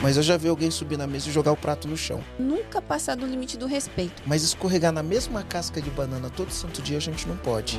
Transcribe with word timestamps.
Mas 0.00 0.16
eu 0.16 0.22
já 0.22 0.36
vi 0.36 0.48
alguém 0.48 0.70
subir 0.70 0.96
na 0.96 1.06
mesa 1.06 1.28
e 1.28 1.32
jogar 1.32 1.52
o 1.52 1.56
prato 1.56 1.88
no 1.88 1.96
chão. 1.96 2.22
Nunca 2.38 2.80
passar 2.80 3.16
do 3.16 3.26
limite 3.26 3.56
do 3.56 3.66
respeito. 3.66 4.22
Mas 4.24 4.42
escorregar 4.42 4.92
na 4.92 5.02
mesma 5.02 5.42
casca 5.42 5.80
de 5.80 5.90
banana 5.90 6.30
todo 6.30 6.50
santo 6.52 6.80
dia 6.80 6.98
a 6.98 7.00
gente 7.00 7.26
não 7.26 7.36
pode. 7.36 7.76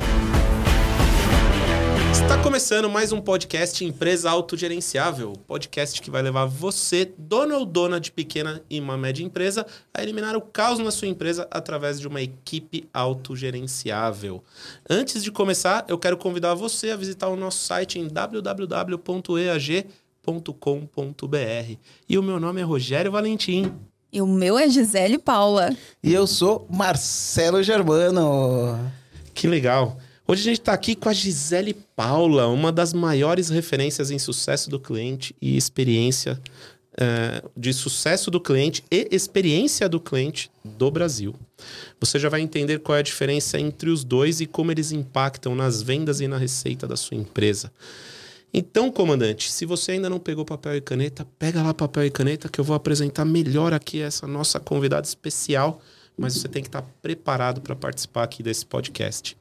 Está 2.12 2.42
começando 2.42 2.90
mais 2.90 3.12
um 3.12 3.20
podcast 3.20 3.82
Empresa 3.84 4.30
Autogerenciável. 4.30 5.32
Podcast 5.46 6.02
que 6.02 6.10
vai 6.10 6.20
levar 6.20 6.44
você, 6.44 7.10
dono 7.16 7.56
ou 7.56 7.64
dona 7.64 7.98
de 7.98 8.12
pequena 8.12 8.62
e 8.68 8.78
uma 8.78 8.98
média 8.98 9.24
empresa, 9.24 9.64
a 9.94 10.02
eliminar 10.02 10.36
o 10.36 10.42
caos 10.42 10.78
na 10.78 10.90
sua 10.90 11.08
empresa 11.08 11.48
através 11.50 11.98
de 11.98 12.06
uma 12.06 12.20
equipe 12.20 12.88
autogerenciável. 12.92 14.44
Antes 14.88 15.24
de 15.24 15.32
começar, 15.32 15.84
eu 15.88 15.98
quero 15.98 16.16
convidar 16.18 16.54
você 16.54 16.90
a 16.90 16.96
visitar 16.96 17.28
o 17.28 17.36
nosso 17.36 17.64
site 17.64 17.98
em 17.98 18.06
www.eag.com 18.06 19.30
www.gisele.com.br. 20.26 21.76
E 22.08 22.18
o 22.18 22.22
meu 22.22 22.38
nome 22.38 22.60
é 22.60 22.64
Rogério 22.64 23.10
Valentim. 23.10 23.72
E 24.12 24.20
o 24.20 24.26
meu 24.26 24.58
é 24.58 24.68
Gisele 24.68 25.18
Paula. 25.18 25.74
E 26.02 26.12
eu 26.12 26.26
sou 26.26 26.66
Marcelo 26.70 27.62
Germano. 27.62 28.78
Que 29.32 29.46
legal. 29.46 29.98
Hoje 30.26 30.42
a 30.42 30.44
gente 30.44 30.60
está 30.60 30.72
aqui 30.72 30.94
com 30.94 31.08
a 31.08 31.12
Gisele 31.12 31.74
Paula, 31.96 32.46
uma 32.48 32.70
das 32.70 32.92
maiores 32.92 33.48
referências 33.48 34.10
em 34.10 34.18
sucesso 34.18 34.68
do 34.68 34.78
cliente 34.78 35.34
e 35.40 35.56
experiência 35.56 36.40
é, 36.98 37.42
de 37.56 37.72
sucesso 37.72 38.30
do 38.30 38.40
cliente 38.40 38.84
e 38.90 39.08
experiência 39.10 39.88
do 39.88 40.00
cliente 40.00 40.50
do 40.64 40.90
Brasil. 40.90 41.34
Você 42.00 42.18
já 42.18 42.28
vai 42.28 42.40
entender 42.40 42.80
qual 42.80 42.96
é 42.96 43.00
a 43.00 43.02
diferença 43.02 43.58
entre 43.58 43.90
os 43.90 44.04
dois 44.04 44.40
e 44.40 44.46
como 44.46 44.72
eles 44.72 44.92
impactam 44.92 45.54
nas 45.54 45.82
vendas 45.82 46.20
e 46.20 46.28
na 46.28 46.36
receita 46.36 46.86
da 46.86 46.96
sua 46.96 47.16
empresa. 47.16 47.72
Então, 48.52 48.90
comandante, 48.90 49.50
se 49.50 49.64
você 49.64 49.92
ainda 49.92 50.10
não 50.10 50.18
pegou 50.18 50.44
papel 50.44 50.76
e 50.76 50.80
caneta, 50.80 51.26
pega 51.38 51.62
lá 51.62 51.72
papel 51.72 52.04
e 52.06 52.10
caneta 52.10 52.48
que 52.48 52.60
eu 52.60 52.64
vou 52.64 52.74
apresentar 52.74 53.24
melhor 53.24 53.72
aqui 53.72 54.00
essa 54.00 54.26
nossa 54.26 54.58
convidada 54.58 55.06
especial, 55.06 55.80
mas 56.16 56.34
você 56.34 56.48
tem 56.48 56.62
que 56.62 56.68
estar 56.68 56.82
preparado 57.00 57.60
para 57.60 57.76
participar 57.76 58.24
aqui 58.24 58.42
desse 58.42 58.66
podcast. 58.66 59.36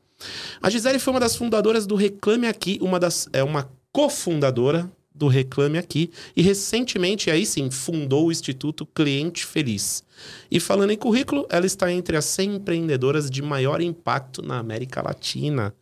A 0.61 0.69
Gisele 0.69 0.99
foi 0.99 1.13
uma 1.13 1.19
das 1.19 1.35
fundadoras 1.35 1.87
do 1.87 1.95
Reclame 1.95 2.47
Aqui, 2.47 2.77
uma 2.81 2.99
das 2.99 3.27
é 3.33 3.43
uma 3.43 3.69
cofundadora 3.91 4.89
do 5.13 5.27
Reclame 5.27 5.77
Aqui 5.77 6.11
e 6.35 6.41
recentemente 6.41 7.31
aí 7.31 7.45
sim 7.45 7.71
fundou 7.71 8.27
o 8.27 8.31
Instituto 8.31 8.85
Cliente 8.85 9.45
Feliz. 9.45 10.03
E 10.51 10.59
falando 10.59 10.91
em 10.91 10.97
currículo, 10.97 11.47
ela 11.49 11.65
está 11.65 11.91
entre 11.91 12.15
as 12.15 12.25
100 12.25 12.55
empreendedoras 12.55 13.29
de 13.29 13.41
maior 13.41 13.81
impacto 13.81 14.41
na 14.41 14.59
América 14.59 15.01
Latina. 15.01 15.73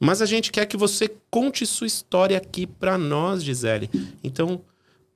Mas 0.00 0.22
a 0.22 0.26
gente 0.26 0.50
quer 0.50 0.64
que 0.64 0.78
você 0.78 1.10
conte 1.30 1.66
sua 1.66 1.86
história 1.86 2.38
aqui 2.38 2.66
para 2.66 2.96
nós, 2.96 3.44
Gisele. 3.44 3.90
Então, 4.24 4.62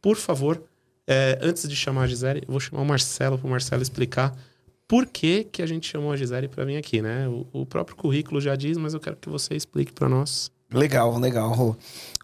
por 0.02 0.16
favor, 0.16 0.62
é, 1.06 1.38
antes 1.40 1.66
de 1.66 1.74
chamar 1.74 2.02
a 2.02 2.06
Gisele, 2.06 2.42
eu 2.46 2.50
vou 2.50 2.60
chamar 2.60 2.82
o 2.82 2.84
Marcelo 2.84 3.38
para 3.38 3.46
o 3.46 3.50
Marcelo 3.50 3.80
explicar 3.80 4.36
por 4.86 5.06
que, 5.06 5.44
que 5.44 5.62
a 5.62 5.66
gente 5.66 5.90
chamou 5.90 6.12
a 6.12 6.16
Gisele 6.16 6.48
para 6.48 6.64
vir 6.66 6.76
aqui, 6.76 7.00
né? 7.00 7.26
O, 7.26 7.46
o, 7.52 7.66
próprio 7.66 7.96
currículo 7.96 8.40
já 8.40 8.54
diz, 8.54 8.76
mas 8.76 8.92
eu 8.92 9.00
quero 9.00 9.16
que 9.16 9.30
você 9.30 9.54
explique 9.54 9.92
para 9.92 10.08
nós. 10.08 10.50
Legal, 10.70 11.18
legal. 11.18 11.76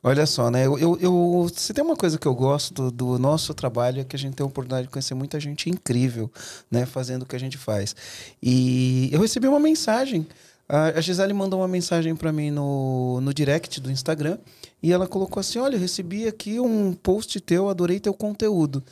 Olha 0.03 0.27
só, 0.27 0.51
né? 0.51 0.67
Eu, 0.67 0.99
eu, 1.01 1.51
se 1.55 1.73
tem 1.73 1.83
uma 1.83 1.97
coisa 1.97 2.19
que 2.19 2.27
eu 2.27 2.35
gosto 2.35 2.75
do, 2.75 2.91
do 2.91 3.19
nosso 3.19 3.55
trabalho 3.55 4.01
é 4.01 4.05
que 4.05 4.17
a 4.17 4.19
gente 4.19 4.35
tem 4.35 4.45
a 4.45 4.47
oportunidade 4.47 4.87
de 4.87 4.93
conhecer 4.93 5.15
muita 5.15 5.41
gente 5.41 5.71
incrível, 5.71 6.31
né? 6.71 6.85
Fazendo 6.85 7.23
o 7.23 7.27
que 7.27 7.37
a 7.37 7.41
gente 7.41 7.57
faz. 7.57 7.95
E 8.43 9.09
eu 9.13 9.21
recebi 9.21 9.47
uma 9.47 9.61
mensagem 9.61 10.27
a 10.71 11.01
Gisele 11.01 11.33
mandou 11.33 11.61
uma 11.61 11.69
mensagem 11.69 12.15
para 12.15 12.33
mim 12.33 12.51
no, 12.51 13.21
no 13.21 13.35
direct 13.35 13.81
do 13.81 13.91
Instagram 13.91 14.39
e 14.81 14.93
ela 14.93 15.09
colocou 15.09 15.41
assim: 15.41 15.59
Olha, 15.59 15.75
eu 15.75 15.81
recebi 15.81 16.29
aqui 16.29 16.61
um 16.61 16.93
post 16.93 17.41
teu, 17.41 17.69
adorei 17.69 17.99
teu 17.99 18.15
conteúdo. 18.15 18.83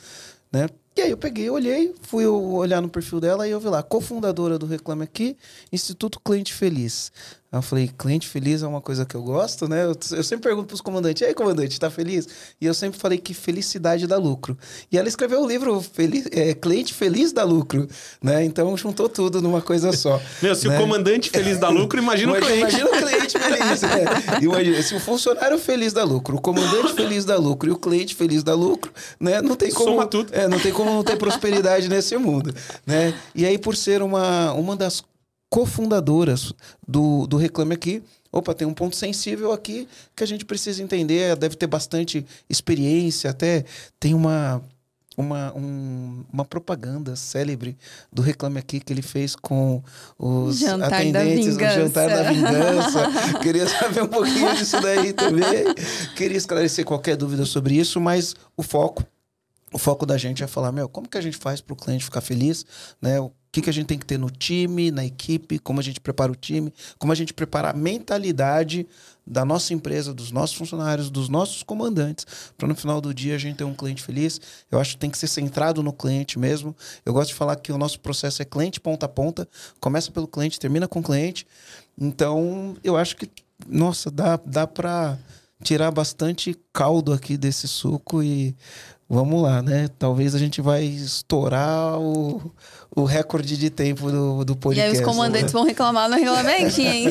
Né? 0.51 0.67
E 0.97 1.01
aí 1.01 1.11
eu 1.11 1.17
peguei, 1.17 1.49
olhei, 1.49 1.95
fui 2.01 2.25
olhar 2.25 2.81
no 2.81 2.89
perfil 2.89 3.21
dela 3.21 3.47
e 3.47 3.51
eu 3.51 3.59
vi 3.59 3.69
lá, 3.69 3.81
cofundadora 3.81 4.59
do 4.59 4.65
Reclame 4.65 5.03
Aqui, 5.03 5.37
Instituto 5.71 6.19
Cliente 6.19 6.53
Feliz. 6.53 7.09
Aí 7.51 7.57
eu 7.57 7.63
falei, 7.63 7.89
cliente 7.97 8.27
feliz 8.27 8.61
é 8.61 8.67
uma 8.67 8.79
coisa 8.79 9.05
que 9.05 9.15
eu 9.15 9.23
gosto, 9.23 9.67
né? 9.67 9.83
Eu, 9.83 9.95
eu 10.11 10.23
sempre 10.23 10.43
pergunto 10.43 10.67
pros 10.67 10.81
comandantes, 10.81 11.21
e 11.21 11.25
aí, 11.25 11.33
comandante, 11.33 11.79
tá 11.79 11.89
feliz? 11.89 12.27
E 12.61 12.65
eu 12.65 12.73
sempre 12.75 12.99
falei 12.99 13.17
que 13.17 13.33
felicidade 13.33 14.05
dá 14.05 14.17
lucro. 14.17 14.55
E 14.91 14.97
ela 14.97 15.07
escreveu 15.07 15.41
o 15.41 15.47
livro 15.47 15.81
feliz, 15.81 16.27
é, 16.31 16.53
Cliente 16.53 16.93
Feliz 16.93 17.31
dá 17.31 17.43
Lucro, 17.43 17.87
né? 18.21 18.43
Então 18.43 18.75
juntou 18.77 19.09
tudo 19.09 19.41
numa 19.41 19.61
coisa 19.61 19.91
só. 19.93 20.21
Meu, 20.43 20.53
se 20.53 20.67
né? 20.67 20.77
o 20.77 20.81
comandante 20.81 21.29
feliz 21.29 21.57
dá 21.57 21.69
lucro, 21.69 21.99
imagina 21.99 22.33
o 22.33 22.35
cliente. 22.35 22.59
Imagina 22.59 22.85
o 22.85 22.91
cliente 22.91 23.39
feliz. 23.39 23.83
é. 23.83 24.43
Imagina, 24.43 24.81
se 24.83 24.95
o 24.95 24.99
funcionário 24.99 25.57
feliz 25.57 25.91
dá 25.91 26.03
lucro, 26.03 26.37
o 26.37 26.41
comandante 26.41 26.93
feliz 26.93 27.25
dá 27.25 27.35
lucro 27.37 27.69
e 27.69 27.71
o 27.71 27.77
cliente 27.77 28.13
feliz 28.15 28.43
dá 28.43 28.53
lucro, 28.53 28.91
né? 29.19 29.41
Não 29.41 29.55
tem 29.55 29.71
como. 29.71 29.89
Soma 29.89 30.05
tudo. 30.05 30.33
É, 30.33 30.47
não 30.47 30.59
tem 30.59 30.71
como 30.71 30.91
não 30.91 31.03
ter 31.03 31.17
prosperidade 31.17 31.89
nesse 31.89 32.15
mundo, 32.17 32.53
né? 32.85 33.13
E 33.33 33.45
aí, 33.45 33.57
por 33.57 33.75
ser 33.75 34.03
uma, 34.03 34.53
uma 34.53 34.75
das 34.75 35.03
cofundadoras 35.49 36.53
do, 36.87 37.25
do 37.27 37.37
Reclame 37.37 37.73
Aqui. 37.73 38.03
Opa, 38.31 38.53
tem 38.53 38.67
um 38.67 38.73
ponto 38.73 38.95
sensível 38.95 39.51
aqui 39.51 39.87
que 40.15 40.23
a 40.23 40.27
gente 40.27 40.45
precisa 40.45 40.83
entender. 40.83 41.35
Deve 41.35 41.55
ter 41.55 41.67
bastante 41.67 42.25
experiência, 42.47 43.29
até 43.29 43.65
tem 43.99 44.13
uma 44.13 44.61
uma, 45.17 45.53
um, 45.53 46.23
uma 46.31 46.45
propaganda 46.45 47.13
célebre 47.13 47.77
do 48.11 48.21
Reclame 48.21 48.57
Aqui 48.57 48.79
que 48.79 48.93
ele 48.93 49.01
fez 49.01 49.35
com 49.35 49.83
os 50.17 50.59
jantar 50.59 50.93
atendentes 50.93 51.57
no 51.57 51.59
Jantar 51.59 52.07
da 52.07 52.31
Vingança. 52.31 53.11
Queria 53.43 53.67
saber 53.67 54.03
um 54.03 54.07
pouquinho 54.07 54.55
disso 54.55 54.79
daí 54.79 55.11
também. 55.11 55.73
Queria 56.15 56.37
esclarecer 56.37 56.85
qualquer 56.85 57.17
dúvida 57.17 57.45
sobre 57.45 57.75
isso, 57.75 57.99
mas 57.99 58.33
o 58.55 58.63
foco 58.63 59.03
o 59.71 59.77
foco 59.77 60.05
da 60.05 60.17
gente 60.17 60.43
é 60.43 60.47
falar, 60.47 60.71
meu, 60.71 60.89
como 60.89 61.07
que 61.07 61.17
a 61.17 61.21
gente 61.21 61.37
faz 61.37 61.61
para 61.61 61.73
o 61.73 61.75
cliente 61.75 62.03
ficar 62.03 62.21
feliz, 62.21 62.65
né? 62.99 63.17
O 63.49 63.51
que, 63.51 63.63
que 63.63 63.69
a 63.69 63.73
gente 63.73 63.87
tem 63.87 63.97
que 63.97 64.05
ter 64.05 64.19
no 64.19 64.29
time, 64.29 64.91
na 64.91 65.03
equipe, 65.03 65.57
como 65.57 65.79
a 65.79 65.83
gente 65.83 65.99
prepara 65.99 66.31
o 66.31 66.35
time, 66.35 66.71
como 66.99 67.11
a 67.11 67.15
gente 67.15 67.33
prepara 67.33 67.71
a 67.71 67.73
mentalidade 67.73 68.85
da 69.25 69.43
nossa 69.43 69.73
empresa, 69.73 70.13
dos 70.13 70.29
nossos 70.29 70.55
funcionários, 70.55 71.09
dos 71.09 71.29
nossos 71.29 71.63
comandantes, 71.63 72.27
para 72.55 72.67
no 72.67 72.75
final 72.75 73.01
do 73.01 73.11
dia 73.11 73.33
a 73.33 73.37
gente 73.39 73.57
ter 73.57 73.63
um 73.63 73.73
cliente 73.73 74.03
feliz. 74.03 74.39
Eu 74.69 74.79
acho 74.79 74.91
que 74.91 74.97
tem 74.97 75.09
que 75.09 75.17
ser 75.17 75.27
centrado 75.27 75.81
no 75.81 75.91
cliente 75.91 76.37
mesmo. 76.37 76.75
Eu 77.03 77.11
gosto 77.11 77.29
de 77.29 77.35
falar 77.35 77.55
que 77.55 77.71
o 77.71 77.77
nosso 77.77 77.99
processo 77.99 78.39
é 78.39 78.45
cliente 78.45 78.79
ponta 78.79 79.07
a 79.07 79.09
ponta, 79.09 79.47
começa 79.79 80.11
pelo 80.11 80.27
cliente, 80.27 80.59
termina 80.59 80.87
com 80.87 80.99
o 80.99 81.03
cliente. 81.03 81.47
Então, 81.99 82.77
eu 82.83 82.95
acho 82.95 83.15
que, 83.15 83.27
nossa, 83.67 84.11
dá, 84.11 84.39
dá 84.45 84.67
para 84.67 85.17
tirar 85.63 85.89
bastante 85.89 86.55
caldo 86.71 87.11
aqui 87.11 87.35
desse 87.35 87.67
suco 87.67 88.21
e 88.21 88.55
vamos 89.09 89.41
lá, 89.41 89.61
né? 89.63 89.87
Talvez 89.97 90.35
a 90.35 90.39
gente 90.39 90.61
vai 90.61 90.83
estourar 90.83 91.99
o, 91.99 92.53
o 92.95 93.03
recorde 93.03 93.57
de 93.57 93.71
tempo 93.71 94.11
do, 94.11 94.45
do 94.45 94.55
podcast. 94.55 94.93
E 94.93 94.97
aí 94.97 95.03
os 95.03 95.03
comandantes 95.03 95.51
né? 95.51 95.59
vão 95.59 95.63
reclamar 95.63 96.07
no 96.07 96.15
regulamento, 96.15 96.79
hein? 96.79 97.07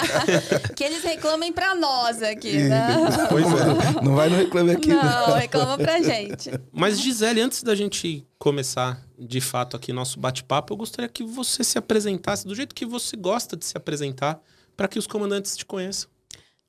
que 0.74 0.82
eles 0.82 1.04
reclamem 1.04 1.52
para 1.52 1.74
nós 1.74 2.22
aqui, 2.22 2.56
né? 2.56 2.88
Pois 3.28 3.44
é. 3.44 4.02
Não 4.02 4.14
vai 4.14 4.30
no 4.30 4.36
reclame 4.36 4.70
aqui. 4.70 4.88
Não, 4.88 5.28
não, 5.28 5.34
reclama 5.34 5.76
pra 5.76 6.00
gente. 6.00 6.50
Mas 6.72 6.98
Gisele, 6.98 7.42
antes 7.42 7.62
da 7.62 7.74
gente 7.74 8.26
começar 8.38 9.02
de 9.18 9.40
fato 9.40 9.76
aqui 9.76 9.92
nosso 9.92 10.18
bate-papo, 10.18 10.72
eu 10.72 10.76
gostaria 10.76 11.08
que 11.08 11.22
você 11.22 11.62
se 11.62 11.76
apresentasse 11.76 12.46
do 12.46 12.54
jeito 12.54 12.74
que 12.74 12.86
você 12.86 13.14
gosta 13.14 13.56
de 13.56 13.66
se 13.66 13.76
apresentar 13.76 14.40
para 14.74 14.88
que 14.88 14.98
os 14.98 15.06
comandantes 15.06 15.54
te 15.54 15.66
conheçam. 15.66 16.08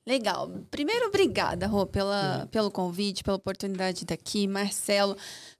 Legal. 0.08 0.50
Primeiro, 0.70 1.08
obrigada, 1.08 1.66
Rô, 1.66 1.84
pela, 1.84 2.48
pelo 2.50 2.70
convite, 2.70 3.22
pela 3.22 3.36
oportunidade 3.36 3.98
de 3.98 4.04
estar 4.04 4.14
aqui. 4.14 4.48
Marcelo, 4.48 5.14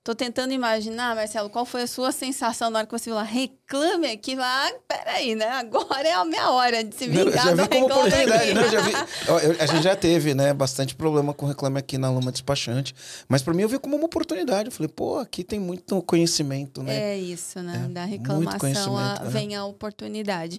tô 0.09 0.15
tentando 0.15 0.55
imaginar, 0.55 1.15
Marcelo, 1.15 1.51
qual 1.51 1.67
foi 1.67 1.83
a 1.83 1.87
sua 1.87 2.11
sensação 2.13 2.71
na 2.71 2.79
hora 2.79 2.87
que 2.87 2.93
você 2.99 3.11
falou, 3.11 3.23
reclame 3.23 4.07
aqui. 4.07 4.35
Lá, 4.35 4.67
ah, 4.67 4.73
peraí, 4.89 5.35
né? 5.35 5.47
Agora 5.51 6.09
é 6.09 6.15
a 6.15 6.25
minha 6.25 6.51
hora 6.51 6.83
de 6.83 6.97
se 6.97 7.07
vingar 7.07 7.45
já 7.45 7.55
vi 7.55 7.69
como 7.69 7.85
oportunidade, 7.85 8.55
já 8.71 8.81
vi, 8.81 8.93
a 9.61 9.67
gente 9.67 9.83
já 9.83 9.95
teve, 9.95 10.35
né, 10.35 10.55
bastante 10.55 10.95
problema 10.95 11.35
com 11.35 11.45
reclame 11.45 11.79
aqui 11.79 11.99
na 11.99 12.11
Luma 12.11 12.33
Despachante. 12.33 12.95
Mas 13.29 13.43
para 13.43 13.53
mim 13.53 13.63
eu 13.63 13.69
vi 13.69 13.79
como 13.79 13.97
uma 13.97 14.07
oportunidade. 14.07 14.69
Eu 14.69 14.73
falei, 14.73 14.89
pô, 14.89 15.19
aqui 15.19 15.45
tem 15.45 15.61
muito 15.61 16.01
conhecimento, 16.01 16.83
né? 16.83 17.13
É 17.13 17.19
isso, 17.19 17.61
né? 17.61 17.85
É, 17.85 17.93
da 17.93 18.05
reclamação 18.07 18.97
a, 18.97 19.21
é. 19.23 19.29
vem 19.29 19.55
a 19.57 19.67
oportunidade. 19.67 20.59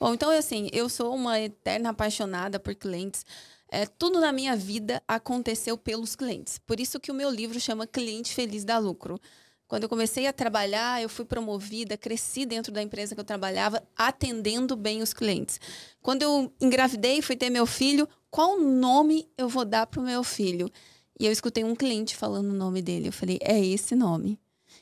Bom, 0.00 0.14
então, 0.14 0.30
assim, 0.30 0.70
eu 0.72 0.88
sou 0.88 1.14
uma 1.14 1.38
eterna 1.38 1.90
apaixonada 1.90 2.58
por 2.58 2.74
clientes. 2.74 3.26
É, 3.68 3.86
tudo 3.86 4.20
na 4.20 4.32
minha 4.32 4.54
vida 4.54 5.02
aconteceu 5.08 5.76
pelos 5.76 6.14
clientes. 6.14 6.58
Por 6.58 6.78
isso 6.78 7.00
que 7.00 7.10
o 7.10 7.14
meu 7.14 7.30
livro 7.30 7.58
chama 7.58 7.86
Cliente 7.86 8.32
Feliz 8.32 8.64
da 8.64 8.78
Lucro. 8.78 9.20
Quando 9.66 9.82
eu 9.82 9.88
comecei 9.88 10.28
a 10.28 10.32
trabalhar, 10.32 11.02
eu 11.02 11.08
fui 11.08 11.24
promovida, 11.24 11.96
cresci 11.96 12.46
dentro 12.46 12.72
da 12.72 12.80
empresa 12.80 13.14
que 13.14 13.20
eu 13.20 13.24
trabalhava, 13.24 13.82
atendendo 13.96 14.76
bem 14.76 15.02
os 15.02 15.12
clientes. 15.12 15.58
Quando 16.00 16.22
eu 16.22 16.52
engravidei, 16.60 17.20
fui 17.20 17.34
ter 17.34 17.50
meu 17.50 17.66
filho, 17.66 18.08
qual 18.30 18.60
nome 18.60 19.28
eu 19.36 19.48
vou 19.48 19.64
dar 19.64 19.86
para 19.88 20.00
o 20.00 20.04
meu 20.04 20.22
filho? 20.22 20.70
E 21.18 21.26
eu 21.26 21.32
escutei 21.32 21.64
um 21.64 21.74
cliente 21.74 22.14
falando 22.14 22.50
o 22.50 22.54
nome 22.54 22.80
dele. 22.80 23.08
Eu 23.08 23.12
falei, 23.12 23.38
é 23.42 23.58
esse 23.58 23.96
nome. 23.96 24.38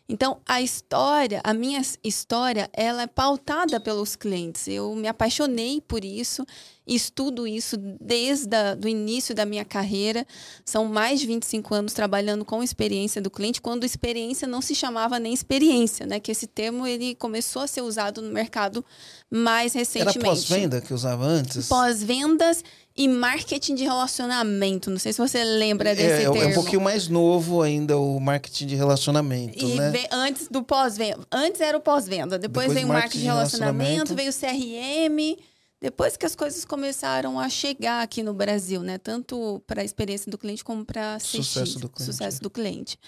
Então, 0.06 0.40
a 0.44 0.60
história, 0.60 1.40
a 1.42 1.54
minha 1.54 1.80
história, 2.02 2.68
ela 2.74 3.02
é 3.02 3.06
pautada 3.06 3.80
pelos 3.80 4.16
clientes. 4.16 4.68
Eu 4.68 4.94
me 4.94 5.08
apaixonei 5.08 5.80
por 5.80 6.04
isso 6.04 6.44
estudo 6.86 7.46
isso 7.46 7.76
desde 8.00 8.56
o 8.84 8.88
início 8.88 9.34
da 9.34 9.44
minha 9.44 9.64
carreira. 9.64 10.26
São 10.64 10.84
mais 10.84 11.20
de 11.20 11.26
25 11.26 11.74
anos 11.74 11.92
trabalhando 11.92 12.44
com 12.44 12.62
experiência 12.62 13.22
do 13.22 13.30
cliente, 13.30 13.60
quando 13.60 13.84
experiência 13.84 14.46
não 14.46 14.60
se 14.60 14.74
chamava 14.74 15.18
nem 15.18 15.32
experiência, 15.32 16.06
né? 16.06 16.20
Que 16.20 16.30
esse 16.30 16.46
termo 16.46 16.86
ele 16.86 17.14
começou 17.14 17.62
a 17.62 17.66
ser 17.66 17.80
usado 17.80 18.20
no 18.20 18.30
mercado 18.30 18.84
mais 19.30 19.72
recentemente. 19.72 20.18
Era 20.18 20.28
pós-venda 20.28 20.80
que 20.80 20.92
usava 20.92 21.24
antes? 21.24 21.68
Pós-vendas 21.68 22.62
e 22.96 23.08
marketing 23.08 23.74
de 23.74 23.84
relacionamento. 23.84 24.90
Não 24.90 24.98
sei 24.98 25.12
se 25.12 25.18
você 25.18 25.42
lembra 25.42 25.90
é, 25.90 25.94
desse 25.94 26.22
é, 26.22 26.30
termo. 26.30 26.42
É 26.42 26.46
um 26.46 26.54
pouquinho 26.54 26.80
mais 26.80 27.08
novo 27.08 27.62
ainda 27.62 27.98
o 27.98 28.20
marketing 28.20 28.66
de 28.66 28.76
relacionamento, 28.76 29.64
e 29.64 29.74
né? 29.74 29.92
antes 30.12 30.48
do 30.48 30.62
pós-venda. 30.62 31.26
Antes 31.32 31.60
era 31.60 31.76
o 31.76 31.80
pós-venda, 31.80 32.38
depois, 32.38 32.68
depois 32.68 32.72
veio 32.74 32.86
o 32.86 32.88
marketing 32.92 33.18
de 33.18 33.24
relacionamento, 33.24 34.14
relacionamento, 34.14 34.14
veio 34.14 34.30
o 34.30 34.34
CRM. 34.34 35.53
Depois 35.84 36.16
que 36.16 36.24
as 36.24 36.34
coisas 36.34 36.64
começaram 36.64 37.38
a 37.38 37.46
chegar 37.46 38.02
aqui 38.02 38.22
no 38.22 38.32
Brasil, 38.32 38.80
né? 38.80 38.96
Tanto 38.96 39.62
para 39.66 39.82
a 39.82 39.84
experiência 39.84 40.30
do 40.30 40.38
cliente 40.38 40.64
como 40.64 40.82
para 40.82 41.18
sucesso 41.18 41.78
do 41.78 41.90
cliente. 41.90 42.10
Sucesso 42.10 42.40
do 42.40 42.48
cliente. 42.48 42.98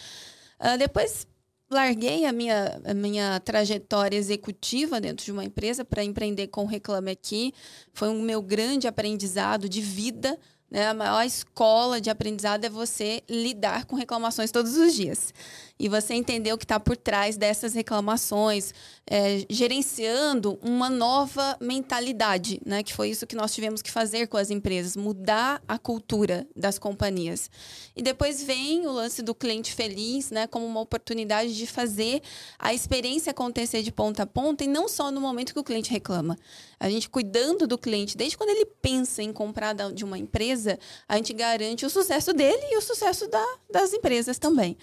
Uh, 0.60 0.76
depois 0.76 1.26
larguei 1.70 2.26
a 2.26 2.32
minha, 2.32 2.78
a 2.84 2.92
minha 2.92 3.40
trajetória 3.40 4.18
executiva 4.18 5.00
dentro 5.00 5.24
de 5.24 5.32
uma 5.32 5.42
empresa 5.42 5.86
para 5.86 6.04
empreender 6.04 6.48
com 6.48 6.64
o 6.64 6.66
Reclame 6.66 7.10
Aqui. 7.10 7.54
Foi 7.94 8.10
um 8.10 8.20
meu 8.20 8.42
grande 8.42 8.86
aprendizado 8.86 9.70
de 9.70 9.80
vida. 9.80 10.38
Né? 10.70 10.86
A 10.86 10.92
maior 10.92 11.24
escola 11.24 11.98
de 11.98 12.10
aprendizado 12.10 12.66
é 12.66 12.68
você 12.68 13.22
lidar 13.26 13.86
com 13.86 13.96
reclamações 13.96 14.50
todos 14.50 14.76
os 14.76 14.92
dias 14.92 15.32
e 15.78 15.88
você 15.88 16.14
entender 16.14 16.52
o 16.52 16.58
que 16.58 16.64
está 16.64 16.80
por 16.80 16.96
trás 16.96 17.36
dessas 17.36 17.74
reclamações, 17.74 18.72
é, 19.06 19.44
gerenciando 19.48 20.58
uma 20.62 20.88
nova 20.88 21.56
mentalidade, 21.60 22.60
né? 22.64 22.82
Que 22.82 22.94
foi 22.94 23.10
isso 23.10 23.26
que 23.26 23.36
nós 23.36 23.54
tivemos 23.54 23.82
que 23.82 23.90
fazer 23.90 24.26
com 24.26 24.36
as 24.36 24.50
empresas, 24.50 24.96
mudar 24.96 25.62
a 25.68 25.78
cultura 25.78 26.46
das 26.56 26.78
companhias. 26.78 27.50
E 27.94 28.02
depois 28.02 28.42
vem 28.42 28.86
o 28.86 28.92
lance 28.92 29.22
do 29.22 29.34
cliente 29.34 29.72
feliz, 29.72 30.30
né? 30.30 30.46
Como 30.46 30.64
uma 30.64 30.80
oportunidade 30.80 31.54
de 31.54 31.66
fazer 31.66 32.22
a 32.58 32.72
experiência 32.72 33.30
acontecer 33.30 33.82
de 33.82 33.92
ponta 33.92 34.22
a 34.22 34.26
ponta 34.26 34.64
e 34.64 34.66
não 34.66 34.88
só 34.88 35.10
no 35.10 35.20
momento 35.20 35.52
que 35.52 35.60
o 35.60 35.64
cliente 35.64 35.90
reclama. 35.90 36.38
A 36.80 36.88
gente 36.88 37.08
cuidando 37.08 37.66
do 37.66 37.78
cliente, 37.78 38.16
desde 38.16 38.36
quando 38.36 38.50
ele 38.50 38.66
pensa 38.66 39.22
em 39.22 39.32
comprar 39.32 39.74
de 39.92 40.04
uma 40.04 40.18
empresa, 40.18 40.78
a 41.08 41.16
gente 41.16 41.32
garante 41.32 41.84
o 41.84 41.90
sucesso 41.90 42.32
dele 42.32 42.62
e 42.70 42.76
o 42.76 42.80
sucesso 42.82 43.28
da, 43.28 43.44
das 43.70 43.92
empresas 43.92 44.38
também. 44.38 44.76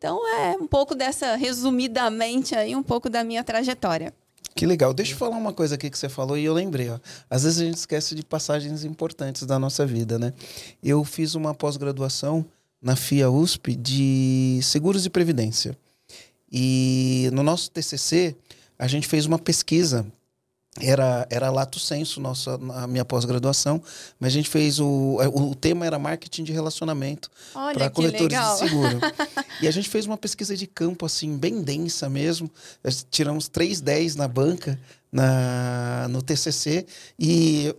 Então 0.00 0.26
é 0.26 0.56
um 0.56 0.66
pouco 0.66 0.94
dessa, 0.94 1.36
resumidamente 1.36 2.54
aí, 2.54 2.74
um 2.74 2.82
pouco 2.82 3.10
da 3.10 3.22
minha 3.22 3.44
trajetória. 3.44 4.14
Que 4.56 4.64
legal. 4.64 4.94
Deixa 4.94 5.12
eu 5.12 5.18
falar 5.18 5.36
uma 5.36 5.52
coisa 5.52 5.74
aqui 5.74 5.90
que 5.90 5.98
você 5.98 6.08
falou 6.08 6.38
e 6.38 6.44
eu 6.46 6.54
lembrei. 6.54 6.88
Ó. 6.88 6.98
Às 7.28 7.42
vezes 7.42 7.60
a 7.60 7.64
gente 7.66 7.76
esquece 7.76 8.14
de 8.14 8.24
passagens 8.24 8.82
importantes 8.82 9.44
da 9.44 9.58
nossa 9.58 9.84
vida, 9.84 10.18
né? 10.18 10.32
Eu 10.82 11.04
fiz 11.04 11.34
uma 11.34 11.54
pós-graduação 11.54 12.46
na 12.80 12.96
FIA 12.96 13.30
USP 13.30 13.76
de 13.76 14.58
seguros 14.62 15.04
e 15.04 15.10
previdência. 15.10 15.76
E 16.50 17.28
no 17.34 17.42
nosso 17.42 17.70
TCC, 17.70 18.34
a 18.78 18.88
gente 18.88 19.06
fez 19.06 19.26
uma 19.26 19.38
pesquisa 19.38 20.10
era, 20.78 21.26
era 21.28 21.50
lato 21.50 21.80
senso 21.80 22.20
nossa, 22.20 22.54
a 22.74 22.86
minha 22.86 23.04
pós-graduação, 23.04 23.82
mas 24.20 24.28
a 24.28 24.34
gente 24.34 24.48
fez 24.48 24.78
o, 24.78 25.18
o, 25.34 25.54
tema 25.54 25.84
era 25.84 25.98
marketing 25.98 26.44
de 26.44 26.52
relacionamento 26.52 27.28
para 27.74 27.90
coletores 27.90 28.28
legal. 28.28 28.54
de 28.54 28.68
seguro. 28.68 29.00
e 29.60 29.66
a 29.66 29.70
gente 29.70 29.88
fez 29.88 30.06
uma 30.06 30.16
pesquisa 30.16 30.56
de 30.56 30.66
campo 30.66 31.04
assim 31.04 31.36
bem 31.36 31.60
densa 31.62 32.08
mesmo. 32.08 32.48
Tiramos 33.10 33.48
310 33.48 34.14
na 34.14 34.28
banca, 34.28 34.78
na 35.10 36.06
no 36.08 36.22
TCC 36.22 36.86
e 37.18 37.74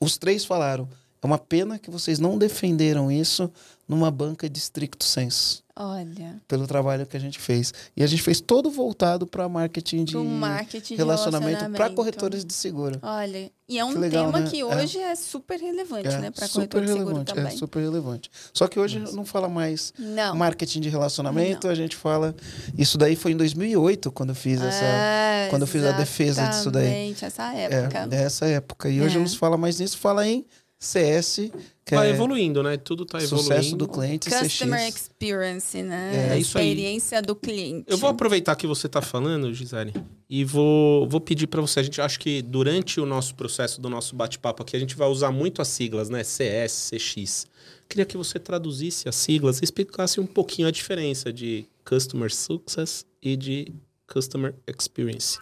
os 0.00 0.16
três 0.16 0.44
falaram: 0.44 0.88
"É 1.22 1.26
uma 1.26 1.38
pena 1.38 1.78
que 1.78 1.90
vocês 1.90 2.18
não 2.18 2.38
defenderam 2.38 3.10
isso 3.10 3.50
numa 3.88 4.10
banca 4.10 4.48
de 4.48 4.58
stricto 4.58 5.04
senso". 5.04 5.62
Olha. 5.80 6.42
Pelo 6.48 6.66
trabalho 6.66 7.06
que 7.06 7.16
a 7.16 7.20
gente 7.20 7.38
fez. 7.38 7.72
E 7.96 8.02
a 8.02 8.06
gente 8.08 8.20
fez 8.20 8.40
todo 8.40 8.68
voltado 8.68 9.28
para 9.28 9.48
marketing 9.48 10.02
de 10.02 10.16
marketing 10.16 10.96
relacionamento, 10.96 11.50
relacionamento. 11.50 11.76
para 11.76 11.90
corretores 11.94 12.44
de 12.44 12.52
seguro. 12.52 12.98
Olha, 13.00 13.48
e 13.68 13.78
é 13.78 13.84
um 13.84 13.96
legal, 13.96 14.26
tema 14.26 14.40
né? 14.40 14.50
que 14.50 14.58
é. 14.58 14.64
hoje 14.64 14.98
é, 14.98 15.12
é 15.12 15.14
super 15.14 15.60
relevante, 15.60 16.08
é, 16.08 16.18
né, 16.18 16.30
para 16.32 16.48
corretores 16.48 16.90
de 16.90 16.96
seguro 16.96 17.22
também. 17.22 17.46
É 17.46 17.50
super 17.50 17.78
relevante. 17.78 18.28
Só 18.52 18.66
que 18.66 18.80
hoje 18.80 18.98
Nossa. 18.98 19.14
não 19.14 19.24
fala 19.24 19.48
mais 19.48 19.94
não. 19.96 20.34
marketing 20.34 20.80
de 20.80 20.88
relacionamento, 20.88 21.68
não. 21.68 21.72
a 21.72 21.76
gente 21.76 21.94
fala 21.94 22.34
isso 22.76 22.98
daí 22.98 23.14
foi 23.14 23.30
em 23.30 23.36
2008 23.36 24.10
quando 24.10 24.30
eu 24.30 24.34
fiz 24.34 24.60
essa 24.60 24.84
é, 24.84 25.46
quando 25.48 25.62
eu 25.62 25.68
fiz 25.68 25.84
a 25.84 25.92
defesa 25.92 26.44
disso 26.48 26.72
daí. 26.72 27.14
essa 27.22 27.54
época. 27.54 27.98
É, 27.98 28.06
dessa 28.08 28.46
época. 28.46 28.88
E 28.90 29.00
hoje 29.00 29.16
é. 29.16 29.20
não 29.20 29.28
se 29.28 29.38
fala 29.38 29.56
mais 29.56 29.78
nisso, 29.78 29.96
fala 29.96 30.26
em 30.26 30.44
CS 30.78 31.50
que 31.84 31.94
vai 31.94 32.08
é 32.08 32.10
evoluindo, 32.10 32.62
né? 32.62 32.76
Tudo 32.76 33.02
está 33.02 33.18
evoluindo. 33.18 33.54
Sucesso 33.54 33.76
do 33.76 33.88
cliente. 33.88 34.30
Customer 34.30 34.78
CX. 34.78 34.96
experience, 34.96 35.82
né? 35.82 36.28
É, 36.30 36.34
é 36.34 36.38
isso 36.38 36.58
experiência 36.58 37.18
aí. 37.18 37.24
do 37.24 37.34
cliente. 37.34 37.84
Eu 37.88 37.98
vou 37.98 38.10
aproveitar 38.10 38.54
que 38.54 38.66
você 38.66 38.86
está 38.86 39.02
falando, 39.02 39.52
Gisele, 39.52 39.92
e 40.28 40.44
vou, 40.44 41.08
vou 41.08 41.20
pedir 41.20 41.46
para 41.46 41.60
você. 41.60 41.80
A 41.80 41.82
gente 41.82 42.00
acha 42.00 42.18
que 42.18 42.42
durante 42.42 43.00
o 43.00 43.06
nosso 43.06 43.34
processo 43.34 43.80
do 43.80 43.88
nosso 43.88 44.14
bate-papo 44.14 44.62
aqui, 44.62 44.76
a 44.76 44.80
gente 44.80 44.94
vai 44.94 45.08
usar 45.08 45.32
muito 45.32 45.60
as 45.60 45.68
siglas, 45.68 46.08
né? 46.08 46.22
CS, 46.22 46.90
CX. 46.90 47.46
Queria 47.88 48.04
que 48.04 48.16
você 48.16 48.38
traduzisse 48.38 49.08
as 49.08 49.16
siglas 49.16 49.60
e 49.60 49.64
explicasse 49.64 50.20
um 50.20 50.26
pouquinho 50.26 50.68
a 50.68 50.70
diferença 50.70 51.32
de 51.32 51.66
Customer 51.84 52.32
Success 52.32 53.04
e 53.22 53.34
de 53.34 53.72
Customer 54.06 54.54
Experience. 54.66 55.38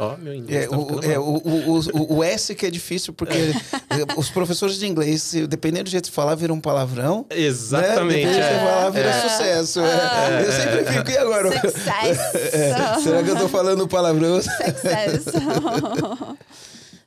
Ó, 0.00 0.14
oh, 0.14 0.16
meu 0.16 0.34
inglês. 0.34 0.64
É, 0.64 0.66
tá 0.66 0.78
o, 0.78 1.04
é, 1.04 1.18
o, 1.18 1.42
o, 1.44 2.16
o, 2.16 2.24
S 2.24 2.54
que 2.54 2.64
é 2.64 2.70
difícil, 2.70 3.12
porque 3.12 3.36
é. 3.36 3.52
os 4.16 4.30
professores 4.30 4.78
de 4.78 4.86
inglês, 4.86 5.34
dependendo 5.46 5.84
do 5.84 5.90
jeito 5.90 6.06
de 6.06 6.10
falar, 6.10 6.34
viram 6.34 6.54
um 6.54 6.60
palavrão. 6.60 7.26
Né? 7.28 7.38
Exatamente. 7.38 8.24
Né? 8.24 8.38
É. 8.38 8.58
falar, 8.58 8.90
vira 8.90 9.10
é. 9.10 9.28
sucesso. 9.28 9.80
É. 9.80 10.46
Eu 10.46 10.52
sempre 10.52 10.92
fico, 10.92 11.10
e 11.10 11.18
agora? 11.18 11.50
Será 13.02 13.22
que 13.22 13.28
eu 13.28 13.36
tô 13.36 13.48
falando 13.48 13.86
palavrão? 13.86 14.40
Sucesso. 14.40 15.32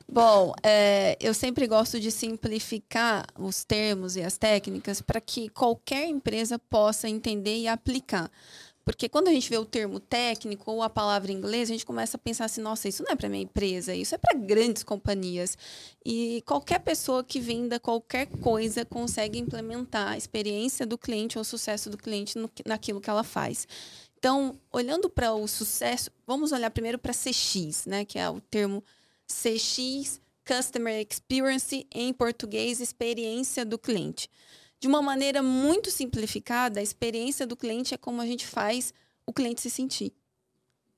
Bom, 0.08 0.52
é, 0.62 1.16
eu 1.20 1.34
sempre 1.34 1.66
gosto 1.66 1.98
de 1.98 2.12
simplificar 2.12 3.26
os 3.36 3.64
termos 3.64 4.14
e 4.14 4.22
as 4.22 4.38
técnicas 4.38 5.00
para 5.00 5.20
que 5.20 5.48
qualquer 5.48 6.06
empresa 6.06 6.56
possa 6.56 7.08
entender 7.08 7.56
e 7.56 7.66
aplicar. 7.66 8.30
Porque 8.84 9.08
quando 9.08 9.28
a 9.28 9.32
gente 9.32 9.48
vê 9.48 9.56
o 9.56 9.64
termo 9.64 9.98
técnico 9.98 10.70
ou 10.70 10.82
a 10.82 10.90
palavra 10.90 11.32
em 11.32 11.36
inglês, 11.36 11.70
a 11.70 11.72
gente 11.72 11.86
começa 11.86 12.16
a 12.16 12.20
pensar 12.20 12.44
assim: 12.44 12.60
nossa, 12.60 12.88
isso 12.88 13.02
não 13.02 13.12
é 13.12 13.16
para 13.16 13.28
minha 13.28 13.42
empresa, 13.42 13.94
isso 13.94 14.14
é 14.14 14.18
para 14.18 14.38
grandes 14.38 14.82
companhias. 14.82 15.56
E 16.04 16.42
qualquer 16.46 16.80
pessoa 16.80 17.24
que 17.24 17.40
venda 17.40 17.80
qualquer 17.80 18.26
coisa 18.26 18.84
consegue 18.84 19.38
implementar 19.38 20.12
a 20.12 20.18
experiência 20.18 20.86
do 20.86 20.98
cliente 20.98 21.38
ou 21.38 21.42
o 21.42 21.44
sucesso 21.44 21.88
do 21.88 21.96
cliente 21.96 22.36
no, 22.36 22.50
naquilo 22.66 23.00
que 23.00 23.08
ela 23.08 23.24
faz. 23.24 23.66
Então, 24.18 24.58
olhando 24.72 25.08
para 25.08 25.32
o 25.34 25.46
sucesso, 25.46 26.10
vamos 26.26 26.52
olhar 26.52 26.70
primeiro 26.70 26.98
para 26.98 27.12
CX, 27.12 27.84
né, 27.86 28.04
que 28.04 28.18
é 28.18 28.28
o 28.28 28.40
termo 28.40 28.82
CX, 29.26 30.20
Customer 30.46 31.06
Experience, 31.10 31.86
em 31.92 32.12
português, 32.12 32.80
experiência 32.80 33.64
do 33.64 33.78
cliente. 33.78 34.30
De 34.84 34.88
uma 34.88 35.00
maneira 35.00 35.42
muito 35.42 35.90
simplificada, 35.90 36.78
a 36.78 36.82
experiência 36.82 37.46
do 37.46 37.56
cliente 37.56 37.94
é 37.94 37.96
como 37.96 38.20
a 38.20 38.26
gente 38.26 38.46
faz 38.46 38.92
o 39.24 39.32
cliente 39.32 39.62
se 39.62 39.70
sentir 39.70 40.12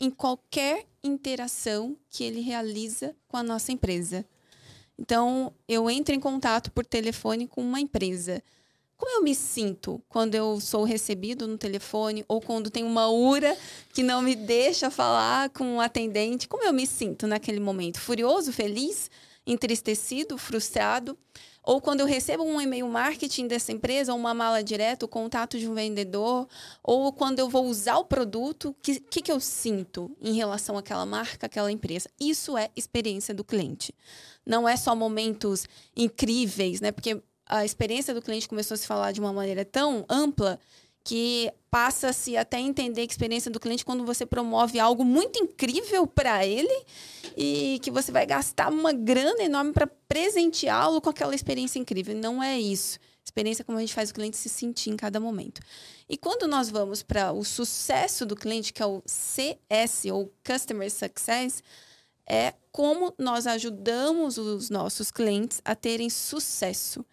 em 0.00 0.10
qualquer 0.10 0.84
interação 1.04 1.96
que 2.10 2.24
ele 2.24 2.40
realiza 2.40 3.14
com 3.28 3.36
a 3.36 3.44
nossa 3.44 3.70
empresa. 3.70 4.26
Então, 4.98 5.54
eu 5.68 5.88
entro 5.88 6.12
em 6.12 6.18
contato 6.18 6.72
por 6.72 6.84
telefone 6.84 7.46
com 7.46 7.62
uma 7.62 7.78
empresa. 7.78 8.42
Como 8.96 9.18
eu 9.18 9.22
me 9.22 9.36
sinto 9.36 10.02
quando 10.08 10.34
eu 10.34 10.60
sou 10.60 10.82
recebido 10.82 11.46
no 11.46 11.56
telefone 11.56 12.24
ou 12.26 12.40
quando 12.40 12.70
tem 12.70 12.82
uma 12.82 13.08
URA 13.08 13.56
que 13.92 14.02
não 14.02 14.20
me 14.20 14.34
deixa 14.34 14.90
falar 14.90 15.48
com 15.50 15.62
o 15.62 15.74
um 15.74 15.80
atendente? 15.80 16.48
Como 16.48 16.64
eu 16.64 16.72
me 16.72 16.88
sinto 16.88 17.24
naquele 17.28 17.60
momento? 17.60 18.00
Furioso, 18.00 18.52
feliz, 18.52 19.08
entristecido, 19.46 20.36
frustrado? 20.36 21.16
Ou 21.62 21.80
quando 21.80 22.00
eu 22.00 22.06
recebo 22.06 22.44
um 22.44 22.60
e-mail 22.60 22.86
marketing 22.88 23.48
dessa 23.48 23.72
empresa, 23.72 24.12
ou 24.12 24.18
uma 24.18 24.32
mala 24.32 24.62
direta, 24.62 25.04
o 25.04 25.08
contato 25.08 25.58
de 25.58 25.68
um 25.68 25.74
vendedor, 25.74 26.48
ou 26.82 27.12
quando 27.12 27.40
eu 27.40 27.48
vou 27.48 27.66
usar 27.66 27.96
o 27.98 28.04
produto, 28.04 28.68
o 28.68 28.74
que, 28.74 29.00
que, 29.00 29.20
que 29.20 29.32
eu 29.32 29.40
sinto 29.40 30.16
em 30.20 30.34
relação 30.34 30.78
àquela 30.78 31.04
marca, 31.04 31.46
àquela 31.46 31.70
empresa? 31.72 32.08
Isso 32.20 32.56
é 32.56 32.70
experiência 32.76 33.34
do 33.34 33.42
cliente. 33.42 33.92
Não 34.46 34.68
é 34.68 34.76
só 34.76 34.94
momentos 34.94 35.66
incríveis, 35.96 36.80
né? 36.80 36.92
Porque 36.92 37.20
a 37.44 37.64
experiência 37.64 38.14
do 38.14 38.22
cliente 38.22 38.48
começou 38.48 38.76
a 38.76 38.78
se 38.78 38.86
falar 38.86 39.10
de 39.10 39.20
uma 39.20 39.32
maneira 39.32 39.64
tão 39.64 40.04
ampla 40.08 40.60
que 41.06 41.52
passa-se 41.70 42.36
até 42.36 42.58
entender 42.58 43.02
a 43.02 43.04
experiência 43.04 43.48
do 43.48 43.60
cliente 43.60 43.84
quando 43.84 44.04
você 44.04 44.26
promove 44.26 44.80
algo 44.80 45.04
muito 45.04 45.38
incrível 45.38 46.04
para 46.04 46.44
ele 46.44 46.84
e 47.36 47.78
que 47.80 47.92
você 47.92 48.10
vai 48.10 48.26
gastar 48.26 48.72
uma 48.72 48.92
grana 48.92 49.40
enorme 49.40 49.72
para 49.72 49.86
presenteá-lo 49.86 51.00
com 51.00 51.08
aquela 51.08 51.32
experiência 51.32 51.78
incrível. 51.78 52.16
Não 52.16 52.42
é 52.42 52.58
isso. 52.58 52.98
Experiência 53.24 53.62
é 53.62 53.64
como 53.64 53.78
a 53.78 53.80
gente 53.80 53.94
faz 53.94 54.10
o 54.10 54.14
cliente 54.14 54.36
se 54.36 54.48
sentir 54.48 54.90
em 54.90 54.96
cada 54.96 55.20
momento. 55.20 55.60
E 56.08 56.16
quando 56.16 56.48
nós 56.48 56.68
vamos 56.68 57.04
para 57.04 57.30
o 57.30 57.44
sucesso 57.44 58.26
do 58.26 58.34
cliente, 58.34 58.72
que 58.72 58.82
é 58.82 58.86
o 58.86 59.00
CS 59.06 60.06
ou 60.12 60.34
Customer 60.44 60.90
Success, 60.90 61.62
é 62.28 62.52
como 62.72 63.14
nós 63.16 63.46
ajudamos 63.46 64.38
os 64.38 64.70
nossos 64.70 65.12
clientes 65.12 65.62
a 65.64 65.76
terem 65.76 66.10
sucesso. 66.10 67.06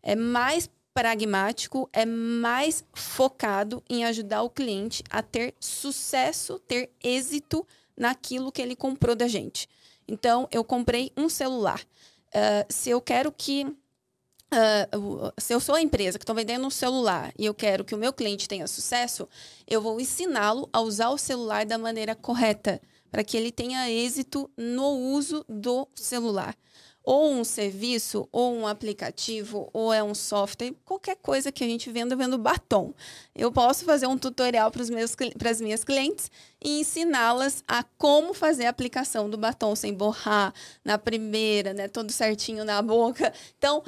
É 0.00 0.14
mais 0.14 0.70
pragmático, 0.94 1.88
é 1.92 2.04
mais 2.04 2.84
focado 2.94 3.82
em 3.88 4.04
ajudar 4.04 4.42
o 4.42 4.50
cliente 4.50 5.02
a 5.10 5.22
ter 5.22 5.54
sucesso, 5.58 6.58
ter 6.60 6.90
êxito 7.02 7.66
naquilo 7.96 8.52
que 8.52 8.60
ele 8.60 8.76
comprou 8.76 9.14
da 9.14 9.26
gente. 9.26 9.68
Então, 10.06 10.48
eu 10.50 10.62
comprei 10.64 11.12
um 11.16 11.28
celular. 11.28 11.80
Uh, 12.28 12.72
se 12.72 12.90
eu 12.90 13.00
quero 13.00 13.32
que. 13.32 13.64
Uh, 13.64 15.32
se 15.38 15.54
eu 15.54 15.60
sou 15.60 15.74
a 15.74 15.80
empresa 15.80 16.18
que 16.18 16.24
estou 16.24 16.36
vendendo 16.36 16.66
um 16.66 16.70
celular 16.70 17.32
e 17.38 17.46
eu 17.46 17.54
quero 17.54 17.84
que 17.84 17.94
o 17.94 17.98
meu 17.98 18.12
cliente 18.12 18.46
tenha 18.46 18.66
sucesso, 18.66 19.26
eu 19.66 19.80
vou 19.80 19.98
ensiná-lo 19.98 20.68
a 20.72 20.80
usar 20.82 21.08
o 21.08 21.16
celular 21.16 21.64
da 21.64 21.78
maneira 21.78 22.14
correta, 22.14 22.80
para 23.10 23.24
que 23.24 23.34
ele 23.34 23.50
tenha 23.50 23.90
êxito 23.90 24.50
no 24.56 24.88
uso 24.88 25.42
do 25.48 25.88
celular 25.94 26.54
ou 27.04 27.30
um 27.32 27.44
serviço, 27.44 28.28
ou 28.30 28.54
um 28.54 28.66
aplicativo, 28.66 29.68
ou 29.72 29.92
é 29.92 30.02
um 30.02 30.14
software, 30.14 30.74
qualquer 30.84 31.16
coisa 31.16 31.50
que 31.50 31.64
a 31.64 31.66
gente 31.66 31.90
venda, 31.90 32.14
vendo 32.14 32.38
batom. 32.38 32.94
Eu 33.34 33.50
posso 33.50 33.84
fazer 33.84 34.06
um 34.06 34.16
tutorial 34.16 34.70
para 34.70 34.82
as 35.50 35.60
minhas 35.60 35.84
clientes 35.84 36.30
e 36.62 36.80
ensiná-las 36.80 37.64
a 37.66 37.82
como 37.98 38.32
fazer 38.32 38.66
a 38.66 38.70
aplicação 38.70 39.28
do 39.28 39.36
batom 39.36 39.74
sem 39.74 39.92
borrar 39.92 40.54
na 40.84 40.96
primeira, 40.96 41.74
né? 41.74 41.88
Todo 41.88 42.12
certinho 42.12 42.64
na 42.64 42.80
boca. 42.80 43.32
Então, 43.58 43.82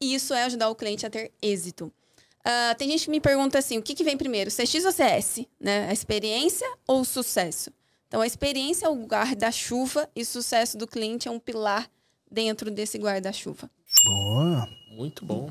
isso 0.00 0.34
é 0.34 0.44
ajudar 0.44 0.68
o 0.68 0.74
cliente 0.74 1.06
a 1.06 1.10
ter 1.10 1.32
êxito. 1.40 1.92
Uh, 2.40 2.74
tem 2.76 2.88
gente 2.88 3.04
que 3.04 3.10
me 3.10 3.20
pergunta 3.20 3.58
assim: 3.58 3.78
o 3.78 3.82
que, 3.82 3.94
que 3.94 4.04
vem 4.04 4.16
primeiro, 4.16 4.50
CX 4.50 4.84
ou 4.84 4.92
CS? 4.92 5.46
Né? 5.60 5.88
A 5.88 5.92
experiência 5.92 6.66
ou 6.86 7.00
o 7.00 7.04
sucesso? 7.04 7.70
Então, 8.06 8.22
a 8.22 8.26
experiência 8.26 8.86
é 8.86 8.88
o 8.88 9.04
guarda-chuva 9.04 10.08
e 10.16 10.22
o 10.22 10.26
sucesso 10.26 10.78
do 10.78 10.86
cliente 10.86 11.28
é 11.28 11.30
um 11.30 11.38
pilar 11.38 11.90
dentro 12.30 12.70
desse 12.70 12.98
guarda-chuva. 12.98 13.70
Boa. 14.04 14.68
Muito 14.96 15.24
bom. 15.24 15.50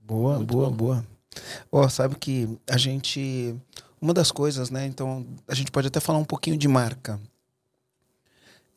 Boa, 0.00 0.36
Muito 0.36 0.52
boa, 0.52 0.70
bom. 0.70 0.76
boa. 0.76 1.06
Ó, 1.70 1.84
oh, 1.84 1.88
sabe 1.88 2.16
que 2.16 2.48
a 2.66 2.76
gente. 2.76 3.54
Uma 4.00 4.14
das 4.14 4.30
coisas, 4.30 4.70
né? 4.70 4.86
Então, 4.86 5.26
a 5.46 5.54
gente 5.54 5.70
pode 5.70 5.88
até 5.88 6.00
falar 6.00 6.18
um 6.18 6.24
pouquinho 6.24 6.56
de 6.56 6.68
marca. 6.68 7.20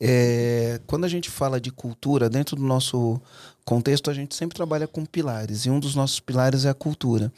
É, 0.04 0.80
quando 0.84 1.04
a 1.04 1.08
gente 1.08 1.30
fala 1.30 1.60
de 1.60 1.70
cultura, 1.70 2.28
dentro 2.28 2.56
do 2.56 2.62
nosso 2.62 3.20
contexto, 3.64 4.10
a 4.10 4.14
gente 4.14 4.34
sempre 4.34 4.56
trabalha 4.56 4.88
com 4.88 5.06
pilares. 5.06 5.64
E 5.64 5.70
um 5.70 5.78
dos 5.78 5.94
nossos 5.94 6.18
pilares 6.18 6.64
é 6.64 6.70
a 6.70 6.74
cultura. 6.74 7.32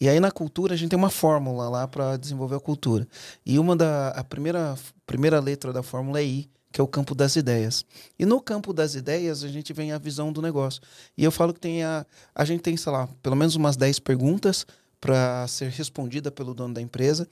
E 0.00 0.08
aí, 0.08 0.18
na 0.18 0.30
cultura, 0.30 0.72
a 0.72 0.76
gente 0.76 0.90
tem 0.90 0.98
uma 0.98 1.10
fórmula 1.10 1.68
lá 1.68 1.86
para 1.86 2.16
desenvolver 2.16 2.56
a 2.56 2.60
cultura. 2.60 3.06
E 3.44 3.58
uma 3.58 3.76
da. 3.76 4.08
A 4.08 4.24
primeira, 4.24 4.76
primeira 5.06 5.38
letra 5.40 5.72
da 5.74 5.82
fórmula 5.82 6.20
é 6.20 6.24
I, 6.24 6.50
que 6.76 6.80
é 6.82 6.84
o 6.84 6.86
campo 6.86 7.14
das 7.14 7.36
ideias. 7.36 7.86
E 8.18 8.26
no 8.26 8.38
campo 8.38 8.70
das 8.70 8.94
ideias, 8.94 9.42
a 9.42 9.48
gente 9.48 9.72
vem 9.72 9.92
a 9.92 9.98
visão 9.98 10.30
do 10.30 10.42
negócio. 10.42 10.82
E 11.16 11.24
eu 11.24 11.32
falo 11.32 11.54
que 11.54 11.58
tem 11.58 11.82
a, 11.82 12.04
a 12.34 12.44
gente 12.44 12.60
tem, 12.60 12.76
sei 12.76 12.92
lá, 12.92 13.08
pelo 13.22 13.34
menos 13.34 13.56
umas 13.56 13.78
10 13.78 13.98
perguntas 14.00 14.66
para 15.00 15.48
ser 15.48 15.70
respondida 15.70 16.30
pelo 16.30 16.52
dono 16.52 16.74
da 16.74 16.82
empresa. 16.82 17.26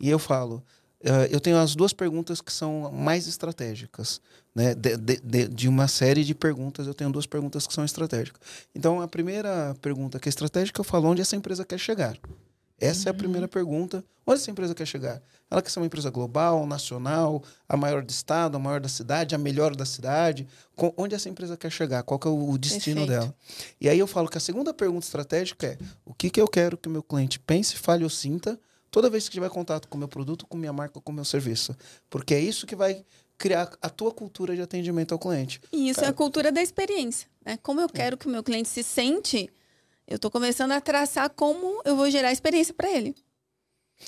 E 0.00 0.08
eu 0.08 0.18
falo, 0.18 0.64
uh, 1.04 1.28
eu 1.30 1.38
tenho 1.40 1.58
as 1.58 1.76
duas 1.76 1.92
perguntas 1.92 2.40
que 2.40 2.50
são 2.50 2.90
mais 2.90 3.26
estratégicas. 3.26 4.18
Né? 4.54 4.74
De, 4.74 4.96
de, 4.96 5.46
de, 5.46 5.68
uma 5.68 5.88
série 5.88 6.24
de 6.24 6.34
perguntas, 6.34 6.86
eu 6.86 6.94
tenho 6.94 7.12
duas 7.12 7.26
perguntas 7.26 7.66
que 7.66 7.74
são 7.74 7.84
estratégicas. 7.84 8.40
Então, 8.74 9.02
a 9.02 9.06
primeira 9.06 9.76
pergunta 9.82 10.18
que 10.18 10.26
é 10.26 10.30
estratégica, 10.30 10.80
eu 10.80 10.84
falo 10.84 11.06
onde 11.06 11.20
essa 11.20 11.36
empresa 11.36 11.66
quer 11.66 11.78
chegar. 11.78 12.16
Essa 12.80 13.02
uhum. 13.02 13.06
é 13.08 13.10
a 13.10 13.14
primeira 13.14 13.48
pergunta. 13.48 14.04
Onde 14.26 14.40
essa 14.40 14.50
empresa 14.50 14.74
quer 14.74 14.86
chegar? 14.86 15.22
Ela 15.48 15.62
quer 15.62 15.70
ser 15.70 15.78
uma 15.78 15.86
empresa 15.86 16.10
global, 16.10 16.66
nacional, 16.66 17.42
a 17.68 17.76
maior 17.76 18.02
do 18.02 18.10
estado, 18.10 18.56
a 18.56 18.58
maior 18.58 18.80
da 18.80 18.88
cidade, 18.88 19.34
a 19.34 19.38
melhor 19.38 19.76
da 19.76 19.86
cidade? 19.86 20.48
Com, 20.74 20.92
onde 20.96 21.14
essa 21.14 21.28
empresa 21.28 21.56
quer 21.56 21.70
chegar? 21.70 22.02
Qual 22.02 22.18
que 22.18 22.26
é 22.26 22.30
o 22.30 22.58
destino 22.58 23.06
Perfeito. 23.06 23.20
dela? 23.20 23.34
E 23.80 23.88
aí 23.88 23.98
eu 23.98 24.06
falo 24.06 24.28
que 24.28 24.36
a 24.36 24.40
segunda 24.40 24.74
pergunta 24.74 25.06
estratégica 25.06 25.66
é 25.66 25.78
o 26.04 26.12
que, 26.12 26.28
que 26.28 26.40
eu 26.40 26.48
quero 26.48 26.76
que 26.76 26.88
o 26.88 26.90
meu 26.90 27.02
cliente 27.02 27.38
pense, 27.38 27.76
fale 27.76 28.02
ou 28.02 28.10
sinta 28.10 28.58
toda 28.90 29.10
vez 29.10 29.28
que 29.28 29.34
tiver 29.34 29.50
contato 29.50 29.88
com 29.88 29.96
o 29.96 29.98
meu 29.98 30.08
produto, 30.08 30.46
com 30.46 30.56
minha 30.56 30.72
marca, 30.72 31.00
com 31.00 31.12
o 31.12 31.14
meu 31.14 31.24
serviço. 31.24 31.76
Porque 32.08 32.34
é 32.34 32.40
isso 32.40 32.66
que 32.66 32.74
vai 32.74 33.04
criar 33.38 33.70
a 33.82 33.90
tua 33.90 34.10
cultura 34.10 34.56
de 34.56 34.62
atendimento 34.62 35.12
ao 35.12 35.18
cliente. 35.18 35.60
E 35.72 35.88
isso 35.90 36.00
Cara. 36.00 36.06
é 36.06 36.10
a 36.10 36.14
cultura 36.14 36.50
da 36.50 36.62
experiência. 36.62 37.28
Né? 37.44 37.58
Como 37.62 37.80
eu 37.80 37.88
quero 37.88 38.16
que 38.16 38.26
o 38.26 38.30
meu 38.30 38.42
cliente 38.42 38.68
se 38.68 38.82
sente 38.82 39.50
eu 40.06 40.16
estou 40.16 40.30
começando 40.30 40.72
a 40.72 40.80
traçar 40.80 41.28
como 41.30 41.80
eu 41.84 41.96
vou 41.96 42.08
gerar 42.10 42.32
experiência 42.32 42.72
para 42.72 42.88
ele. 42.90 43.14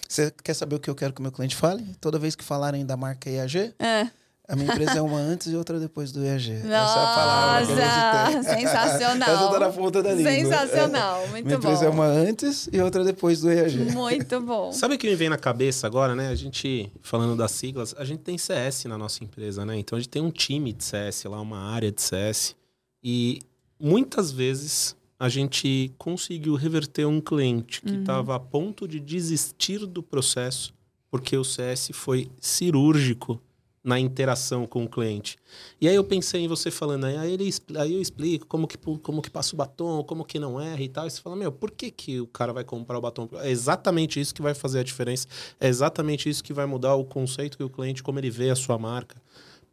Você 0.07 0.33
quer 0.45 0.55
saber 0.55 0.77
o 0.77 0.81
que 0.81 0.89
eu 0.89 0.95
quero 0.95 1.13
que 1.13 1.21
o 1.21 1.23
meu 1.23 1.33
cliente 1.33 1.57
fale? 1.57 1.85
Toda 2.01 2.19
vez 2.19 2.37
que 2.37 2.45
falarem 2.45 2.85
da 2.85 2.97
marca 2.97 3.29
IAG, 3.29 3.75
é. 3.79 4.09
a 4.47 4.55
minha 4.55 4.71
empresa 4.71 4.99
é 4.99 5.03
uma 5.03 5.19
antes 5.19 5.47
e 5.49 5.57
outra 5.57 5.81
depois 5.81 6.13
do 6.13 6.23
IAG. 6.23 6.63
Nossa, 6.65 6.67
Essa 6.67 6.99
é 6.99 7.03
a 7.03 7.15
palavra 7.15 7.67
que. 7.67 8.61
Sensacional. 8.61 9.29
Essa 9.31 9.51
tá 9.51 9.59
na 9.61 9.71
ponta 9.71 10.03
da 10.03 10.13
língua. 10.13 10.31
Sensacional, 10.31 11.21
muito 11.29 11.47
minha 11.47 11.59
bom. 11.59 11.65
Minha 11.67 11.75
empresa 11.75 11.87
é 11.87 11.89
uma 11.89 12.05
antes 12.05 12.69
e 12.71 12.81
outra 12.81 13.03
depois 13.03 13.41
do 13.41 13.51
IAG. 13.51 13.77
Muito 13.93 14.41
bom. 14.43 14.73
Sabe 14.73 14.95
o 14.95 14.99
que 14.99 15.09
me 15.09 15.17
vem 15.17 15.31
na 15.31 15.39
cabeça 15.39 15.87
agora, 15.87 16.15
né? 16.15 16.29
A 16.29 16.35
gente, 16.35 16.93
falando 17.03 17.35
das 17.35 17.51
siglas, 17.53 17.95
a 17.99 18.05
gente 18.05 18.21
tem 18.21 18.37
CS 18.37 18.85
na 18.85 18.99
nossa 18.99 19.25
empresa, 19.25 19.65
né? 19.65 19.77
Então 19.79 19.97
a 19.97 20.01
gente 20.01 20.11
tem 20.11 20.23
um 20.23 20.31
time 20.31 20.73
de 20.73 20.85
CS 20.85 21.25
lá, 21.25 21.41
uma 21.41 21.73
área 21.73 21.91
de 21.91 22.03
CS. 22.03 22.55
E 23.03 23.41
muitas 23.81 24.31
vezes 24.31 24.98
a 25.19 25.29
gente 25.29 25.93
conseguiu 25.99 26.55
reverter 26.55 27.07
um 27.07 27.21
cliente 27.21 27.83
que 27.83 27.95
estava 27.95 28.33
uhum. 28.33 28.37
a 28.37 28.41
ponto 28.41 28.87
de 28.87 29.01
desistir 29.01 29.85
do 29.85 30.03
processo 30.03 30.73
porque 31.11 31.37
o 31.37 31.45
CS 31.45 31.91
foi 31.93 32.31
cirúrgico 32.39 33.41
na 33.83 33.99
interação 33.99 34.67
com 34.67 34.85
o 34.85 34.89
cliente. 34.89 35.39
E 35.81 35.89
aí 35.89 35.95
eu 35.95 36.05
pensei 36.05 36.43
em 36.43 36.49
você 36.49 36.71
falando, 36.71 37.05
aí, 37.05 37.33
ele, 37.33 37.49
aí 37.77 37.95
eu 37.95 38.03
explico 38.03 38.47
como 38.47 38.67
que, 38.67 38.77
como 38.77 39.23
que 39.23 39.31
passa 39.31 39.55
o 39.55 39.57
batom, 39.57 40.05
como 40.05 40.25
que 40.25 40.39
não 40.39 40.61
erra 40.61 40.83
e 40.83 40.89
tal. 40.89 41.07
E 41.07 41.11
você 41.11 41.21
fala, 41.21 41.37
meu, 41.37 41.51
por 41.51 41.71
que, 41.71 41.91
que 41.91 42.21
o 42.21 42.27
cara 42.27 42.53
vai 42.53 42.65
comprar 42.65 42.99
o 42.99 43.01
batom? 43.01 43.29
É 43.35 43.51
exatamente 43.51 44.21
isso 44.21 44.35
que 44.35 44.43
vai 44.43 44.53
fazer 44.53 44.81
a 44.81 44.83
diferença. 44.83 45.27
É 45.59 45.69
exatamente 45.69 46.29
isso 46.29 46.45
que 46.45 46.53
vai 46.53 46.67
mudar 46.67 46.97
o 46.97 47.05
conceito 47.05 47.57
que 47.57 47.65
o 47.65 47.71
cliente, 47.71 48.03
como 48.03 48.19
ele 48.19 48.31
vê 48.31 48.51
a 48.51 48.57
sua 48.57 48.79
marca. 48.79 49.17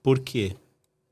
Por 0.01 0.19
quê? 0.19 0.55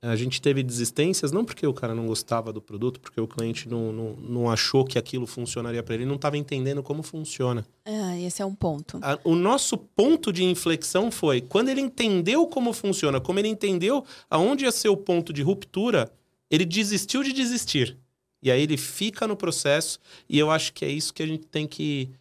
A 0.04 0.18
gente 0.18 0.42
teve 0.42 0.62
desistências 0.62 1.32
não 1.32 1.46
porque 1.46 1.66
o 1.66 1.74
cara 1.74 1.96
não 1.96 2.06
gostava 2.06 2.52
do 2.52 2.62
produto, 2.62 3.00
porque 3.00 3.22
o 3.22 3.28
cliente 3.28 3.70
não, 3.70 3.94
não, 3.94 4.16
não 4.18 4.52
achou 4.52 4.84
que 4.84 5.00
aquilo 5.00 5.26
funcionaria 5.26 5.82
para 5.82 5.96
ele, 5.96 6.06
não 6.06 6.16
estava 6.16 6.38
entendendo 6.38 6.84
como 6.84 7.02
funciona. 7.02 7.66
Ah, 7.86 8.20
esse 8.20 8.42
é 8.42 8.46
um 8.46 8.54
ponto. 8.54 9.00
A, 9.02 9.18
o 9.24 9.34
nosso 9.34 9.78
ponto 9.78 10.34
de 10.34 10.44
inflexão 10.44 11.10
foi 11.10 11.40
quando 11.40 11.70
ele 11.70 11.80
entendeu 11.80 12.46
como 12.48 12.74
funciona, 12.74 13.22
como 13.22 13.40
ele 13.40 13.48
entendeu 13.48 14.04
aonde 14.30 14.66
ia 14.66 14.74
ser 14.74 14.90
o 14.90 14.98
ponto 14.98 15.32
de 15.32 15.42
ruptura, 15.42 16.12
ele 16.52 16.66
desistiu 16.66 17.24
de 17.24 17.32
desistir. 17.32 17.98
E 18.42 18.52
aí 18.52 18.62
ele 18.62 18.76
fica 18.76 19.26
no 19.26 19.38
processo, 19.38 19.98
e 20.28 20.38
eu 20.38 20.52
acho 20.52 20.74
que 20.74 20.84
é 20.84 20.90
isso 20.90 21.14
que 21.14 21.24
a 21.24 21.28
gente 21.28 21.48
tem 21.48 21.66
que 21.66 22.12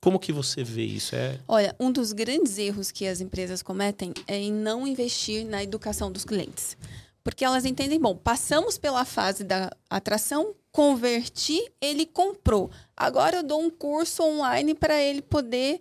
como 0.00 0.18
que 0.18 0.32
você 0.32 0.62
vê 0.62 0.84
isso? 0.84 1.14
É... 1.14 1.38
Olha, 1.48 1.74
um 1.80 1.90
dos 1.90 2.12
grandes 2.12 2.58
erros 2.58 2.90
que 2.90 3.06
as 3.06 3.20
empresas 3.20 3.62
cometem 3.62 4.12
é 4.26 4.36
em 4.36 4.52
não 4.52 4.86
investir 4.86 5.44
na 5.44 5.62
educação 5.62 6.12
dos 6.12 6.24
clientes. 6.24 6.76
Porque 7.24 7.44
elas 7.44 7.64
entendem, 7.64 7.98
bom, 7.98 8.14
passamos 8.14 8.78
pela 8.78 9.04
fase 9.04 9.42
da 9.42 9.70
atração, 9.90 10.54
converti, 10.70 11.60
ele 11.80 12.06
comprou. 12.06 12.70
Agora 12.96 13.38
eu 13.38 13.42
dou 13.42 13.60
um 13.60 13.68
curso 13.68 14.22
online 14.22 14.74
para 14.74 15.02
ele 15.02 15.22
poder 15.22 15.80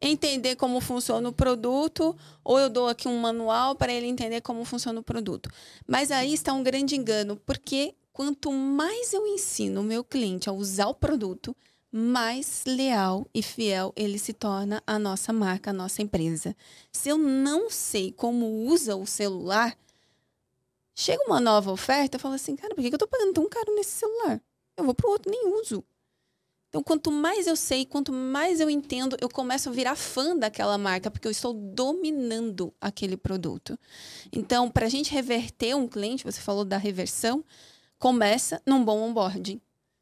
entender 0.00 0.56
como 0.56 0.80
funciona 0.80 1.28
o 1.28 1.32
produto, 1.32 2.16
ou 2.42 2.58
eu 2.58 2.70
dou 2.70 2.88
aqui 2.88 3.06
um 3.06 3.18
manual 3.18 3.74
para 3.74 3.92
ele 3.92 4.06
entender 4.06 4.40
como 4.40 4.64
funciona 4.64 5.00
o 5.00 5.02
produto. 5.02 5.50
Mas 5.86 6.10
aí 6.10 6.32
está 6.32 6.52
um 6.52 6.62
grande 6.62 6.96
engano, 6.96 7.36
porque 7.44 7.94
quanto 8.12 8.50
mais 8.50 9.12
eu 9.12 9.26
ensino 9.26 9.80
o 9.80 9.84
meu 9.84 10.02
cliente 10.02 10.48
a 10.48 10.52
usar 10.52 10.86
o 10.86 10.94
produto, 10.94 11.54
mais 11.90 12.64
leal 12.66 13.26
e 13.34 13.42
fiel 13.42 13.92
ele 13.96 14.18
se 14.18 14.32
torna 14.32 14.82
à 14.86 14.98
nossa 14.98 15.32
marca, 15.32 15.70
à 15.70 15.72
nossa 15.72 16.02
empresa. 16.02 16.54
Se 16.92 17.08
eu 17.08 17.16
não 17.18 17.70
sei 17.70 18.12
como 18.12 18.66
usa 18.66 18.94
o 18.96 19.06
celular, 19.06 19.76
chega 20.94 21.22
uma 21.24 21.40
nova 21.40 21.72
oferta, 21.72 22.16
eu 22.16 22.20
falo 22.20 22.34
assim, 22.34 22.56
cara, 22.56 22.74
por 22.74 22.82
que 22.82 22.88
eu 22.88 22.94
estou 22.94 23.08
pagando 23.08 23.32
tão 23.32 23.48
caro 23.48 23.74
nesse 23.74 23.92
celular? 23.92 24.40
Eu 24.76 24.84
vou 24.84 24.94
para 24.94 25.08
o 25.08 25.10
outro, 25.12 25.30
nem 25.30 25.46
uso. 25.60 25.84
Então, 26.68 26.82
quanto 26.82 27.10
mais 27.10 27.46
eu 27.46 27.56
sei, 27.56 27.86
quanto 27.86 28.12
mais 28.12 28.60
eu 28.60 28.68
entendo, 28.68 29.16
eu 29.20 29.28
começo 29.28 29.70
a 29.70 29.72
virar 29.72 29.96
fã 29.96 30.36
daquela 30.36 30.76
marca, 30.76 31.10
porque 31.10 31.26
eu 31.26 31.32
estou 31.32 31.54
dominando 31.54 32.74
aquele 32.78 33.16
produto. 33.16 33.78
Então, 34.30 34.70
para 34.70 34.84
a 34.84 34.88
gente 34.88 35.10
reverter 35.10 35.74
um 35.74 35.88
cliente, 35.88 36.24
você 36.24 36.40
falou 36.40 36.66
da 36.66 36.76
reversão, 36.76 37.42
começa 37.98 38.60
num 38.66 38.84
bom 38.84 39.00
onboarding. 39.00 39.58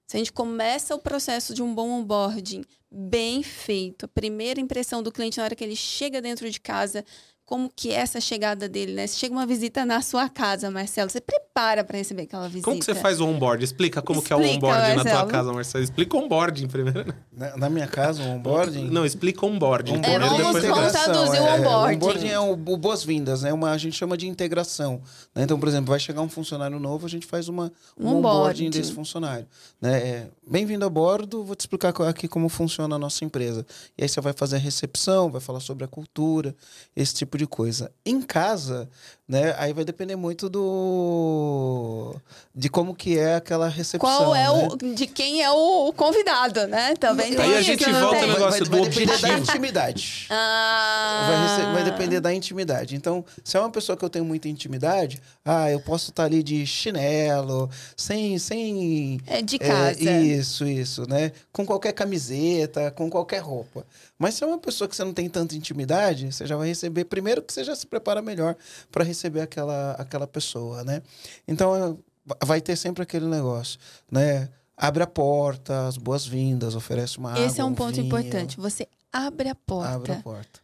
Se 0.07 0.17
a 0.17 0.19
gente 0.19 0.33
começa 0.33 0.95
o 0.95 1.01
processo 1.01 1.53
de 1.53 1.63
um 1.63 1.75
bom 1.75 1.91
onboarding 1.91 2.65
bem 2.91 3.43
feito. 3.43 4.05
A 4.05 4.09
primeira 4.09 4.61
impressão 4.61 5.03
do 5.03 5.11
cliente 5.11 5.39
na 5.39 5.45
hora 5.45 5.57
que 5.57 5.65
ele 5.65 5.77
chega 5.77 6.23
dentro 6.23 6.49
de 6.51 6.61
casa, 6.61 7.05
como 7.47 7.71
que 7.75 7.93
é 7.93 7.95
essa 7.95 8.21
chegada 8.21 8.69
dele, 8.69 8.93
né? 8.93 9.07
Se 9.07 9.21
chega 9.21 9.33
uma 9.33 9.47
visita 9.47 9.87
na 9.87 10.03
sua 10.03 10.29
casa, 10.29 10.69
Marcelo, 10.69 11.09
você 11.09 11.21
prepara 11.21 11.85
para 11.85 11.97
receber 11.97 12.23
aquela 12.23 12.49
visita. 12.49 12.65
Como 12.65 12.81
que 12.81 12.85
você 12.85 12.95
faz 12.95 13.21
o 13.21 13.27
onboard? 13.27 13.65
Explica 13.65 14.03
como 14.03 14.19
Explica, 14.19 14.43
que 14.43 14.45
é 14.45 14.53
o 14.53 14.57
onboard 14.57 14.97
na 14.97 15.05
tua 15.05 15.27
casa, 15.27 15.53
Marcelo. 15.53 15.85
Explica 15.85 16.17
o 16.17 16.25
onboarding 16.25 16.67
primeiro. 16.67 17.15
Na, 17.33 17.57
na, 17.57 17.71
minha 17.71 17.87
casa, 17.87 18.21
o 18.21 18.27
onboarding? 18.27 18.91
Não, 18.91 19.07
explica 19.07 19.47
o 19.47 19.49
onboarding. 19.49 19.93
onboarding 19.93 20.13
é, 20.13 20.19
vamos, 20.19 20.37
depois 20.39 20.65
vamos 20.65 20.93
traduzir 20.93 21.37
é, 21.37 21.41
o 21.41 21.45
onboarding. 21.45 21.95
O 21.95 21.95
onboarding 21.95 22.29
é 22.29 22.41
o, 22.41 22.53
o 22.53 22.77
boas-vindas, 22.77 23.43
né? 23.43 23.53
Uma, 23.53 23.71
a 23.71 23.79
gente 23.79 23.97
chama 23.97 24.17
de 24.17 24.27
integração. 24.27 25.01
Né? 25.33 25.45
Então, 25.45 25.57
por 25.57 25.69
exemplo, 25.69 25.91
vai 25.91 26.01
chegar 26.01 26.23
um 26.23 26.29
funcionário 26.29 26.81
novo, 26.81 27.07
a 27.07 27.09
gente 27.09 27.27
faz 27.27 27.49
uma, 27.49 27.73
um, 27.97 28.09
um 28.09 28.17
onboarding 28.17 28.71
desse 28.71 28.93
funcionário. 28.93 29.47
Né? 29.81 29.99
É, 29.99 30.27
Bem-vindo 30.49 30.85
a 30.85 30.89
bordo, 30.89 31.43
vou 31.43 31.57
te 31.57 31.61
explicar 31.61 31.89
aqui 32.09 32.29
como 32.29 32.49
funciona 32.49 32.95
a 32.95 32.99
nossa 33.01 33.25
empresa. 33.25 33.67
E 33.99 34.05
aí 34.05 34.09
você 34.09 34.21
vai 34.21 34.33
fazer 34.33 34.55
a 34.55 34.59
recepção, 34.61 35.29
vai 35.29 35.41
falar 35.41 35.59
sobre 35.59 35.85
a 35.85 35.89
cultura, 35.89 36.55
esse 36.95 37.15
tipo 37.15 37.36
de 37.37 37.47
coisa. 37.47 37.91
Em 38.05 38.21
casa, 38.21 38.89
né? 39.29 39.55
Aí 39.59 39.73
vai 39.73 39.85
depender 39.85 40.15
muito 40.15 40.49
do 40.49 42.15
de 42.55 42.69
como 42.69 42.95
que 42.95 43.19
é 43.19 43.35
aquela 43.35 43.69
recepção. 43.69 43.99
Qual 43.99 44.35
é 44.35 44.45
né? 44.45 44.51
o 44.51 44.95
de 44.95 45.07
quem 45.07 45.43
é 45.43 45.51
o 45.51 45.93
convidado, 45.93 46.67
né? 46.69 46.95
Também 46.95 47.35
tem 47.35 47.45
Aí 47.45 47.57
a 47.57 47.63
gente 47.63 47.85
volta 47.91 48.25
no 48.25 48.33
negócio 48.33 48.65
vai, 48.65 48.81
do 48.81 48.85
vai 48.85 48.89
depender 48.89 49.19
da 49.21 49.39
intimidade. 49.39 50.27
Ah. 50.31 51.57
Vai, 51.59 51.73
vai, 51.75 51.85
depender 51.85 52.21
da 52.21 52.33
intimidade. 52.33 52.95
Então, 52.95 53.25
se 53.43 53.57
é 53.57 53.61
uma 53.61 53.71
pessoa 53.71 53.97
que 53.97 54.05
eu 54.05 54.11
tenho 54.11 54.25
muita 54.25 54.49
intimidade, 54.49 55.21
ah, 55.45 55.71
eu 55.71 55.81
posso 55.81 56.11
estar 56.11 56.25
ali 56.25 56.43
de 56.43 56.65
chinelo, 56.65 57.69
sem 57.97 58.39
sem 58.39 59.21
é 59.27 59.43
de 59.43 59.59
casa. 59.59 60.09
É, 60.09 60.23
isso, 60.23 60.65
isso, 60.65 61.09
né? 61.09 61.33
Com 61.53 61.67
qualquer 61.67 61.93
camiseta, 61.93 62.93
com 62.93 63.11
qualquer 63.11 63.39
roupa. 63.39 63.85
Mas 64.19 64.35
se 64.35 64.45
é 64.45 64.47
uma 64.47 64.59
pessoa 64.59 64.89
que 64.89 64.97
você 64.97 65.05
não 65.05 65.13
tem 65.13 65.29
tanta 65.29 65.55
intimidade, 65.55 66.33
você 66.33 66.47
já 66.47 66.57
vai 66.57 66.69
receber 66.69 67.05
primeiro 67.05 67.43
que 67.43 67.53
você 67.53 67.63
já 67.63 67.77
se 67.77 67.87
prepara 67.87 68.23
melhor 68.23 68.57
para 68.91 69.05
receber 69.05 69.43
aquela, 69.43 69.93
aquela 69.93 70.27
pessoa, 70.27 70.83
né? 70.83 71.03
Então 71.47 71.99
vai 72.45 72.61
ter 72.61 72.77
sempre 72.77 73.03
aquele 73.03 73.27
negócio, 73.27 73.79
né? 74.11 74.49
Abre 74.77 75.03
a 75.03 75.07
porta, 75.07 75.87
as 75.87 75.97
boas-vindas, 75.97 76.75
oferece 76.75 77.19
uma 77.19 77.31
Esse 77.31 77.39
água. 77.39 77.51
Esse 77.51 77.61
é 77.61 77.65
um, 77.65 77.69
um 77.69 77.75
ponto 77.75 77.95
vinho. 77.95 78.07
importante. 78.07 78.59
Você 78.59 78.89
abre 79.13 79.49
a 79.49 79.55
porta. 79.55 79.95
Abre 79.95 80.13
a 80.13 80.21
porta. 80.21 80.61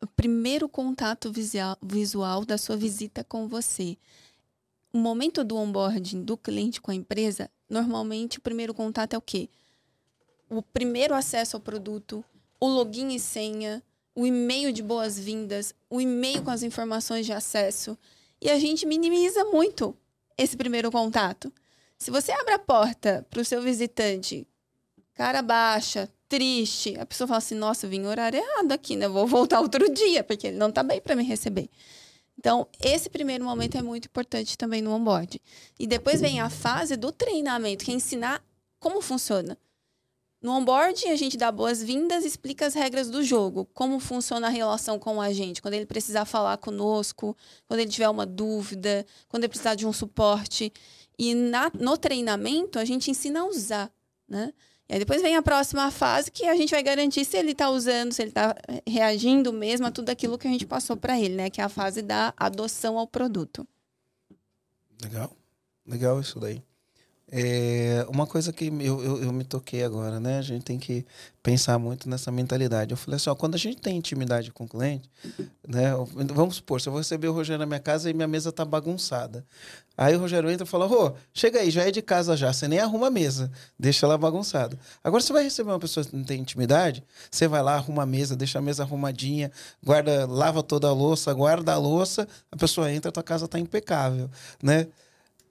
O 0.00 0.06
primeiro 0.06 0.68
contato 0.68 1.32
visual, 1.32 1.76
visual 1.82 2.44
da 2.44 2.56
sua 2.56 2.76
visita 2.76 3.24
com 3.24 3.48
você. 3.48 3.96
O 4.92 4.98
momento 4.98 5.42
do 5.44 5.56
onboarding 5.56 6.22
do 6.22 6.36
cliente 6.36 6.80
com 6.80 6.90
a 6.90 6.94
empresa, 6.94 7.50
normalmente 7.68 8.38
o 8.38 8.40
primeiro 8.40 8.72
contato 8.72 9.14
é 9.14 9.18
o 9.18 9.22
quê? 9.22 9.48
O 10.48 10.62
primeiro 10.62 11.14
acesso 11.14 11.56
ao 11.56 11.60
produto, 11.60 12.24
o 12.60 12.66
login 12.66 13.14
e 13.14 13.20
senha, 13.20 13.82
o 14.14 14.26
e-mail 14.26 14.72
de 14.72 14.82
boas-vindas, 14.82 15.74
o 15.88 16.00
e-mail 16.00 16.42
com 16.42 16.50
as 16.50 16.62
informações 16.62 17.24
de 17.24 17.32
acesso. 17.32 17.96
E 18.40 18.50
a 18.50 18.58
gente 18.58 18.86
minimiza 18.86 19.44
muito 19.44 19.96
esse 20.36 20.56
primeiro 20.56 20.90
contato. 20.90 21.52
Se 21.96 22.10
você 22.10 22.32
abre 22.32 22.54
a 22.54 22.58
porta 22.58 23.26
para 23.28 23.40
o 23.40 23.44
seu 23.44 23.60
visitante, 23.60 24.46
cara 25.14 25.42
baixa, 25.42 26.08
triste, 26.28 26.96
a 26.98 27.06
pessoa 27.06 27.26
fala 27.26 27.38
assim: 27.38 27.54
nossa, 27.54 27.86
eu 27.86 27.90
vim 27.90 28.06
horário 28.06 28.38
errado 28.38 28.72
aqui, 28.72 28.96
né? 28.96 29.08
Vou 29.08 29.26
voltar 29.26 29.60
outro 29.60 29.92
dia, 29.92 30.22
porque 30.22 30.48
ele 30.48 30.56
não 30.56 30.68
está 30.68 30.82
bem 30.82 31.00
para 31.00 31.16
me 31.16 31.24
receber. 31.24 31.68
Então, 32.38 32.68
esse 32.80 33.10
primeiro 33.10 33.44
momento 33.44 33.76
é 33.76 33.82
muito 33.82 34.06
importante 34.06 34.56
também 34.56 34.80
no 34.80 34.92
onboard. 34.92 35.42
E 35.76 35.86
depois 35.88 36.20
vem 36.20 36.40
a 36.40 36.48
fase 36.48 36.96
do 36.96 37.10
treinamento, 37.10 37.84
que 37.84 37.90
é 37.90 37.94
ensinar 37.94 38.44
como 38.78 39.00
funciona. 39.00 39.58
No 40.40 40.52
onboard, 40.52 41.08
a 41.08 41.16
gente 41.16 41.36
dá 41.36 41.50
boas-vindas 41.50 42.24
e 42.24 42.28
explica 42.28 42.66
as 42.66 42.74
regras 42.74 43.10
do 43.10 43.24
jogo, 43.24 43.64
como 43.74 43.98
funciona 43.98 44.46
a 44.46 44.50
relação 44.50 44.96
com 44.96 45.20
a 45.20 45.32
gente, 45.32 45.60
quando 45.60 45.74
ele 45.74 45.86
precisar 45.86 46.24
falar 46.24 46.56
conosco, 46.58 47.36
quando 47.66 47.80
ele 47.80 47.90
tiver 47.90 48.08
uma 48.08 48.24
dúvida, 48.24 49.04
quando 49.28 49.42
ele 49.42 49.48
precisar 49.48 49.74
de 49.74 49.84
um 49.84 49.92
suporte. 49.92 50.72
E 51.18 51.34
na, 51.34 51.72
no 51.74 51.98
treinamento, 51.98 52.78
a 52.78 52.84
gente 52.84 53.10
ensina 53.10 53.40
a 53.40 53.46
usar, 53.46 53.90
né? 54.28 54.52
E 54.88 54.94
aí 54.94 54.98
depois 55.00 55.20
vem 55.20 55.36
a 55.36 55.42
próxima 55.42 55.90
fase 55.90 56.30
que 56.30 56.46
a 56.46 56.54
gente 56.54 56.70
vai 56.70 56.82
garantir 56.82 57.24
se 57.24 57.36
ele 57.36 57.50
está 57.52 57.68
usando, 57.68 58.12
se 58.12 58.22
ele 58.22 58.30
está 58.30 58.54
reagindo 58.86 59.52
mesmo 59.52 59.86
a 59.86 59.90
tudo 59.90 60.08
aquilo 60.08 60.38
que 60.38 60.46
a 60.46 60.50
gente 60.50 60.64
passou 60.64 60.96
para 60.96 61.18
ele, 61.18 61.34
né? 61.34 61.50
Que 61.50 61.60
é 61.60 61.64
a 61.64 61.68
fase 61.68 62.00
da 62.00 62.32
adoção 62.36 62.96
ao 62.96 63.06
produto. 63.06 63.66
Legal. 65.02 65.36
Legal 65.84 66.20
isso 66.20 66.38
daí. 66.38 66.62
É, 67.30 68.06
uma 68.08 68.26
coisa 68.26 68.52
que 68.54 68.66
eu, 68.66 69.02
eu, 69.02 69.22
eu, 69.24 69.32
me 69.32 69.44
toquei 69.44 69.82
agora, 69.82 70.18
né? 70.18 70.38
A 70.38 70.42
gente 70.42 70.64
tem 70.64 70.78
que 70.78 71.04
pensar 71.42 71.78
muito 71.78 72.08
nessa 72.08 72.32
mentalidade. 72.32 72.92
Eu 72.92 72.96
falei 72.96 73.16
assim, 73.16 73.28
ó, 73.28 73.34
quando 73.34 73.54
a 73.54 73.58
gente 73.58 73.76
tem 73.82 73.98
intimidade 73.98 74.50
com 74.50 74.64
o 74.64 74.68
cliente, 74.68 75.10
né? 75.66 75.92
Vamos 76.34 76.56
supor, 76.56 76.80
se 76.80 76.88
eu 76.88 76.92
vou 76.92 77.00
receber 77.00 77.28
o 77.28 77.32
Rogério 77.32 77.58
na 77.58 77.66
minha 77.66 77.80
casa 77.80 78.08
e 78.08 78.14
minha 78.14 78.26
mesa 78.26 78.50
tá 78.50 78.64
bagunçada. 78.64 79.44
Aí 79.94 80.16
o 80.16 80.20
Rogério 80.20 80.48
entra 80.48 80.64
e 80.64 80.68
fala, 80.68 80.86
Rô, 80.86 81.12
chega 81.34 81.60
aí, 81.60 81.70
já 81.70 81.82
é 81.86 81.90
de 81.90 82.00
casa 82.00 82.34
já, 82.34 82.50
você 82.50 82.66
nem 82.66 82.78
arruma 82.78 83.08
a 83.08 83.10
mesa, 83.10 83.50
deixa 83.78 84.06
ela 84.06 84.16
bagunçada. 84.16 84.78
Agora 85.04 85.20
você 85.20 85.32
vai 85.32 85.42
receber 85.42 85.70
uma 85.70 85.78
pessoa 85.78 86.06
que 86.06 86.16
não 86.16 86.24
tem 86.24 86.40
intimidade, 86.40 87.04
você 87.30 87.46
vai 87.46 87.62
lá, 87.62 87.74
arruma 87.74 88.04
a 88.04 88.06
mesa, 88.06 88.34
deixa 88.36 88.58
a 88.58 88.62
mesa 88.62 88.84
arrumadinha, 88.84 89.52
guarda, 89.84 90.24
lava 90.24 90.62
toda 90.62 90.88
a 90.88 90.92
louça, 90.92 91.34
guarda 91.34 91.74
a 91.74 91.76
louça, 91.76 92.26
a 92.50 92.56
pessoa 92.56 92.90
entra, 92.90 93.10
a 93.10 93.12
tua 93.12 93.22
casa 93.22 93.46
tá 93.46 93.58
impecável, 93.58 94.30
né? 94.62 94.86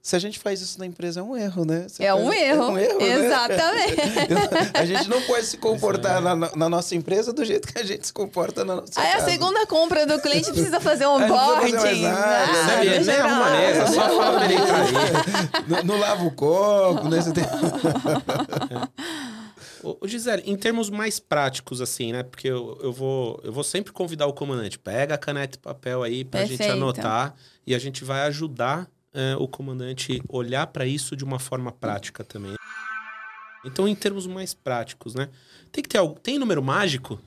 Se 0.08 0.16
a 0.16 0.18
gente 0.18 0.38
faz 0.38 0.62
isso 0.62 0.78
na 0.78 0.86
empresa, 0.86 1.20
é 1.20 1.22
um 1.22 1.36
erro, 1.36 1.66
né? 1.66 1.86
é 1.98 2.14
um, 2.14 2.32
erro. 2.32 2.62
é 2.62 2.66
um 2.66 2.78
erro. 2.78 2.98
Né? 2.98 3.26
Exatamente. 3.26 3.96
Né? 3.96 4.70
a 4.72 4.86
gente 4.86 5.06
não 5.06 5.20
pode 5.20 5.44
se 5.44 5.58
comportar 5.58 6.22
na, 6.22 6.34
na, 6.34 6.68
nossa 6.70 6.94
empresa 6.94 7.30
do 7.30 7.44
jeito 7.44 7.70
que 7.70 7.78
a 7.78 7.84
gente 7.84 8.06
se 8.06 8.12
comporta 8.14 8.64
na 8.64 8.76
nossa 8.76 8.98
Aí 8.98 9.12
casa. 9.12 9.26
a 9.26 9.28
segunda 9.28 9.66
compra 9.66 10.06
do 10.06 10.18
cliente 10.18 10.46
precisa 10.50 10.80
fazer 10.80 11.06
um 11.06 11.10
onboarding. 11.10 11.72
Não 11.72 12.10
ah, 12.10 12.84
é 12.86 13.00
nem 13.00 13.16
arruma 13.16 13.50
maneira, 13.50 13.86
só 13.86 14.08
fala 14.08 14.38
pra 14.38 14.46
ele 14.46 14.56
não, 15.66 15.82
não 15.84 16.00
lava 16.00 16.24
o 16.24 16.30
copo, 16.30 17.06
né? 17.10 17.20
Você 17.20 17.34
tem... 17.34 17.44
Ô, 19.84 20.08
Gisele, 20.08 20.42
em 20.46 20.56
termos 20.56 20.88
mais 20.88 21.20
práticos, 21.20 21.82
assim, 21.82 22.14
né? 22.14 22.22
Porque 22.22 22.48
eu, 22.48 22.78
eu, 22.82 22.94
vou, 22.94 23.38
eu 23.44 23.52
vou 23.52 23.62
sempre 23.62 23.92
convidar 23.92 24.26
o 24.26 24.32
comandante. 24.32 24.78
Pega 24.78 25.16
a 25.16 25.18
caneta 25.18 25.58
e 25.58 25.60
papel 25.60 26.02
aí 26.02 26.24
pra 26.24 26.40
Perfeito. 26.40 26.62
gente 26.62 26.72
anotar. 26.72 27.34
E 27.66 27.74
a 27.74 27.78
gente 27.78 28.04
vai 28.04 28.22
ajudar 28.22 28.88
é, 29.12 29.36
o 29.36 29.48
comandante 29.48 30.22
olhar 30.28 30.66
para 30.68 30.86
isso 30.86 31.16
de 31.16 31.24
uma 31.24 31.38
forma 31.38 31.72
prática 31.72 32.24
também. 32.24 32.54
Então, 33.64 33.88
em 33.88 33.94
termos 33.94 34.26
mais 34.26 34.54
práticos, 34.54 35.14
né? 35.14 35.28
Tem 35.72 35.82
que 35.82 35.88
ter 35.88 35.98
algo. 35.98 36.18
Tem 36.20 36.38
número 36.38 36.62
mágico? 36.62 37.20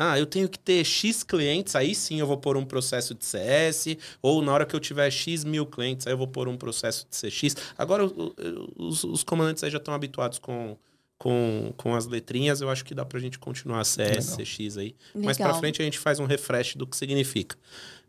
Ah, 0.00 0.16
eu 0.16 0.26
tenho 0.26 0.48
que 0.48 0.58
ter 0.60 0.84
X 0.84 1.24
clientes, 1.24 1.74
aí 1.74 1.92
sim 1.92 2.20
eu 2.20 2.26
vou 2.26 2.36
pôr 2.36 2.56
um 2.56 2.64
processo 2.64 3.16
de 3.16 3.24
CS, 3.24 3.96
ou 4.22 4.40
na 4.40 4.52
hora 4.52 4.64
que 4.64 4.74
eu 4.74 4.78
tiver 4.78 5.10
X 5.10 5.42
mil 5.42 5.66
clientes, 5.66 6.06
aí 6.06 6.12
eu 6.12 6.16
vou 6.16 6.28
pôr 6.28 6.46
um 6.46 6.56
processo 6.56 7.04
de 7.10 7.16
CX. 7.16 7.56
Agora, 7.76 8.04
os, 8.76 9.02
os 9.02 9.24
comandantes 9.24 9.64
aí 9.64 9.70
já 9.70 9.78
estão 9.78 9.92
habituados 9.92 10.38
com, 10.38 10.76
com, 11.18 11.74
com 11.76 11.96
as 11.96 12.06
letrinhas, 12.06 12.60
eu 12.60 12.70
acho 12.70 12.84
que 12.84 12.94
dá 12.94 13.04
pra 13.04 13.18
gente 13.18 13.40
continuar 13.40 13.82
CS, 13.82 14.38
Legal. 14.38 14.46
CX 14.46 14.78
aí. 14.78 14.86
Legal. 14.86 15.24
Mais 15.24 15.36
pra 15.36 15.54
frente 15.54 15.82
a 15.82 15.84
gente 15.84 15.98
faz 15.98 16.20
um 16.20 16.26
refresh 16.26 16.76
do 16.76 16.86
que 16.86 16.96
significa. 16.96 17.56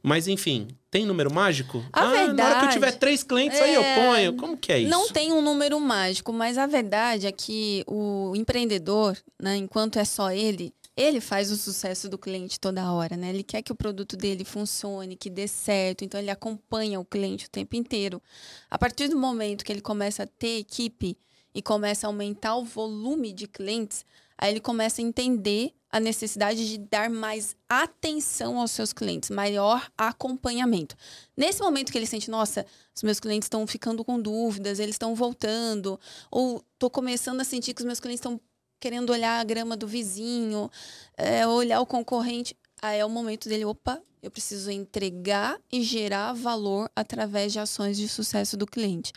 Mas 0.01 0.27
enfim, 0.27 0.67
tem 0.89 1.05
número 1.05 1.33
mágico? 1.33 1.83
A 1.91 2.03
ah, 2.03 2.11
verdade, 2.11 2.33
na 2.33 2.45
hora 2.45 2.59
que 2.59 2.65
eu 2.65 2.69
tiver 2.69 2.91
três 2.93 3.23
clientes, 3.23 3.59
é... 3.59 3.63
aí 3.63 3.73
eu 3.73 3.81
é, 3.81 3.95
ponho. 3.95 4.33
Como 4.35 4.57
que 4.57 4.71
é 4.71 4.79
isso? 4.79 4.89
Não 4.89 5.09
tem 5.09 5.31
um 5.31 5.41
número 5.41 5.79
mágico, 5.79 6.31
mas 6.31 6.57
a 6.57 6.65
verdade 6.65 7.27
é 7.27 7.31
que 7.31 7.83
o 7.85 8.33
empreendedor, 8.35 9.17
né, 9.41 9.55
enquanto 9.57 9.99
é 9.99 10.05
só 10.05 10.31
ele, 10.31 10.73
ele 10.95 11.21
faz 11.21 11.49
o 11.49 11.55
sucesso 11.55 12.09
do 12.09 12.17
cliente 12.17 12.59
toda 12.59 12.91
hora, 12.91 13.15
né? 13.15 13.29
Ele 13.29 13.43
quer 13.43 13.61
que 13.61 13.71
o 13.71 13.75
produto 13.75 14.17
dele 14.17 14.43
funcione, 14.43 15.15
que 15.15 15.29
dê 15.29 15.47
certo, 15.47 16.03
então 16.03 16.19
ele 16.19 16.29
acompanha 16.29 16.99
o 16.99 17.05
cliente 17.05 17.45
o 17.45 17.49
tempo 17.49 17.75
inteiro. 17.75 18.21
A 18.69 18.77
partir 18.77 19.07
do 19.07 19.17
momento 19.17 19.63
que 19.63 19.71
ele 19.71 19.79
começa 19.79 20.23
a 20.23 20.27
ter 20.27 20.59
equipe 20.59 21.17
e 21.55 21.61
começa 21.61 22.05
a 22.05 22.09
aumentar 22.09 22.57
o 22.57 22.65
volume 22.65 23.31
de 23.31 23.47
clientes, 23.47 24.05
aí 24.37 24.51
ele 24.51 24.59
começa 24.59 25.01
a 25.01 25.05
entender 25.05 25.73
a 25.91 25.99
necessidade 25.99 26.69
de 26.69 26.77
dar 26.77 27.09
mais 27.09 27.55
atenção 27.67 28.59
aos 28.59 28.71
seus 28.71 28.93
clientes, 28.93 29.29
maior 29.29 29.89
acompanhamento. 29.97 30.95
Nesse 31.35 31.61
momento 31.61 31.91
que 31.91 31.97
ele 31.97 32.05
sente, 32.05 32.29
nossa, 32.29 32.65
os 32.95 33.01
meus 33.01 33.19
clientes 33.19 33.47
estão 33.47 33.65
ficando 33.65 34.05
com 34.05 34.21
dúvidas, 34.21 34.79
eles 34.79 34.95
estão 34.95 35.15
voltando, 35.15 35.99
ou 36.29 36.63
estou 36.73 36.89
começando 36.89 37.41
a 37.41 37.43
sentir 37.43 37.73
que 37.73 37.81
os 37.81 37.85
meus 37.85 37.99
clientes 37.99 38.19
estão 38.19 38.39
querendo 38.79 39.09
olhar 39.09 39.39
a 39.39 39.43
grama 39.43 39.75
do 39.75 39.87
vizinho, 39.87 40.69
é, 41.17 41.45
olhar 41.45 41.81
o 41.81 41.85
concorrente, 41.85 42.55
aí 42.81 42.99
é 42.99 43.05
o 43.05 43.09
momento 43.09 43.49
dele, 43.49 43.65
opa, 43.65 44.01
eu 44.21 44.29
preciso 44.29 44.69
entregar 44.69 45.59
e 45.71 45.81
gerar 45.81 46.33
valor 46.33 46.89
através 46.95 47.51
de 47.51 47.59
ações 47.59 47.97
de 47.97 48.07
sucesso 48.07 48.55
do 48.55 48.65
cliente. 48.65 49.11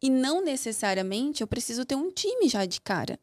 E 0.00 0.10
não 0.10 0.42
necessariamente 0.42 1.42
eu 1.42 1.46
preciso 1.46 1.84
ter 1.84 1.94
um 1.94 2.10
time 2.10 2.48
já 2.48 2.64
de 2.64 2.80
cara. 2.80 3.18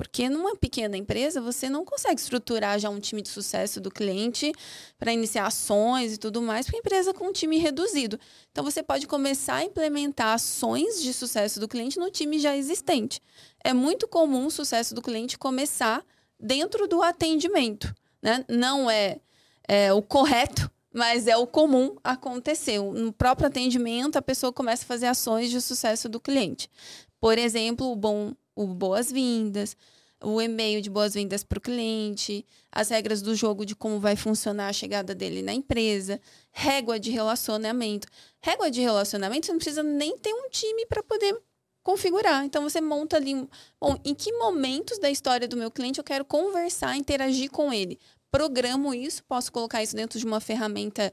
Porque 0.00 0.30
numa 0.30 0.56
pequena 0.56 0.96
empresa, 0.96 1.42
você 1.42 1.68
não 1.68 1.84
consegue 1.84 2.18
estruturar 2.18 2.78
já 2.78 2.88
um 2.88 2.98
time 2.98 3.20
de 3.20 3.28
sucesso 3.28 3.82
do 3.82 3.90
cliente 3.90 4.50
para 4.98 5.12
iniciar 5.12 5.46
ações 5.46 6.14
e 6.14 6.16
tudo 6.16 6.40
mais, 6.40 6.64
porque 6.64 6.78
a 6.78 6.80
empresa 6.80 7.12
com 7.12 7.26
um 7.26 7.32
time 7.32 7.58
reduzido. 7.58 8.18
Então, 8.50 8.64
você 8.64 8.82
pode 8.82 9.06
começar 9.06 9.56
a 9.56 9.64
implementar 9.64 10.28
ações 10.28 11.02
de 11.02 11.12
sucesso 11.12 11.60
do 11.60 11.68
cliente 11.68 11.98
no 11.98 12.10
time 12.10 12.38
já 12.38 12.56
existente. 12.56 13.20
É 13.62 13.74
muito 13.74 14.08
comum 14.08 14.46
o 14.46 14.50
sucesso 14.50 14.94
do 14.94 15.02
cliente 15.02 15.36
começar 15.36 16.02
dentro 16.40 16.88
do 16.88 17.02
atendimento. 17.02 17.94
Né? 18.22 18.42
Não 18.48 18.90
é, 18.90 19.20
é 19.68 19.92
o 19.92 20.00
correto, 20.00 20.70
mas 20.94 21.26
é 21.26 21.36
o 21.36 21.46
comum 21.46 21.94
acontecer. 22.02 22.78
No 22.80 23.12
próprio 23.12 23.48
atendimento, 23.48 24.16
a 24.16 24.22
pessoa 24.22 24.50
começa 24.50 24.82
a 24.82 24.86
fazer 24.86 25.08
ações 25.08 25.50
de 25.50 25.60
sucesso 25.60 26.08
do 26.08 26.18
cliente. 26.18 26.70
Por 27.20 27.36
exemplo, 27.36 27.92
o 27.92 27.96
bom, 27.96 28.32
o 28.54 28.66
boas-vindas, 28.66 29.76
o 30.22 30.40
e-mail 30.40 30.82
de 30.82 30.90
boas-vindas 30.90 31.42
para 31.42 31.58
o 31.58 31.62
cliente, 31.62 32.44
as 32.70 32.90
regras 32.90 33.22
do 33.22 33.34
jogo 33.34 33.64
de 33.64 33.74
como 33.74 33.98
vai 33.98 34.16
funcionar 34.16 34.68
a 34.68 34.72
chegada 34.72 35.14
dele 35.14 35.42
na 35.42 35.52
empresa, 35.52 36.20
régua 36.52 37.00
de 37.00 37.10
relacionamento. 37.10 38.06
Régua 38.40 38.70
de 38.70 38.80
relacionamento, 38.80 39.46
você 39.46 39.52
não 39.52 39.58
precisa 39.58 39.82
nem 39.82 40.16
ter 40.18 40.32
um 40.34 40.48
time 40.50 40.84
para 40.86 41.02
poder 41.02 41.36
configurar. 41.82 42.44
Então 42.44 42.62
você 42.62 42.80
monta 42.80 43.16
ali, 43.16 43.48
bom, 43.80 43.98
em 44.04 44.14
que 44.14 44.32
momentos 44.32 44.98
da 44.98 45.10
história 45.10 45.48
do 45.48 45.56
meu 45.56 45.70
cliente 45.70 45.98
eu 45.98 46.04
quero 46.04 46.24
conversar, 46.24 46.96
interagir 46.96 47.50
com 47.50 47.72
ele. 47.72 47.98
Programo 48.30 48.94
isso, 48.94 49.24
posso 49.24 49.50
colocar 49.50 49.82
isso 49.82 49.96
dentro 49.96 50.18
de 50.18 50.24
uma 50.24 50.40
ferramenta 50.40 51.12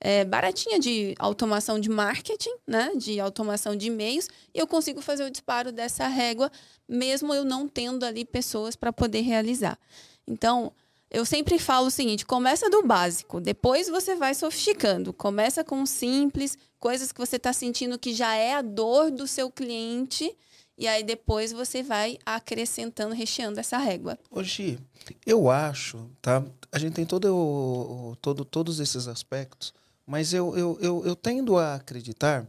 é, 0.00 0.24
baratinha 0.24 0.78
de 0.78 1.14
automação 1.18 1.80
de 1.80 1.88
marketing, 1.88 2.54
né? 2.66 2.92
De 2.96 3.18
automação 3.18 3.76
de 3.76 3.86
e-mails, 3.86 4.28
e 4.54 4.58
eu 4.58 4.66
consigo 4.66 5.00
fazer 5.00 5.24
o 5.24 5.30
disparo 5.30 5.72
dessa 5.72 6.06
régua, 6.06 6.50
mesmo 6.88 7.34
eu 7.34 7.44
não 7.44 7.68
tendo 7.68 8.04
ali 8.04 8.24
pessoas 8.24 8.76
para 8.76 8.92
poder 8.92 9.22
realizar. 9.22 9.78
Então, 10.26 10.72
eu 11.10 11.24
sempre 11.24 11.58
falo 11.58 11.86
o 11.86 11.90
seguinte: 11.90 12.26
começa 12.26 12.68
do 12.68 12.82
básico, 12.82 13.40
depois 13.40 13.88
você 13.88 14.14
vai 14.14 14.34
sofisticando. 14.34 15.12
Começa 15.12 15.64
com 15.64 15.82
o 15.82 15.86
simples, 15.86 16.58
coisas 16.78 17.12
que 17.12 17.18
você 17.18 17.36
está 17.36 17.52
sentindo 17.52 17.98
que 17.98 18.12
já 18.12 18.34
é 18.34 18.54
a 18.54 18.62
dor 18.62 19.10
do 19.10 19.26
seu 19.26 19.50
cliente. 19.50 20.36
E 20.78 20.86
aí 20.86 21.02
depois 21.02 21.52
você 21.52 21.82
vai 21.82 22.18
acrescentando, 22.26 23.14
recheando 23.14 23.58
essa 23.58 23.78
régua. 23.78 24.18
Hoje, 24.30 24.78
eu 25.24 25.48
acho, 25.48 26.10
tá? 26.20 26.44
A 26.70 26.78
gente 26.78 26.92
tem 26.92 27.06
todo, 27.06 28.14
todo, 28.20 28.44
todos 28.44 28.78
esses 28.78 29.08
aspectos, 29.08 29.72
mas 30.06 30.32
eu, 30.32 30.56
eu, 30.56 30.78
eu, 30.80 31.02
eu 31.04 31.16
tendo 31.16 31.56
a 31.56 31.74
acreditar 31.74 32.46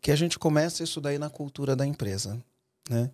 que 0.00 0.10
a 0.10 0.16
gente 0.16 0.38
começa 0.38 0.84
isso 0.84 1.00
daí 1.00 1.18
na 1.18 1.28
cultura 1.28 1.74
da 1.74 1.86
empresa, 1.86 2.42
né? 2.88 3.10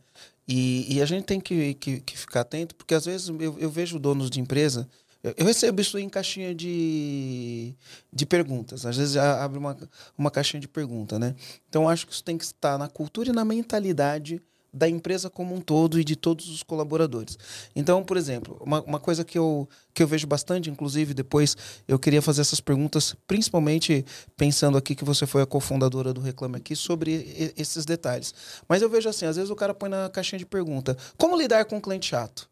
E, 0.47 0.97
e 0.97 1.03
a 1.03 1.07
gente 1.07 1.25
tem 1.25 1.41
que, 1.41 1.73
que, 1.75 2.01
que, 2.01 2.19
ficar 2.19 2.43
atento, 2.43 2.75
porque 2.75 2.95
às 2.95 3.07
vezes 3.07 3.29
eu, 3.29 3.59
eu 3.59 3.71
vejo 3.71 3.99
donos 3.99 4.29
de 4.29 4.41
empresa. 4.41 4.87
Eu, 5.23 5.47
recebo 5.47 5.81
isso 5.81 5.99
em 5.99 6.07
caixinha 6.07 6.55
de, 6.55 7.75
de 8.13 8.27
perguntas. 8.27 8.85
Às 8.85 8.99
vezes 8.99 9.17
abre 9.17 9.59
uma, 9.59 9.75
uma 10.19 10.31
caixinha 10.31 10.61
de 10.61 10.69
pergunta, 10.69 11.19
né? 11.19 11.35
Então 11.67 11.89
acho 11.89 12.07
que 12.07 12.13
isso 12.13 12.23
tem 12.23 12.37
que 12.37 12.45
estar 12.45 12.77
na 12.77 12.89
cultura 12.89 13.31
e 13.31 13.33
na 13.33 13.43
mentalidade 13.43 14.43
da 14.75 14.89
empresa 14.89 15.31
como 15.31 15.55
um 15.55 15.61
todo 15.61 16.01
e 16.01 16.05
de 16.05 16.17
todos 16.17 16.49
os 16.49 16.63
colaboradores. 16.63 17.39
Então, 17.75 18.03
por 18.03 18.17
exemplo, 18.17 18.57
uma, 18.61 18.83
uma 18.83 19.01
coisa 19.01 19.25
que 19.25 19.39
eu, 19.39 19.69
que 19.95 20.03
eu 20.03 20.07
vejo 20.07 20.27
bastante, 20.27 20.69
inclusive 20.69 21.15
depois 21.15 21.57
eu 21.87 21.99
queria 21.99 22.21
fazer 22.21 22.41
essas 22.41 22.61
perguntas, 22.61 23.15
principalmente 23.27 24.05
pensando 24.37 24.77
aqui 24.77 24.95
que 24.95 25.05
você 25.05 25.27
foi 25.27 25.43
a 25.43 25.47
cofundadora 25.47 26.13
do 26.13 26.21
Reclame 26.21 26.57
Aqui, 26.57 26.75
sobre 26.75 27.53
esses 27.57 27.85
detalhes. 27.85 28.35
Mas 28.69 28.83
eu 28.83 28.89
vejo 28.89 29.09
assim, 29.09 29.27
às 29.27 29.37
vezes 29.37 29.51
o 29.51 29.57
cara 29.57 29.73
põe 29.73 29.89
na 29.89 30.09
caixinha 30.09 30.39
de 30.39 30.47
pergunta, 30.47 30.97
como 31.17 31.37
lidar 31.37 31.65
com 31.65 31.77
um 31.77 31.81
cliente 31.81 32.07
chato? 32.07 32.49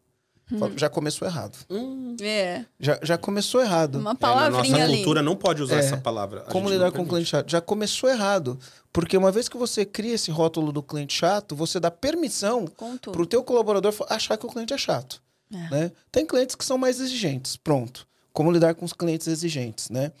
Hum. 0.51 0.59
Já 0.77 0.89
começou 0.89 1.27
errado. 1.27 1.57
Hum. 1.69 2.15
É. 2.21 2.65
Já, 2.79 2.99
já 3.01 3.17
começou 3.17 3.61
errado. 3.61 3.95
Uma 3.97 4.15
palavrinha 4.15 4.75
é, 4.75 4.79
na 4.79 4.85
nossa 4.87 4.95
cultura 4.97 5.21
não 5.21 5.35
pode 5.35 5.61
usar 5.61 5.77
é. 5.77 5.79
essa 5.79 5.97
palavra. 5.97 6.41
A 6.41 6.51
Como 6.51 6.69
lidar 6.69 6.91
com 6.91 7.03
o 7.03 7.07
cliente 7.07 7.29
chato? 7.29 7.49
Já 7.49 7.61
começou 7.61 8.09
errado. 8.09 8.59
Porque 8.91 9.17
uma 9.17 9.31
vez 9.31 9.49
que 9.49 9.57
você 9.57 9.85
cria 9.85 10.13
esse 10.13 10.29
rótulo 10.29 10.71
do 10.71 10.83
cliente 10.83 11.15
chato, 11.15 11.55
você 11.55 11.79
dá 11.79 11.89
permissão 11.89 12.65
para 12.67 13.21
o 13.21 13.25
teu 13.25 13.43
colaborador 13.43 13.93
achar 14.09 14.37
que 14.37 14.45
o 14.45 14.49
cliente 14.49 14.73
é 14.73 14.77
chato. 14.77 15.21
É. 15.51 15.69
Né? 15.69 15.91
Tem 16.11 16.25
clientes 16.25 16.55
que 16.55 16.63
são 16.63 16.77
mais 16.77 16.99
exigentes. 16.99 17.55
Pronto. 17.55 18.07
Como 18.31 18.51
lidar 18.51 18.75
com 18.75 18.85
os 18.85 18.93
clientes 18.93 19.27
exigentes, 19.27 19.89
né? 19.89 20.11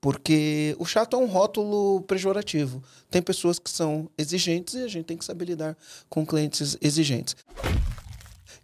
Porque 0.00 0.74
o 0.78 0.84
chato 0.84 1.14
é 1.14 1.18
um 1.18 1.26
rótulo 1.26 2.02
pejorativo. 2.02 2.82
Tem 3.10 3.22
pessoas 3.22 3.58
que 3.58 3.70
são 3.70 4.10
exigentes 4.18 4.74
e 4.74 4.82
a 4.82 4.88
gente 4.88 5.04
tem 5.04 5.16
que 5.16 5.24
saber 5.24 5.44
lidar 5.44 5.76
com 6.08 6.26
clientes 6.26 6.76
exigentes. 6.80 7.36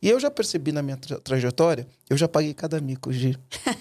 E 0.01 0.09
eu 0.09 0.19
já 0.21 0.31
percebi 0.31 0.73
na 0.73 0.83
minha 0.83 0.97
tra 0.97 1.19
trajetória, 1.19 1.87
eu 2.09 2.17
já 2.17 2.29
paguei 2.29 2.55
cada 2.55 2.81
mico, 2.81 3.13
Gi. 3.13 3.37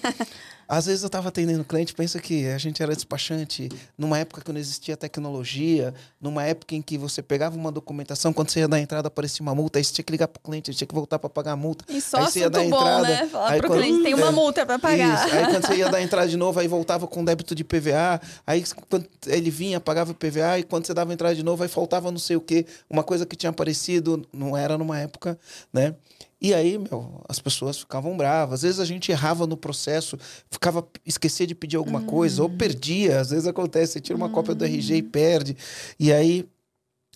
Às 0.68 0.84
vezes 0.84 1.02
eu 1.02 1.06
estava 1.06 1.28
atendendo 1.28 1.64
cliente, 1.64 1.94
pensa 1.94 2.20
que 2.20 2.46
a 2.46 2.58
gente 2.58 2.82
era 2.82 2.94
despachante 2.94 3.70
numa 3.96 4.18
época 4.18 4.42
que 4.42 4.52
não 4.52 4.60
existia 4.60 4.98
tecnologia, 4.98 5.94
numa 6.20 6.44
época 6.44 6.74
em 6.74 6.82
que 6.82 6.98
você 6.98 7.22
pegava 7.22 7.56
uma 7.56 7.72
documentação, 7.72 8.34
quando 8.34 8.50
você 8.50 8.60
ia 8.60 8.68
dar 8.68 8.78
entrada 8.78 9.08
aparecia 9.08 9.42
uma 9.42 9.54
multa, 9.54 9.78
aí 9.78 9.84
você 9.84 9.94
tinha 9.94 10.04
que 10.04 10.12
ligar 10.12 10.28
pro 10.28 10.42
cliente, 10.42 10.74
tinha 10.74 10.86
que 10.86 10.94
voltar 10.94 11.18
para 11.18 11.30
pagar 11.30 11.52
a 11.52 11.56
multa. 11.56 11.86
E 11.88 12.02
só 12.02 12.18
aí 12.18 12.24
você 12.24 12.40
ia 12.40 12.50
dar 12.50 12.60
bom, 12.60 12.66
entrada, 12.66 13.08
né? 13.08 13.26
Falar 13.28 13.50
aí 13.50 13.60
pro 13.60 13.68
quando, 13.68 13.80
cliente, 13.80 14.02
tem 14.02 14.12
uma 14.12 14.28
é, 14.28 14.30
multa 14.30 14.66
para 14.66 14.78
pagar. 14.78 15.26
Isso. 15.26 15.34
Aí 15.34 15.46
quando 15.46 15.66
você 15.66 15.76
ia 15.76 15.88
dar 15.88 16.02
entrada 16.02 16.28
de 16.28 16.36
novo, 16.36 16.60
aí 16.60 16.68
voltava 16.68 17.06
com 17.06 17.24
débito 17.24 17.54
de 17.54 17.64
PVA, 17.64 18.20
aí 18.46 18.62
quando 18.90 19.06
ele 19.26 19.50
vinha, 19.50 19.80
pagava 19.80 20.12
o 20.12 20.14
PVA, 20.14 20.58
e 20.58 20.64
quando 20.64 20.86
você 20.86 20.92
dava 20.92 21.14
entrada 21.14 21.34
de 21.34 21.42
novo, 21.42 21.62
aí 21.62 21.68
faltava 21.68 22.10
não 22.10 22.18
sei 22.18 22.36
o 22.36 22.42
quê, 22.42 22.66
uma 22.90 23.02
coisa 23.02 23.24
que 23.24 23.36
tinha 23.36 23.48
aparecido, 23.48 24.22
não 24.30 24.54
era 24.54 24.76
numa 24.76 24.98
época, 24.98 25.38
né? 25.72 25.94
E 26.40 26.54
aí, 26.54 26.78
meu, 26.78 27.20
as 27.28 27.40
pessoas 27.40 27.78
ficavam 27.78 28.16
bravas. 28.16 28.54
Às 28.54 28.62
vezes 28.62 28.80
a 28.80 28.84
gente 28.84 29.10
errava 29.10 29.46
no 29.46 29.56
processo, 29.56 30.16
ficava 30.50 30.86
esquecia 31.04 31.46
de 31.46 31.54
pedir 31.54 31.76
alguma 31.76 32.00
uhum. 32.00 32.06
coisa, 32.06 32.42
ou 32.42 32.50
perdia. 32.50 33.20
Às 33.20 33.30
vezes 33.30 33.46
acontece, 33.46 33.94
você 33.94 34.00
tira 34.00 34.16
uma 34.16 34.26
uhum. 34.26 34.32
cópia 34.32 34.54
do 34.54 34.64
RG 34.64 34.96
e 34.96 35.02
perde. 35.02 35.56
E 35.98 36.12
aí 36.12 36.48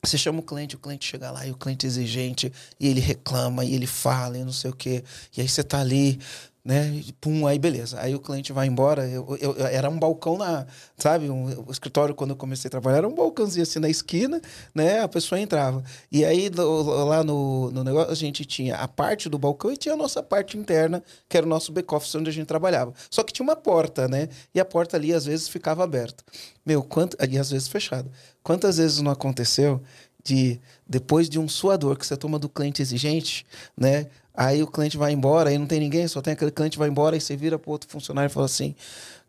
você 0.05 0.19
chama 0.19 0.41
o 0.41 0.43
cliente, 0.43 0.75
o 0.75 0.81
cliente 0.81 1.07
chega 1.07 1.31
lá 1.31 1.47
e 1.47 1.53
o 1.53 1.57
cliente 1.57 1.87
é 1.87 1.89
exigente, 1.89 2.53
e 2.81 2.89
ele 2.89 2.99
reclama, 2.99 3.65
e 3.65 3.73
ele 3.73 3.87
fala, 3.87 4.37
e 4.37 4.45
não 4.45 4.53
sei 4.53 4.71
o 4.73 4.75
quê. 4.75 5.05
E 5.37 5.41
aí 5.41 5.49
você 5.49 5.63
tá 5.63 5.79
ali, 5.79 6.19
né? 6.65 7.03
Pum, 7.21 7.47
aí 7.47 7.59
beleza. 7.59 8.01
Aí 8.01 8.15
o 8.15 8.21
cliente 8.21 8.53
vai 8.53 8.67
embora. 8.67 9.09
Eu, 9.09 9.37
eu, 9.41 9.53
eu 9.57 9.67
era 9.67 9.91
um 9.91 9.99
balcão 9.99 10.39
na, 10.39 10.67
sabe? 10.97 11.29
Um, 11.29 11.65
o 11.67 11.73
escritório, 11.73 12.15
quando 12.15 12.31
eu 12.31 12.37
comecei 12.37 12.69
a 12.69 12.71
trabalhar, 12.71 12.99
era 12.99 13.09
um 13.09 13.15
balcãozinho 13.15 13.65
assim 13.65 13.81
na 13.81 13.89
esquina, 13.89 14.41
né? 14.75 15.01
A 15.01 15.09
pessoa 15.09 15.41
entrava. 15.41 15.83
E 16.11 16.25
aí 16.25 16.49
lá 16.55 17.25
no, 17.25 17.71
no 17.73 17.83
negócio, 17.83 18.13
a 18.13 18.15
gente 18.15 18.45
tinha 18.45 18.77
a 18.77 18.87
parte 18.87 19.29
do 19.29 19.39
balcão 19.39 19.73
e 19.73 19.77
tinha 19.77 19.95
a 19.95 19.97
nossa 19.97 20.23
parte 20.23 20.57
interna, 20.57 21.03
que 21.29 21.37
era 21.37 21.45
o 21.45 21.49
nosso 21.49 21.73
back-office 21.73 22.15
onde 22.15 22.31
a 22.31 22.33
gente 22.33 22.47
trabalhava. 22.47 22.95
Só 23.11 23.23
que 23.25 23.33
tinha 23.33 23.45
uma 23.45 23.57
porta, 23.57 24.07
né? 24.07 24.29
E 24.55 24.61
a 24.61 24.65
porta 24.65 24.97
ali 24.97 25.13
às 25.13 25.25
vezes 25.25 25.49
ficava 25.49 25.83
aberta. 25.83 26.23
Meu, 26.65 26.83
quanto, 26.83 27.17
ali 27.21 27.39
às 27.39 27.51
vezes 27.51 27.67
fechada. 27.67 28.09
Quantas 28.43 28.77
vezes 28.77 29.01
não 29.01 29.11
aconteceu 29.11 29.83
de 30.25 30.61
depois 30.87 31.29
de 31.29 31.39
um 31.39 31.49
suador 31.49 31.97
que 31.97 32.07
você 32.07 32.17
toma 32.17 32.39
do 32.39 32.49
cliente 32.49 32.81
exigente, 32.81 33.45
né? 33.77 34.07
Aí 34.35 34.63
o 34.63 34.67
cliente 34.67 34.97
vai 34.97 35.13
embora, 35.13 35.51
aí 35.51 35.59
não 35.59 35.67
tem 35.67 35.81
ninguém, 35.81 36.09
só 36.09 36.21
tem 36.23 36.33
aquele 36.33 36.51
cliente 36.51 36.79
vai 36.79 36.89
embora, 36.89 37.17
aí 37.17 37.21
você 37.21 37.37
vira 37.37 37.59
pro 37.59 37.71
outro 37.71 37.89
funcionário 37.91 38.31
e 38.31 38.33
fala 38.33 38.47
assim: 38.47 38.75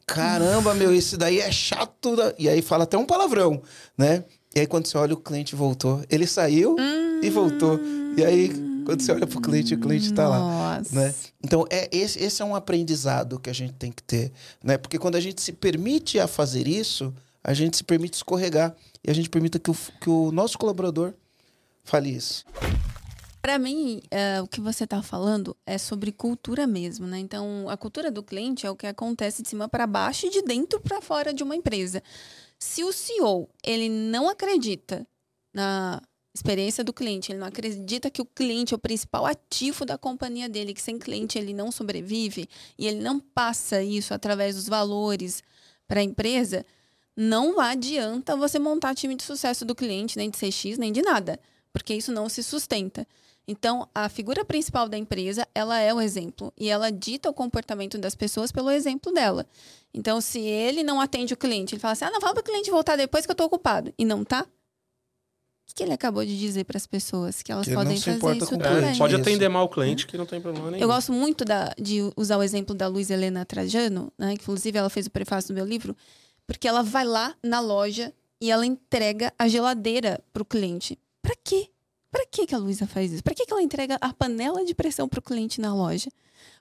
caramba, 0.05 0.73
meu, 0.73 0.93
esse 0.93 1.17
daí 1.17 1.39
é 1.39 1.51
chato. 1.51 2.15
Da... 2.15 2.33
E 2.37 2.47
aí 2.47 2.61
fala 2.61 2.83
até 2.83 2.97
um 2.97 3.05
palavrão, 3.05 3.61
né? 3.97 4.23
E 4.55 4.59
aí 4.59 4.67
quando 4.67 4.85
você 4.85 4.97
olha, 4.97 5.13
o 5.13 5.17
cliente 5.17 5.55
voltou. 5.55 6.03
Ele 6.09 6.27
saiu 6.27 6.75
hum, 6.79 7.21
e 7.21 7.29
voltou. 7.29 7.79
E 8.15 8.23
aí, 8.23 8.49
quando 8.85 9.01
você 9.01 9.11
olha 9.11 9.25
pro 9.25 9.41
cliente, 9.41 9.73
o 9.73 9.79
cliente 9.79 10.13
tá 10.13 10.27
lá. 10.27 10.81
Né? 10.91 11.13
Então, 11.43 11.65
é, 11.69 11.89
esse, 11.91 12.23
esse 12.23 12.41
é 12.43 12.45
um 12.45 12.55
aprendizado 12.55 13.39
que 13.39 13.49
a 13.49 13.53
gente 13.53 13.73
tem 13.73 13.91
que 13.91 14.03
ter. 14.03 14.31
Né? 14.63 14.77
Porque 14.77 14.99
quando 14.99 15.15
a 15.15 15.19
gente 15.19 15.41
se 15.41 15.51
permite 15.51 16.19
a 16.19 16.27
fazer 16.27 16.67
isso, 16.67 17.11
a 17.43 17.53
gente 17.53 17.75
se 17.75 17.83
permite 17.83 18.15
escorregar. 18.15 18.75
E 19.03 19.09
a 19.09 19.13
gente 19.15 19.29
permita 19.29 19.57
que 19.57 19.71
o, 19.71 19.75
que 19.99 20.09
o 20.09 20.31
nosso 20.31 20.59
colaborador 20.59 21.13
fale 21.83 22.09
isso. 22.09 22.45
Para 23.43 23.60
mim, 23.60 24.01
é, 24.10 24.41
o 24.41 24.47
que 24.47 24.62
você 24.62 24.86
está 24.86 25.03
falando 25.03 25.53
é 25.65 25.77
sobre 25.77 26.13
cultura 26.13 26.65
mesmo, 26.65 27.06
né? 27.06 27.19
Então, 27.19 27.67
a 27.67 27.75
cultura 27.75 28.10
do 28.10 28.23
cliente 28.23 28.65
é 28.65 28.71
o 28.71 28.75
que 28.75 28.88
acontece 28.88 29.43
de 29.43 29.49
cima 29.49 29.67
para 29.67 29.86
baixo 29.86 30.27
e 30.27 30.29
de 30.29 30.41
dentro 30.43 30.79
para 30.79 31.01
fora 31.01 31.34
de 31.34 31.43
uma 31.43 31.53
empresa. 31.53 32.01
Se 32.58 32.86
o 32.86 32.93
CEO 32.93 33.49
ele 33.62 33.89
não 33.89 34.29
acredita 34.29 35.06
na 35.53 36.01
experiência 36.34 36.86
do 36.86 36.93
cliente, 36.93 37.34
ele 37.34 37.39
não 37.39 37.47
acredita 37.47 38.10
que 38.10 38.21
o 38.21 38.25
cliente 38.25 38.73
é 38.73 38.77
o 38.77 38.79
principal 38.79 39.25
ativo 39.25 39.84
da 39.84 39.97
companhia 39.97 40.47
dele, 40.47 40.73
que 40.73 40.82
sem 40.82 40.97
cliente 40.97 41.38
ele 41.38 41.53
não 41.53 41.69
sobrevive 41.69 42.47
e 42.79 42.88
ele 42.88 43.01
não 43.01 43.19
passa 43.19 43.84
isso 43.84 44.13
através 44.13 44.56
dos 44.56 44.69
valores 44.69 45.43
para 45.86 45.99
a 45.99 46.03
empresa, 46.03 46.65
não 47.13 47.60
adianta 47.60 48.38
você 48.38 48.58
montar 48.58 48.95
time 48.95 49.15
de 49.15 49.23
sucesso 49.23 49.65
do 49.65 49.75
cliente, 49.75 50.15
nem 50.15 50.29
de 50.29 50.38
CX, 50.38 50.77
nem 50.77 50.93
de 50.93 51.01
nada, 51.01 51.38
porque 51.73 51.93
isso 51.93 52.13
não 52.13 52.29
se 52.29 52.41
sustenta. 52.41 53.06
Então, 53.47 53.88
a 53.93 54.08
figura 54.08 54.45
principal 54.45 54.88
da 54.88 54.97
empresa, 54.97 55.45
ela 55.53 55.77
é 55.79 55.93
o 55.93 55.99
exemplo 55.99 56.53
e 56.58 56.69
ela 56.69 56.91
dita 56.91 57.29
o 57.29 57.34
comportamento 57.34 57.97
das 57.97 58.15
pessoas 58.15 58.51
pelo 58.51 58.71
exemplo 58.71 59.12
dela. 59.12 59.45
Então, 59.93 60.21
se 60.21 60.39
ele 60.39 60.82
não 60.82 61.01
atende 61.01 61.34
o 61.34 61.38
cliente, 61.38 61.75
ele 61.75 61.82
fala 61.82 61.91
assim: 61.91 62.06
"Ah, 62.06 62.12
não, 62.12 62.21
fala 62.21 62.34
para 62.34 62.41
o 62.41 62.43
cliente 62.43 62.71
voltar 62.71 62.95
depois 62.95 63.25
que 63.25 63.32
eu 63.32 63.34
estou 63.34 63.47
ocupado" 63.47 63.93
e 63.97 64.06
não 64.06 64.23
tá? 64.23 64.45
O 65.69 65.75
que 65.75 65.82
ele 65.82 65.93
acabou 65.93 66.23
de 66.23 66.38
dizer 66.38 66.65
para 66.65 66.77
as 66.77 66.86
pessoas 66.86 67.41
que 67.41 67.51
elas 67.51 67.67
que 67.67 67.73
podem 67.73 67.99
fazer 67.99 68.36
isso 68.38 68.58
também? 68.58 68.91
É, 68.91 68.97
pode 68.97 69.15
atender 69.15 69.49
mal 69.49 69.65
o 69.65 69.69
cliente 69.69 70.06
que 70.06 70.17
não 70.17 70.25
tem 70.25 70.39
problema 70.39 70.69
nenhum. 70.69 70.84
Eu 70.84 70.88
gosto 70.88 71.12
muito 71.12 71.43
da, 71.43 71.73
de 71.79 72.01
usar 72.15 72.38
o 72.38 72.43
exemplo 72.43 72.75
da 72.75 72.88
Luiz 72.88 73.10
Helena 73.10 73.43
Trajano, 73.45 74.12
né, 74.17 74.36
que 74.36 74.43
inclusive 74.43 74.77
ela 74.77 74.89
fez 74.89 75.08
o 75.08 75.12
prefácio 75.12 75.47
do 75.47 75.56
meu 75.56 75.65
livro, 75.65 75.95
porque 76.45 76.67
ela 76.67 76.84
vai 76.84 77.06
lá 77.06 77.36
na 77.41 77.60
loja 77.60 78.13
e 78.39 78.51
ela 78.51 78.65
entrega 78.65 79.34
a 79.39 79.47
geladeira 79.47 80.21
para 80.32 80.43
o 80.43 80.45
cliente. 80.45 80.99
Para 81.21 81.36
quê? 81.43 81.69
Para 82.13 82.28
que, 82.28 82.45
que 82.45 82.54
a 82.54 82.60
Luísa 82.60 82.86
faz 82.86 83.12
isso? 83.12 83.23
Para 83.23 83.34
que, 83.34 83.43
que 83.43 83.52
ela 83.52 83.63
entrega 83.63 83.97
a 83.99 84.13
panela 84.13 84.63
de 84.63 84.76
pressão 84.76 85.10
para 85.10 85.17
o 85.17 85.23
cliente 85.23 85.60
na 85.60 85.73
loja? 85.73 86.12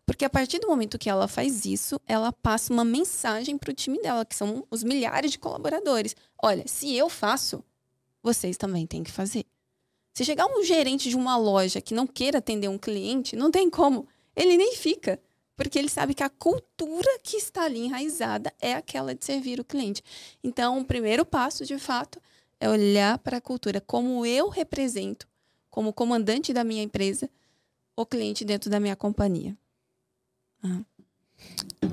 Porque 0.06 0.24
a 0.24 0.30
partir 0.30 0.58
do 0.58 0.66
momento 0.66 0.98
que 0.98 1.10
ela 1.10 1.28
faz 1.28 1.66
isso, 1.66 2.00
ela 2.06 2.32
passa 2.32 2.72
uma 2.72 2.86
mensagem 2.86 3.58
para 3.58 3.70
o 3.70 3.74
time 3.74 4.00
dela, 4.00 4.24
que 4.24 4.34
são 4.34 4.66
os 4.70 4.82
milhares 4.82 5.30
de 5.30 5.38
colaboradores. 5.38 6.16
Olha, 6.42 6.66
se 6.66 6.96
eu 6.96 7.10
faço, 7.10 7.62
vocês 8.22 8.56
também 8.56 8.86
têm 8.86 9.04
que 9.04 9.10
fazer. 9.12 9.44
Se 10.14 10.24
chegar 10.24 10.46
um 10.46 10.64
gerente 10.64 11.10
de 11.10 11.16
uma 11.16 11.36
loja 11.36 11.82
que 11.82 11.92
não 11.92 12.06
queira 12.06 12.38
atender 12.38 12.68
um 12.68 12.78
cliente, 12.78 13.36
não 13.36 13.50
tem 13.50 13.68
como. 13.68 14.08
Ele 14.34 14.56
nem 14.56 14.74
fica. 14.74 15.20
Porque 15.54 15.78
ele 15.78 15.90
sabe 15.90 16.14
que 16.14 16.22
a 16.22 16.30
cultura 16.30 17.18
que 17.22 17.36
está 17.36 17.64
ali 17.64 17.80
enraizada 17.80 18.50
é 18.58 18.72
aquela 18.72 19.14
de 19.14 19.22
servir 19.22 19.60
o 19.60 19.64
cliente. 19.64 20.02
Então, 20.42 20.78
o 20.78 20.84
primeiro 20.86 21.26
passo, 21.26 21.66
de 21.66 21.78
fato, 21.78 22.18
é 22.58 22.70
olhar 22.70 23.18
para 23.18 23.36
a 23.36 23.40
cultura, 23.40 23.82
como 23.82 24.24
eu 24.24 24.48
represento, 24.48 25.28
como 25.72 25.90
comandante 25.90 26.52
da 26.52 26.62
minha 26.62 26.82
empresa, 26.82 27.30
o 27.96 28.04
cliente 28.04 28.44
dentro 28.44 28.70
da 28.70 28.78
minha 28.78 28.94
companhia. 28.94 29.56
Uhum. 30.62 30.84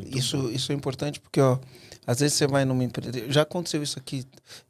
Isso, 0.06 0.52
isso 0.52 0.72
é 0.72 0.76
importante 0.76 1.20
porque, 1.20 1.40
ó, 1.40 1.58
às 2.06 2.20
vezes 2.20 2.38
você 2.38 2.46
vai 2.46 2.66
numa 2.66 2.84
empresa. 2.84 3.12
Já 3.32 3.44
aconteceu 3.44 3.82
isso 3.82 3.98
aqui. 3.98 4.26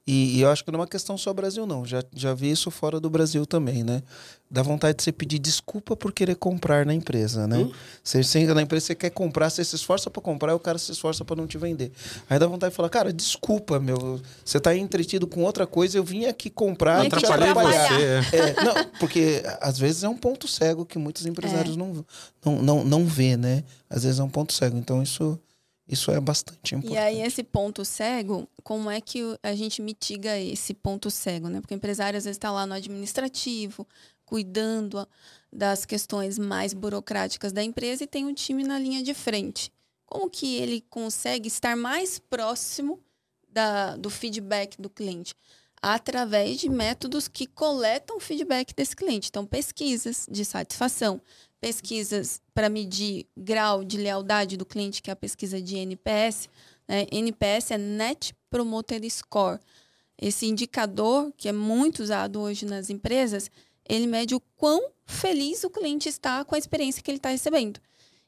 E, 0.06 0.38
e, 0.38 0.42
eu 0.42 0.50
acho 0.50 0.64
que 0.64 0.72
não 0.72 0.78
é 0.78 0.82
uma 0.82 0.88
questão 0.88 1.18
só 1.18 1.34
Brasil, 1.34 1.66
não. 1.66 1.86
Já, 1.86 2.04
já 2.14 2.34
vi 2.36 2.52
isso 2.52 2.70
fora 2.70 3.00
do 3.00 3.10
Brasil 3.10 3.46
também, 3.46 3.84
né? 3.84 4.04
Dá 4.52 4.64
vontade 4.64 4.98
de 4.98 5.04
você 5.04 5.12
pedir 5.12 5.38
desculpa 5.38 5.96
por 5.96 6.12
querer 6.12 6.36
comprar 6.36 6.84
na 6.84 6.94
empresa, 6.94 7.46
né? 7.46 7.60
Hum? 7.60 7.72
Você, 8.04 8.24
você 8.24 8.52
na 8.52 8.64
empresa, 8.64 8.88
você 8.88 8.96
quer 8.96 9.12
comprar, 9.12 9.48
você 9.48 9.64
se 9.64 9.76
esforça 9.76 10.10
para 10.10 10.22
comprar 10.24 10.54
e 10.54 10.56
o 10.56 10.60
cara 10.60 10.80
se 10.80 10.92
esforça 10.92 11.24
para 11.24 11.36
não 11.36 11.46
te 11.46 11.56
vender. 11.60 11.92
Aí 12.28 12.40
dá 12.40 12.48
vontade 12.48 12.72
de 12.72 12.76
falar, 12.76 12.90
cara, 12.90 13.14
desculpa, 13.14 13.80
meu. 13.80 14.20
Você 14.44 14.60
tá 14.60 14.76
entretido 14.76 15.28
com 15.28 15.44
outra 15.44 15.68
coisa, 15.68 16.00
eu 16.00 16.04
vim 16.04 16.26
aqui 16.26 16.50
comprar 16.50 17.06
e 17.06 17.10
te 17.10 17.16
atrapalhar. 17.16 17.90
Você. 17.90 18.36
É. 18.36 18.40
é, 18.40 18.64
não, 18.64 18.74
porque 19.00 19.44
às 19.62 19.78
vezes 19.78 20.04
é 20.04 20.10
um 20.10 20.18
ponto 20.18 20.48
cego 20.48 20.84
que 20.84 20.98
muitos 20.98 21.28
empresários 21.28 21.76
é. 21.76 21.78
não, 21.78 22.06
não, 22.44 22.62
não, 22.64 22.84
não 22.84 23.06
vê, 23.06 23.38
né? 23.38 23.64
Às 23.88 24.04
vezes 24.04 24.20
é 24.20 24.24
um 24.24 24.30
ponto 24.30 24.52
cego. 24.52 24.78
Então 24.78 25.04
isso 25.04 25.40
isso 25.90 26.12
é 26.12 26.20
bastante 26.20 26.76
importante. 26.76 26.94
E 26.94 26.98
aí, 27.00 27.22
esse 27.22 27.42
ponto 27.42 27.84
cego, 27.84 28.48
como 28.64 28.92
é 28.92 29.02
que 29.02 29.24
a 29.42 29.56
gente 29.56 29.82
mitiga 29.82 30.38
esse 30.38 30.72
ponto 30.72 31.10
cego, 31.10 31.50
né? 31.50 31.60
Porque 31.60 31.74
o 31.74 31.78
empresário 31.78 32.16
às 32.16 32.26
vezes 32.26 32.38
está 32.38 32.52
lá 32.52 32.68
no 32.68 32.76
administrativo, 32.76 33.88
cuidando 34.30 35.08
das 35.52 35.86
questões 35.86 36.38
mais 36.38 36.72
burocráticas 36.72 37.52
da 37.52 37.64
empresa 37.64 38.04
e 38.04 38.08
tem 38.08 38.28
um 38.28 38.34
time 38.34 38.64
na 38.64 38.78
linha 38.78 39.02
de 39.02 39.16
frente. 39.16 39.74
Como 40.06 40.30
que 40.30 40.58
ele 40.58 40.82
consegue 40.88 41.48
estar 41.48 41.76
mais 41.76 42.20
próximo 42.20 43.00
da, 43.52 43.96
do 43.96 44.08
feedback 44.08 44.80
do 44.80 44.88
cliente? 44.88 45.34
Através 45.82 46.60
de 46.60 46.70
métodos 46.70 47.28
que 47.28 47.48
coletam 47.48 48.20
feedback 48.20 48.76
desse 48.76 48.96
cliente. 48.96 49.30
Então, 49.30 49.48
pesquisas 49.48 50.28
de 50.30 50.46
satisfação, 50.46 51.20
pesquisas 51.60 52.40
para 52.54 52.70
medir 52.70 53.26
grau 53.36 53.84
de 53.84 53.98
lealdade 53.98 54.58
do 54.58 54.66
cliente, 54.66 55.02
que 55.02 55.10
é 55.10 55.14
a 55.14 55.16
pesquisa 55.16 55.60
de 55.60 55.76
NPS. 55.76 56.50
Né? 56.88 57.08
NPS 57.12 57.72
é 57.72 57.78
Net 57.80 58.36
Promoter 58.48 59.02
Score. 59.10 59.60
Esse 60.22 60.46
indicador, 60.46 61.32
que 61.38 61.48
é 61.48 61.54
muito 61.54 62.04
usado 62.04 62.42
hoje 62.42 62.66
nas 62.66 62.90
empresas, 62.90 63.50
ele 63.90 64.06
mede 64.06 64.36
o 64.36 64.40
quão 64.56 64.92
feliz 65.06 65.64
o 65.64 65.70
cliente 65.70 66.08
está 66.08 66.46
com 66.46 66.54
a 66.54 66.58
experiência 66.60 67.02
que 67.02 67.10
ele 67.10 67.18
está 67.18 67.30
recebendo. 67.30 67.80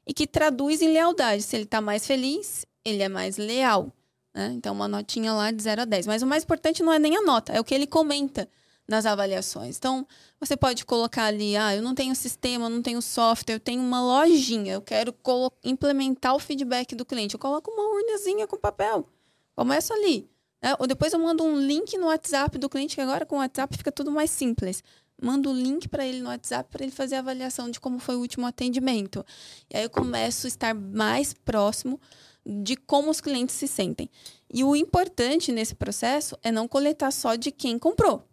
E 0.05 0.13
que 0.13 0.25
traduz 0.25 0.81
em 0.81 0.91
lealdade. 0.91 1.43
Se 1.43 1.55
ele 1.55 1.63
está 1.65 1.79
mais 1.79 2.07
feliz, 2.07 2.65
ele 2.83 3.03
é 3.03 3.07
mais 3.07 3.37
leal. 3.37 3.93
Né? 4.33 4.51
Então, 4.55 4.73
uma 4.73 4.87
notinha 4.87 5.31
lá 5.31 5.51
de 5.51 5.61
0 5.61 5.83
a 5.83 5.85
10. 5.85 6.07
Mas 6.07 6.23
o 6.23 6.27
mais 6.27 6.43
importante 6.43 6.81
não 6.81 6.91
é 6.91 6.97
nem 6.97 7.15
a 7.15 7.21
nota, 7.21 7.53
é 7.53 7.59
o 7.59 7.63
que 7.63 7.75
ele 7.75 7.85
comenta 7.85 8.49
nas 8.87 9.05
avaliações. 9.05 9.77
Então, 9.77 10.05
você 10.39 10.57
pode 10.57 10.83
colocar 10.85 11.25
ali, 11.25 11.55
ah, 11.55 11.75
eu 11.75 11.81
não 11.81 11.93
tenho 11.93 12.15
sistema, 12.15 12.67
não 12.67 12.81
tenho 12.81 13.01
software, 13.01 13.55
eu 13.55 13.59
tenho 13.59 13.81
uma 13.81 14.01
lojinha, 14.01 14.73
eu 14.73 14.81
quero 14.81 15.15
implementar 15.63 16.35
o 16.35 16.39
feedback 16.39 16.95
do 16.95 17.05
cliente. 17.05 17.35
Eu 17.35 17.39
coloco 17.39 17.69
uma 17.69 17.83
urnazinha 17.83 18.47
com 18.47 18.57
papel. 18.57 19.07
Começo 19.55 19.93
ali. 19.93 20.29
Né? 20.61 20.75
Ou 20.79 20.87
depois 20.87 21.13
eu 21.13 21.19
mando 21.19 21.43
um 21.43 21.59
link 21.59 21.97
no 21.97 22.07
WhatsApp 22.07 22.57
do 22.57 22.69
cliente, 22.69 22.95
que 22.95 23.01
agora 23.01 23.25
com 23.25 23.37
o 23.37 23.39
WhatsApp 23.39 23.75
fica 23.77 23.91
tudo 23.91 24.11
mais 24.11 24.29
simples. 24.29 24.83
Mando 25.21 25.51
o 25.51 25.53
link 25.53 25.87
para 25.87 26.05
ele 26.05 26.19
no 26.19 26.29
WhatsApp 26.29 26.69
para 26.71 26.83
ele 26.83 26.91
fazer 26.91 27.15
a 27.15 27.19
avaliação 27.19 27.69
de 27.69 27.79
como 27.79 27.99
foi 27.99 28.15
o 28.15 28.19
último 28.19 28.47
atendimento. 28.47 29.23
E 29.69 29.77
aí 29.77 29.83
eu 29.83 29.89
começo 29.89 30.47
a 30.47 30.49
estar 30.49 30.73
mais 30.73 31.31
próximo 31.31 32.01
de 32.43 32.75
como 32.75 33.11
os 33.11 33.21
clientes 33.21 33.55
se 33.55 33.67
sentem. 33.67 34.09
E 34.51 34.63
o 34.63 34.75
importante 34.75 35.51
nesse 35.51 35.75
processo 35.75 36.35
é 36.41 36.51
não 36.51 36.67
coletar 36.67 37.11
só 37.11 37.35
de 37.35 37.51
quem 37.51 37.77
comprou. 37.77 38.27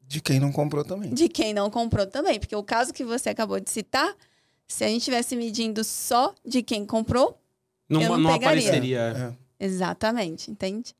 De 0.00 0.20
quem 0.20 0.38
não 0.38 0.52
comprou 0.52 0.84
também. 0.84 1.12
De 1.12 1.28
quem 1.28 1.52
não 1.52 1.68
comprou 1.68 2.06
também. 2.06 2.38
Porque 2.38 2.54
o 2.54 2.62
caso 2.62 2.94
que 2.94 3.04
você 3.04 3.30
acabou 3.30 3.58
de 3.58 3.68
citar, 3.68 4.14
se 4.68 4.84
a 4.84 4.86
gente 4.86 4.98
estivesse 4.98 5.34
medindo 5.34 5.82
só 5.82 6.32
de 6.44 6.62
quem 6.62 6.86
comprou, 6.86 7.36
não, 7.88 8.00
eu 8.00 8.10
não, 8.10 8.18
não 8.18 8.34
apareceria. 8.34 9.34
É. 9.60 9.64
Exatamente, 9.64 10.50
entende? 10.50 10.94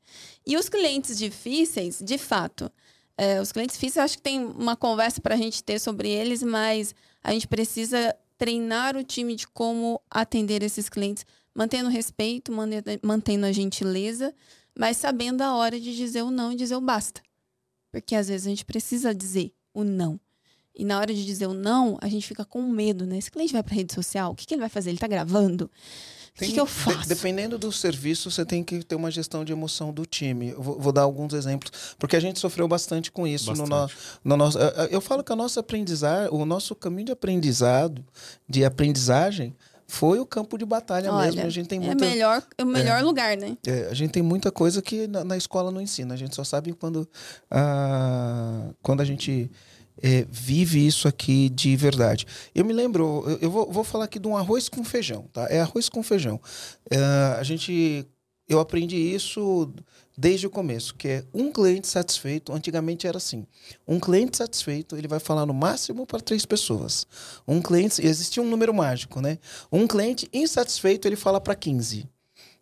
E 0.45 0.57
os 0.57 0.69
clientes 0.69 1.17
difíceis, 1.17 2.01
de 2.03 2.19
fato, 2.19 2.73
é, 3.19 3.41
os 3.41 3.51
clientes 3.51 3.97
eu 3.97 4.03
acho 4.03 4.17
que 4.17 4.23
tem 4.23 4.45
uma 4.45 4.77
conversa 4.77 5.21
para 5.21 5.35
a 5.35 5.39
gente 5.39 5.63
ter 5.63 5.79
sobre 5.79 6.11
eles, 6.11 6.43
mas 6.43 6.95
a 7.23 7.33
gente 7.33 7.49
precisa 7.49 8.15
treinar 8.37 8.97
o 8.97 9.03
time 9.03 9.35
de 9.35 9.47
como 9.49 10.01
atender 10.11 10.63
esses 10.63 10.89
clientes, 10.89 11.25
mantendo 11.55 11.89
respeito, 11.89 12.53
mantendo 13.03 13.47
a 13.47 13.53
gentileza, 13.53 14.35
mas 14.79 14.99
sabendo 14.99 15.41
a 15.41 15.55
hora 15.55 15.81
de 15.81 15.97
dizer 15.97 16.23
o 16.23 16.31
não 16.31 16.53
e 16.53 16.57
dizer 16.57 16.77
o 16.77 16.81
basta. 16.81 17.23
Porque 17.91 18.15
às 18.15 18.29
vezes 18.29 18.47
a 18.47 18.51
gente 18.51 18.65
precisa 18.65 19.15
dizer 19.15 19.55
o 19.73 19.83
não. 19.83 20.21
E 20.75 20.85
na 20.85 20.99
hora 20.99 21.15
de 21.15 21.25
dizer 21.25 21.47
o 21.47 21.55
não, 21.55 21.97
a 22.03 22.09
gente 22.09 22.27
fica 22.27 22.45
com 22.45 22.61
medo, 22.61 23.07
né? 23.07 23.17
Esse 23.17 23.31
cliente 23.31 23.55
vai 23.55 23.63
para 23.63 23.75
rede 23.75 23.95
social, 23.95 24.33
o 24.33 24.35
que, 24.35 24.45
que 24.47 24.53
ele 24.53 24.61
vai 24.61 24.69
fazer? 24.69 24.91
Ele 24.91 24.99
está 24.99 25.07
gravando? 25.07 25.71
O 26.37 26.39
que, 26.39 26.53
que, 26.53 26.61
eu 26.61 26.67
faço? 26.67 27.01
De, 27.01 27.09
dependendo 27.09 27.59
do 27.59 27.73
serviço, 27.73 28.31
você 28.31 28.45
tem 28.45 28.63
que 28.63 28.85
ter 28.85 28.95
uma 28.95 29.11
gestão 29.11 29.43
de 29.43 29.53
emoção 29.53 29.91
do 29.91 30.05
time. 30.05 30.51
Eu 30.51 30.63
vou, 30.63 30.79
vou 30.79 30.93
dar 30.93 31.03
alguns 31.03 31.33
exemplos, 31.33 31.73
porque 31.99 32.15
a 32.15 32.21
gente 32.21 32.39
sofreu 32.39 32.69
bastante 32.69 33.11
com 33.11 33.27
isso 33.27 33.47
bastante. 33.47 33.71
no, 33.71 33.77
no, 33.77 33.91
no 34.25 34.37
nosso. 34.37 34.59
Eu 34.91 35.01
falo 35.01 35.25
que 35.25 35.33
a 35.33 35.37
nossa 35.37 35.61
aprendizagem, 35.61 36.29
o 36.31 36.45
nosso 36.45 36.75
caminho 36.75 37.07
de 37.07 37.13
aprendizado, 37.13 38.05
de 38.47 38.67
aprendizagem, 38.67 39.57
foi 39.87 40.19
o 40.19 40.27
campo 40.27 40.59
de 40.59 40.67
batalha 40.67 41.11
Olha, 41.11 41.27
mesmo. 41.27 41.47
A 41.47 41.51
gente 41.51 41.69
tem 41.69 41.79
é 41.79 41.87
muita, 41.87 42.05
é 42.05 42.09
melhor, 42.09 42.43
é 42.59 42.65
o 42.65 42.67
melhor 42.67 43.01
é, 43.01 43.03
lugar, 43.03 43.37
né? 43.37 43.57
É, 43.67 43.89
a 43.91 43.95
gente 43.95 44.11
tem 44.11 44.23
muita 44.23 44.51
coisa 44.51 44.83
que 44.83 45.07
na, 45.07 45.25
na, 45.25 45.37
escola 45.37 45.71
não 45.71 45.81
ensina. 45.81 46.13
A 46.13 46.17
gente 46.17 46.35
só 46.35 46.45
sabe 46.45 46.73
quando, 46.73 47.09
ah, 47.51 48.69
quando 48.83 49.01
a 49.01 49.05
gente 49.05 49.51
é, 50.03 50.27
vive 50.31 50.87
isso 50.87 51.09
aqui 51.09 51.49
de 51.49 51.77
verdade. 51.77 52.27
Eu 52.55 52.65
me 52.65 52.73
lembro, 52.73 53.25
eu, 53.27 53.39
eu 53.43 53.51
vou, 53.51 53.71
vou, 53.71 53.85
falar 53.85 54.05
aqui 54.05 54.19
de 54.19 54.29
um 54.29 54.37
arroz 54.37 54.69
com 54.69 54.85
feijão, 54.85 55.29
tá? 55.33 55.47
É 55.49 55.61
arroz 55.61 55.89
com 55.89 56.03
feijão. 56.03 56.41
É, 56.91 56.99
a 57.39 57.43
gente, 57.43 58.07
eu 58.49 58.61
aprendi 58.61 58.97
isso 58.97 59.73
desde 60.17 60.47
o 60.47 60.51
começo, 60.51 60.95
que 60.95 61.09
é 61.09 61.25
um 61.33 61.51
cliente 61.53 61.87
satisfeito. 61.87 62.53
Antigamente 62.53 63.07
era 63.07 63.19
assim: 63.19 63.47
um 63.87 64.01
cliente 64.01 64.37
satisfeito 64.37 64.97
ele 64.97 65.09
vai 65.09 65.21
falar 65.21 65.47
no 65.47 65.55
máximo 65.55 66.07
para 66.07 66.21
três 66.21 66.47
pessoas. 66.47 67.07
Um 67.47 67.61
cliente 67.61 68.05
existia 68.05 68.43
um 68.43 68.49
número 68.49 68.73
mágico, 68.73 69.21
né? 69.21 69.39
Um 69.71 69.87
cliente 69.87 70.29
insatisfeito 70.33 71.07
ele 71.07 71.17
fala 71.17 71.41
para 71.41 71.55
15. 71.55 72.09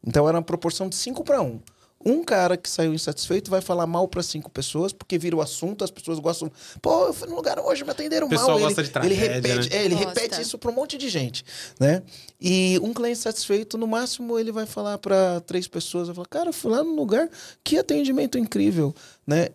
Então 0.06 0.28
era 0.28 0.36
uma 0.36 0.44
proporção 0.44 0.88
de 0.88 0.96
5 0.96 1.24
para 1.24 1.40
1. 1.40 1.60
Um 2.04 2.22
cara 2.22 2.56
que 2.56 2.68
saiu 2.68 2.92
insatisfeito 2.92 3.50
vai 3.50 3.60
falar 3.60 3.86
mal 3.86 4.06
para 4.06 4.22
cinco 4.22 4.50
pessoas, 4.50 4.92
porque 4.92 5.18
vira 5.18 5.34
o 5.34 5.40
assunto, 5.40 5.82
as 5.82 5.90
pessoas 5.90 6.18
gostam. 6.18 6.50
Pô, 6.82 7.06
eu 7.06 7.14
fui 7.14 7.28
no 7.28 7.34
lugar 7.34 7.58
hoje, 7.58 7.82
me 7.82 7.90
atenderam 7.90 8.28
mal. 8.28 8.36
O 8.36 8.38
pessoal 8.38 8.58
gosta 8.58 8.80
ele, 8.80 8.86
de 8.86 8.92
tragédia, 8.92 9.14
ele 9.14 9.32
repete, 9.32 9.70
né? 9.70 9.76
é, 9.76 9.84
ele 9.84 9.94
repete 9.94 10.40
isso 10.40 10.58
para 10.58 10.70
um 10.70 10.74
monte 10.74 10.98
de 10.98 11.08
gente, 11.08 11.44
né? 11.80 12.02
E 12.40 12.78
um 12.82 12.92
cliente 12.92 13.18
satisfeito, 13.18 13.78
no 13.78 13.86
máximo, 13.86 14.38
ele 14.38 14.52
vai 14.52 14.66
falar 14.66 14.98
para 14.98 15.40
três 15.40 15.66
pessoas, 15.66 16.08
vai 16.08 16.14
falar, 16.14 16.28
cara, 16.28 16.52
fui 16.52 16.70
lá 16.70 16.84
no 16.84 16.94
lugar, 16.94 17.28
que 17.62 17.78
atendimento 17.78 18.38
incrível, 18.38 18.94
né? 19.26 19.48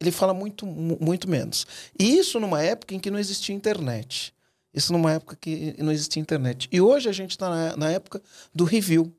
Ele 0.00 0.12
fala 0.12 0.32
muito, 0.32 0.64
muito 0.64 1.28
menos. 1.28 1.66
E 1.98 2.18
isso 2.18 2.38
numa 2.38 2.62
época 2.62 2.94
em 2.94 3.00
que 3.00 3.10
não 3.10 3.18
existia 3.18 3.54
internet. 3.54 4.32
Isso 4.72 4.92
numa 4.92 5.12
época 5.12 5.36
que 5.40 5.74
não 5.78 5.90
existia 5.90 6.20
internet. 6.20 6.68
E 6.70 6.80
hoje 6.80 7.08
a 7.08 7.12
gente 7.12 7.32
está 7.32 7.48
na, 7.48 7.76
na 7.76 7.90
época 7.90 8.22
do 8.54 8.64
review. 8.64 9.12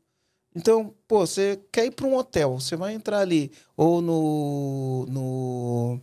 Então, 0.55 0.93
pô, 1.07 1.25
você 1.25 1.59
quer 1.71 1.85
ir 1.85 1.91
para 1.91 2.07
um 2.07 2.15
hotel, 2.15 2.59
você 2.59 2.75
vai 2.75 2.93
entrar 2.93 3.19
ali 3.19 3.51
ou 3.77 4.01
no 4.01 5.05
no 5.07 6.01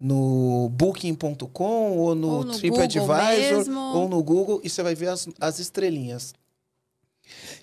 no 0.00 0.68
booking.com 0.70 1.96
ou 1.98 2.14
no, 2.14 2.28
ou 2.28 2.44
no 2.44 2.52
TripAdvisor 2.52 3.68
ou 3.94 4.08
no 4.08 4.22
Google 4.22 4.60
e 4.64 4.68
você 4.68 4.82
vai 4.82 4.94
ver 4.94 5.08
as, 5.08 5.28
as 5.40 5.58
estrelinhas. 5.60 6.34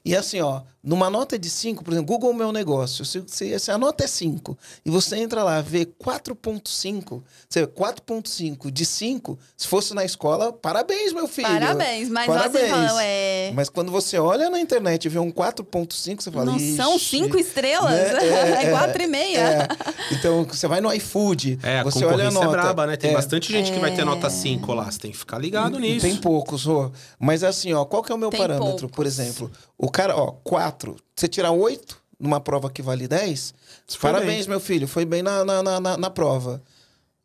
E 0.05 0.15
assim, 0.15 0.39
ó, 0.39 0.61
numa 0.83 1.09
nota 1.09 1.37
de 1.37 1.49
5, 1.49 1.83
por 1.83 1.91
exemplo, 1.91 2.07
Google 2.07 2.33
Meu 2.33 2.51
Negócio, 2.51 3.03
se, 3.03 3.23
se, 3.27 3.59
se 3.59 3.71
a 3.71 3.77
nota 3.77 4.05
é 4.05 4.07
5 4.07 4.57
e 4.85 4.89
você 4.89 5.17
entra 5.17 5.43
lá 5.43 5.61
vê 5.61 5.85
4.5, 5.85 7.21
você 7.47 7.67
4.5 7.67 8.71
de 8.71 8.85
5, 8.85 9.37
se 9.57 9.67
fosse 9.67 9.93
na 9.93 10.05
escola, 10.05 10.53
parabéns, 10.53 11.11
meu 11.11 11.27
filho. 11.27 11.47
Parabéns, 11.47 12.09
mas 12.09 12.27
parabéns. 12.27 12.69
Fala, 12.69 13.03
é... 13.03 13.51
Mas 13.53 13.69
quando 13.69 13.91
você 13.91 14.17
olha 14.17 14.49
na 14.49 14.59
internet 14.59 15.05
e 15.05 15.09
vê 15.09 15.19
um 15.19 15.31
4.5, 15.31 16.21
você 16.21 16.31
fala... 16.31 16.45
Não 16.45 16.59
são 16.59 16.97
5 16.97 17.37
estrelas, 17.37 17.91
né? 17.91 18.65
é 18.65 18.71
4,5. 18.71 19.19
É, 19.29 19.41
é, 19.41 19.67
então, 20.11 20.43
você 20.43 20.67
vai 20.67 20.81
no 20.81 20.91
iFood, 20.93 21.59
é, 21.61 21.83
você 21.83 22.03
olha 22.05 22.25
a 22.25 22.27
é 22.27 22.31
nota... 22.31 22.45
é 22.45 22.49
braba, 22.49 22.87
né? 22.87 22.95
Tem 22.95 23.11
é. 23.11 23.13
bastante 23.13 23.51
gente 23.51 23.71
que 23.71 23.79
vai 23.79 23.93
ter 23.93 24.05
nota 24.05 24.29
5 24.29 24.73
lá, 24.73 24.89
você 24.89 24.99
tem 24.99 25.11
que 25.11 25.17
ficar 25.17 25.37
ligado 25.37 25.79
nisso. 25.79 26.01
Tem 26.01 26.15
poucos, 26.15 26.67
ó. 26.67 26.91
Mas 27.19 27.43
assim, 27.43 27.73
ó, 27.73 27.85
qual 27.85 28.01
que 28.03 28.11
é 28.11 28.15
o 28.15 28.17
meu 28.17 28.29
tem 28.29 28.39
parâmetro, 28.39 28.67
poucos. 28.67 28.95
por 28.95 29.05
exemplo? 29.05 29.51
O 29.77 29.89
cara, 29.89 30.15
ó, 30.15 30.31
4, 30.43 30.68
você 31.15 31.27
tirar 31.27 31.51
8 31.51 31.99
numa 32.19 32.39
prova 32.39 32.69
que 32.69 32.81
vale 32.81 33.07
10, 33.07 33.53
parabéns, 34.01 34.45
bem. 34.45 34.49
meu 34.49 34.59
filho, 34.59 34.87
foi 34.87 35.05
bem 35.05 35.23
na, 35.23 35.45
na, 35.45 35.79
na, 35.79 35.97
na 35.97 36.09
prova. 36.09 36.61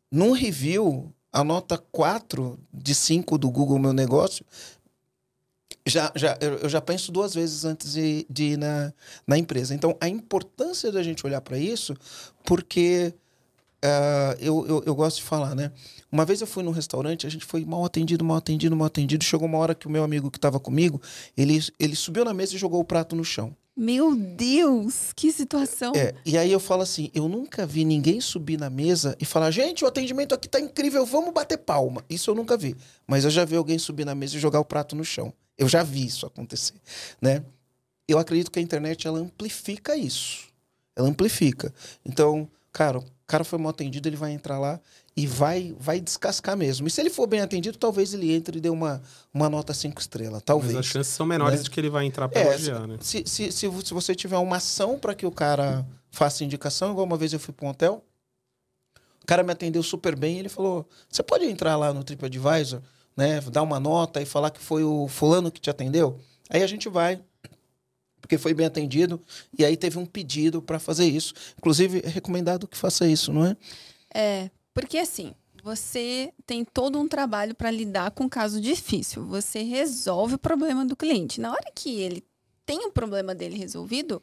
Num 0.09 0.31
review, 0.31 1.13
a 1.33 1.43
nota 1.43 1.77
4 1.91 2.57
de 2.73 2.95
5 2.95 3.37
do 3.37 3.51
Google 3.51 3.77
Meu 3.77 3.91
Negócio, 3.91 4.45
já, 5.85 6.11
já, 6.15 6.37
eu 6.41 6.67
já 6.67 6.81
penso 6.81 7.11
duas 7.11 7.33
vezes 7.33 7.63
antes 7.63 7.93
de, 7.93 8.25
de 8.29 8.43
ir 8.53 8.57
na, 8.57 8.91
na 9.27 9.37
empresa. 9.37 9.75
Então, 9.75 9.95
a 10.01 10.09
importância 10.09 10.91
da 10.91 11.03
gente 11.03 11.25
olhar 11.25 11.41
para 11.41 11.57
isso, 11.57 11.95
porque 12.43 13.13
uh, 13.83 14.35
eu, 14.39 14.65
eu, 14.67 14.83
eu, 14.85 14.95
gosto 14.95 15.17
de 15.17 15.23
falar, 15.23 15.53
né? 15.53 15.71
Uma 16.15 16.23
vez 16.23 16.39
eu 16.39 16.47
fui 16.47 16.63
num 16.63 16.71
restaurante, 16.71 17.27
a 17.27 17.29
gente 17.29 17.43
foi 17.43 17.65
mal 17.65 17.83
atendido, 17.83 18.23
mal 18.23 18.37
atendido, 18.37 18.73
mal 18.73 18.87
atendido. 18.87 19.21
Chegou 19.25 19.45
uma 19.49 19.57
hora 19.57 19.75
que 19.75 19.85
o 19.85 19.89
meu 19.89 20.01
amigo 20.01 20.31
que 20.31 20.37
estava 20.37 20.57
comigo, 20.61 21.01
ele, 21.35 21.61
ele 21.77 21.93
subiu 21.93 22.23
na 22.23 22.33
mesa 22.33 22.55
e 22.55 22.57
jogou 22.57 22.79
o 22.79 22.85
prato 22.85 23.17
no 23.17 23.23
chão. 23.25 23.53
Meu 23.75 24.15
Deus, 24.15 25.11
que 25.13 25.29
situação. 25.29 25.91
É, 25.93 26.15
e 26.25 26.37
aí 26.37 26.49
eu 26.49 26.59
falo 26.61 26.83
assim, 26.83 27.11
eu 27.13 27.27
nunca 27.27 27.65
vi 27.65 27.83
ninguém 27.83 28.21
subir 28.21 28.57
na 28.57 28.69
mesa 28.69 29.17
e 29.19 29.25
falar, 29.25 29.51
gente, 29.51 29.83
o 29.83 29.87
atendimento 29.87 30.33
aqui 30.33 30.47
tá 30.47 30.57
incrível, 30.57 31.05
vamos 31.05 31.33
bater 31.33 31.57
palma. 31.57 32.01
Isso 32.09 32.31
eu 32.31 32.35
nunca 32.35 32.55
vi. 32.55 32.77
Mas 33.05 33.25
eu 33.25 33.29
já 33.29 33.43
vi 33.43 33.57
alguém 33.57 33.77
subir 33.77 34.05
na 34.05 34.15
mesa 34.15 34.37
e 34.37 34.39
jogar 34.39 34.61
o 34.61 34.65
prato 34.65 34.95
no 34.95 35.03
chão. 35.03 35.33
Eu 35.57 35.67
já 35.67 35.83
vi 35.83 36.05
isso 36.05 36.25
acontecer, 36.25 36.75
né? 37.21 37.43
Eu 38.07 38.17
acredito 38.19 38.49
que 38.49 38.59
a 38.59 38.61
internet 38.61 39.05
ela 39.05 39.19
amplifica 39.19 39.97
isso. 39.97 40.47
Ela 40.95 41.09
amplifica. 41.09 41.73
Então, 42.05 42.47
cara, 42.71 42.99
o 42.99 43.05
cara 43.27 43.43
foi 43.43 43.59
mal 43.59 43.71
atendido, 43.71 44.07
ele 44.07 44.15
vai 44.15 44.31
entrar 44.31 44.57
lá 44.57 44.79
e 45.17 45.25
vai 45.25 45.73
vai 45.79 46.01
descascar 46.01 46.57
mesmo. 46.57 46.87
E 46.87 46.91
se 46.91 46.99
ele 46.99 47.09
for 47.09 47.25
bem 47.25 47.39
atendido, 47.39 47.77
talvez 47.77 48.13
ele 48.13 48.33
entre 48.33 48.57
e 48.57 48.61
dê 48.61 48.69
uma, 48.69 49.01
uma 49.33 49.49
nota 49.49 49.73
cinco 49.73 50.01
estrelas. 50.01 50.41
Talvez. 50.43 50.73
Mas 50.73 50.85
as 50.85 50.91
chances 50.91 51.13
são 51.13 51.25
menores 51.25 51.59
né? 51.59 51.63
de 51.63 51.69
que 51.69 51.79
ele 51.79 51.89
vai 51.89 52.05
entrar 52.05 52.27
para 52.27 52.41
é, 52.41 52.47
elogiar, 52.47 52.85
né? 52.85 52.97
Se, 52.99 53.23
se, 53.25 53.51
se, 53.51 53.69
se, 53.69 53.93
você 53.93 54.13
tiver 54.13 54.37
uma 54.37 54.57
ação 54.57 54.99
para 54.99 55.15
que 55.15 55.25
o 55.25 55.31
cara 55.31 55.85
faça 56.11 56.43
indicação, 56.43 56.91
igual 56.91 57.05
uma 57.05 57.17
vez 57.17 57.31
eu 57.31 57.39
fui 57.39 57.53
para 57.53 57.65
um 57.65 57.69
hotel, 57.69 58.03
o 59.23 59.25
cara 59.25 59.41
me 59.41 59.51
atendeu 59.51 59.81
super 59.81 60.15
bem 60.15 60.35
e 60.35 60.39
ele 60.39 60.49
falou: 60.49 60.87
Você 61.09 61.23
pode 61.23 61.45
entrar 61.45 61.77
lá 61.77 61.93
no 61.93 62.03
TripAdvisor, 62.03 62.81
né? 63.15 63.39
Dar 63.41 63.63
uma 63.63 63.79
nota 63.79 64.21
e 64.21 64.25
falar 64.25 64.49
que 64.51 64.59
foi 64.59 64.83
o 64.83 65.07
fulano 65.07 65.49
que 65.51 65.61
te 65.61 65.69
atendeu? 65.69 66.19
Aí 66.49 66.61
a 66.61 66.67
gente 66.67 66.89
vai 66.89 67.21
porque 68.19 68.39
foi 68.39 68.55
bem 68.55 68.65
atendido 68.65 69.21
e 69.57 69.63
aí 69.63 69.77
teve 69.77 69.99
um 69.99 70.05
pedido 70.05 70.59
para 70.59 70.79
fazer 70.79 71.05
isso. 71.05 71.33
Inclusive, 71.57 72.01
é 72.03 72.09
recomendado 72.09 72.67
que 72.67 72.75
faça 72.75 73.07
isso, 73.07 73.31
não 73.31 73.45
é? 73.45 73.55
É, 74.13 74.49
porque 74.75 74.97
assim, 74.97 75.33
você 75.63 76.31
tem 76.45 76.63
todo 76.63 76.99
um 76.99 77.07
trabalho 77.07 77.55
para 77.55 77.71
lidar 77.71 78.11
com 78.11 78.25
um 78.25 78.29
caso 78.29 78.61
difícil. 78.61 79.25
Você 79.25 79.63
resolve 79.63 80.35
o 80.35 80.37
problema 80.37 80.85
do 80.85 80.95
cliente. 80.95 81.41
Na 81.41 81.51
hora 81.51 81.71
que 81.73 82.01
ele 82.01 82.23
tem 82.65 82.85
o 82.85 82.91
problema 82.91 83.33
dele 83.33 83.57
resolvido, 83.57 84.21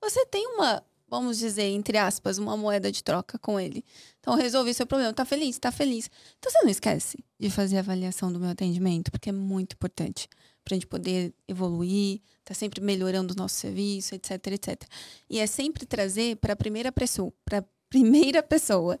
você 0.00 0.24
tem 0.26 0.46
uma, 0.46 0.84
vamos 1.08 1.38
dizer, 1.38 1.64
entre 1.64 1.96
aspas, 1.96 2.36
uma 2.36 2.56
moeda 2.56 2.92
de 2.92 3.02
troca 3.02 3.38
com 3.38 3.58
ele. 3.58 3.84
Então, 4.20 4.34
resolvi 4.34 4.74
seu 4.74 4.86
problema. 4.86 5.12
Tá 5.12 5.24
feliz? 5.24 5.58
Tá 5.58 5.72
feliz. 5.72 6.10
Então, 6.38 6.52
você 6.52 6.62
não 6.62 6.70
esquece 6.70 7.18
de 7.40 7.50
fazer 7.50 7.78
a 7.78 7.80
avaliação 7.80 8.30
do 8.30 8.38
meu 8.38 8.50
atendimento, 8.50 9.10
porque 9.10 9.30
é 9.30 9.32
muito 9.32 9.72
importante 9.72 10.28
para 10.62 10.74
a 10.74 10.76
gente 10.76 10.86
poder 10.86 11.32
evoluir, 11.48 12.20
tá 12.44 12.52
sempre 12.52 12.80
melhorando 12.80 13.32
o 13.32 13.36
nosso 13.36 13.54
serviço, 13.54 14.14
etc, 14.14 14.30
etc. 14.48 14.82
E 15.30 15.38
é 15.38 15.46
sempre 15.46 15.86
trazer 15.86 16.36
para 16.36 16.52
a 16.52 16.56
primeira 16.56 16.92
pessoa, 16.92 17.32
para 17.44 17.64
primeira 17.88 18.42
pessoa, 18.42 18.98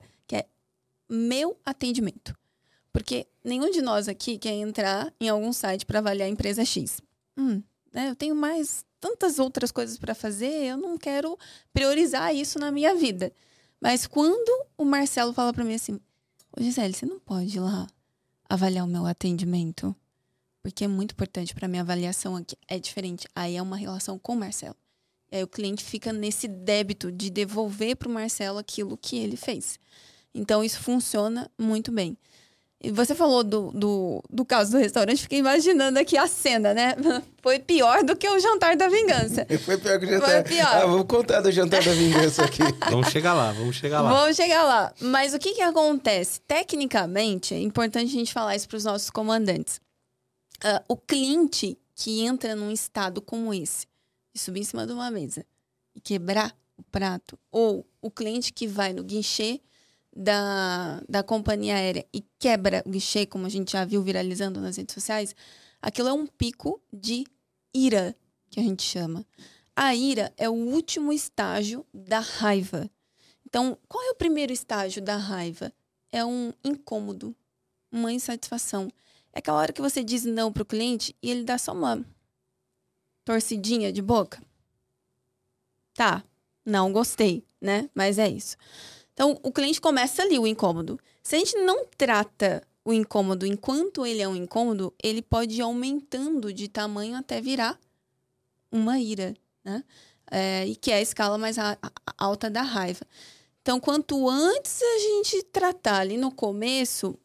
meu 1.08 1.56
atendimento. 1.64 2.36
Porque 2.92 3.26
nenhum 3.44 3.70
de 3.70 3.82
nós 3.82 4.08
aqui 4.08 4.38
quer 4.38 4.54
entrar 4.54 5.12
em 5.20 5.28
algum 5.28 5.52
site 5.52 5.84
para 5.84 5.98
avaliar 5.98 6.26
a 6.26 6.30
empresa 6.30 6.64
X. 6.64 7.00
Hum, 7.36 7.62
né, 7.92 8.08
eu 8.08 8.16
tenho 8.16 8.34
mais 8.34 8.84
tantas 9.00 9.38
outras 9.38 9.70
coisas 9.70 9.98
para 9.98 10.14
fazer, 10.14 10.50
eu 10.64 10.76
não 10.76 10.96
quero 10.96 11.38
priorizar 11.72 12.34
isso 12.34 12.58
na 12.58 12.72
minha 12.72 12.94
vida. 12.94 13.32
Mas 13.80 14.06
quando 14.06 14.66
o 14.76 14.84
Marcelo 14.84 15.32
fala 15.32 15.52
para 15.52 15.64
mim 15.64 15.74
assim: 15.74 16.00
Ô 16.56 16.62
Gisele, 16.62 16.94
você 16.94 17.04
não 17.04 17.20
pode 17.20 17.56
ir 17.56 17.60
lá 17.60 17.86
avaliar 18.48 18.84
o 18.84 18.88
meu 18.88 19.06
atendimento? 19.06 19.94
Porque 20.62 20.84
é 20.84 20.88
muito 20.88 21.12
importante 21.12 21.54
para 21.54 21.68
minha 21.68 21.82
avaliação 21.82 22.34
aqui. 22.34 22.56
É 22.66 22.78
diferente. 22.78 23.28
Aí 23.34 23.56
é 23.56 23.62
uma 23.62 23.76
relação 23.76 24.18
com 24.18 24.32
o 24.32 24.36
Marcelo. 24.36 24.74
E 25.30 25.36
aí 25.36 25.42
o 25.44 25.48
cliente 25.48 25.84
fica 25.84 26.12
nesse 26.12 26.48
débito 26.48 27.12
de 27.12 27.30
devolver 27.30 27.96
para 27.96 28.08
o 28.08 28.12
Marcelo 28.12 28.58
aquilo 28.58 28.96
que 28.96 29.16
ele 29.16 29.36
fez. 29.36 29.78
Então, 30.36 30.62
isso 30.62 30.80
funciona 30.80 31.50
muito 31.58 31.90
bem. 31.90 32.16
E 32.86 32.90
você 32.90 33.14
falou 33.14 33.42
do, 33.42 33.72
do, 33.72 34.22
do 34.30 34.44
caso 34.44 34.72
do 34.72 34.78
restaurante, 34.78 35.22
fiquei 35.22 35.38
imaginando 35.38 35.98
aqui 35.98 36.16
a 36.16 36.26
cena, 36.26 36.74
né? 36.74 36.94
Foi 37.42 37.58
pior 37.58 38.04
do 38.04 38.14
que 38.14 38.28
o 38.28 38.38
jantar 38.38 38.76
da 38.76 38.88
vingança. 38.88 39.46
Foi 39.64 39.78
pior 39.78 39.98
que 39.98 40.04
o 40.04 40.08
jantar. 40.08 40.30
Foi 40.30 40.42
pior. 40.42 40.74
Ah, 40.74 40.86
vamos 40.86 41.06
contar 41.06 41.40
do 41.40 41.50
jantar 41.50 41.82
da 41.82 41.92
vingança 41.92 42.44
aqui. 42.44 42.62
vamos 42.90 43.08
chegar 43.08 43.32
lá, 43.32 43.52
vamos 43.52 43.76
chegar 43.76 44.02
lá. 44.02 44.12
Vamos 44.12 44.36
chegar 44.36 44.62
lá. 44.62 44.92
Mas 45.00 45.32
o 45.32 45.38
que, 45.38 45.54
que 45.54 45.62
acontece? 45.62 46.40
Tecnicamente, 46.42 47.54
é 47.54 47.60
importante 47.60 48.08
a 48.08 48.18
gente 48.18 48.32
falar 48.32 48.54
isso 48.54 48.68
para 48.68 48.76
os 48.76 48.84
nossos 48.84 49.08
comandantes. 49.08 49.80
Uh, 50.58 50.84
o 50.86 50.96
cliente 50.96 51.78
que 51.94 52.20
entra 52.20 52.54
num 52.54 52.70
estado 52.70 53.22
como 53.22 53.54
esse, 53.54 53.86
de 54.34 54.40
subir 54.40 54.60
em 54.60 54.64
cima 54.64 54.86
de 54.86 54.92
uma 54.92 55.10
mesa 55.10 55.46
e 55.94 56.00
quebrar 56.00 56.54
o 56.76 56.82
prato, 56.82 57.38
ou 57.50 57.86
o 58.02 58.10
cliente 58.10 58.52
que 58.52 58.66
vai 58.66 58.92
no 58.92 59.02
guichê 59.02 59.60
da, 60.16 61.02
da 61.06 61.22
companhia 61.22 61.74
aérea 61.76 62.06
e 62.12 62.24
quebra 62.38 62.82
o 62.86 62.90
guichê, 62.90 63.26
como 63.26 63.44
a 63.44 63.50
gente 63.50 63.72
já 63.72 63.84
viu 63.84 64.02
viralizando 64.02 64.60
nas 64.60 64.78
redes 64.78 64.94
sociais, 64.94 65.36
aquilo 65.80 66.08
é 66.08 66.12
um 66.12 66.26
pico 66.26 66.80
de 66.90 67.26
ira, 67.74 68.16
que 68.48 68.58
a 68.58 68.62
gente 68.62 68.82
chama. 68.82 69.26
A 69.74 69.94
ira 69.94 70.32
é 70.38 70.48
o 70.48 70.54
último 70.54 71.12
estágio 71.12 71.84
da 71.92 72.20
raiva. 72.20 72.90
Então, 73.46 73.76
qual 73.86 74.02
é 74.04 74.10
o 74.10 74.14
primeiro 74.16 74.52
estágio 74.52 75.02
da 75.02 75.16
raiva? 75.16 75.70
É 76.10 76.24
um 76.24 76.50
incômodo, 76.64 77.36
uma 77.92 78.10
insatisfação. 78.10 78.90
É 79.34 79.40
aquela 79.40 79.58
hora 79.58 79.72
que 79.72 79.82
você 79.82 80.02
diz 80.02 80.24
não 80.24 80.50
para 80.50 80.62
o 80.62 80.66
cliente 80.66 81.14
e 81.22 81.30
ele 81.30 81.44
dá 81.44 81.58
só 81.58 81.74
uma 81.74 82.02
torcidinha 83.22 83.92
de 83.92 84.00
boca. 84.00 84.42
Tá, 85.92 86.24
não 86.64 86.90
gostei, 86.90 87.44
né? 87.60 87.90
Mas 87.94 88.18
é 88.18 88.28
isso. 88.28 88.56
Então, 89.16 89.40
o 89.42 89.50
cliente 89.50 89.80
começa 89.80 90.22
ali 90.22 90.38
o 90.38 90.46
incômodo. 90.46 91.00
Se 91.22 91.36
a 91.36 91.38
gente 91.38 91.56
não 91.56 91.86
trata 91.96 92.62
o 92.84 92.92
incômodo 92.92 93.46
enquanto 93.46 94.04
ele 94.04 94.20
é 94.20 94.28
um 94.28 94.36
incômodo, 94.36 94.92
ele 95.02 95.22
pode 95.22 95.56
ir 95.56 95.62
aumentando 95.62 96.52
de 96.52 96.68
tamanho 96.68 97.16
até 97.16 97.40
virar 97.40 97.80
uma 98.70 99.00
ira, 99.00 99.34
né? 99.64 99.82
É, 100.30 100.66
e 100.66 100.76
que 100.76 100.90
é 100.90 100.96
a 100.96 101.00
escala 101.00 101.38
mais 101.38 101.56
alta 102.18 102.50
da 102.50 102.60
raiva. 102.60 103.06
Então, 103.62 103.80
quanto 103.80 104.28
antes 104.28 104.82
a 104.82 104.98
gente 104.98 105.42
tratar 105.44 106.00
ali 106.00 106.18
no 106.18 106.30
começo, 106.30 107.18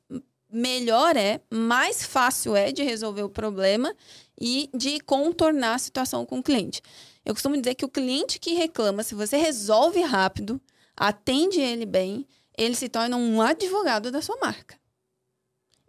melhor 0.50 1.18
é, 1.18 1.42
mais 1.50 2.04
fácil 2.04 2.56
é 2.56 2.72
de 2.72 2.84
resolver 2.84 3.24
o 3.24 3.30
problema 3.30 3.94
e 4.40 4.70
de 4.74 5.02
contornar 5.02 5.76
a 5.76 5.80
situação 5.80 6.26
com 6.26 6.40
o 6.40 6.44
cliente. 6.44 6.82
Eu 7.26 7.34
costumo 7.34 7.58
dizer 7.58 7.76
que 7.76 7.86
o 7.86 7.90
cliente 7.90 8.40
que 8.40 8.54
reclama, 8.54 9.04
se 9.04 9.14
você 9.14 9.36
resolve 9.36 10.00
rápido, 10.02 10.62
atende 10.96 11.60
ele 11.60 11.86
bem, 11.86 12.28
ele 12.58 12.76
se 12.76 12.90
torna 12.90 13.18
um 13.18 13.42
advogado 13.42 14.12
da 14.12 14.22
sua 14.22 14.38
marca. 14.38 14.80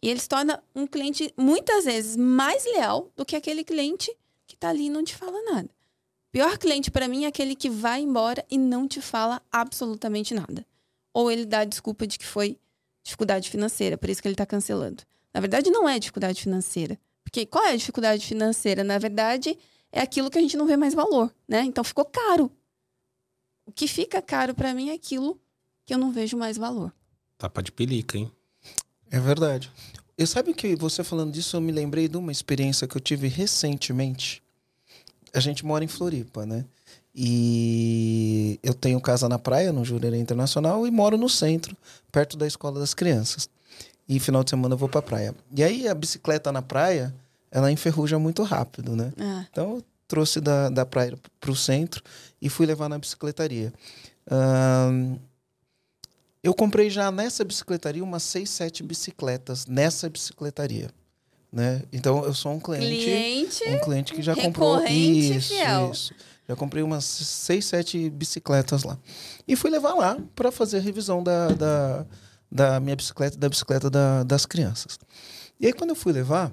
E 0.03 0.09
ele 0.09 0.19
se 0.19 0.29
torna 0.29 0.63
um 0.75 0.87
cliente 0.87 1.33
muitas 1.37 1.85
vezes 1.85 2.17
mais 2.17 2.65
leal 2.65 3.13
do 3.15 3.25
que 3.25 3.37
aquele 3.37 3.63
cliente 3.63 4.15
que 4.47 4.55
está 4.55 4.71
ali 4.71 4.87
e 4.87 4.91
não 4.91 5.05
te 5.05 5.15
fala 5.15 5.41
nada. 5.53 5.71
Pior 6.33 6.59
cliente 6.59 6.91
para 6.91 7.07
mim 7.07 7.25
é 7.25 7.29
aquele 7.29 7.55
que 7.55 7.69
vai 7.69 8.01
embora 8.01 8.45
e 8.51 8.59
não 8.59 8.89
te 8.89 9.01
fala 9.01 9.41
absolutamente 9.53 10.35
nada. 10.35 10.67
Ou 11.13 11.31
ele 11.31 11.45
dá 11.45 11.61
a 11.61 11.65
desculpa 11.65 12.07
de 12.07 12.19
que 12.19 12.27
foi 12.27 12.59
dificuldade 13.05 13.51
financeira, 13.51 13.99
por 13.99 14.09
isso 14.09 14.23
que 14.23 14.29
ele 14.29 14.35
está 14.35 14.47
cancelando. 14.47 15.03
Na 15.33 15.41
verdade, 15.41 15.71
não 15.71 15.89
é 15.89 15.99
dificuldade 15.99 16.43
financeira. 16.43 16.99
Porque 17.23 17.47
qual 17.47 17.65
é 17.65 17.73
a 17.73 17.77
dificuldade 17.77 18.27
financeira? 18.27 18.83
Na 18.83 18.99
verdade, 18.99 19.59
é 19.91 20.01
aquilo 20.01 20.31
que 20.31 20.39
a 20.39 20.41
gente 20.41 20.57
não 20.57 20.67
vê 20.67 20.77
mais 20.77 20.95
valor, 20.95 21.33
né? 21.47 21.63
Então 21.63 21.85
ficou 21.85 22.05
caro. 22.05 22.51
O 23.73 23.75
que 23.75 23.89
fica 23.89 24.21
caro 24.21 24.55
para 24.55 24.75
mim 24.75 24.91
é 24.91 24.93
aquilo 24.93 25.41
que 25.87 25.95
eu 25.95 25.99
não 25.99 26.13
vejo 26.13 26.37
mais 26.37 26.59
valor. 26.59 26.93
Tapa 27.39 27.63
de 27.63 27.73
pelica, 27.73 28.19
hein? 28.19 28.31
É 29.11 29.19
verdade. 29.19 29.73
Eu 30.17 30.27
sabe 30.27 30.53
que 30.53 30.77
você 30.77 31.03
falando 31.03 31.33
disso, 31.33 31.57
eu 31.57 31.61
me 31.63 31.73
lembrei 31.73 32.07
de 32.07 32.19
uma 32.19 32.31
experiência 32.31 32.87
que 32.87 32.95
eu 32.95 33.01
tive 33.01 33.29
recentemente. 33.29 34.43
a 35.33 35.41
gente 35.41 35.65
mora 35.65 35.83
em 35.83 35.89
Floripa, 35.89 36.45
né? 36.45 36.67
E 37.15 38.61
eu 38.63 38.75
tenho 38.75 39.01
casa 39.01 39.27
na 39.27 39.39
praia, 39.39 39.73
no 39.73 39.87
Jurerê 39.87 40.19
Internacional, 40.19 40.87
e 40.87 40.91
moro 40.91 41.17
no 41.17 41.31
centro, 41.31 41.75
perto 42.13 42.37
da 42.37 42.47
escola 42.47 42.79
das 42.79 42.93
crianças. 42.93 43.49
E 44.07 44.21
final 44.21 44.45
de 44.45 44.51
semana 44.51 44.75
eu 44.75 44.79
vou 44.79 44.89
pra 44.91 45.01
praia. 45.01 45.35
E 45.57 45.65
aí 45.65 45.89
a 45.89 45.95
bicicleta 45.95 46.53
na 46.53 46.61
praia, 46.61 47.15
ela 47.51 47.73
enferruja 47.73 48.19
muito 48.19 48.43
rápido, 48.43 48.95
né? 48.95 49.15
Ah. 49.19 49.47
Então 49.51 49.77
eu 49.77 49.85
trouxe 50.13 50.43
da, 50.43 50.69
da 50.69 50.85
praia 50.85 51.17
pro 51.41 51.57
centro 51.57 52.03
e 52.39 52.51
fui 52.51 52.67
levar 52.67 52.87
na 52.87 52.99
bicicletaria. 52.99 53.73
Eu 56.43 56.53
comprei 56.53 56.91
já 56.91 57.11
nessa 57.11 57.43
bicicletaria 57.43 58.05
umas 58.05 58.23
seis, 58.23 58.51
sete 58.51 58.83
bicicletas 58.83 59.65
nessa 59.65 60.11
bicicletaria. 60.11 60.91
Né? 61.51 61.83
Então 61.91 62.23
eu 62.27 62.35
sou 62.35 62.53
um 62.53 62.61
cliente, 62.61 63.05
cliente 63.05 63.65
um 63.69 63.79
cliente 63.79 64.13
que 64.13 64.21
já 64.21 64.37
comprou 64.37 64.85
isso, 64.85 65.49
fiel. 65.49 65.91
isso. 65.91 66.15
Já 66.47 66.57
comprei 66.57 66.83
umas 66.83 67.05
seis, 67.05 67.65
sete 67.65 68.11
bicicletas 68.11 68.83
lá. 68.83 68.99
E 69.49 69.57
fui 69.57 69.71
levar 69.71 69.95
lá 69.95 70.19
para 70.35 70.53
fazer 70.53 70.77
a 70.77 70.81
revisão 70.81 71.23
da, 71.23 71.49
da, 71.49 72.07
da, 72.51 72.81
minha 72.81 72.97
bicicleta 72.97 73.39
da 73.39 73.49
bicicleta 73.49 73.89
da, 73.89 74.25
das 74.25 74.45
crianças. 74.45 74.99
E 75.59 75.67
aí, 75.67 75.73
quando 75.73 75.91
eu 75.91 75.97
fui 75.97 76.13
levar, 76.13 76.53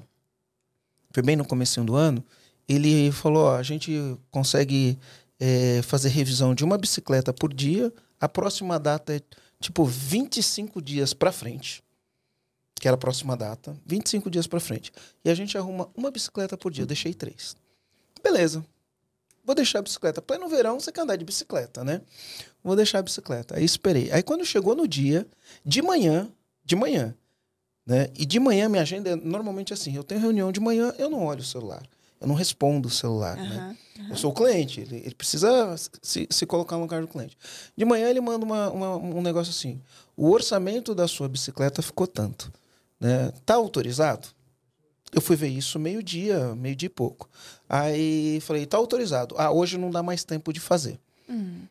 foi 1.12 1.24
bem 1.24 1.36
no 1.36 1.44
começo 1.44 1.84
do 1.84 1.96
ano, 1.96 2.24
ele 2.70 3.12
falou: 3.12 3.46
ó, 3.46 3.56
a 3.56 3.64
gente 3.64 3.92
consegue 4.30 4.98
é, 5.40 5.82
fazer 5.82 6.10
revisão 6.10 6.54
de 6.54 6.64
uma 6.64 6.78
bicicleta 6.78 7.34
por 7.34 7.52
dia, 7.52 7.92
a 8.20 8.30
próxima 8.30 8.80
data 8.80 9.16
é 9.16 9.22
tipo 9.60 9.84
25 9.84 10.82
dias 10.82 11.14
para 11.14 11.32
frente. 11.32 11.84
Que 12.76 12.88
era 12.88 12.96
a 12.96 12.98
próxima 12.98 13.36
data, 13.36 13.76
25 13.86 14.30
dias 14.30 14.48
para 14.48 14.60
frente. 14.60 14.92
E 15.26 15.30
a 15.30 15.36
gente 15.36 15.58
arruma 15.58 15.90
uma 15.96 16.12
bicicleta 16.12 16.56
por 16.56 16.72
dia. 16.72 16.86
Deixei 16.86 17.14
três. 17.14 17.56
Beleza. 18.24 18.64
Vou 19.44 19.56
deixar 19.56 19.80
a 19.80 19.82
bicicleta. 19.82 20.22
Pleno 20.22 20.48
verão, 20.48 20.80
você 20.80 20.92
quer 20.92 21.02
andar 21.02 21.16
de 21.16 21.26
bicicleta, 21.26 21.84
né? 21.84 22.02
Vou 22.64 22.76
deixar 22.76 23.00
a 23.00 23.02
bicicleta. 23.02 23.58
Aí 23.58 23.66
esperei. 23.66 24.12
Aí 24.12 24.24
quando 24.24 24.46
chegou 24.46 24.76
no 24.76 24.88
dia, 24.88 25.28
de 25.66 25.82
manhã, 25.82 26.30
de 26.64 26.76
manhã, 26.76 27.14
né? 27.86 28.10
E 28.16 28.26
de 28.26 28.40
manhã 28.40 28.70
minha 28.70 28.84
agenda 28.84 29.10
é 29.10 29.16
normalmente 29.16 29.74
assim. 29.74 29.96
Eu 29.96 30.04
tenho 30.04 30.22
reunião 30.22 30.52
de 30.52 30.60
manhã, 30.60 30.94
eu 30.98 31.10
não 31.10 31.26
olho 31.26 31.42
o 31.42 31.46
celular. 31.46 31.84
Eu 32.20 32.28
não 32.28 32.36
respondo 32.36 32.88
o 32.88 32.92
celular, 32.92 33.38
uhum, 33.38 33.48
né? 33.48 33.78
Uhum. 33.98 34.10
Eu 34.10 34.18
sou 34.18 34.32
o 34.32 34.34
cliente. 34.34 34.82
Ele, 34.82 34.98
ele 34.98 35.16
precisa 35.16 35.76
se, 36.02 36.28
se, 36.30 36.46
colocar 36.46 36.76
no 36.76 36.82
lugar 36.82 37.02
do 37.02 37.08
cliente. 37.08 37.38
De 37.76 37.86
manhã 37.86 38.10
ele 38.10 38.20
manda 38.20 38.46
uma, 38.46 38.70
uma, 38.70 38.96
um 38.98 39.22
negócio 39.22 39.52
assim. 39.52 39.82
O 40.18 40.30
orçamento 40.30 40.94
da 40.94 41.08
sua 41.08 41.30
bicicleta 41.30 41.82
ficou 41.82 42.08
tanto. 42.08 42.52
Né? 43.00 43.32
Tá 43.46 43.56
autorizado? 43.56 44.28
Eu 45.12 45.22
fui 45.22 45.36
ver 45.36 45.48
isso 45.48 45.80
meio-dia, 45.80 46.54
meio-dia 46.56 46.88
e 46.88 46.90
pouco. 46.90 47.30
Aí 47.68 48.40
falei, 48.42 48.66
tá 48.66 48.78
autorizado. 48.78 49.36
Ah, 49.38 49.52
hoje 49.52 49.78
não 49.78 49.90
dá 49.90 50.04
mais 50.04 50.24
tempo 50.24 50.54
de 50.54 50.60
fazer. 50.60 51.00
Hum. 51.28 51.64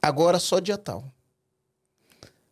Agora 0.00 0.38
só 0.38 0.60
dia 0.60 0.78
tal. 0.78 1.04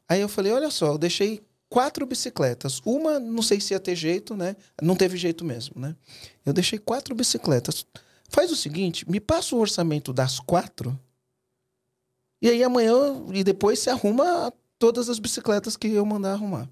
Aí 0.09 0.21
eu 0.21 0.29
falei, 0.29 0.53
olha 0.53 0.71
só, 0.71 0.89
eu 0.89 0.99
deixei 0.99 1.43
quatro 1.73 2.05
bicicletas. 2.05 2.83
Uma, 2.85 3.19
não 3.19 3.41
sei 3.41 3.59
se 3.59 3.73
ia 3.73 3.81
ter 3.81 3.97
jeito, 3.97 4.37
né? 4.37 4.55
Não 4.83 4.95
teve 4.95 5.17
jeito 5.17 5.43
mesmo, 5.43 5.81
né? 5.81 5.97
Eu 6.45 6.53
deixei 6.53 6.79
quatro 6.79 7.15
bicicletas. 7.15 7.87
Faz 8.29 8.53
o 8.53 8.57
seguinte, 8.57 9.11
me 9.11 9.19
passa 9.19 9.57
o 9.57 9.59
orçamento 9.59 10.13
das 10.13 10.39
quatro. 10.39 10.99
E 12.43 12.51
aí 12.51 12.63
amanhã 12.63 13.25
e 13.33 13.43
depois 13.43 13.79
se 13.79 13.89
arruma 13.89 14.53
todas 14.79 15.09
as 15.09 15.19
bicicletas 15.19 15.75
que 15.75 15.89
eu 15.89 16.05
mandar 16.05 16.33
arrumar. 16.33 16.69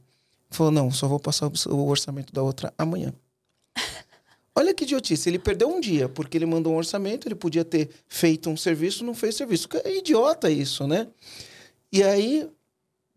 Falou, 0.51 0.70
não, 0.70 0.90
só 0.90 1.09
vou 1.09 1.18
passar 1.18 1.51
o 1.70 1.86
orçamento 1.88 2.30
da 2.30 2.42
outra 2.42 2.70
amanhã. 2.76 3.14
Olha 4.55 4.74
que 4.74 4.84
idiotice. 4.84 5.30
Ele 5.30 5.38
perdeu 5.38 5.70
um 5.70 5.80
dia, 5.80 6.11
porque 6.11 6.36
ele 6.36 6.44
mandou 6.44 6.74
um 6.74 6.76
orçamento, 6.76 7.26
ele 7.26 7.36
podia 7.36 7.64
ter 7.64 7.88
feito 8.07 8.51
um 8.51 8.57
serviço, 8.57 9.03
não 9.03 9.14
fez 9.14 9.34
serviço. 9.34 9.66
É 9.82 9.96
idiota 9.96 10.51
isso, 10.51 10.86
né? 10.86 11.07
E 11.90 12.03
aí, 12.03 12.51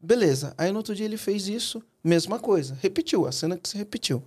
beleza. 0.04 0.54
Aí 0.58 0.72
no 0.72 0.78
outro 0.78 0.94
dia 0.94 1.06
ele 1.06 1.18
fez 1.18 1.48
isso, 1.48 1.82
mesma 2.04 2.40
coisa. 2.40 2.78
Repetiu, 2.82 3.26
a 3.26 3.32
cena 3.32 3.58
que 3.58 3.70
se 3.70 3.78
repetiu. 3.78 4.24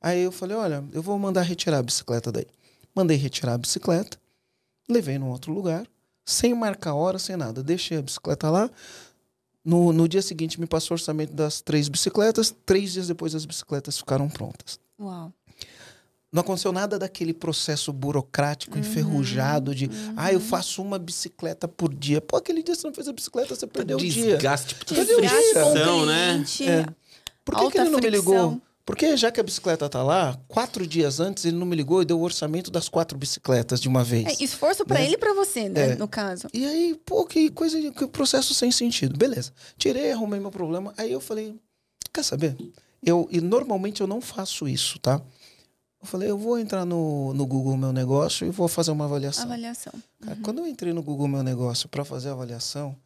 Aí 0.00 0.22
eu 0.22 0.32
falei, 0.32 0.56
olha, 0.56 0.84
eu 0.92 1.02
vou 1.02 1.18
mandar 1.18 1.42
retirar 1.42 1.78
a 1.78 1.82
bicicleta 1.82 2.30
daí. 2.30 2.46
Mandei 2.94 3.16
retirar 3.16 3.54
a 3.54 3.58
bicicleta, 3.58 4.18
levei 4.88 5.18
num 5.18 5.28
outro 5.28 5.52
lugar, 5.52 5.86
sem 6.24 6.54
marcar 6.54 6.94
hora, 6.94 7.18
sem 7.18 7.36
nada. 7.36 7.62
Deixei 7.62 7.98
a 7.98 8.02
bicicleta 8.02 8.48
lá, 8.48 8.70
no, 9.66 9.92
no 9.92 10.08
dia 10.08 10.22
seguinte, 10.22 10.60
me 10.60 10.66
passou 10.66 10.94
o 10.94 10.96
orçamento 10.96 11.32
das 11.32 11.60
três 11.60 11.88
bicicletas. 11.88 12.54
Três 12.64 12.92
dias 12.92 13.08
depois, 13.08 13.34
as 13.34 13.44
bicicletas 13.44 13.98
ficaram 13.98 14.28
prontas. 14.28 14.78
Uau. 14.98 15.32
Não 16.36 16.42
aconteceu 16.42 16.70
nada 16.70 16.98
daquele 16.98 17.32
processo 17.32 17.90
burocrático, 17.94 18.74
uhum, 18.74 18.82
enferrujado 18.82 19.74
de, 19.74 19.86
uhum. 19.86 20.14
ah, 20.18 20.30
eu 20.30 20.38
faço 20.38 20.82
uma 20.82 20.98
bicicleta 20.98 21.66
por 21.66 21.94
dia. 21.94 22.20
Pô, 22.20 22.36
aquele 22.36 22.62
dia 22.62 22.74
você 22.74 22.86
não 22.86 22.92
fez 22.92 23.08
a 23.08 23.12
bicicleta, 23.14 23.54
você 23.54 23.66
perdeu 23.66 23.96
o 23.96 24.00
dia. 24.00 24.36
Desgaste, 24.36 24.74
tipo, 24.74 24.94
perdeu 24.94 25.16
o 25.16 25.20
dia. 25.22 25.30
né? 26.04 26.44
É. 26.60 26.86
Por 27.42 27.56
que, 27.56 27.70
que 27.70 27.78
ele 27.78 27.88
não 27.88 27.98
fricção. 27.98 28.00
me 28.00 28.10
ligou? 28.10 28.62
Porque 28.84 29.16
já 29.16 29.32
que 29.32 29.40
a 29.40 29.42
bicicleta 29.42 29.88
tá 29.88 30.02
lá, 30.02 30.38
quatro 30.46 30.86
dias 30.86 31.20
antes 31.20 31.46
ele 31.46 31.56
não 31.56 31.64
me 31.64 31.74
ligou 31.74 32.02
e 32.02 32.04
deu 32.04 32.20
o 32.20 32.22
orçamento 32.22 32.70
das 32.70 32.86
quatro 32.86 33.16
bicicletas 33.16 33.80
de 33.80 33.88
uma 33.88 34.04
vez. 34.04 34.38
É, 34.38 34.44
esforço 34.44 34.84
para 34.84 34.98
né? 34.98 35.06
ele 35.06 35.14
e 35.14 35.18
pra 35.18 35.32
você, 35.32 35.70
né? 35.70 35.92
É. 35.92 35.96
No 35.96 36.06
caso. 36.06 36.48
E 36.52 36.66
aí, 36.66 37.00
pô, 37.06 37.24
que 37.24 37.48
coisa, 37.48 37.80
que 37.92 38.06
processo 38.08 38.52
sem 38.52 38.70
sentido. 38.70 39.16
Beleza. 39.16 39.52
Tirei, 39.78 40.12
arrumei 40.12 40.38
meu 40.38 40.50
problema. 40.50 40.92
Aí 40.98 41.10
eu 41.10 41.20
falei, 41.20 41.56
quer 42.12 42.22
saber? 42.22 42.54
Eu, 43.02 43.26
e 43.30 43.40
normalmente 43.40 44.02
eu 44.02 44.06
não 44.06 44.20
faço 44.20 44.68
isso, 44.68 44.98
tá? 44.98 45.22
Eu 46.06 46.08
falei, 46.08 46.30
eu 46.30 46.38
vou 46.38 46.56
entrar 46.56 46.84
no, 46.84 47.34
no 47.34 47.44
Google 47.44 47.76
Meu 47.76 47.92
Negócio 47.92 48.46
e 48.46 48.50
vou 48.50 48.68
fazer 48.68 48.92
uma 48.92 49.06
avaliação. 49.06 49.42
Avaliação. 49.42 49.92
Cara, 50.22 50.38
quando 50.40 50.60
eu 50.60 50.66
entrei 50.66 50.92
no 50.92 51.02
Google 51.02 51.26
Meu 51.26 51.42
Negócio 51.42 51.88
para 51.88 52.04
fazer 52.04 52.28
a 52.28 52.32
avaliação, 52.32 52.96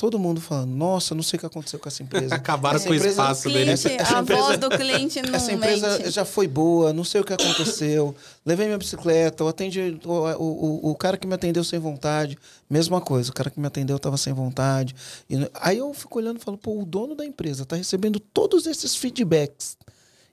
Todo 0.00 0.16
mundo 0.16 0.40
falando, 0.40 0.70
nossa, 0.76 1.12
não 1.12 1.24
sei 1.24 1.38
o 1.38 1.40
que 1.40 1.46
aconteceu 1.46 1.76
com 1.76 1.88
essa 1.88 2.04
empresa. 2.04 2.32
Acabaram 2.36 2.76
essa 2.76 2.86
com 2.86 2.92
o 2.92 2.94
espaço 2.94 3.48
dele. 3.48 3.72
Essa, 3.72 3.90
essa 3.90 4.18
a 4.18 4.20
empresa, 4.20 4.42
voz 4.42 4.58
do 4.58 4.70
cliente 4.70 5.20
não 5.26 5.34
Essa 5.34 5.52
empresa 5.52 5.98
mente. 5.98 6.10
já 6.12 6.24
foi 6.24 6.46
boa, 6.46 6.92
não 6.92 7.02
sei 7.02 7.20
o 7.20 7.24
que 7.24 7.32
aconteceu. 7.32 8.14
Levei 8.46 8.66
minha 8.66 8.78
bicicleta, 8.78 9.42
eu 9.42 9.48
atendi, 9.48 9.98
o, 10.04 10.08
o, 10.08 10.90
o, 10.92 10.94
cara 10.94 11.16
que 11.16 11.26
me 11.26 11.34
atendeu 11.34 11.64
sem 11.64 11.80
vontade, 11.80 12.38
mesma 12.70 13.00
coisa, 13.00 13.32
o 13.32 13.34
cara 13.34 13.50
que 13.50 13.58
me 13.58 13.66
atendeu 13.66 13.96
estava 13.96 14.16
sem 14.16 14.32
vontade. 14.32 14.94
E, 15.28 15.34
aí 15.54 15.78
eu 15.78 15.92
fico 15.92 16.16
olhando 16.16 16.38
e 16.38 16.44
falo, 16.44 16.56
pô, 16.56 16.80
o 16.80 16.84
dono 16.84 17.16
da 17.16 17.24
empresa 17.26 17.64
está 17.64 17.74
recebendo 17.74 18.20
todos 18.20 18.68
esses 18.68 18.94
feedbacks 18.94 19.76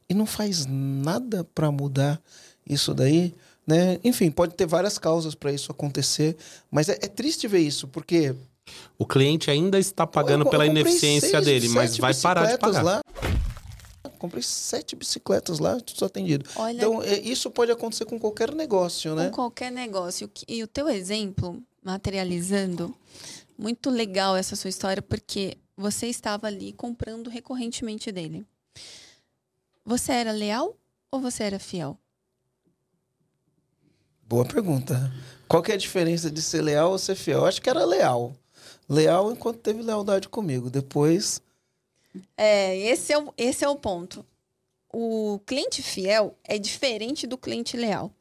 e 0.10 0.14
não 0.14 0.26
faz 0.26 0.66
nada 0.68 1.44
para 1.44 1.72
mudar 1.72 2.22
isso 2.68 2.94
daí. 2.94 3.34
Né? 3.66 4.00
Enfim, 4.04 4.30
pode 4.30 4.54
ter 4.56 4.68
várias 4.68 4.98
causas 4.98 5.34
para 5.34 5.52
isso 5.52 5.72
acontecer, 5.72 6.38
mas 6.70 6.88
é, 6.88 6.94
é 6.94 7.08
triste 7.08 7.48
ver 7.48 7.60
isso, 7.60 7.88
porque 7.88 8.36
o 8.98 9.06
cliente 9.06 9.50
ainda 9.50 9.80
está 9.80 10.06
pagando 10.06 10.46
eu, 10.46 10.50
pela 10.50 10.66
ineficiência 10.66 11.42
seis, 11.42 11.46
dele, 11.46 11.70
mas 11.70 11.98
vai 11.98 12.14
parar 12.14 12.46
de 12.52 12.58
pagar. 12.58 12.84
Lá. 12.84 13.02
Comprei 14.20 14.42
sete 14.44 14.96
bicicletas 14.96 15.60
lá, 15.60 15.80
tudo 15.80 16.06
atendido. 16.06 16.50
Olha, 16.56 16.78
então, 16.78 17.02
é, 17.02 17.20
isso 17.20 17.50
pode 17.52 17.72
acontecer 17.72 18.06
com 18.06 18.20
qualquer 18.20 18.54
negócio, 18.54 19.16
né? 19.16 19.26
Com 19.30 19.36
qualquer 19.36 19.72
negócio. 19.72 20.30
E 20.48 20.64
o 20.64 20.68
teu 20.68 20.88
exemplo, 20.88 21.62
materializando, 21.84 22.96
muito 23.58 23.90
legal 23.90 24.36
essa 24.36 24.56
sua 24.56 24.70
história, 24.70 25.02
porque 25.02 25.58
você 25.76 26.08
estava 26.08 26.48
ali 26.48 26.72
comprando 26.72 27.30
recorrentemente 27.30 28.12
dele. 28.12 28.46
Você 29.86 30.12
era 30.12 30.32
leal 30.32 30.76
ou 31.12 31.22
você 31.22 31.44
era 31.44 31.60
fiel? 31.60 31.98
Boa 34.24 34.46
pergunta. 34.46 35.14
Qual 35.48 35.62
que 35.62 35.72
é 35.72 35.76
a 35.76 35.78
diferença 35.78 36.32
de 36.32 36.42
ser 36.42 36.62
leal 36.62 36.92
ou 36.92 36.98
ser 36.98 37.16
fiel? 37.16 37.40
Eu 37.40 37.46
acho 37.46 37.62
que 37.62 37.70
era 37.70 37.86
leal 37.86 38.36
leal 38.88 39.32
enquanto 39.32 39.60
teve 39.60 39.82
lealdade 39.82 40.30
comigo. 40.30 40.70
Depois. 40.70 41.42
É, 42.38 42.78
esse 42.78 43.12
é 43.12 43.18
o, 43.18 43.34
esse 43.38 43.64
é 43.64 43.70
o 43.70 43.76
ponto. 43.76 44.26
O 44.92 45.40
cliente 45.46 45.82
fiel 45.82 46.38
é 46.44 46.58
diferente 46.58 47.28
do 47.28 47.38
cliente 47.38 47.76
leal. 47.76 48.12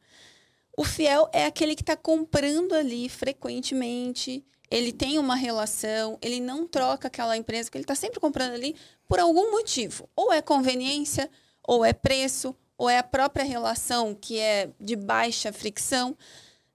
O 0.77 0.85
fiel 0.85 1.29
é 1.33 1.47
aquele 1.47 1.77
que 1.77 1.83
está 1.83 1.97
comprando 1.97 2.73
ali 2.73 3.09
frequentemente, 3.09 4.45
ele 4.69 4.93
tem 4.93 5.21
uma 5.21 5.37
relação, 5.37 6.19
ele 6.21 6.41
não 6.41 6.67
troca 6.67 7.07
aquela 7.07 7.37
empresa 7.37 7.71
que 7.71 7.77
ele 7.77 7.85
está 7.85 7.95
sempre 7.95 8.19
comprando 8.19 8.55
ali 8.55 8.75
por 9.07 9.21
algum 9.21 9.53
motivo. 9.53 10.09
Ou 10.17 10.33
é 10.33 10.43
conveniência, 10.43 11.31
ou 11.67 11.85
é 11.85 11.93
preço, 11.93 12.55
ou 12.77 12.89
é 12.89 12.99
a 12.99 13.03
própria 13.03 13.45
relação 13.45 14.15
que 14.15 14.39
é 14.39 14.71
de 14.81 14.97
baixa 14.97 15.53
fricção. 15.53 16.17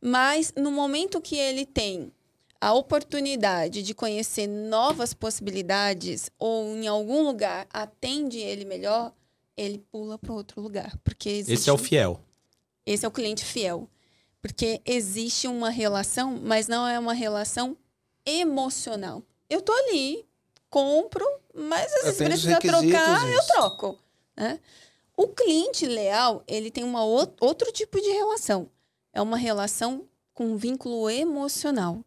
Mas 0.01 0.53
no 0.55 0.71
momento 0.71 1.21
que 1.21 1.35
ele 1.35 1.65
tem 1.65 2.11
a 2.61 2.73
oportunidade 2.73 3.83
de 3.83 3.93
conhecer 3.93 4.47
novas 4.47 5.13
possibilidades 5.13 6.29
ou 6.37 6.75
em 6.75 6.87
algum 6.87 7.21
lugar 7.23 7.67
atende 7.71 8.37
ele 8.37 8.65
melhor, 8.65 9.13
ele 9.55 9.77
pula 9.91 10.17
para 10.17 10.33
outro 10.33 10.61
lugar. 10.61 10.97
Porque 11.03 11.29
existe... 11.29 11.53
Esse 11.53 11.69
é 11.69 11.73
o 11.73 11.77
fiel. 11.77 12.19
Esse 12.85 13.05
é 13.05 13.07
o 13.07 13.11
cliente 13.11 13.43
fiel. 13.45 13.89
Porque 14.41 14.81
existe 14.85 15.47
uma 15.47 15.69
relação, 15.69 16.39
mas 16.41 16.67
não 16.67 16.87
é 16.87 16.97
uma 16.97 17.13
relação 17.13 17.77
emocional. 18.25 19.21
Eu 19.49 19.61
tô 19.61 19.73
ali, 19.73 20.25
compro, 20.69 21.25
mas 21.53 21.93
às 21.93 22.03
vezes 22.03 22.17
precisa 22.17 22.59
trocar, 22.59 23.27
eu 23.27 23.43
troco. 23.47 23.99
Né? 24.39 24.57
O 25.17 25.27
cliente 25.27 25.85
leal, 25.85 26.41
ele 26.47 26.71
tem 26.71 26.85
uma 26.85 27.03
outro 27.03 27.71
tipo 27.73 27.99
de 27.99 28.09
relação. 28.09 28.69
É 29.11 29.21
uma 29.21 29.35
relação 29.35 30.07
com 30.33 30.55
vínculo 30.55 31.09
emocional. 31.09 31.99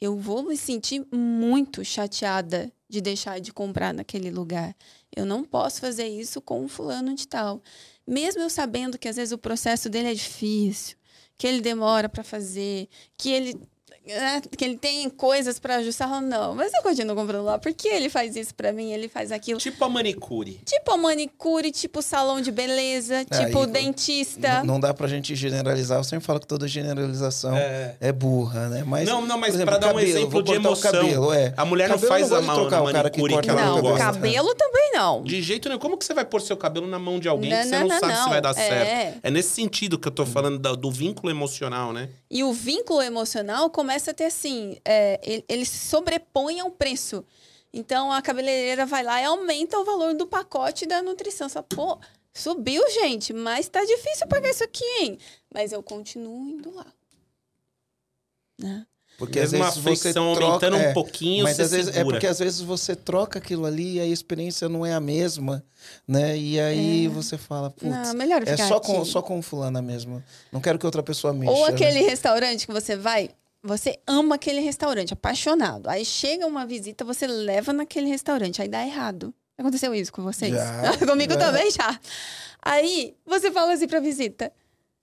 Eu 0.00 0.16
vou 0.16 0.42
me 0.42 0.56
sentir 0.56 1.06
muito 1.12 1.84
chateada 1.84 2.72
de 2.88 3.02
deixar 3.02 3.38
de 3.38 3.52
comprar 3.52 3.92
naquele 3.92 4.30
lugar. 4.30 4.74
Eu 5.14 5.26
não 5.26 5.44
posso 5.44 5.82
fazer 5.82 6.08
isso 6.08 6.40
com 6.40 6.64
um 6.64 6.68
fulano 6.68 7.14
de 7.14 7.28
tal. 7.28 7.60
Mesmo 8.06 8.40
eu 8.40 8.48
sabendo 8.48 8.98
que 8.98 9.06
às 9.06 9.16
vezes 9.16 9.32
o 9.32 9.38
processo 9.38 9.90
dele 9.90 10.08
é 10.08 10.14
difícil, 10.14 10.96
que 11.36 11.46
ele 11.46 11.60
demora 11.60 12.08
para 12.08 12.24
fazer, 12.24 12.88
que 13.18 13.30
ele 13.30 13.60
né, 14.06 14.42
que 14.56 14.64
ele 14.64 14.76
tem 14.76 15.08
coisas 15.10 15.58
para 15.58 15.76
ajustar. 15.76 16.20
Não, 16.22 16.54
mas 16.54 16.72
eu 16.72 16.82
continuo 16.82 17.14
comprando 17.14 17.44
lá. 17.44 17.58
Porque 17.58 17.88
ele 17.88 18.08
faz 18.08 18.34
isso 18.36 18.54
para 18.54 18.72
mim, 18.72 18.92
ele 18.92 19.08
faz 19.08 19.30
aquilo. 19.30 19.58
Tipo 19.58 19.84
a 19.84 19.88
manicure. 19.88 20.60
Tipo 20.64 20.92
a 20.92 20.96
manicure, 20.96 21.70
tipo 21.70 22.02
salão 22.02 22.40
de 22.40 22.50
beleza, 22.50 23.24
tipo 23.24 23.66
dentista. 23.66 24.58
Não, 24.58 24.74
não 24.74 24.80
dá 24.80 24.92
pra 24.94 25.06
gente 25.06 25.34
generalizar. 25.34 25.98
Eu 25.98 26.04
sempre 26.04 26.24
falo 26.24 26.40
que 26.40 26.46
toda 26.46 26.66
generalização 26.66 27.56
é, 27.56 27.96
é 28.00 28.12
burra, 28.12 28.68
né? 28.68 28.84
Mas, 28.86 29.08
não, 29.08 29.24
não, 29.24 29.38
mas 29.38 29.56
para 29.56 29.78
dar 29.78 29.88
um 29.88 29.94
cabelo, 29.94 30.08
exemplo 30.08 30.42
de 30.42 30.52
emoção. 30.52 30.92
Cabelo, 30.92 31.32
é. 31.32 31.54
A 31.56 31.64
mulher 31.64 31.88
cabelo 31.88 32.02
não 32.02 32.08
faz 32.08 32.30
não 32.30 32.38
a 32.38 32.42
mão 32.42 32.70
na 32.70 32.82
manicure 32.82 33.34
que, 33.36 33.42
que 33.42 33.50
ela 33.50 33.66
não, 33.66 33.80
gosta. 33.80 33.98
cabelo 33.98 34.54
também 34.54 34.90
não. 34.94 35.22
De 35.22 35.42
jeito 35.42 35.68
nenhum. 35.68 35.78
Como 35.78 35.96
que 35.96 36.04
você 36.04 36.14
vai 36.14 36.24
pôr 36.24 36.40
seu 36.40 36.56
cabelo 36.56 36.86
na 36.86 36.98
mão 36.98 37.18
de 37.18 37.28
alguém 37.28 37.50
não, 37.50 37.58
que 37.58 37.68
você 37.68 37.78
não, 37.78 37.88
não 37.88 38.00
sabe 38.00 38.16
se 38.16 38.28
vai 38.28 38.40
dar 38.40 38.50
é. 38.50 38.54
certo? 38.54 39.20
É 39.22 39.30
nesse 39.30 39.50
sentido 39.50 39.98
que 39.98 40.08
eu 40.08 40.12
tô 40.12 40.26
falando 40.26 40.58
do, 40.58 40.76
do 40.76 40.90
vínculo 40.90 41.30
emocional, 41.30 41.92
né? 41.92 42.08
E 42.30 42.42
o 42.42 42.52
vínculo 42.52 43.02
emocional 43.02 43.68
começa 43.70 43.89
a 43.96 44.14
ter 44.14 44.24
assim, 44.24 44.76
é, 44.84 45.20
ele, 45.22 45.44
ele 45.48 45.64
se 45.64 45.78
sobrepõe 45.78 46.60
ao 46.60 46.70
preço. 46.70 47.24
Então 47.72 48.12
a 48.12 48.20
cabeleireira 48.20 48.84
vai 48.84 49.02
lá 49.02 49.20
e 49.20 49.24
aumenta 49.24 49.78
o 49.78 49.84
valor 49.84 50.14
do 50.14 50.26
pacote 50.26 50.86
da 50.86 51.02
nutrição. 51.02 51.48
Só, 51.48 51.62
pô, 51.62 51.98
subiu, 52.32 52.82
gente, 52.90 53.32
mas 53.32 53.68
tá 53.68 53.84
difícil 53.84 54.26
pagar 54.26 54.50
isso 54.50 54.64
aqui, 54.64 54.84
hein? 55.00 55.18
Mas 55.52 55.72
eu 55.72 55.82
continuo 55.82 56.48
indo 56.48 56.74
lá. 56.74 56.86
Né? 58.58 58.86
Porque 59.20 59.38
às 59.38 59.50
vezes 59.52 59.76
você 59.76 60.14
troca, 60.14 60.44
aumentando 60.44 60.76
é, 60.78 60.88
um 60.88 60.94
pouquinho, 60.94 61.44
mas 61.44 61.60
às 61.60 61.72
vezes 61.72 61.94
é 61.94 62.02
porque 62.02 62.26
às 62.26 62.38
vezes 62.38 62.62
você 62.62 62.96
troca 62.96 63.38
aquilo 63.38 63.66
ali 63.66 63.96
e 63.96 64.00
a 64.00 64.06
experiência 64.06 64.66
não 64.66 64.84
é 64.84 64.94
a 64.94 65.00
mesma, 65.00 65.62
né? 66.08 66.38
E 66.38 66.58
aí 66.58 67.04
é. 67.04 67.08
você 67.10 67.36
fala, 67.36 67.68
putz, 67.68 68.14
é 68.46 68.56
só 68.56 68.80
com 68.80 69.04
só 69.04 69.20
com 69.20 69.42
fulana 69.42 69.82
mesmo. 69.82 70.24
Não 70.50 70.58
quero 70.58 70.78
que 70.78 70.86
outra 70.86 71.02
pessoa 71.02 71.34
mexa. 71.34 71.52
Ou 71.52 71.66
aquele 71.66 72.00
né? 72.00 72.08
restaurante 72.08 72.66
que 72.66 72.72
você 72.72 72.96
vai, 72.96 73.28
você 73.62 73.98
ama 74.06 74.36
aquele 74.36 74.60
restaurante, 74.60 75.12
apaixonado. 75.12 75.88
Aí 75.88 76.04
chega 76.04 76.46
uma 76.46 76.64
visita, 76.66 77.04
você 77.04 77.26
leva 77.26 77.72
naquele 77.72 78.06
restaurante, 78.08 78.62
aí 78.62 78.68
dá 78.68 78.84
errado. 78.86 79.34
Aconteceu 79.58 79.94
isso 79.94 80.12
com 80.12 80.22
vocês? 80.22 80.52
Já, 80.54 80.96
Comigo 81.06 81.34
já. 81.34 81.38
também 81.38 81.70
já. 81.70 82.00
Aí 82.62 83.14
você 83.26 83.50
fala 83.50 83.72
assim 83.74 83.86
pra 83.86 84.00
visita: 84.00 84.50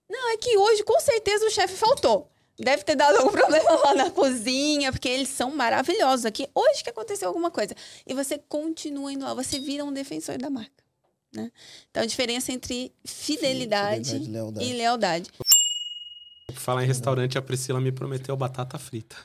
Não, 0.10 0.34
é 0.34 0.38
que 0.38 0.58
hoje 0.58 0.84
com 0.84 1.00
certeza 1.00 1.46
o 1.46 1.52
chefe 1.52 1.76
faltou. 1.76 2.30
Deve 2.60 2.84
ter 2.84 2.96
dado 2.96 3.18
algum 3.18 3.30
problema 3.32 3.70
lá 3.76 3.94
na 3.94 4.10
cozinha, 4.10 4.92
porque 4.92 5.08
eles 5.08 5.30
são 5.30 5.52
maravilhosos 5.52 6.26
aqui. 6.26 6.50
Hoje 6.56 6.84
que 6.84 6.90
aconteceu 6.90 7.28
alguma 7.28 7.52
coisa. 7.52 7.76
E 8.06 8.16
você 8.16 8.40
continua 8.50 9.14
indo 9.14 9.24
lá, 9.26 9.36
você 9.36 9.60
vira 9.60 9.86
um 9.86 9.94
defensor 9.94 10.40
da 10.40 10.50
marca. 10.50 10.84
Né? 11.36 11.52
Então 11.92 12.02
a 12.02 12.06
diferença 12.08 12.52
entre 12.52 12.92
fidelidade, 13.06 14.06
fidelidade 14.10 14.32
lealdade. 14.32 14.66
e 14.66 14.74
lealdade. 14.74 15.30
Falar 16.54 16.84
em 16.84 16.88
restaurante, 16.88 17.38
a 17.38 17.42
Priscila 17.42 17.82
me 17.82 17.92
prometeu 17.92 18.36
batata 18.36 18.78
frita. 18.78 19.16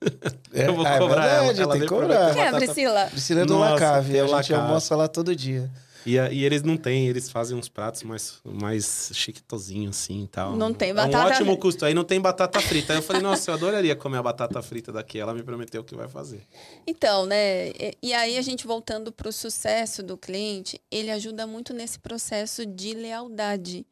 É, 0.52 0.66
eu 0.66 0.74
vou 0.74 0.84
ah, 0.84 0.94
é 0.94 0.98
cobrar 0.98 1.26
é 1.26 1.28
verdade, 1.28 1.60
ela. 1.60 1.62
ela 1.62 1.72
tem 1.72 1.82
que 1.82 1.88
cobrar. 1.88 2.34
Quem 2.34 2.42
é 2.42 2.48
a 2.48 2.52
Priscila? 2.56 3.06
Priscila 3.06 3.40
é 3.42 3.44
do 3.44 3.54
Nossa, 3.54 3.72
Lacave. 3.72 4.18
A 4.18 4.22
gente 4.22 4.32
Lacave. 4.32 4.54
almoça 4.54 4.96
lá 4.96 5.06
todo 5.06 5.36
dia. 5.36 5.70
E, 6.04 6.14
e 6.16 6.44
eles 6.44 6.62
não 6.62 6.76
têm, 6.76 7.06
eles 7.06 7.30
fazem 7.30 7.56
uns 7.56 7.68
pratos 7.68 8.02
mais, 8.02 8.40
mais 8.44 9.10
chiquitozinhos 9.14 9.96
assim 9.96 10.24
e 10.24 10.26
tal. 10.26 10.56
Não 10.56 10.72
tem 10.72 10.94
batata 10.94 11.16
É 11.16 11.20
um 11.20 11.30
ótimo 11.30 11.56
custo. 11.58 11.84
Aí 11.84 11.94
não 11.94 12.04
tem 12.04 12.20
batata 12.20 12.60
frita. 12.60 12.92
Aí 12.92 12.98
eu 12.98 13.02
falei, 13.02 13.22
nossa, 13.22 13.50
eu 13.50 13.54
adoraria 13.54 13.94
comer 13.94 14.18
a 14.18 14.22
batata 14.22 14.60
frita 14.62 14.90
daqui. 14.90 15.18
Ela 15.18 15.34
me 15.34 15.42
prometeu 15.42 15.84
que 15.84 15.94
vai 15.94 16.08
fazer. 16.08 16.42
Então, 16.86 17.26
né? 17.26 17.68
E, 17.68 17.96
e 18.02 18.12
aí 18.14 18.38
a 18.38 18.42
gente 18.42 18.66
voltando 18.66 19.12
para 19.12 19.28
o 19.28 19.32
sucesso 19.32 20.02
do 20.02 20.16
cliente, 20.16 20.80
ele 20.90 21.10
ajuda 21.10 21.46
muito 21.46 21.72
nesse 21.72 21.98
processo 21.98 22.64
de 22.66 22.94
lealdade. 22.94 23.86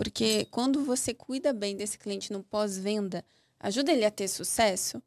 Porque 0.00 0.46
quando 0.50 0.82
você 0.82 1.12
cuida 1.12 1.52
bem 1.52 1.76
desse 1.76 1.98
cliente 1.98 2.32
no 2.32 2.42
pós-venda, 2.42 3.22
ajuda 3.58 3.92
ele 3.92 4.06
a 4.06 4.10
ter 4.10 4.28
sucesso. 4.28 5.02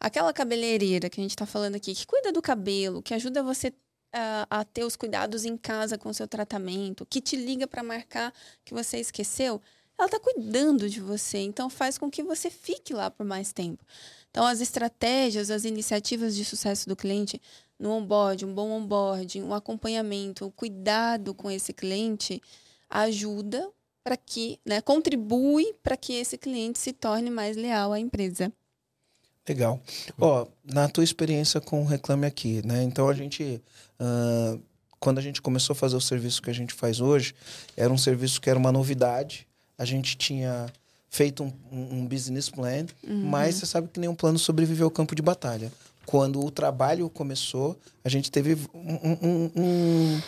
Aquela 0.00 0.32
cabeleireira 0.32 1.10
que 1.10 1.20
a 1.20 1.22
gente 1.22 1.32
está 1.32 1.44
falando 1.44 1.74
aqui, 1.74 1.94
que 1.94 2.06
cuida 2.06 2.32
do 2.32 2.40
cabelo, 2.40 3.02
que 3.02 3.12
ajuda 3.12 3.42
você 3.42 3.70
a, 4.10 4.46
a, 4.48 4.64
ter 4.64 4.84
os 4.84 4.96
cuidados 4.96 5.44
em 5.44 5.54
casa 5.54 5.98
com 5.98 6.08
o 6.08 6.14
seu 6.14 6.26
tratamento, 6.26 7.04
que 7.04 7.20
te 7.20 7.36
liga 7.36 7.66
para 7.66 7.82
marcar 7.82 8.32
que 8.64 8.72
você 8.72 8.96
esqueceu, 8.96 9.60
ela 9.98 10.06
está 10.06 10.18
cuidando 10.18 10.88
de 10.88 10.98
você. 10.98 11.40
Então, 11.40 11.68
faz 11.68 11.98
com 11.98 12.10
que 12.10 12.22
você 12.22 12.48
fique 12.48 12.94
lá 12.94 13.10
por 13.10 13.26
mais 13.26 13.52
tempo. 13.52 13.84
Então, 14.30 14.46
as 14.46 14.62
estratégias, 14.62 15.50
as 15.50 15.66
iniciativas 15.66 16.34
de 16.34 16.42
sucesso 16.42 16.88
do 16.88 16.96
cliente 16.96 17.38
no 17.78 17.90
onboard, 17.90 18.46
um 18.46 18.54
bom 18.54 18.70
onboarding, 18.70 19.42
um 19.42 19.52
acompanhamento, 19.52 20.46
o 20.46 20.48
um 20.48 20.50
cuidado 20.50 21.34
com 21.34 21.50
esse 21.50 21.74
cliente 21.74 22.40
ajuda 22.88 23.70
para 24.08 24.16
que, 24.16 24.58
né, 24.64 24.80
contribui 24.80 25.74
para 25.82 25.94
que 25.94 26.14
esse 26.14 26.38
cliente 26.38 26.78
se 26.78 26.94
torne 26.94 27.28
mais 27.28 27.58
leal 27.58 27.92
à 27.92 28.00
empresa. 28.00 28.50
Legal. 29.46 29.78
Ó, 30.18 30.46
na 30.64 30.88
tua 30.88 31.04
experiência 31.04 31.60
com 31.60 31.82
o 31.82 31.84
Reclame 31.84 32.24
Aqui, 32.24 32.66
né? 32.66 32.82
Então 32.82 33.06
a 33.06 33.12
gente, 33.12 33.62
uh, 34.00 34.58
quando 34.98 35.18
a 35.18 35.20
gente 35.20 35.42
começou 35.42 35.74
a 35.74 35.76
fazer 35.76 35.94
o 35.94 36.00
serviço 36.00 36.40
que 36.40 36.48
a 36.48 36.54
gente 36.54 36.72
faz 36.72 37.02
hoje, 37.02 37.34
era 37.76 37.92
um 37.92 37.98
serviço 37.98 38.40
que 38.40 38.48
era 38.48 38.58
uma 38.58 38.72
novidade. 38.72 39.46
A 39.76 39.84
gente 39.84 40.16
tinha 40.16 40.72
feito 41.10 41.42
um, 41.44 41.52
um 41.70 42.06
business 42.06 42.48
plan, 42.48 42.86
uhum. 43.06 43.24
mas 43.26 43.56
você 43.56 43.66
sabe 43.66 43.88
que 43.88 44.00
nenhum 44.00 44.14
plano 44.14 44.38
sobreviveu 44.38 44.86
ao 44.86 44.90
campo 44.90 45.14
de 45.14 45.20
batalha. 45.20 45.70
Quando 46.06 46.42
o 46.42 46.50
trabalho 46.50 47.10
começou, 47.10 47.78
a 48.02 48.08
gente 48.08 48.30
teve 48.30 48.56
um, 48.72 49.18
um 49.22 49.50
um 49.54 50.20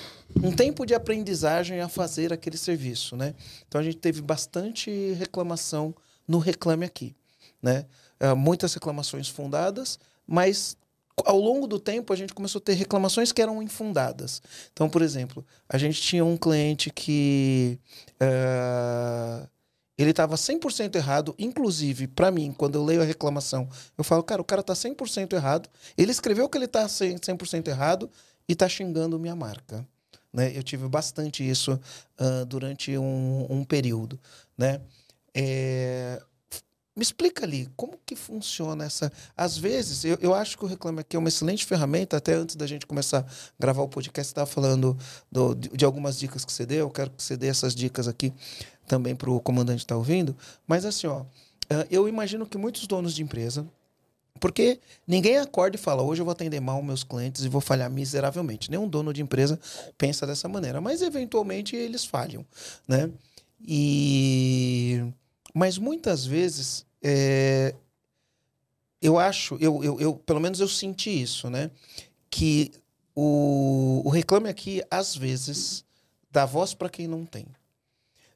tempo 0.57 0.87
de 0.87 0.95
aprendizagem 0.95 1.81
a 1.81 1.89
fazer 1.89 2.33
aquele 2.33 2.57
serviço, 2.57 3.17
né? 3.17 3.35
Então 3.67 3.81
a 3.81 3.85
gente 3.85 3.97
teve 3.97 4.21
bastante 4.21 5.13
reclamação 5.13 5.95
no 6.27 6.39
Reclame 6.39 6.85
Aqui, 6.85 7.15
né? 7.63 7.87
Uh, 8.21 8.37
muitas 8.37 8.75
reclamações 8.75 9.29
fundadas, 9.29 9.99
mas 10.27 10.77
ao 11.25 11.39
longo 11.39 11.67
do 11.67 11.79
tempo 11.79 12.13
a 12.13 12.17
gente 12.17 12.35
começou 12.35 12.59
a 12.61 12.63
ter 12.63 12.75
reclamações 12.75 13.33
que 13.33 13.43
eram 13.43 13.63
infundadas. 13.63 14.43
Então, 14.73 14.89
por 14.89 15.03
exemplo, 15.03 15.45
a 15.69 15.77
gente 15.77 16.01
tinha 16.01 16.25
um 16.25 16.37
cliente 16.37 16.91
que 16.91 17.79
uh, 18.23 19.49
ele 19.99 20.11
estava 20.11 20.37
100% 20.37 20.95
errado, 20.97 21.35
inclusive 21.39 22.07
para 22.07 22.31
mim, 22.31 22.55
quando 22.57 22.77
eu 22.77 22.85
leio 22.85 23.03
a 23.03 23.05
reclamação, 23.05 23.69
eu 23.99 24.05
falo, 24.05 24.23
cara, 24.23 24.41
o 24.41 24.45
cara 24.45 24.61
está 24.61 24.73
100% 24.73 25.33
errado, 25.35 25.69
ele 25.97 26.11
escreveu 26.11 26.49
que 26.49 26.57
ele 26.57 26.65
está 26.65 26.87
100% 26.87 27.69
errado 27.69 28.11
e 28.49 28.53
está 28.53 28.69
xingando 28.69 29.19
minha 29.19 29.37
marca. 29.37 29.87
Né? 30.33 30.57
Eu 30.57 30.63
tive 30.63 30.89
bastante 30.89 31.49
isso 31.49 31.79
uh, 32.19 32.45
durante 32.47 32.97
um, 32.97 33.47
um, 33.51 33.65
período. 33.65 34.19
Né? 34.57 34.81
É... 35.35 36.23
Me 36.97 37.03
explica 37.03 37.45
ali, 37.45 37.69
como 37.77 37.99
que 38.05 38.15
funciona 38.15 38.85
essa... 38.85 39.11
Às 39.37 39.57
vezes, 39.57 40.05
eu, 40.05 40.19
eu 40.21 40.35
acho 40.35 40.59
que 40.59 40.65
o 40.65 40.69
Reclame 40.69 41.01
Aqui 41.01 41.17
é 41.17 41.19
uma 41.19 41.29
excelente 41.29 41.65
ferramenta, 41.65 42.17
até 42.17 42.35
antes 42.35 42.57
da 42.57 42.67
gente 42.67 42.87
começar 42.87 43.21
a 43.21 43.25
gravar 43.59 43.83
o 43.83 43.89
podcast, 43.89 44.29
você 44.29 44.33
estava 44.33 44.47
falando 44.47 44.99
do, 45.31 45.55
de, 45.55 45.69
de, 45.69 45.85
algumas 45.85 46.19
dicas 46.19 46.45
que 46.45 46.53
você 46.53 46.67
deu, 46.67 46.81
eu 46.81 46.91
quero 46.91 47.11
que 47.11 47.23
você 47.23 47.37
dê 47.37 47.47
essas 47.47 47.75
dicas 47.75 48.07
aqui 48.07 48.35
também 48.87 49.15
para 49.15 49.31
o 49.31 49.41
comandante 49.41 49.79
estar 49.79 49.95
tá 49.95 49.99
ouvindo. 49.99 50.37
Mas 50.67 50.85
assim, 50.85 51.07
ó, 51.07 51.25
eu 51.91 52.09
imagino 52.09 52.45
que 52.45 52.59
muitos 52.59 52.87
donos 52.87 53.15
de 53.15 53.23
empresa, 53.23 53.67
porque 54.41 54.81
ninguém 55.07 55.37
acorda 55.37 55.77
e 55.77 55.79
fala, 55.79 56.03
hoje 56.03 56.23
eu 56.23 56.25
vou 56.25 56.33
atender 56.33 56.59
mal 56.61 56.83
meus 56.83 57.05
clientes 57.05 57.45
e 57.45 57.49
vou 57.49 57.61
falhar 57.61 57.91
miseravelmente. 57.91 58.71
Nenhum 58.71 58.89
dono 58.89 59.13
de 59.13 59.21
empresa 59.21 59.61
pensa 59.99 60.27
dessa 60.27 60.49
maneira, 60.49 60.81
mas 60.81 61.03
eventualmente 61.03 61.77
eles 61.77 62.05
falham, 62.05 62.45
né? 62.89 63.11
E... 63.61 65.05
Mas 65.55 65.77
muitas 65.77 66.25
vezes, 66.25 66.87
é... 67.03 67.75
eu 69.03 69.19
acho, 69.19 69.59
eu, 69.61 69.85
eu, 69.85 70.01
eu, 70.01 70.15
pelo 70.15 70.41
menos 70.41 70.59
eu 70.59 70.69
senti 70.69 71.11
isso, 71.23 71.51
né? 71.51 71.71
Que 72.31 72.73
o, 73.15 74.03
o 74.05 74.09
reclame 74.09 74.49
aqui, 74.49 74.83
às 74.91 75.15
vezes, 75.15 75.85
dá 76.31 76.47
voz 76.47 76.73
para 76.73 76.89
quem 76.89 77.07
não 77.07 77.27
tem. 77.27 77.47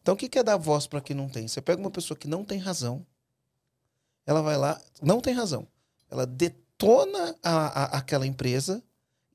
Então, 0.02 0.12
o 0.12 0.16
que 0.18 0.38
é 0.38 0.42
dar 0.42 0.59
voz 0.59 0.86
para 0.86 1.00
quem 1.00 1.16
não 1.16 1.30
tem? 1.30 1.48
Você 1.48 1.62
pega 1.62 1.80
uma 1.80 1.90
pessoa 1.90 2.18
que 2.18 2.28
não 2.28 2.44
tem 2.44 2.59
razão, 2.59 3.07
ela 4.26 4.42
vai 4.42 4.59
lá, 4.59 4.78
não 5.00 5.18
tem 5.18 5.32
razão 5.32 5.66
ela 6.15 6.27
detona 6.27 7.37
a, 7.43 7.67
a, 7.67 7.85
aquela 7.99 8.27
empresa 8.27 8.83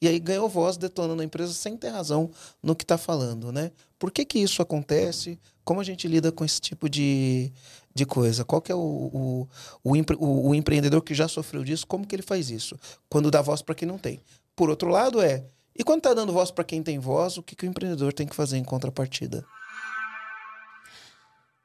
e 0.02 0.08
aí 0.08 0.18
ganhou 0.18 0.48
voz 0.48 0.78
detonando 0.78 1.22
a 1.22 1.26
empresa 1.26 1.54
sem 1.54 1.76
ter 1.76 1.90
razão 1.90 2.32
no 2.64 2.76
que 2.76 2.84
está 2.84 2.98
falando, 2.98 3.52
né? 3.52 3.72
Por 3.98 4.12
que, 4.12 4.24
que 4.24 4.40
isso 4.40 4.62
acontece? 4.62 5.38
Como 5.66 5.82
a 5.82 5.84
gente 5.84 6.08
lida 6.08 6.32
com 6.32 6.46
esse 6.46 6.62
tipo 6.62 6.90
de, 6.90 7.52
de 7.94 8.06
coisa? 8.06 8.46
Qual 8.46 8.62
que 8.62 8.72
é 8.72 8.76
o, 8.76 8.80
o, 8.80 9.48
o, 9.84 9.92
o, 10.18 10.50
o 10.50 10.56
empreendedor 10.56 11.02
que 11.02 11.14
já 11.14 11.28
sofreu 11.28 11.66
disso? 11.66 11.86
Como 11.86 12.08
que 12.08 12.16
ele 12.16 12.24
faz 12.24 12.50
isso? 12.50 12.80
Quando 13.10 13.30
dá 13.30 13.42
voz 13.42 13.62
para 13.62 13.76
quem 13.76 13.88
não 13.88 13.98
tem. 13.98 14.22
Por 14.56 14.70
outro 14.70 14.90
lado, 14.90 15.22
é 15.22 15.46
E 15.78 15.84
quando 15.84 16.00
está 16.00 16.14
dando 16.14 16.32
voz 16.32 16.50
para 16.50 16.64
quem 16.64 16.82
tem 16.82 16.98
voz, 16.98 17.38
o 17.38 17.44
que, 17.44 17.56
que 17.56 17.66
o 17.66 17.70
empreendedor 17.70 18.14
tem 18.14 18.26
que 18.26 18.36
fazer 18.36 18.58
em 18.58 18.64
contrapartida? 18.64 19.46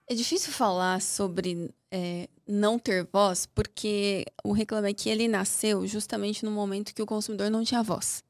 É 0.08 0.14
difícil 0.14 0.52
falar 0.52 1.00
sobre 1.00 1.70
é, 1.96 2.28
não 2.44 2.76
ter 2.76 3.06
voz, 3.12 3.46
porque 3.46 4.26
o 4.42 4.50
Reclame 4.50 4.90
Aqui 4.90 5.08
ele 5.08 5.28
nasceu 5.28 5.86
justamente 5.86 6.44
no 6.44 6.50
momento 6.50 6.92
que 6.92 7.00
o 7.00 7.06
consumidor 7.06 7.48
não 7.52 7.62
tinha 7.62 7.84
voz. 7.84 8.24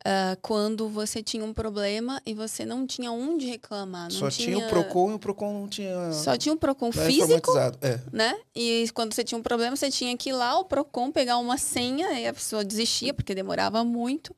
Uh, 0.00 0.36
quando 0.42 0.86
você 0.86 1.22
tinha 1.22 1.42
um 1.42 1.54
problema 1.54 2.20
e 2.26 2.34
você 2.34 2.66
não 2.66 2.86
tinha 2.86 3.10
onde 3.10 3.46
reclamar. 3.46 4.10
Só 4.10 4.28
tinha... 4.28 4.48
tinha 4.48 4.66
o 4.66 4.68
PROCON 4.68 5.12
e 5.12 5.14
o 5.14 5.18
PROCON 5.18 5.60
não 5.60 5.66
tinha. 5.66 6.12
Só 6.12 6.36
tinha 6.36 6.54
o 6.54 6.58
PROCON 6.58 6.92
físico. 6.92 7.58
É. 7.80 7.98
Né? 8.12 8.38
E 8.54 8.86
quando 8.92 9.14
você 9.14 9.24
tinha 9.24 9.38
um 9.38 9.42
problema, 9.42 9.74
você 9.74 9.90
tinha 9.90 10.14
que 10.14 10.28
ir 10.28 10.34
lá, 10.34 10.58
o 10.58 10.66
PROCON, 10.66 11.10
pegar 11.10 11.38
uma 11.38 11.56
senha, 11.56 12.20
e 12.20 12.26
a 12.26 12.34
pessoa 12.34 12.62
desistia, 12.62 13.14
porque 13.14 13.34
demorava 13.34 13.82
muito. 13.82 14.36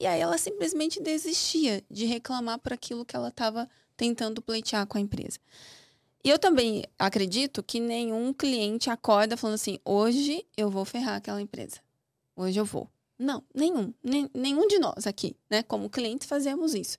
E 0.00 0.06
aí 0.06 0.18
ela 0.18 0.38
simplesmente 0.38 0.98
desistia 0.98 1.84
de 1.90 2.06
reclamar 2.06 2.58
por 2.58 2.72
aquilo 2.72 3.04
que 3.04 3.14
ela 3.14 3.28
estava 3.28 3.68
tentando 3.98 4.40
pleitear 4.40 4.86
com 4.86 4.96
a 4.96 5.00
empresa. 5.02 5.38
E 6.24 6.30
eu 6.30 6.38
também 6.38 6.84
acredito 6.98 7.62
que 7.62 7.80
nenhum 7.80 8.32
cliente 8.32 8.90
acorda 8.90 9.36
falando 9.36 9.54
assim: 9.54 9.78
hoje 9.84 10.46
eu 10.56 10.70
vou 10.70 10.84
ferrar 10.84 11.16
aquela 11.16 11.40
empresa. 11.40 11.80
Hoje 12.36 12.58
eu 12.58 12.64
vou. 12.64 12.88
Não, 13.18 13.42
nenhum. 13.54 13.92
Nenhum 14.34 14.66
de 14.66 14.78
nós 14.78 15.06
aqui, 15.06 15.36
né, 15.50 15.62
como 15.62 15.90
clientes, 15.90 16.26
fazemos 16.26 16.74
isso. 16.74 16.98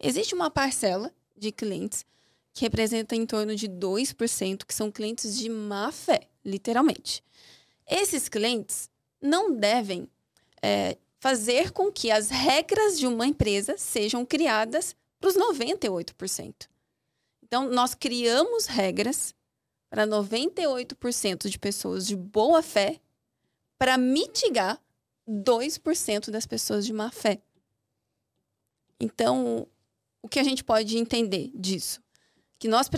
Existe 0.00 0.34
uma 0.34 0.50
parcela 0.50 1.12
de 1.36 1.52
clientes 1.52 2.04
que 2.52 2.62
representa 2.62 3.16
em 3.16 3.24
torno 3.24 3.54
de 3.56 3.68
2%, 3.68 4.64
que 4.66 4.74
são 4.74 4.90
clientes 4.90 5.36
de 5.38 5.48
má 5.48 5.90
fé, 5.90 6.28
literalmente. 6.44 7.22
Esses 7.88 8.28
clientes 8.28 8.90
não 9.20 9.54
devem 9.54 10.08
é, 10.60 10.98
fazer 11.18 11.70
com 11.70 11.90
que 11.90 12.10
as 12.10 12.28
regras 12.28 12.98
de 12.98 13.06
uma 13.06 13.26
empresa 13.26 13.76
sejam 13.78 14.26
criadas 14.26 14.94
para 15.20 15.30
os 15.30 15.36
98%. 15.36 16.68
Então, 17.52 17.68
nós 17.68 17.94
criamos 17.94 18.64
regras 18.64 19.34
para 19.90 20.06
98% 20.06 21.50
de 21.50 21.58
pessoas 21.58 22.06
de 22.06 22.16
boa 22.16 22.62
fé 22.62 22.98
para 23.76 23.98
mitigar 23.98 24.80
2% 25.28 26.30
das 26.30 26.46
pessoas 26.46 26.86
de 26.86 26.94
má 26.94 27.10
fé. 27.10 27.42
Então, 28.98 29.68
o 30.22 30.28
que 30.30 30.40
a 30.40 30.42
gente 30.42 30.64
pode 30.64 30.96
entender 30.96 31.50
disso? 31.54 32.00
Que 32.58 32.68
nós 32.68 32.88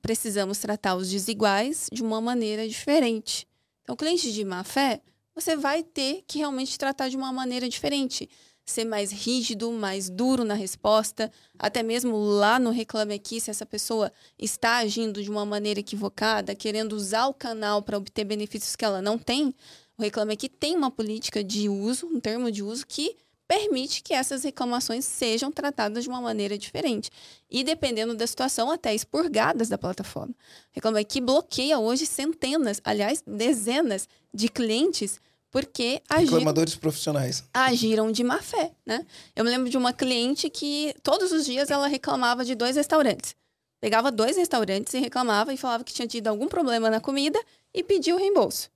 precisamos 0.00 0.56
tratar 0.56 0.94
os 0.94 1.10
desiguais 1.10 1.90
de 1.92 2.02
uma 2.02 2.18
maneira 2.18 2.66
diferente. 2.66 3.46
Então, 3.82 3.94
cliente 3.94 4.32
de 4.32 4.42
má 4.42 4.64
fé, 4.64 5.02
você 5.34 5.54
vai 5.54 5.82
ter 5.82 6.24
que 6.26 6.38
realmente 6.38 6.78
tratar 6.78 7.10
de 7.10 7.16
uma 7.18 7.30
maneira 7.30 7.68
diferente. 7.68 8.26
Ser 8.68 8.84
mais 8.84 9.10
rígido, 9.10 9.72
mais 9.72 10.10
duro 10.10 10.44
na 10.44 10.52
resposta, 10.52 11.32
até 11.58 11.82
mesmo 11.82 12.18
lá 12.18 12.58
no 12.58 12.68
Reclame 12.68 13.14
Aqui, 13.14 13.40
se 13.40 13.50
essa 13.50 13.64
pessoa 13.64 14.12
está 14.38 14.76
agindo 14.76 15.22
de 15.22 15.30
uma 15.30 15.46
maneira 15.46 15.80
equivocada, 15.80 16.54
querendo 16.54 16.92
usar 16.92 17.28
o 17.28 17.34
canal 17.34 17.80
para 17.80 17.96
obter 17.96 18.24
benefícios 18.24 18.76
que 18.76 18.84
ela 18.84 19.00
não 19.00 19.16
tem, 19.16 19.54
o 19.96 20.02
Reclame 20.02 20.34
Aqui 20.34 20.50
tem 20.50 20.76
uma 20.76 20.90
política 20.90 21.42
de 21.42 21.66
uso, 21.66 22.06
um 22.08 22.20
termo 22.20 22.52
de 22.52 22.62
uso 22.62 22.86
que 22.86 23.16
permite 23.48 24.02
que 24.02 24.12
essas 24.12 24.44
reclamações 24.44 25.06
sejam 25.06 25.50
tratadas 25.50 26.04
de 26.04 26.10
uma 26.10 26.20
maneira 26.20 26.58
diferente. 26.58 27.10
E, 27.50 27.64
dependendo 27.64 28.14
da 28.14 28.26
situação, 28.26 28.70
até 28.70 28.94
expurgadas 28.94 29.70
da 29.70 29.78
plataforma. 29.78 30.34
Reclame 30.72 31.00
Aqui 31.00 31.22
bloqueia 31.22 31.78
hoje 31.78 32.04
centenas, 32.04 32.82
aliás, 32.84 33.24
dezenas 33.26 34.06
de 34.34 34.50
clientes 34.50 35.18
porque 35.58 36.00
agiram, 36.08 36.34
reclamadores 36.34 36.76
profissionais 36.76 37.42
agiram 37.52 38.12
de 38.12 38.22
má 38.22 38.40
fé, 38.40 38.70
né? 38.86 39.04
Eu 39.34 39.44
me 39.44 39.50
lembro 39.50 39.68
de 39.68 39.76
uma 39.76 39.92
cliente 39.92 40.48
que 40.48 40.94
todos 41.02 41.32
os 41.32 41.44
dias 41.44 41.68
ela 41.68 41.88
reclamava 41.88 42.44
de 42.44 42.54
dois 42.54 42.76
restaurantes. 42.76 43.34
Pegava 43.80 44.12
dois 44.12 44.36
restaurantes 44.36 44.94
e 44.94 45.00
reclamava 45.00 45.52
e 45.52 45.56
falava 45.56 45.82
que 45.82 45.92
tinha 45.92 46.06
tido 46.06 46.28
algum 46.28 46.46
problema 46.46 46.88
na 46.88 47.00
comida 47.00 47.42
e 47.74 47.82
pediu 47.82 48.14
o 48.14 48.18
reembolso. 48.20 48.70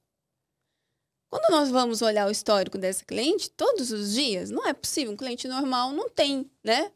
Quando 1.30 1.50
nós 1.52 1.70
vamos 1.70 2.02
olhar 2.02 2.26
o 2.26 2.32
histórico 2.32 2.76
dessa 2.76 3.04
cliente, 3.04 3.48
todos 3.50 3.92
os 3.92 4.12
dias, 4.12 4.50
não 4.50 4.66
é 4.66 4.72
possível. 4.72 5.12
Um 5.12 5.16
cliente 5.16 5.46
normal 5.46 5.92
não 5.92 6.08
tem, 6.08 6.50
né? 6.64 6.90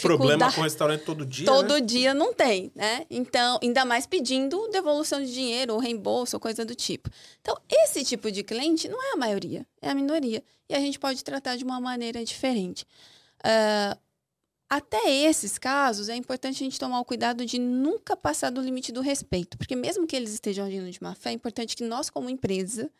Problema 0.00 0.52
com 0.52 0.60
o 0.60 0.64
restaurante 0.64 1.04
todo 1.04 1.24
dia. 1.24 1.46
Todo 1.46 1.74
né? 1.74 1.80
dia 1.80 2.14
não 2.14 2.34
tem, 2.34 2.72
né? 2.74 3.06
Então, 3.08 3.58
ainda 3.62 3.84
mais 3.84 4.06
pedindo 4.06 4.68
devolução 4.68 5.22
de 5.22 5.32
dinheiro, 5.32 5.74
ou 5.74 5.78
reembolso, 5.78 6.36
ou 6.36 6.40
coisa 6.40 6.64
do 6.64 6.74
tipo. 6.74 7.08
Então, 7.40 7.56
esse 7.70 8.04
tipo 8.04 8.30
de 8.30 8.42
cliente 8.42 8.88
não 8.88 9.02
é 9.02 9.12
a 9.12 9.16
maioria, 9.16 9.66
é 9.80 9.88
a 9.88 9.94
minoria. 9.94 10.42
E 10.68 10.74
a 10.74 10.80
gente 10.80 10.98
pode 10.98 11.22
tratar 11.22 11.56
de 11.56 11.64
uma 11.64 11.80
maneira 11.80 12.24
diferente. 12.24 12.84
Uh, 13.40 13.98
até 14.68 15.10
esses 15.10 15.56
casos, 15.56 16.08
é 16.08 16.16
importante 16.16 16.56
a 16.56 16.64
gente 16.66 16.78
tomar 16.78 17.00
o 17.00 17.04
cuidado 17.04 17.46
de 17.46 17.58
nunca 17.58 18.14
passar 18.14 18.50
do 18.50 18.60
limite 18.60 18.92
do 18.92 19.00
respeito. 19.00 19.56
Porque 19.56 19.74
mesmo 19.74 20.06
que 20.06 20.14
eles 20.14 20.32
estejam 20.32 20.66
agindo 20.66 20.90
de 20.90 21.02
má 21.02 21.14
fé, 21.14 21.30
é 21.30 21.32
importante 21.32 21.74
que 21.74 21.84
nós, 21.84 22.10
como 22.10 22.28
empresa, 22.28 22.90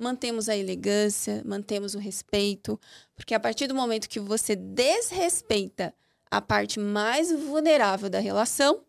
mantemos 0.00 0.48
a 0.48 0.56
elegância, 0.56 1.42
mantemos 1.44 1.94
o 1.94 1.98
respeito, 1.98 2.80
porque 3.14 3.34
a 3.34 3.40
partir 3.40 3.66
do 3.66 3.74
momento 3.74 4.08
que 4.08 4.18
você 4.18 4.56
desrespeita 4.56 5.94
a 6.30 6.40
parte 6.40 6.80
mais 6.80 7.30
vulnerável 7.30 8.08
da 8.08 8.18
relação, 8.18 8.82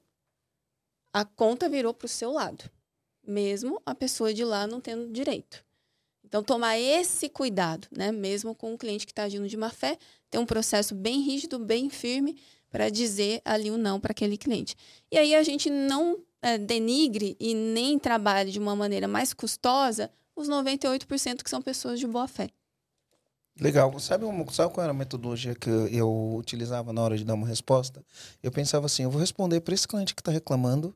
a 1.14 1.26
conta 1.26 1.68
virou 1.68 1.94
para 1.94 2.06
o 2.06 2.10
seu 2.10 2.32
lado, 2.32 2.64
mesmo 3.28 3.82
a 3.86 3.94
pessoa 3.94 4.34
de 4.34 4.46
lá 4.46 4.66
não 4.66 4.80
tendo 4.80 5.12
direito. 5.12 5.64
Então, 6.24 6.42
tomar 6.42 6.80
esse 6.80 7.28
cuidado, 7.28 7.90
né? 7.92 8.10
mesmo 8.10 8.56
com 8.56 8.72
um 8.72 8.78
cliente 8.78 9.06
que 9.06 9.12
está 9.12 9.24
agindo 9.24 9.50
de 9.50 9.58
má 9.58 9.70
fé, 9.70 9.98
ter 10.30 10.38
um 10.38 10.46
processo 10.46 10.96
bem 10.96 11.20
rígido, 11.20 11.60
bem 11.60 11.90
firme, 11.90 12.40
para 12.70 12.88
dizer 12.90 13.42
ali 13.44 13.70
o 13.70 13.78
não 13.78 14.00
para 14.00 14.12
aquele 14.12 14.38
cliente. 14.38 14.78
E 15.12 15.18
aí 15.18 15.36
a 15.36 15.44
gente 15.44 15.70
não 15.70 16.24
é, 16.42 16.58
denigre 16.58 17.36
e 17.38 17.54
nem 17.54 18.00
trabalhe 18.00 18.50
de 18.50 18.60
uma 18.60 18.76
maneira 18.76 19.10
mais 19.10 19.34
custosa 19.34 20.10
os 20.36 20.50
98% 20.50 21.44
que 21.44 21.50
são 21.50 21.62
pessoas 21.62 22.00
de 22.00 22.08
boa 22.08 22.28
fé. 22.28 22.50
Legal. 23.60 23.98
Sabe, 24.00 24.26
sabe 24.52 24.74
qual 24.74 24.84
era 24.84 24.92
a 24.92 24.96
metodologia 24.96 25.54
que 25.54 25.70
eu 25.70 26.36
utilizava 26.36 26.94
na 26.94 27.02
hora 27.02 27.18
de 27.18 27.26
dar 27.26 27.34
uma 27.34 27.48
resposta? 27.48 28.04
Eu 28.42 28.52
pensava 28.52 28.86
assim: 28.86 29.04
eu 29.04 29.12
vou 29.12 29.20
responder 29.20 29.60
para 29.62 29.74
esse 29.74 29.88
cliente 29.88 30.16
que 30.16 30.22
está 30.22 30.32
reclamando, 30.32 30.96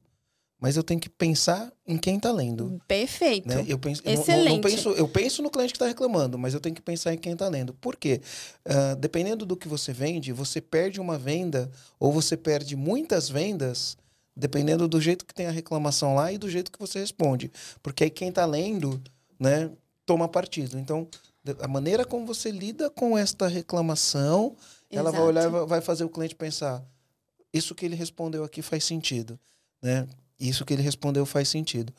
mas 0.60 0.78
eu 0.78 0.84
tenho 0.84 1.00
que 1.00 1.10
pensar 1.10 1.72
em 1.86 1.98
quem 1.98 2.16
está 2.16 2.32
lendo. 2.32 2.82
Perfeito. 2.88 3.48
Né? 3.48 3.66
Eu 3.68 3.78
penso, 3.78 4.02
Excelente. 4.06 4.46
Não, 4.48 4.56
não 4.56 4.62
penso, 4.62 4.90
eu 4.92 5.08
penso 5.08 5.44
no 5.44 5.50
cliente 5.50 5.74
que 5.74 5.78
está 5.78 5.88
reclamando, 5.88 6.38
mas 6.38 6.54
eu 6.54 6.62
tenho 6.62 6.74
que 6.74 6.82
pensar 6.82 7.14
em 7.14 7.18
quem 7.18 7.34
está 7.34 7.48
lendo. 7.50 7.74
Por 7.74 7.98
quê? 7.98 8.22
Uh, 8.66 8.96
dependendo 8.96 9.46
do 9.46 9.58
que 9.58 9.68
você 9.68 9.92
vende, 9.92 10.32
você 10.32 10.62
perde 10.62 11.00
uma 11.00 11.18
venda 11.18 11.70
ou 12.00 12.12
você 12.12 12.38
perde 12.38 12.76
muitas 12.76 13.30
vendas, 13.30 13.98
dependendo 14.36 14.88
do 14.88 15.00
jeito 15.02 15.26
que 15.26 15.34
tem 15.34 15.46
a 15.46 15.52
reclamação 15.52 16.16
lá 16.16 16.32
e 16.32 16.38
do 16.38 16.50
jeito 16.50 16.72
que 16.72 16.80
você 16.80 17.00
responde. 17.00 17.52
Porque 17.84 18.06
aí 18.06 18.10
quem 18.10 18.30
está 18.30 18.46
lendo 18.46 19.02
né, 19.40 19.72
toma 20.06 20.28
partido. 20.28 20.78
Então, 20.78 21.08
a 21.60 21.68
maneira 21.68 22.06
como 22.06 22.26
você 22.26 22.52
lida 22.52 22.90
com 22.90 23.18
esta 23.18 23.48
reclamação, 23.48 24.56
Exato. 24.90 25.08
ela 25.08 25.12
vai 25.12 25.22
olhar 25.22 25.50
vai 25.66 25.82
fazer 25.82 26.04
o 26.04 26.10
cliente 26.10 26.36
pensar: 26.36 26.84
isso 27.54 27.76
que 27.76 27.86
ele 27.86 27.96
respondeu 27.96 28.44
aqui 28.44 28.62
faz 28.62 28.84
sentido, 28.84 29.40
né? 29.82 30.08
Isso 30.40 30.66
que 30.66 30.74
ele 30.74 30.82
respondeu 30.82 31.26
faz 31.26 31.48
sentido. 31.48 31.94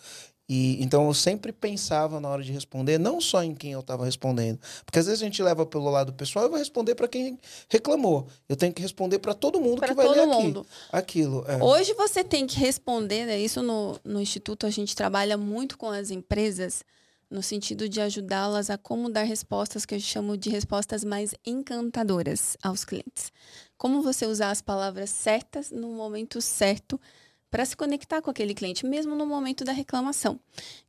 E 0.49 0.81
então 0.81 1.07
eu 1.07 1.15
sempre 1.15 1.53
pensava 1.53 2.21
na 2.21 2.29
hora 2.29 2.43
de 2.43 2.53
responder, 2.53 2.99
não 2.99 3.21
só 3.21 3.43
em 3.43 3.53
quem 3.53 3.73
eu 3.73 3.81
estava 3.81 4.05
respondendo, 4.05 4.61
porque 4.85 5.01
às 5.01 5.07
vezes 5.07 5.21
a 5.21 5.25
gente 5.25 5.43
leva 5.43 5.67
pelo 5.67 5.91
lado 5.91 6.13
pessoal, 6.13 6.45
eu 6.45 6.51
vou 6.51 6.59
responder 6.59 6.95
para 6.95 7.09
quem 7.09 7.37
reclamou. 7.69 8.29
Eu 8.49 8.55
tenho 8.55 8.73
que 8.73 8.81
responder 8.81 9.19
para 9.19 9.35
todo 9.35 9.61
mundo 9.61 9.79
pra 9.79 9.89
que 9.89 9.95
vai 9.95 10.07
ler 10.07 10.27
mundo. 10.27 10.65
Aqui, 10.93 11.21
aquilo. 11.21 11.45
É. 11.49 11.63
Hoje 11.63 11.95
você 11.95 12.23
tem 12.23 12.47
que 12.47 12.61
responder, 12.61 13.27
né? 13.27 13.41
Isso 13.41 13.61
no, 13.61 13.99
no 14.05 14.21
instituto 14.21 14.67
a 14.67 14.71
gente 14.71 14.95
trabalha 14.95 15.37
muito 15.37 15.77
com 15.77 15.91
as 15.91 16.13
empresas 16.13 16.85
no 17.31 17.43
sentido 17.43 17.89
de 17.89 18.01
ajudá-las 18.01 18.71
a 18.71 18.79
como 18.79 19.11
dar 19.11 19.25
respostas 19.25 19.85
que 19.85 19.95
eu 19.95 20.01
chamo 20.01 20.37
de 20.37 20.51
respostas 20.51 21.05
mais 21.05 21.35
encantadoras 21.45 22.57
aos 22.63 22.85
clientes. 22.85 23.33
Como 23.77 24.03
você 24.03 24.27
usar 24.27 24.51
as 24.51 24.63
palavras 24.63 25.11
certas 25.11 25.71
no 25.71 25.89
momento 25.89 26.41
certo 26.41 27.01
para 27.51 27.65
se 27.65 27.77
conectar 27.77 28.21
com 28.21 28.31
aquele 28.31 28.55
cliente, 28.55 28.85
mesmo 28.85 29.15
no 29.15 29.25
momento 29.25 29.65
da 29.65 29.73
reclamação. 29.73 30.39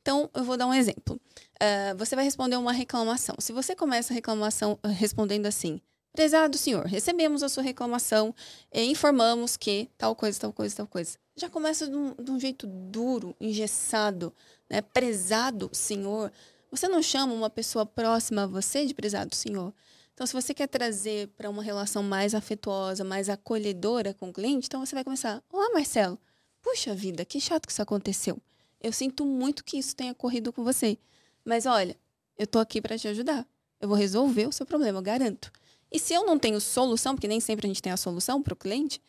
Então, 0.01 0.29
eu 0.33 0.43
vou 0.43 0.57
dar 0.57 0.67
um 0.67 0.73
exemplo. 0.73 1.19
Uh, 1.61 1.97
você 1.97 2.15
vai 2.15 2.25
responder 2.25 2.55
uma 2.57 2.71
reclamação. 2.71 3.35
Se 3.39 3.53
você 3.53 3.75
começa 3.75 4.11
a 4.11 4.15
reclamação 4.15 4.77
uh, 4.83 4.87
respondendo 4.87 5.45
assim: 5.45 5.79
Prezado 6.17 6.57
senhor, 6.57 6.87
recebemos 6.87 7.43
a 7.43 7.47
sua 7.47 7.61
reclamação 7.61 8.33
e 8.73 8.83
informamos 8.85 9.55
que 9.55 9.87
tal 9.95 10.15
coisa, 10.15 10.39
tal 10.39 10.51
coisa, 10.51 10.77
tal 10.77 10.87
coisa. 10.87 11.15
Já 11.35 11.47
começa 11.47 11.85
de 11.85 11.95
um, 11.95 12.15
de 12.15 12.31
um 12.31 12.39
jeito 12.39 12.65
duro, 12.65 13.35
engessado 13.39 14.33
né? 14.67 14.81
Prezado 14.81 15.69
Senhor. 15.71 16.31
Você 16.71 16.87
não 16.87 17.03
chama 17.03 17.35
uma 17.35 17.51
pessoa 17.51 17.85
próxima 17.85 18.45
a 18.45 18.47
você 18.47 18.83
de 18.87 18.95
prezado 18.95 19.35
Senhor. 19.35 19.71
Então, 20.15 20.25
se 20.25 20.33
você 20.33 20.55
quer 20.55 20.65
trazer 20.65 21.27
para 21.37 21.51
uma 21.51 21.61
relação 21.61 22.01
mais 22.01 22.33
afetuosa, 22.33 23.03
mais 23.03 23.29
acolhedora 23.29 24.11
com 24.11 24.29
o 24.29 24.33
cliente, 24.33 24.65
então 24.65 24.83
você 24.83 24.95
vai 24.95 25.03
começar: 25.03 25.43
Olá, 25.53 25.69
Marcelo. 25.71 26.17
Puxa 26.63 26.95
vida, 26.95 27.23
que 27.25 27.39
chato 27.39 27.67
que 27.67 27.71
isso 27.71 27.83
aconteceu. 27.83 28.41
Eu 28.81 28.91
sinto 28.91 29.23
muito 29.23 29.63
que 29.63 29.77
isso 29.77 29.95
tenha 29.95 30.13
ocorrido 30.13 30.51
com 30.51 30.63
você. 30.63 30.97
Mas 31.45 31.67
olha, 31.67 31.95
eu 32.39 32.47
tô 32.47 32.57
aqui 32.57 32.81
para 32.81 32.97
te 32.97 33.07
ajudar. 33.07 33.45
Eu 33.79 33.87
vou 33.87 33.95
resolver 33.95 34.47
o 34.47 34.51
seu 34.51 34.65
problema, 34.65 34.97
eu 34.97 35.03
garanto. 35.03 35.51
E 35.91 35.99
se 35.99 36.13
eu 36.13 36.25
não 36.25 36.37
tenho 36.37 36.59
solução, 36.59 37.15
porque 37.15 37.27
nem 37.27 37.39
sempre 37.39 37.65
a 37.65 37.69
gente 37.69 37.81
tem 37.81 37.91
a 37.91 37.97
solução 37.97 38.41
para 38.41 38.53
o 38.53 38.57
cliente, 38.57 39.01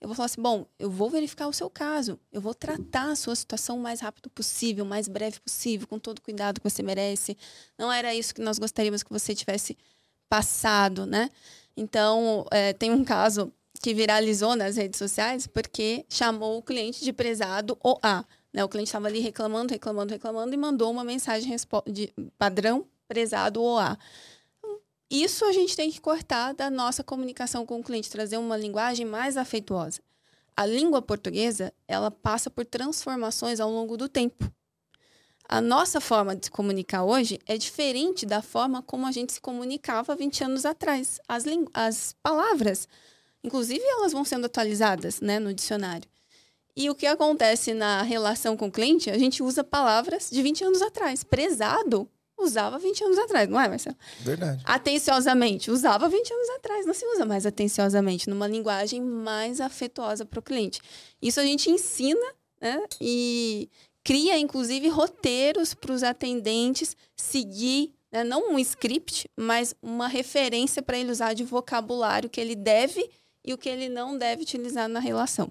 eu 0.00 0.08
vou 0.08 0.14
falar 0.14 0.26
assim: 0.26 0.42
bom, 0.42 0.66
eu 0.78 0.90
vou 0.90 1.08
verificar 1.08 1.48
o 1.48 1.52
seu 1.52 1.70
caso, 1.70 2.18
eu 2.32 2.40
vou 2.40 2.54
tratar 2.54 3.10
a 3.10 3.16
sua 3.16 3.34
situação 3.34 3.78
o 3.78 3.80
mais 3.80 4.00
rápido 4.00 4.28
possível, 4.30 4.84
o 4.84 4.88
mais 4.88 5.08
breve 5.08 5.40
possível, 5.40 5.86
com 5.86 5.98
todo 5.98 6.18
o 6.18 6.22
cuidado 6.22 6.60
que 6.60 6.68
você 6.68 6.82
merece. 6.82 7.36
Não 7.78 7.90
era 7.90 8.14
isso 8.14 8.34
que 8.34 8.40
nós 8.40 8.58
gostaríamos 8.58 9.02
que 9.02 9.12
você 9.12 9.34
tivesse 9.34 9.76
passado, 10.28 11.06
né? 11.06 11.30
Então, 11.76 12.46
é, 12.50 12.72
tem 12.72 12.90
um 12.90 13.04
caso 13.04 13.52
que 13.80 13.92
viralizou 13.92 14.56
nas 14.56 14.76
redes 14.76 14.98
sociais 14.98 15.46
porque 15.46 16.04
chamou 16.08 16.58
o 16.58 16.62
cliente 16.62 17.04
de 17.04 17.12
prezado 17.12 17.76
OA. 17.82 18.24
Né? 18.52 18.64
O 18.64 18.68
cliente 18.68 18.88
estava 18.88 19.08
ali 19.08 19.20
reclamando, 19.20 19.72
reclamando, 19.72 20.12
reclamando 20.12 20.54
e 20.54 20.56
mandou 20.56 20.90
uma 20.90 21.04
mensagem 21.04 21.54
de 21.86 22.12
padrão 22.38 22.86
prezado 23.08 23.62
OA. 23.62 23.98
Isso 25.14 25.44
a 25.44 25.52
gente 25.52 25.76
tem 25.76 25.92
que 25.92 26.00
cortar 26.00 26.54
da 26.54 26.68
nossa 26.68 27.04
comunicação 27.04 27.64
com 27.64 27.78
o 27.78 27.84
cliente, 27.84 28.10
trazer 28.10 28.36
uma 28.36 28.56
linguagem 28.56 29.06
mais 29.06 29.36
afetuosa. 29.36 30.00
A 30.56 30.66
língua 30.66 31.00
portuguesa, 31.00 31.72
ela 31.86 32.10
passa 32.10 32.50
por 32.50 32.66
transformações 32.66 33.60
ao 33.60 33.70
longo 33.70 33.96
do 33.96 34.08
tempo. 34.08 34.52
A 35.48 35.60
nossa 35.60 36.00
forma 36.00 36.34
de 36.34 36.46
se 36.46 36.50
comunicar 36.50 37.04
hoje 37.04 37.38
é 37.46 37.56
diferente 37.56 38.26
da 38.26 38.42
forma 38.42 38.82
como 38.82 39.06
a 39.06 39.12
gente 39.12 39.34
se 39.34 39.40
comunicava 39.40 40.16
20 40.16 40.42
anos 40.42 40.66
atrás. 40.66 41.20
As, 41.28 41.44
as 41.72 42.16
palavras, 42.20 42.88
inclusive, 43.44 43.84
elas 43.84 44.10
vão 44.10 44.24
sendo 44.24 44.46
atualizadas 44.46 45.20
né, 45.20 45.38
no 45.38 45.54
dicionário. 45.54 46.08
E 46.76 46.90
o 46.90 46.94
que 46.94 47.06
acontece 47.06 47.72
na 47.72 48.02
relação 48.02 48.56
com 48.56 48.66
o 48.66 48.72
cliente, 48.72 49.10
a 49.10 49.16
gente 49.16 49.44
usa 49.44 49.62
palavras 49.62 50.28
de 50.28 50.42
20 50.42 50.64
anos 50.64 50.82
atrás. 50.82 51.22
Prezado 51.22 52.10
usava 52.44 52.78
20 52.78 53.04
anos 53.04 53.18
atrás, 53.18 53.48
não 53.48 53.60
é, 53.60 53.68
Marcelo? 53.68 53.96
Verdade. 54.20 54.62
Atenciosamente, 54.64 55.70
usava 55.70 56.08
20 56.08 56.32
anos 56.32 56.50
atrás. 56.50 56.86
Não 56.86 56.94
se 56.94 57.04
usa 57.06 57.24
mais 57.24 57.46
atenciosamente, 57.46 58.28
numa 58.28 58.46
linguagem 58.46 59.02
mais 59.02 59.60
afetuosa 59.60 60.24
para 60.24 60.38
o 60.38 60.42
cliente. 60.42 60.80
Isso 61.20 61.40
a 61.40 61.44
gente 61.44 61.70
ensina 61.70 62.26
né, 62.60 62.82
e 63.00 63.68
cria, 64.02 64.38
inclusive, 64.38 64.88
roteiros 64.88 65.74
para 65.74 65.92
os 65.92 66.02
atendentes 66.02 66.96
seguir, 67.16 67.92
né, 68.12 68.22
não 68.22 68.52
um 68.52 68.58
script, 68.58 69.28
mas 69.36 69.74
uma 69.82 70.06
referência 70.06 70.82
para 70.82 70.98
ele 70.98 71.10
usar 71.10 71.32
de 71.32 71.42
vocabulário 71.42 72.30
que 72.30 72.40
ele 72.40 72.54
deve 72.54 73.10
e 73.44 73.52
o 73.52 73.58
que 73.58 73.68
ele 73.68 73.88
não 73.88 74.16
deve 74.16 74.42
utilizar 74.42 74.88
na 74.88 75.00
relação. 75.00 75.50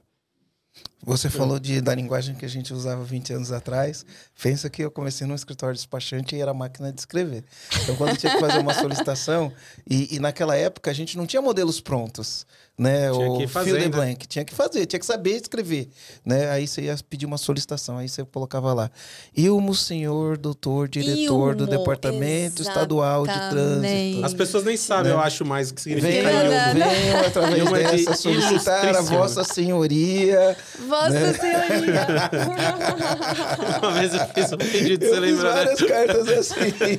Você 1.05 1.29
falou 1.29 1.59
de, 1.59 1.81
da 1.81 1.93
linguagem 1.93 2.33
que 2.33 2.45
a 2.45 2.49
gente 2.49 2.73
usava 2.73 3.03
20 3.03 3.33
anos 3.33 3.51
atrás. 3.51 4.05
Pensa 4.41 4.69
que 4.69 4.81
eu 4.81 4.89
comecei 4.89 5.27
num 5.27 5.35
escritório 5.35 5.75
despachante 5.75 6.33
e 6.33 6.41
era 6.41 6.53
máquina 6.53 6.93
de 6.93 7.01
escrever. 7.01 7.43
Então, 7.83 7.95
quando 7.97 8.15
tinha 8.15 8.31
que 8.31 8.39
fazer 8.39 8.59
uma 8.59 8.73
solicitação, 8.73 9.51
e, 9.89 10.15
e 10.15 10.19
naquela 10.19 10.55
época 10.55 10.89
a 10.89 10.93
gente 10.93 11.17
não 11.17 11.27
tinha 11.27 11.41
modelos 11.41 11.81
prontos, 11.81 12.47
né? 12.77 13.11
Tinha 13.11 13.29
o 13.29 13.47
fill 13.47 13.77
the 13.77 13.89
blank. 13.89 14.27
Tinha 14.27 14.43
que 14.43 14.53
fazer, 14.53 14.85
tinha 14.85 14.99
que 14.99 15.05
saber 15.05 15.31
escrever, 15.31 15.89
né? 16.25 16.49
Aí 16.49 16.67
você 16.67 16.83
ia 16.83 16.95
pedir 17.07 17.25
uma 17.25 17.37
solicitação, 17.37 17.97
aí 17.97 18.09
você 18.09 18.25
colocava 18.25 18.73
lá. 18.73 18.89
Ilmo, 19.35 19.75
senhor, 19.75 20.37
doutor, 20.37 20.87
diretor 20.87 21.51
Ilmo, 21.51 21.55
do 21.55 21.67
Departamento 21.67 22.61
exatamente. 22.61 22.61
Estadual 22.61 23.27
de 23.27 23.49
Trânsito. 23.49 24.25
As 24.25 24.33
pessoas 24.33 24.63
nem 24.63 24.75
sabem, 24.75 25.11
né? 25.11 25.11
eu 25.11 25.19
acho, 25.19 25.45
mais 25.45 25.69
o 25.69 25.75
que 25.75 25.81
significa 25.81 26.11
venham, 26.11 26.45
Ilmo. 26.45 26.89
Venham, 26.89 27.19
através 27.19 27.57
Ilmo 27.59 27.75
é 27.75 27.91
dessa, 27.91 28.15
solicitar 28.15 28.95
a 28.95 29.01
vossa 29.01 29.43
senhoria 29.43 30.57
Vossa 30.87 31.09
né? 31.09 31.33
Senhoria. 31.33 32.07
Uma 33.81 33.91
vez 33.91 34.13
eu 34.13 34.27
fiz 34.27 34.51
um 34.51 34.57
pedido, 34.57 35.05
você 35.05 35.19
lembra, 35.19 35.43
né? 35.43 35.53
várias 35.53 35.81
cartas 35.81 36.27
assim. 36.27 36.97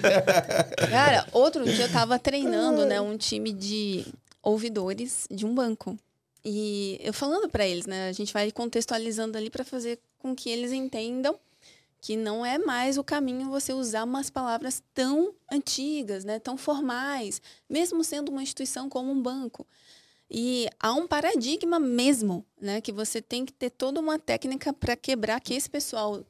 Cara, 0.90 1.26
outro 1.32 1.64
dia 1.64 1.86
eu 1.86 1.92
tava 1.92 2.18
treinando, 2.18 2.86
né, 2.86 3.00
um 3.00 3.16
time 3.16 3.52
de 3.52 4.06
ouvidores 4.44 5.26
de 5.30 5.46
um 5.46 5.54
banco. 5.54 5.98
E 6.44 6.98
eu 7.02 7.12
falando 7.12 7.48
para 7.48 7.66
eles, 7.66 7.86
né, 7.86 8.08
a 8.08 8.12
gente 8.12 8.32
vai 8.32 8.52
contextualizando 8.52 9.38
ali 9.38 9.48
para 9.48 9.64
fazer 9.64 9.98
com 10.18 10.34
que 10.34 10.50
eles 10.50 10.72
entendam 10.72 11.38
que 12.00 12.16
não 12.16 12.44
é 12.44 12.58
mais 12.58 12.98
o 12.98 13.04
caminho 13.04 13.48
você 13.48 13.72
usar 13.72 14.04
umas 14.04 14.28
palavras 14.28 14.82
tão 14.92 15.34
antigas, 15.50 16.22
né, 16.22 16.38
tão 16.38 16.54
formais, 16.54 17.40
mesmo 17.68 18.04
sendo 18.04 18.28
uma 18.28 18.42
instituição 18.42 18.90
como 18.90 19.10
um 19.10 19.22
banco. 19.22 19.66
E 20.30 20.68
há 20.80 20.92
um 20.92 21.06
paradigma 21.06 21.78
mesmo, 21.78 22.44
né? 22.60 22.80
Que 22.80 22.90
você 22.90 23.22
tem 23.22 23.44
que 23.44 23.52
ter 23.52 23.70
toda 23.70 24.00
uma 24.00 24.18
técnica 24.18 24.72
para 24.72 24.96
quebrar 24.96 25.40
que 25.40 25.54
esse 25.54 25.70
pessoal 25.70 26.24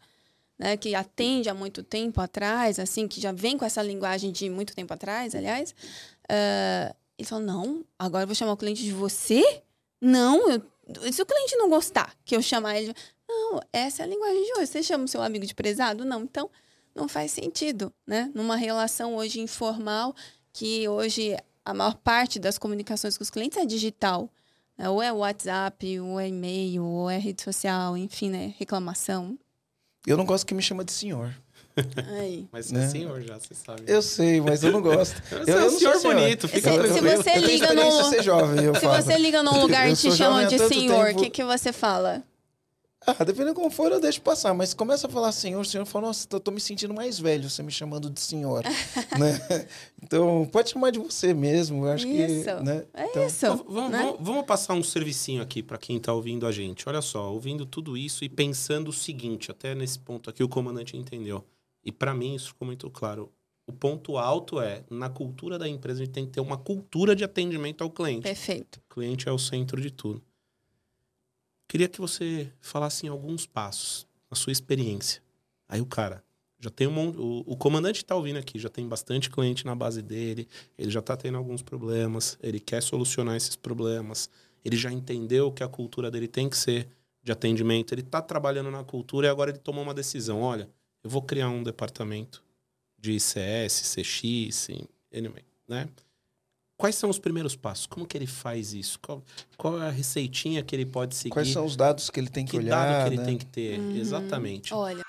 né, 0.59 0.77
que 0.77 0.95
atende 0.95 1.49
há 1.49 1.55
muito 1.55 1.83
tempo 1.83 2.21
atrás, 2.21 2.79
assim, 2.79 3.09
que 3.09 3.21
já 3.21 3.33
vem 3.33 3.59
com 3.59 3.65
essa 3.65 3.83
linguagem 3.83 4.31
de 4.31 4.49
muito 4.49 4.75
tempo 4.75 4.93
atrás, 4.93 5.35
aliás, 5.35 5.75
uh, 6.31 6.95
ele 7.19 7.29
falou, 7.29 7.45
não, 7.45 7.85
agora 7.99 8.25
eu 8.25 8.27
vou 8.27 8.35
chamar 8.35 8.53
o 8.53 8.57
cliente 8.57 8.83
de 8.83 8.93
você? 8.93 9.63
Não, 10.01 10.51
eu, 10.51 10.63
se 11.13 11.23
o 11.23 11.27
cliente 11.27 11.57
não 11.57 11.69
gostar 11.69 12.15
que 12.25 12.37
eu 12.37 12.43
chamar 12.43 12.79
ele, 12.79 12.95
não, 13.29 13.61
essa 13.73 14.03
é 14.03 14.05
a 14.05 14.09
linguagem 14.09 14.45
de 14.45 14.53
hoje. 14.53 14.67
Você 14.67 14.83
chama 14.83 15.05
o 15.05 15.09
seu 15.09 15.23
amigo 15.23 15.47
de 15.47 15.55
prezado? 15.55 16.05
Não, 16.05 16.23
então 16.23 16.51
não 16.95 17.09
faz 17.09 17.33
sentido, 17.33 17.93
né? 18.07 18.31
Numa 18.35 18.57
relação 18.57 19.17
hoje 19.17 19.41
informal, 19.41 20.15
que 20.53 20.89
hoje 20.89 21.37
a 21.65 21.73
maior 21.73 21.95
parte 21.97 22.39
das 22.39 22.59
comunicações 22.59 23.17
com 23.17 23.23
os 23.23 23.31
clientes 23.31 23.59
é 23.59 23.65
digital. 23.65 24.29
Né? 24.77 24.89
Ou 24.89 25.03
é 25.03 25.13
WhatsApp, 25.13 26.01
ou 26.01 26.21
é 26.21 26.29
e-mail, 26.29 26.85
ou 26.85 27.09
é 27.09 27.19
rede 27.19 27.43
social, 27.43 27.97
enfim, 27.97 28.31
né? 28.31 28.55
Reclamação. 28.59 29.39
Eu 30.07 30.17
não 30.17 30.27
gosto 30.27 30.47
que 30.47 30.55
me 30.55 30.63
chama 30.63 30.85
de 30.85 30.93
senhor. 30.93 31.35
Aí. 32.19 32.47
Mas 32.53 32.71
é 32.71 32.75
né? 32.75 32.89
senhor 32.89 33.21
já, 33.23 33.39
você 33.39 33.55
sabe. 33.55 33.83
Eu 33.87 34.01
sei, 34.01 34.41
mas 34.41 34.63
eu 34.63 34.71
não 34.71 34.81
gosto. 34.81 35.21
Você 35.29 35.51
eu, 35.51 35.59
é 35.59 35.65
um 35.67 35.71
senhor, 35.71 35.97
senhor 35.97 36.15
bonito, 36.15 36.49
fica 36.49 36.71
se, 36.71 36.93
se 36.95 37.01
você 37.01 37.39
liga 37.39 37.75
no 37.75 38.05
ser 38.05 38.23
jovem, 38.23 38.75
Se 38.75 38.81
falo. 38.81 39.03
você 39.03 39.19
liga 39.19 39.43
num 39.43 39.59
lugar 39.61 39.89
e 39.91 39.97
te 39.97 40.13
chamam 40.13 40.47
de 40.47 40.59
senhor, 40.69 41.11
o 41.11 41.17
que, 41.17 41.31
que 41.31 41.45
você 41.45 41.73
fala? 41.73 42.23
Ah, 43.07 43.23
dependendo 43.23 43.55
como 43.55 43.71
for, 43.71 43.93
eu 43.93 44.01
deixo 44.01 44.21
passar. 44.23 44.55
Mas 44.55 44.73
começa 44.73 45.07
a 45.07 45.11
falar 45.11 45.31
senhor, 45.33 45.65
senhor, 45.67 45.85
fala, 45.85 46.07
nossa, 46.07 46.27
eu 46.31 46.41
tô 46.41 46.51
me 46.51 46.61
sentindo 46.61 46.95
mais 46.95 47.19
velho, 47.19 47.51
você 47.51 47.63
me 47.63 47.71
chamando 47.71 48.09
de 48.09 48.19
senhora. 48.21 48.69
né? 49.19 49.67
Então, 50.03 50.49
pode 50.51 50.71
chamar 50.71 50.91
de 50.91 50.99
você 50.99 51.35
mesmo. 51.35 51.85
Eu 51.85 51.93
acho 51.93 52.07
isso. 52.07 52.45
que. 52.45 52.63
Né? 52.63 52.85
É 52.95 53.07
então... 53.07 53.27
isso. 53.27 53.65
Vamos, 53.69 53.91
né? 53.91 53.99
vamos, 53.99 54.17
vamos, 54.21 54.47
passar 54.47 54.75
um 54.75 54.83
servicinho 54.83 55.43
aqui 55.43 55.63
para 55.63 55.77
quem 55.77 56.01
tá 56.01 56.15
ouvindo 56.15 56.47
a 56.47 56.53
gente. 56.53 56.89
Olha 56.89 57.03
só, 57.03 57.31
ouvindo 57.31 57.67
tudo 57.67 57.97
isso 57.97 58.25
e 58.25 58.29
pensando 58.29 58.89
o 58.89 58.93
seguinte, 58.93 59.51
até 59.51 59.75
nesse 59.75 59.99
ponto 59.99 60.31
aqui 60.31 60.43
o 60.43 60.49
comandante 60.49 60.97
entendeu. 60.97 61.45
E 61.85 61.93
para 61.93 62.15
mim 62.15 62.35
isso 62.35 62.49
ficou 62.49 62.67
muito 62.67 62.89
claro. 62.91 63.33
O 63.67 63.73
ponto 63.73 64.19
alto 64.19 64.61
é, 64.61 64.85
na 64.91 65.09
cultura 65.09 65.59
da 65.59 65.69
empresa, 65.69 66.03
a 66.03 66.05
gente 66.05 66.15
tem 66.15 66.27
que 66.27 66.33
ter 66.33 66.41
uma 66.41 66.59
cultura 66.59 67.17
de 67.17 67.25
atendimento 67.25 67.83
ao 67.83 67.91
cliente. 67.91 68.23
Perfeito. 68.23 68.77
O 68.91 68.95
cliente 68.95 69.29
é 69.29 69.33
o 69.33 69.39
centro 69.39 69.81
de 69.81 69.91
tudo. 69.91 70.23
Queria 71.67 71.89
que 71.89 72.01
você 72.01 72.53
falasse 72.61 73.07
em 73.07 73.09
alguns 73.09 73.47
passos, 73.47 74.07
a 74.31 74.35
sua 74.35 74.53
experiência. 74.53 75.23
Aí 75.67 75.81
o 75.81 75.87
cara 75.87 76.23
já 76.65 76.71
tem 76.71 76.87
um 76.87 77.11
o, 77.11 77.45
o 77.47 77.57
comandante 77.57 77.97
está 77.97 78.15
ouvindo 78.17 78.39
aqui, 78.39 78.59
já 78.59 78.71
tem 78.71 78.89
bastante 78.89 79.29
cliente 79.29 79.67
na 79.67 79.75
base 79.75 80.01
dele, 80.01 80.49
ele 80.79 80.91
já 80.91 81.01
está 81.01 81.15
tendo 81.15 81.37
alguns 81.37 81.63
problemas, 81.63 82.39
ele 82.43 82.59
quer 82.59 82.83
solucionar 82.83 83.37
esses 83.37 83.55
problemas, 83.55 84.31
ele 84.65 84.77
já 84.77 84.91
entendeu 84.91 85.53
que 85.53 85.63
a 85.63 85.69
cultura 85.69 86.11
dele 86.11 86.27
tem 86.27 86.49
que 86.49 86.57
ser 86.57 86.89
de 87.23 87.31
atendimento, 87.31 87.93
ele 87.93 88.01
está 88.01 88.23
trabalhando 88.23 88.71
na 88.71 88.83
cultura 88.83 89.27
e 89.27 89.31
agora 89.31 89.51
ele 89.51 89.59
tomou 89.59 89.83
uma 89.83 89.93
decisão, 89.93 90.41
olha, 90.41 90.71
eu 91.05 91.11
vou 91.11 91.21
criar 91.21 91.51
um 91.51 91.63
departamento 91.63 92.43
de 92.99 93.13
ICS, 93.13 93.95
CX, 93.95 94.69
anyway, 95.15 95.45
né? 95.69 95.87
Quais 96.77 96.97
são 96.97 97.09
os 97.09 97.19
primeiros 97.19 97.55
passos? 97.55 97.87
Como 97.87 98.07
que 98.07 98.17
ele 98.17 98.27
faz 98.27 98.73
isso? 98.73 98.99
Qual, 98.99 99.23
qual 99.57 99.81
é 99.81 99.87
a 99.87 99.91
receitinha 99.91 100.63
que 100.63 100.75
ele 100.75 100.87
pode 100.87 101.15
seguir? 101.15 101.31
Quais 101.31 101.53
são 101.53 101.65
os 101.65 101.77
dados 101.77 102.11
que 102.11 102.19
ele 102.19 102.29
tem 102.29 102.45
que, 102.45 102.53
que 102.53 102.57
olhar? 102.57 102.85
Que 102.85 102.93
dado 102.93 103.03
que 103.03 103.09
ele 103.11 103.17
né? 103.19 103.25
tem 103.25 103.39
que 103.39 103.47
ter? 103.47 103.79
Uhum. 103.79 103.97
Exatamente. 103.97 104.75
Olha. 104.75 105.05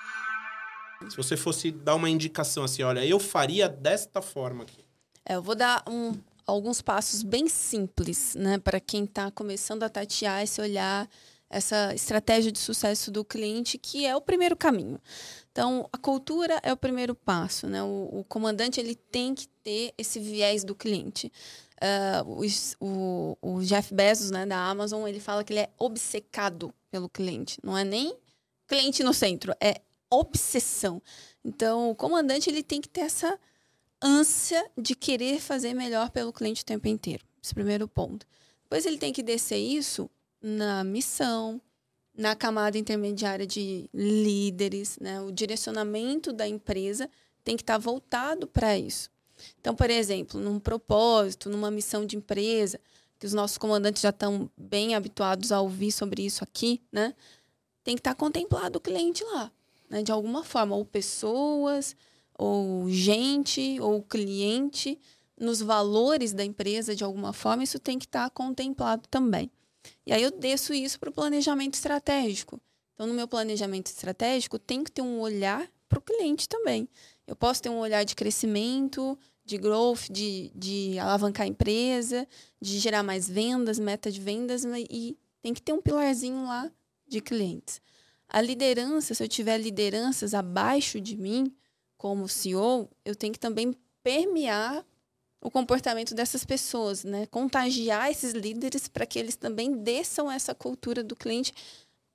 Se 1.08 1.16
você 1.16 1.36
fosse 1.36 1.72
dar 1.72 1.94
uma 1.94 2.08
indicação 2.08 2.62
assim, 2.62 2.82
olha, 2.82 3.04
eu 3.04 3.18
faria 3.18 3.68
desta 3.68 4.22
forma 4.22 4.62
aqui. 4.62 4.84
É, 5.24 5.34
eu 5.34 5.42
vou 5.42 5.54
dar 5.54 5.82
um, 5.88 6.12
alguns 6.46 6.80
passos 6.80 7.22
bem 7.22 7.48
simples, 7.48 8.34
né, 8.34 8.58
para 8.58 8.78
quem 8.78 9.04
está 9.04 9.30
começando 9.30 9.82
a 9.82 9.88
tatear 9.88 10.42
esse 10.42 10.60
olhar, 10.60 11.08
essa 11.50 11.94
estratégia 11.94 12.52
de 12.52 12.58
sucesso 12.58 13.10
do 13.10 13.24
cliente, 13.24 13.76
que 13.76 14.06
é 14.06 14.14
o 14.14 14.20
primeiro 14.20 14.56
caminho. 14.56 15.00
Então, 15.56 15.88
a 15.90 15.96
cultura 15.96 16.60
é 16.62 16.70
o 16.70 16.76
primeiro 16.76 17.14
passo, 17.14 17.66
né? 17.66 17.82
O, 17.82 18.10
o 18.12 18.24
comandante 18.24 18.78
ele 18.78 18.94
tem 18.94 19.34
que 19.34 19.48
ter 19.48 19.94
esse 19.96 20.20
viés 20.20 20.62
do 20.62 20.74
cliente. 20.74 21.32
Uh, 22.28 22.44
o, 22.78 23.38
o, 23.40 23.62
Jeff 23.62 23.94
Bezos, 23.94 24.30
né, 24.30 24.44
da 24.44 24.58
Amazon, 24.58 25.08
ele 25.08 25.18
fala 25.18 25.42
que 25.42 25.54
ele 25.54 25.60
é 25.60 25.70
obcecado 25.78 26.74
pelo 26.90 27.08
cliente. 27.08 27.58
Não 27.64 27.76
é 27.76 27.84
nem 27.84 28.14
cliente 28.68 29.02
no 29.02 29.14
centro, 29.14 29.54
é 29.58 29.80
obsessão. 30.10 31.00
Então, 31.42 31.90
o 31.90 31.94
comandante 31.94 32.50
ele 32.50 32.62
tem 32.62 32.82
que 32.82 32.88
ter 32.90 33.00
essa 33.00 33.40
ânsia 34.02 34.62
de 34.76 34.94
querer 34.94 35.40
fazer 35.40 35.72
melhor 35.72 36.10
pelo 36.10 36.34
cliente 36.34 36.60
o 36.60 36.66
tempo 36.66 36.86
inteiro. 36.86 37.24
Esse 37.42 37.52
é 37.52 37.54
primeiro 37.54 37.88
ponto. 37.88 38.26
Depois 38.64 38.84
ele 38.84 38.98
tem 38.98 39.10
que 39.10 39.22
descer 39.22 39.56
isso 39.56 40.10
na 40.38 40.84
missão, 40.84 41.58
na 42.16 42.34
camada 42.34 42.78
intermediária 42.78 43.46
de 43.46 43.90
líderes, 43.92 44.98
né? 45.00 45.20
O 45.20 45.30
direcionamento 45.30 46.32
da 46.32 46.48
empresa 46.48 47.10
tem 47.44 47.56
que 47.56 47.62
estar 47.62 47.78
voltado 47.78 48.46
para 48.46 48.78
isso. 48.78 49.10
Então, 49.60 49.74
por 49.74 49.90
exemplo, 49.90 50.40
num 50.40 50.58
propósito, 50.58 51.50
numa 51.50 51.70
missão 51.70 52.06
de 52.06 52.16
empresa, 52.16 52.80
que 53.18 53.26
os 53.26 53.34
nossos 53.34 53.58
comandantes 53.58 54.02
já 54.02 54.08
estão 54.08 54.50
bem 54.56 54.94
habituados 54.94 55.52
a 55.52 55.60
ouvir 55.60 55.92
sobre 55.92 56.24
isso 56.24 56.42
aqui, 56.42 56.82
né? 56.90 57.14
Tem 57.84 57.94
que 57.94 58.00
estar 58.00 58.14
contemplado 58.14 58.78
o 58.78 58.80
cliente 58.80 59.22
lá, 59.24 59.52
né? 59.88 60.02
De 60.02 60.10
alguma 60.10 60.42
forma, 60.42 60.74
ou 60.74 60.84
pessoas, 60.84 61.94
ou 62.38 62.88
gente, 62.90 63.78
ou 63.80 64.02
cliente, 64.02 64.98
nos 65.38 65.60
valores 65.60 66.32
da 66.32 66.44
empresa, 66.44 66.96
de 66.96 67.04
alguma 67.04 67.32
forma, 67.32 67.62
isso 67.62 67.78
tem 67.78 67.98
que 67.98 68.06
estar 68.06 68.28
contemplado 68.30 69.06
também. 69.08 69.50
E 70.04 70.12
aí 70.12 70.22
eu 70.22 70.30
desço 70.30 70.72
isso 70.72 70.98
para 70.98 71.10
o 71.10 71.12
planejamento 71.12 71.74
estratégico. 71.74 72.60
Então, 72.94 73.06
no 73.06 73.14
meu 73.14 73.28
planejamento 73.28 73.86
estratégico, 73.86 74.58
tem 74.58 74.82
que 74.82 74.90
ter 74.90 75.02
um 75.02 75.20
olhar 75.20 75.70
para 75.88 75.98
o 75.98 76.02
cliente 76.02 76.48
também. 76.48 76.88
Eu 77.26 77.36
posso 77.36 77.62
ter 77.62 77.68
um 77.68 77.78
olhar 77.78 78.04
de 78.04 78.14
crescimento, 78.14 79.18
de 79.44 79.58
growth, 79.58 80.10
de, 80.10 80.50
de 80.54 80.98
alavancar 80.98 81.44
a 81.44 81.48
empresa, 81.48 82.26
de 82.60 82.78
gerar 82.78 83.02
mais 83.02 83.28
vendas, 83.28 83.78
meta 83.78 84.10
de 84.10 84.20
vendas, 84.20 84.64
e 84.90 85.16
tem 85.42 85.54
que 85.54 85.62
ter 85.62 85.72
um 85.72 85.80
pilarzinho 85.80 86.44
lá 86.44 86.70
de 87.06 87.20
clientes. 87.20 87.80
A 88.28 88.40
liderança, 88.40 89.14
se 89.14 89.22
eu 89.22 89.28
tiver 89.28 89.58
lideranças 89.58 90.34
abaixo 90.34 91.00
de 91.00 91.16
mim, 91.16 91.54
como 91.96 92.28
CEO, 92.28 92.90
eu 93.04 93.14
tenho 93.14 93.32
que 93.32 93.38
também 93.38 93.74
permear 94.02 94.84
o 95.46 95.50
comportamento 95.50 96.12
dessas 96.12 96.44
pessoas, 96.44 97.04
né? 97.04 97.24
Contagiar 97.26 98.10
esses 98.10 98.32
líderes 98.32 98.88
para 98.88 99.06
que 99.06 99.16
eles 99.16 99.36
também 99.36 99.76
desçam 99.76 100.28
essa 100.28 100.52
cultura 100.52 101.04
do 101.04 101.14
cliente 101.14 101.54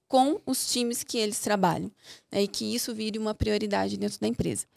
com 0.05 0.41
os 0.45 0.69
times 0.69 1.01
que 1.01 1.17
eles 1.17 1.39
trabalham, 1.39 1.89
né? 2.29 2.43
e 2.43 2.47
que 2.49 2.75
isso 2.75 2.93
vire 2.93 3.17
uma 3.17 3.34
prioridade 3.34 3.95
dentro 3.95 4.19
da 4.19 4.27
empresa. 4.27 4.67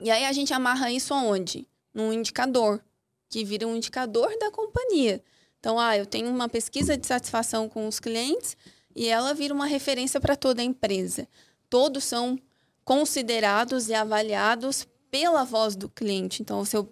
E 0.00 0.08
aí 0.08 0.24
a 0.24 0.32
gente 0.32 0.54
amarra 0.54 0.92
isso 0.92 1.12
aonde? 1.12 1.66
Num 1.92 2.12
indicador, 2.12 2.80
que 3.28 3.44
vira 3.44 3.66
um 3.66 3.74
indicador 3.74 4.32
da 4.38 4.48
companhia. 4.52 5.20
Então, 5.58 5.80
ah, 5.80 5.98
eu 5.98 6.06
tenho 6.06 6.28
uma 6.28 6.48
pesquisa 6.48 6.96
de 6.96 7.04
satisfação 7.08 7.68
com 7.68 7.88
os 7.88 7.98
clientes 7.98 8.56
e 8.94 9.08
ela 9.08 9.34
vira 9.34 9.52
uma 9.52 9.66
referência 9.66 10.20
para 10.20 10.36
toda 10.36 10.62
a 10.62 10.64
empresa. 10.64 11.26
Todos 11.68 12.04
são 12.04 12.38
considerados 12.84 13.88
e 13.88 13.94
avaliados 13.94 14.86
pela 15.10 15.42
voz 15.42 15.74
do 15.74 15.88
cliente. 15.88 16.40
Então, 16.40 16.64
se 16.64 16.76
eu 16.76 16.88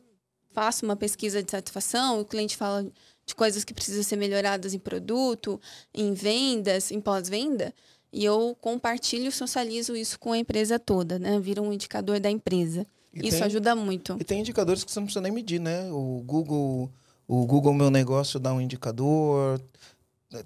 faço 0.52 0.84
uma 0.84 0.96
pesquisa 0.96 1.42
de 1.42 1.50
satisfação, 1.50 2.20
o 2.20 2.24
cliente 2.24 2.56
fala 2.56 2.86
de 3.24 3.34
coisas 3.34 3.64
que 3.64 3.72
precisam 3.72 4.02
ser 4.02 4.16
melhoradas 4.16 4.74
em 4.74 4.78
produto, 4.78 5.60
em 5.94 6.12
vendas, 6.12 6.90
em 6.90 7.00
pós-venda, 7.00 7.72
e 8.12 8.24
eu 8.24 8.56
compartilho 8.60 9.28
e 9.28 9.32
socializo 9.32 9.94
isso 9.96 10.18
com 10.18 10.32
a 10.32 10.38
empresa 10.38 10.78
toda, 10.78 11.18
né? 11.18 11.38
Vira 11.38 11.62
um 11.62 11.72
indicador 11.72 12.18
da 12.18 12.30
empresa. 12.30 12.86
E 13.14 13.26
Isso 13.26 13.38
tem, 13.38 13.46
ajuda 13.46 13.74
muito. 13.74 14.16
E 14.20 14.24
tem 14.24 14.40
indicadores 14.40 14.82
que 14.82 14.90
você 14.90 14.98
não 14.98 15.06
precisa 15.06 15.20
nem 15.20 15.32
medir, 15.32 15.60
né? 15.60 15.90
O 15.90 16.22
Google, 16.24 16.90
o 17.26 17.46
Google 17.46 17.74
Meu 17.74 17.90
Negócio 17.90 18.40
dá 18.40 18.52
um 18.52 18.60
indicador, 18.60 19.60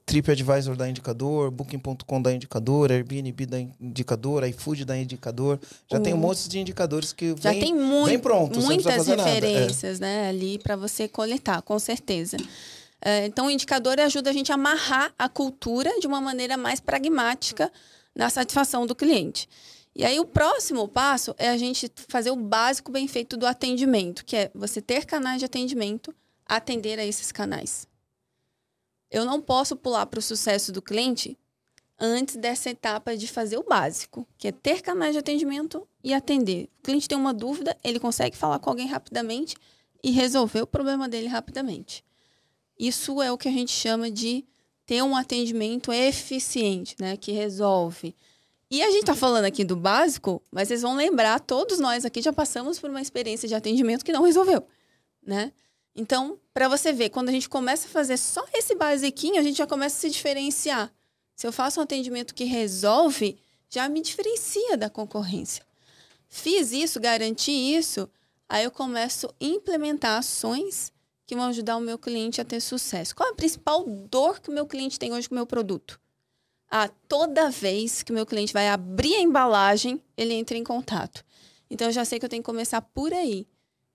TripAdvisor 0.06 0.76
dá 0.76 0.88
indicador, 0.88 1.50
Booking.com 1.50 2.22
dá 2.22 2.32
indicador, 2.32 2.90
Airbnb 2.90 3.46
dá 3.46 3.60
indicador, 3.60 4.42
iFood 4.48 4.84
dá 4.84 4.96
indicador. 4.96 5.60
Já 5.90 6.00
tem 6.00 6.14
um 6.14 6.18
monte 6.18 6.48
de 6.48 6.58
indicadores 6.58 7.12
que 7.12 7.34
Já 7.38 7.50
vem, 7.50 7.60
tem 7.60 7.74
muito, 7.74 8.06
vem 8.06 8.18
pronto, 8.18 8.60
muitas 8.60 9.08
é. 9.08 9.14
referências 9.14 10.00
é. 10.00 10.00
né, 10.00 10.28
ali 10.28 10.58
para 10.58 10.74
você 10.74 11.06
coletar, 11.06 11.60
com 11.60 11.78
certeza. 11.78 12.38
É, 13.00 13.26
então, 13.26 13.46
o 13.46 13.50
indicador 13.50 14.00
ajuda 14.00 14.30
a 14.30 14.32
gente 14.32 14.50
a 14.50 14.54
amarrar 14.54 15.12
a 15.18 15.28
cultura 15.28 15.90
de 16.00 16.06
uma 16.06 16.20
maneira 16.20 16.56
mais 16.56 16.80
pragmática 16.80 17.70
na 18.16 18.30
satisfação 18.30 18.86
do 18.86 18.94
cliente. 18.94 19.46
E 19.94 20.02
aí 20.02 20.18
o 20.18 20.24
próximo 20.24 20.88
passo 20.88 21.34
é 21.38 21.50
a 21.50 21.58
gente 21.58 21.90
fazer 22.08 22.30
o 22.30 22.36
básico 22.36 22.90
bem 22.90 23.06
feito 23.06 23.36
do 23.36 23.46
atendimento, 23.46 24.24
que 24.24 24.34
é 24.34 24.50
você 24.54 24.80
ter 24.80 25.04
canais 25.04 25.38
de 25.38 25.44
atendimento, 25.44 26.14
atender 26.46 26.98
a 26.98 27.04
esses 27.04 27.30
canais. 27.30 27.86
Eu 29.14 29.24
não 29.24 29.40
posso 29.40 29.76
pular 29.76 30.06
para 30.06 30.18
o 30.18 30.22
sucesso 30.22 30.72
do 30.72 30.82
cliente 30.82 31.38
antes 31.98 32.36
dessa 32.36 32.70
etapa 32.70 33.16
de 33.16 33.28
fazer 33.28 33.56
o 33.56 33.62
básico, 33.62 34.26
que 34.36 34.48
é 34.48 34.52
ter 34.52 34.82
canais 34.82 35.12
de 35.12 35.18
atendimento 35.18 35.86
e 36.02 36.12
atender. 36.12 36.68
O 36.80 36.82
cliente 36.82 37.08
tem 37.08 37.16
uma 37.16 37.32
dúvida, 37.32 37.76
ele 37.84 38.00
consegue 38.00 38.36
falar 38.36 38.58
com 38.58 38.70
alguém 38.70 38.88
rapidamente 38.88 39.54
e 40.02 40.10
resolver 40.10 40.62
o 40.62 40.66
problema 40.66 41.08
dele 41.08 41.28
rapidamente. 41.28 42.04
Isso 42.78 43.22
é 43.22 43.30
o 43.30 43.38
que 43.38 43.48
a 43.48 43.52
gente 43.52 43.70
chama 43.70 44.10
de 44.10 44.44
ter 44.84 45.02
um 45.02 45.16
atendimento 45.16 45.92
eficiente, 45.92 46.96
né, 46.98 47.16
que 47.16 47.30
resolve 47.30 48.14
e 48.70 48.82
a 48.82 48.90
gente 48.90 49.02
está 49.02 49.14
falando 49.14 49.44
aqui 49.44 49.64
do 49.64 49.76
básico, 49.76 50.42
mas 50.50 50.66
vocês 50.66 50.82
vão 50.82 50.96
lembrar, 50.96 51.38
todos 51.38 51.78
nós 51.78 52.04
aqui 52.04 52.20
já 52.20 52.32
passamos 52.32 52.78
por 52.78 52.90
uma 52.90 53.00
experiência 53.00 53.48
de 53.48 53.54
atendimento 53.54 54.04
que 54.04 54.12
não 54.12 54.24
resolveu, 54.24 54.66
né? 55.24 55.52
Então, 55.94 56.38
para 56.52 56.68
você 56.68 56.92
ver, 56.92 57.10
quando 57.10 57.28
a 57.28 57.32
gente 57.32 57.48
começa 57.48 57.86
a 57.86 57.90
fazer 57.90 58.16
só 58.16 58.44
esse 58.52 58.74
basiquinho, 58.74 59.38
a 59.38 59.42
gente 59.42 59.58
já 59.58 59.66
começa 59.66 59.96
a 59.96 60.00
se 60.00 60.10
diferenciar. 60.10 60.92
Se 61.36 61.46
eu 61.46 61.52
faço 61.52 61.80
um 61.80 61.82
atendimento 61.82 62.34
que 62.34 62.44
resolve, 62.44 63.38
já 63.68 63.88
me 63.88 64.00
diferencia 64.00 64.76
da 64.76 64.90
concorrência. 64.90 65.64
Fiz 66.28 66.72
isso, 66.72 67.00
garanti 67.00 67.52
isso, 67.52 68.08
aí 68.48 68.64
eu 68.64 68.70
começo 68.70 69.28
a 69.28 69.34
implementar 69.40 70.18
ações 70.18 70.92
que 71.26 71.34
vão 71.34 71.46
ajudar 71.46 71.76
o 71.76 71.80
meu 71.80 71.98
cliente 71.98 72.40
a 72.40 72.44
ter 72.44 72.60
sucesso. 72.60 73.14
Qual 73.14 73.28
é 73.28 73.32
a 73.32 73.36
principal 73.36 73.84
dor 73.84 74.40
que 74.40 74.50
o 74.50 74.52
meu 74.52 74.66
cliente 74.66 74.98
tem 74.98 75.12
hoje 75.12 75.28
com 75.28 75.34
o 75.34 75.38
meu 75.38 75.46
produto? 75.46 75.98
a 76.74 76.88
toda 76.88 77.50
vez 77.50 78.02
que 78.02 78.10
o 78.10 78.14
meu 78.14 78.26
cliente 78.26 78.52
vai 78.52 78.68
abrir 78.68 79.14
a 79.14 79.20
embalagem, 79.20 80.02
ele 80.16 80.34
entra 80.34 80.56
em 80.56 80.64
contato. 80.64 81.24
Então 81.70 81.86
eu 81.86 81.92
já 81.92 82.04
sei 82.04 82.18
que 82.18 82.24
eu 82.24 82.28
tenho 82.28 82.42
que 82.42 82.46
começar 82.46 82.80
por 82.82 83.12
aí. 83.12 83.46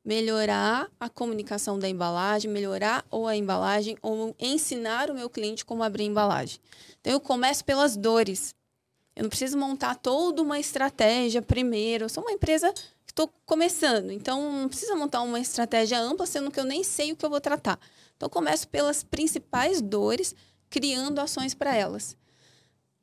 Melhorar 0.09 0.89
a 0.99 1.07
comunicação 1.07 1.77
da 1.77 1.87
embalagem, 1.87 2.49
melhorar 2.49 3.05
ou 3.11 3.27
a 3.27 3.35
embalagem, 3.37 3.95
ou 4.01 4.35
ensinar 4.39 5.11
o 5.11 5.13
meu 5.13 5.29
cliente 5.29 5.63
como 5.63 5.83
abrir 5.83 6.05
a 6.05 6.07
embalagem. 6.07 6.59
Então 6.99 7.13
eu 7.13 7.19
começo 7.19 7.63
pelas 7.63 7.95
dores. 7.95 8.55
Eu 9.15 9.21
não 9.21 9.29
preciso 9.29 9.55
montar 9.55 9.93
toda 9.93 10.41
uma 10.41 10.59
estratégia 10.59 11.43
primeiro. 11.43 12.05
Eu 12.05 12.09
sou 12.09 12.23
uma 12.23 12.31
empresa 12.31 12.73
que 13.05 13.11
estou 13.11 13.31
começando, 13.45 14.09
então 14.09 14.51
não 14.51 14.67
precisa 14.67 14.95
montar 14.95 15.21
uma 15.21 15.39
estratégia 15.39 15.99
ampla, 15.99 16.25
sendo 16.25 16.49
que 16.49 16.59
eu 16.59 16.65
nem 16.65 16.83
sei 16.83 17.11
o 17.11 17.15
que 17.15 17.23
eu 17.23 17.29
vou 17.29 17.39
tratar. 17.39 17.79
Então 18.17 18.27
começo 18.27 18.67
pelas 18.67 19.03
principais 19.03 19.79
dores, 19.79 20.33
criando 20.71 21.19
ações 21.19 21.53
para 21.53 21.75
elas. 21.75 22.17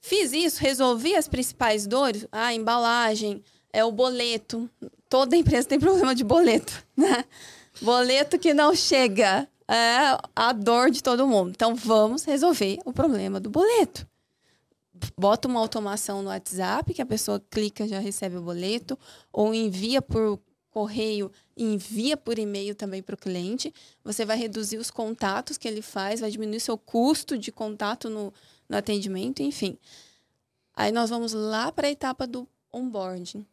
Fiz 0.01 0.33
isso, 0.33 0.61
resolvi 0.61 1.15
as 1.15 1.29
principais 1.29 1.87
dores, 1.87 2.27
a 2.33 2.53
embalagem, 2.53 3.45
é 3.73 3.85
o 3.85 3.93
boleto. 3.93 4.69
Toda 5.09 5.37
empresa 5.37 5.69
tem 5.69 5.79
problema 5.79 6.15
de 6.15 6.25
boleto, 6.25 6.85
né? 6.97 7.25
Boleto 7.81 8.39
que 8.39 8.55
não 8.55 8.75
chega 8.75 9.49
é 9.69 10.19
a 10.35 10.53
dor 10.53 10.91
de 10.91 11.03
todo 11.03 11.27
mundo. 11.27 11.51
Então 11.51 11.75
vamos 11.75 12.25
resolver 12.25 12.79
o 12.85 12.93
problema 12.93 13.39
do 13.39 13.51
boleto. 13.51 14.07
Bota 15.17 15.47
uma 15.47 15.61
automação 15.61 16.23
no 16.23 16.29
WhatsApp 16.29 16.95
que 16.95 17.03
a 17.03 17.07
pessoa 17.07 17.43
clica 17.51 17.87
já 17.87 17.99
recebe 17.99 18.37
o 18.37 18.43
boleto 18.43 18.99
ou 19.33 19.53
envia 19.53 20.01
por 20.01 20.41
correio 20.71 21.31
envia 21.57 22.19
por 22.19 22.39
e-mail 22.39 22.75
também 22.75 23.03
para 23.03 23.15
o 23.15 23.19
cliente. 23.19 23.73
Você 24.05 24.27
vai 24.27 24.37
reduzir 24.37 24.77
os 24.77 24.91
contatos 24.91 25.57
que 25.57 25.67
ele 25.67 25.81
faz, 25.81 26.21
vai 26.21 26.31
diminuir 26.31 26.61
seu 26.61 26.77
custo 26.77 27.39
de 27.39 27.51
contato 27.51 28.11
no, 28.11 28.33
no 28.69 28.77
atendimento, 28.77 29.43
enfim. 29.43 29.79
Aí 30.75 30.93
nós 30.93 31.09
vamos 31.09 31.33
lá 31.33 31.73
para 31.73 31.87
a 31.87 31.91
etapa 31.91 32.27
do 32.27 32.47
onboarding. 32.71 33.47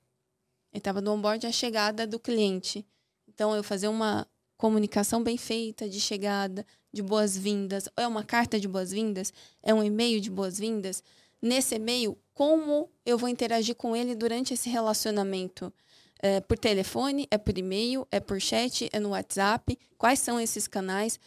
Etapa 0.74 1.02
do 1.02 1.12
onboarding 1.12 1.48
é 1.48 1.50
a 1.50 1.54
chegada 1.54 2.08
do 2.08 2.20
cliente. 2.20 2.86
Então, 3.28 3.56
eu 3.56 3.64
fazer 3.64 3.88
uma 3.88 4.28
comunicação 4.58 5.22
bem 5.22 5.38
feita 5.38 5.90
de 5.90 6.00
chegada, 6.00 6.66
de 6.92 7.02
boas-vindas. 7.02 7.90
É 7.98 8.08
uma 8.08 8.24
carta 8.24 8.60
de 8.60 8.68
boas-vindas? 8.68 9.34
É 9.62 9.74
um 9.74 9.84
e-mail 9.84 10.22
de 10.22 10.30
boas-vindas? 10.30 11.04
Nesse 11.42 11.76
e-mail, 11.76 12.18
como 12.34 12.90
eu 13.06 13.18
vou 13.18 13.28
interagir 13.28 13.76
com 13.76 13.96
ele 13.96 14.16
durante 14.16 14.54
esse 14.54 14.70
relacionamento? 14.70 15.72
É 16.20 16.40
por 16.40 16.58
telefone? 16.58 17.28
É 17.30 17.38
por 17.38 17.58
e-mail? 17.58 18.08
É 18.10 18.20
por 18.20 18.40
chat? 18.40 18.90
É 18.94 19.00
no 19.00 19.10
WhatsApp? 19.10 19.78
Quais 19.98 20.20
são 20.20 20.40
esses 20.40 20.68
canais? 20.68 21.20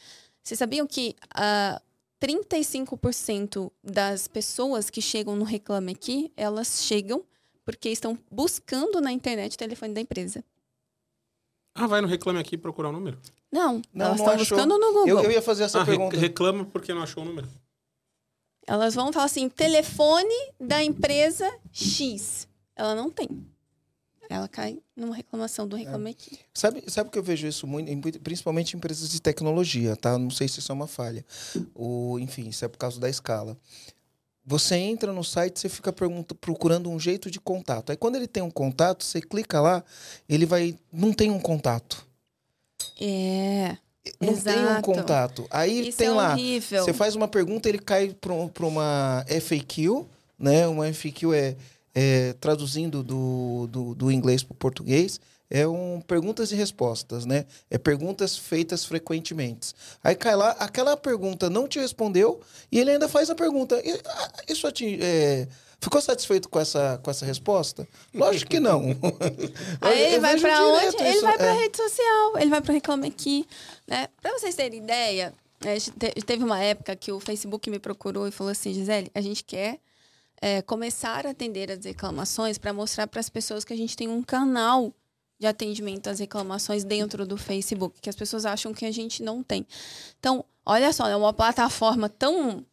Vocês 0.43 0.59
sabiam 0.59 0.87
que 0.87 1.15
uh, 1.35 1.79
35% 2.19 3.71
das 3.85 4.27
pessoas 4.27 4.89
que 4.89 5.03
chegam 5.03 5.37
no 5.37 5.45
Reclame 5.45 5.93
Aqui, 5.93 6.33
elas 6.37 6.83
chegam 6.83 7.23
porque 7.67 7.89
estão 7.89 8.17
buscando 8.31 9.01
na 9.01 9.13
internet 9.13 9.55
o 9.55 9.59
telefone 9.59 9.93
da 9.93 10.01
empresa. 10.01 10.43
Ah, 11.75 11.87
vai 11.87 12.01
no 12.01 12.07
Reclame 12.07 12.39
Aqui 12.39 12.57
procurar 12.57 12.89
o 12.89 12.93
número? 12.93 13.19
Não, 13.53 13.83
não 13.93 14.07
elas 14.07 14.21
estão 14.21 14.37
buscando 14.37 14.79
no 14.79 14.93
Google. 14.93 15.09
Eu, 15.09 15.23
eu, 15.25 15.31
ia 15.33 15.43
fazer 15.43 15.65
essa 15.65 15.83
ah, 15.83 15.85
pergunta. 15.85 16.17
Reclama 16.17 16.65
porque 16.65 16.95
não 16.95 17.03
achou 17.03 17.23
o 17.23 17.27
número. 17.27 17.49
Elas 18.67 18.95
vão 18.95 19.13
falar 19.13 19.27
assim, 19.27 19.49
telefone 19.49 20.35
da 20.59 20.83
empresa 20.83 21.53
X. 21.73 22.49
Ela 22.75 22.95
não 22.95 23.11
tem. 23.11 23.29
Ela 24.29 24.49
cai 24.49 24.81
numa 24.97 25.15
reclamação 25.15 25.69
do 25.69 25.77
Reclame 25.77 26.11
Aqui. 26.11 26.35
É. 26.35 26.39
Sabe, 26.55 26.85
sabe 26.89 27.11
que 27.11 27.19
eu 27.19 27.23
vejo 27.23 27.47
isso 27.47 27.67
muito, 27.67 28.21
principalmente 28.21 28.75
em 28.75 28.77
empresas 28.77 29.09
de 29.09 29.21
tecnologia, 29.21 29.97
tá? 29.97 30.19
Não 30.19 30.31
sei 30.31 30.49
se 30.49 30.59
isso 30.59 30.73
é 30.73 30.75
uma 30.75 30.87
falha. 30.87 31.25
Ou, 31.75 32.19
enfim, 32.19 32.49
isso 32.49 32.65
é 32.65 32.69
por 32.69 32.79
causa 32.79 32.99
da 32.99 33.09
escala. 33.09 33.57
Você 34.47 34.77
entra 34.77 35.13
no 35.13 35.25
site, 35.25 35.59
você 35.59 35.69
fica 35.69 35.93
procurando 35.93 36.89
um 36.89 37.01
jeito 37.01 37.29
de 37.31 37.41
contato. 37.41 37.91
Aí 37.91 37.97
quando 37.97 38.15
ele 38.15 38.29
tem 38.29 38.43
um 38.43 38.51
contato, 38.51 39.03
você 39.03 39.21
clica 39.21 39.61
lá, 39.61 39.83
ele 40.29 40.47
vai. 40.47 40.77
Não 40.93 41.13
tem 41.13 41.31
um 41.31 41.41
contato. 41.41 42.07
É. 43.01 43.77
Não 44.21 44.33
Exato. 44.33 44.57
tem 44.57 44.67
um 44.67 44.81
contato. 44.83 45.47
Aí 45.51 45.89
Isso 45.89 45.99
tem 45.99 46.07
é 46.07 46.13
lá. 46.13 46.33
horrível. 46.33 46.85
Você 46.85 46.93
faz 46.93 47.17
uma 47.17 47.27
pergunta, 47.27 47.69
ele 47.69 47.81
cai 47.81 48.15
para 48.15 48.33
uma 48.33 49.25
FAQ, 49.29 50.07
né? 50.39 50.65
Uma 50.69 50.93
FAQ 50.93 51.35
é, 51.35 51.57
é 51.93 52.33
traduzindo 52.35 53.03
do, 53.03 53.67
do, 53.67 53.95
do 53.97 54.13
inglês 54.13 54.45
para 54.45 54.53
o 54.53 54.57
português 54.57 55.21
é 55.51 55.67
um 55.67 56.01
perguntas 56.01 56.51
e 56.53 56.57
respostas, 56.57 57.25
né? 57.25 57.47
É 57.71 57.79
perguntas 57.79 58.37
feitas 58.37 58.85
frequentemente. 58.85 59.75
Aí 60.03 60.15
cai 60.15 60.35
lá, 60.35 60.51
aquela 60.59 60.97
pergunta 60.97 61.49
não 61.49 61.69
te 61.69 61.79
respondeu 61.79 62.41
e 62.71 62.79
ele 62.79 62.91
ainda 62.93 63.09
faz 63.09 63.31
a 63.31 63.35
pergunta. 63.35 63.81
Ah, 64.05 64.33
isso 64.49 64.71
te, 64.73 64.99
é, 65.01 65.47
ficou 65.81 66.01
satisfeito 66.01 66.49
com 66.49 66.59
essa, 66.59 66.99
com 67.03 67.11
essa 67.11 67.25
resposta? 67.25 67.87
Lógico 68.13 68.51
que 68.51 68.61
não. 68.61 68.83
Aí 69.81 70.01
ele 70.01 70.21
vai 70.21 70.39
para 70.41 70.67
onde? 70.67 70.97
Ele 71.03 71.21
vai 71.21 71.37
para 71.37 71.47
é. 71.47 71.53
rede 71.53 71.77
social, 71.77 72.39
ele 72.39 72.51
vai 72.51 72.61
para 72.61 72.75
Reclame 72.75 73.09
Aqui, 73.09 73.47
né? 73.87 74.09
Para 74.21 74.33
vocês 74.33 74.55
terem 74.55 74.81
ideia, 74.81 75.33
teve 76.27 76.45
uma 76.45 76.61
época 76.61 76.95
que 76.97 77.13
o 77.13 77.21
Facebook 77.21 77.71
me 77.71 77.79
procurou 77.79 78.27
e 78.27 78.33
falou 78.33 78.51
assim, 78.51 78.75
Gisele, 78.75 79.11
a 79.15 79.21
gente 79.21 79.45
quer 79.45 79.79
é, 80.41 80.61
começar 80.63 81.27
a 81.27 81.31
atender 81.31 81.71
as 81.71 81.85
reclamações 81.85 82.59
para 82.59 82.73
mostrar 82.73 83.07
para 83.07 83.21
as 83.21 83.29
pessoas 83.29 83.65
que 83.65 83.73
a 83.73 83.77
gente 83.77 83.97
tem 83.97 84.09
um 84.09 84.23
canal 84.23 84.93
de 85.39 85.47
atendimento 85.47 86.09
às 86.09 86.19
reclamações 86.19 86.85
dentro 86.85 87.27
do 87.27 87.37
Facebook, 87.37 88.01
que 88.01 88.09
as 88.09 88.17
pessoas 88.17 88.47
acham 88.47 88.73
que 88.73 88.87
a 88.87 88.93
gente 88.93 89.23
não 89.23 89.43
tem. 89.43 89.67
Então, 90.19 90.45
olha 90.65 90.93
só, 90.93 91.09
é 91.09 91.17
uma 91.17 91.33
plataforma 91.33 92.09
tão 92.09 92.65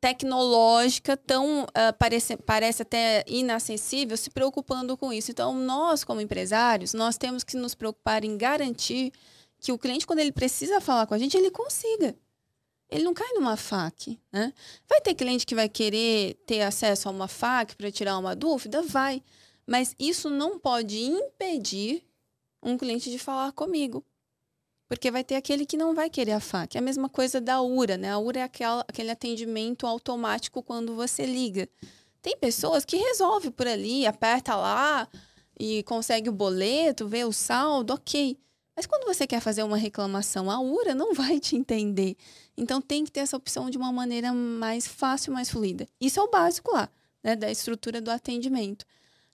tecnológica, 0.00 1.16
tão 1.16 1.64
uh, 1.64 1.92
parece, 1.98 2.36
parece 2.38 2.82
até 2.82 3.22
inacessível, 3.26 4.16
se 4.16 4.30
preocupando 4.30 4.96
com 4.96 5.12
isso. 5.12 5.30
Então, 5.30 5.54
nós, 5.54 6.02
como 6.02 6.20
empresários, 6.20 6.94
nós 6.94 7.18
temos 7.18 7.44
que 7.44 7.56
nos 7.56 7.74
preocupar 7.74 8.24
em 8.24 8.36
garantir 8.36 9.12
que 9.60 9.72
o 9.72 9.78
cliente, 9.78 10.06
quando 10.06 10.20
ele 10.20 10.32
precisa 10.32 10.80
falar 10.80 11.06
com 11.06 11.12
a 11.12 11.18
gente, 11.18 11.36
ele 11.36 11.50
consiga. 11.50 12.16
Ele 12.88 13.04
não 13.04 13.14
cai 13.14 13.28
numa 13.34 13.56
FAQ, 13.56 14.18
né? 14.32 14.52
Vai 14.88 15.00
ter 15.00 15.14
cliente 15.14 15.46
que 15.46 15.54
vai 15.54 15.68
querer 15.68 16.34
ter 16.46 16.62
acesso 16.62 17.08
a 17.08 17.12
uma 17.12 17.28
FAQ 17.28 17.76
para 17.76 17.90
tirar 17.92 18.18
uma 18.18 18.34
dúvida? 18.34 18.82
Vai. 18.82 19.22
Mas 19.70 19.94
isso 20.00 20.28
não 20.28 20.58
pode 20.58 21.00
impedir 21.00 22.02
um 22.60 22.76
cliente 22.76 23.08
de 23.08 23.20
falar 23.20 23.52
comigo. 23.52 24.04
Porque 24.88 25.12
vai 25.12 25.22
ter 25.22 25.36
aquele 25.36 25.64
que 25.64 25.76
não 25.76 25.94
vai 25.94 26.10
querer 26.10 26.32
a 26.32 26.40
FAQ. 26.40 26.76
É 26.76 26.80
a 26.80 26.82
mesma 26.82 27.08
coisa 27.08 27.40
da 27.40 27.62
URA, 27.62 27.96
né? 27.96 28.10
A 28.10 28.18
URA 28.18 28.40
é 28.40 28.42
aquela, 28.42 28.80
aquele 28.88 29.12
atendimento 29.12 29.86
automático 29.86 30.60
quando 30.60 30.96
você 30.96 31.24
liga. 31.24 31.68
Tem 32.20 32.36
pessoas 32.36 32.84
que 32.84 32.96
resolve 32.96 33.52
por 33.52 33.68
ali, 33.68 34.08
aperta 34.08 34.56
lá 34.56 35.06
e 35.56 35.84
consegue 35.84 36.28
o 36.28 36.32
boleto, 36.32 37.06
vê 37.06 37.24
o 37.24 37.32
saldo, 37.32 37.94
ok. 37.94 38.36
Mas 38.74 38.86
quando 38.86 39.04
você 39.04 39.24
quer 39.24 39.40
fazer 39.40 39.62
uma 39.62 39.76
reclamação, 39.76 40.50
a 40.50 40.60
URA 40.60 40.96
não 40.96 41.14
vai 41.14 41.38
te 41.38 41.54
entender. 41.54 42.16
Então 42.56 42.80
tem 42.80 43.04
que 43.04 43.12
ter 43.12 43.20
essa 43.20 43.36
opção 43.36 43.70
de 43.70 43.78
uma 43.78 43.92
maneira 43.92 44.32
mais 44.32 44.88
fácil, 44.88 45.32
mais 45.32 45.48
fluida. 45.48 45.86
Isso 46.00 46.18
é 46.18 46.22
o 46.24 46.28
básico 46.28 46.72
lá, 46.72 46.90
né? 47.22 47.36
Da 47.36 47.48
estrutura 47.48 48.00
do 48.00 48.10
atendimento. 48.10 48.84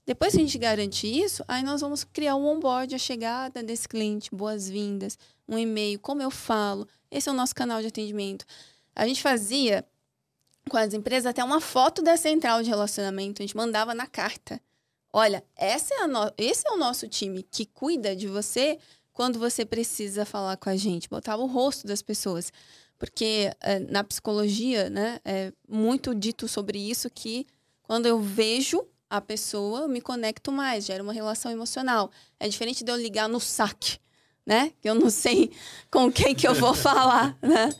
Depois 0.07 0.33
que 0.33 0.39
a 0.39 0.43
gente 0.43 0.57
garante 0.57 1.07
isso, 1.07 1.45
aí 1.49 1.65
nós 1.65 1.81
vamos 1.81 2.05
criar 2.05 2.37
um 2.37 2.47
onboard, 2.47 2.95
a 2.95 2.99
chegada 2.99 3.61
desse 3.61 3.89
cliente, 3.89 4.31
boas-vindas, 4.33 5.19
um 5.49 5.59
e-mail, 5.59 5.99
como 5.99 6.23
eu 6.23 6.31
falo. 6.31 6.87
Esse 7.11 7.29
é 7.29 7.33
o 7.33 7.35
nosso 7.35 7.55
canal 7.55 7.81
de 7.81 7.89
atendimento. 7.89 8.45
A 8.95 9.07
gente 9.07 9.21
fazia 9.21 9.85
com 10.71 10.77
as 10.77 10.95
empresas 10.95 11.27
até 11.27 11.43
uma 11.43 11.61
foto 11.61 12.03
da 12.03 12.17
central 12.17 12.63
de 12.63 12.69
relacionamento, 12.69 13.43
a 13.43 13.45
gente 13.45 13.57
mandava 13.57 13.95
na 13.95 14.07
carta. 14.07 14.61
Olha, 15.13 15.43
essa 15.57 15.93
é 15.95 16.07
no... 16.07 16.33
esse 16.39 16.69
é 16.69 16.73
o 16.73 16.77
nosso 16.77 17.09
time 17.09 17.43
que 17.43 17.67
cuida 17.67 18.15
de 18.15 18.29
você 18.29 18.79
quando 19.13 19.39
você 19.39 19.65
precisa 19.65 20.25
falar 20.25 20.57
com 20.57 20.69
a 20.69 20.77
gente. 20.77 21.09
Botava 21.09 21.43
o 21.43 21.47
rosto 21.47 21.87
das 21.87 22.03
pessoas. 22.03 22.53
Porque 22.99 23.53
é, 23.61 23.79
na 23.81 24.05
psicologia, 24.05 24.89
né, 24.89 25.21
é 25.25 25.53
muito 25.69 26.15
dito 26.15 26.47
sobre 26.47 26.79
isso 26.79 27.11
que 27.11 27.47
quando 27.83 28.07
eu 28.07 28.21
vejo 28.21 28.87
a 29.09 29.21
pessoa, 29.21 29.81
eu 29.81 29.89
me 29.89 30.01
conecto 30.01 30.51
mais, 30.51 30.85
gera 30.85 31.03
uma 31.03 31.13
relação 31.13 31.51
emocional. 31.51 32.11
É 32.39 32.49
diferente 32.49 32.85
de 32.85 32.91
eu 32.91 32.97
ligar 32.97 33.29
no 33.29 33.41
saque, 33.41 33.99
né? 34.45 34.73
Que 34.81 34.89
eu 34.89 34.95
não 34.95 35.11
sei 35.11 35.51
com 35.91 36.11
quem 36.11 36.35
que 36.35 36.47
eu 36.47 36.55
vou 36.55 36.75
falar, 36.75 37.37
né? 37.41 37.75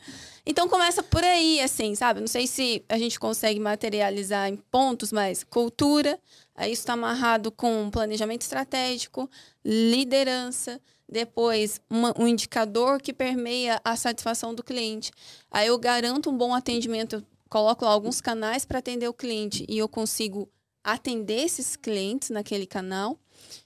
Então 0.45 0.69
começa 0.69 1.03
por 1.03 1.23
aí, 1.23 1.59
assim, 1.59 1.93
sabe? 1.93 2.21
Não 2.21 2.27
sei 2.27 2.47
se 2.47 2.83
a 2.87 2.97
gente 2.97 3.19
consegue 3.19 3.59
materializar 3.59 4.47
em 4.47 4.55
pontos, 4.55 5.11
mas 5.11 5.43
cultura, 5.43 6.17
aí 6.55 6.71
isso 6.71 6.83
está 6.83 6.93
amarrado 6.93 7.51
com 7.51 7.89
planejamento 7.91 8.43
estratégico, 8.43 9.29
liderança, 9.65 10.79
depois 11.09 11.81
uma, 11.89 12.13
um 12.17 12.25
indicador 12.25 13.01
que 13.01 13.11
permeia 13.11 13.81
a 13.83 13.97
satisfação 13.97 14.55
do 14.55 14.63
cliente. 14.63 15.11
Aí 15.51 15.67
eu 15.67 15.77
garanto 15.77 16.29
um 16.29 16.37
bom 16.37 16.53
atendimento, 16.53 17.17
eu 17.17 17.23
coloco 17.49 17.83
lá 17.83 17.91
alguns 17.91 18.21
canais 18.21 18.63
para 18.63 18.79
atender 18.79 19.09
o 19.09 19.13
cliente 19.13 19.65
e 19.67 19.77
eu 19.77 19.89
consigo 19.89 20.49
atender 20.83 21.41
esses 21.41 21.75
clientes 21.75 22.29
naquele 22.29 22.65
canal. 22.65 23.19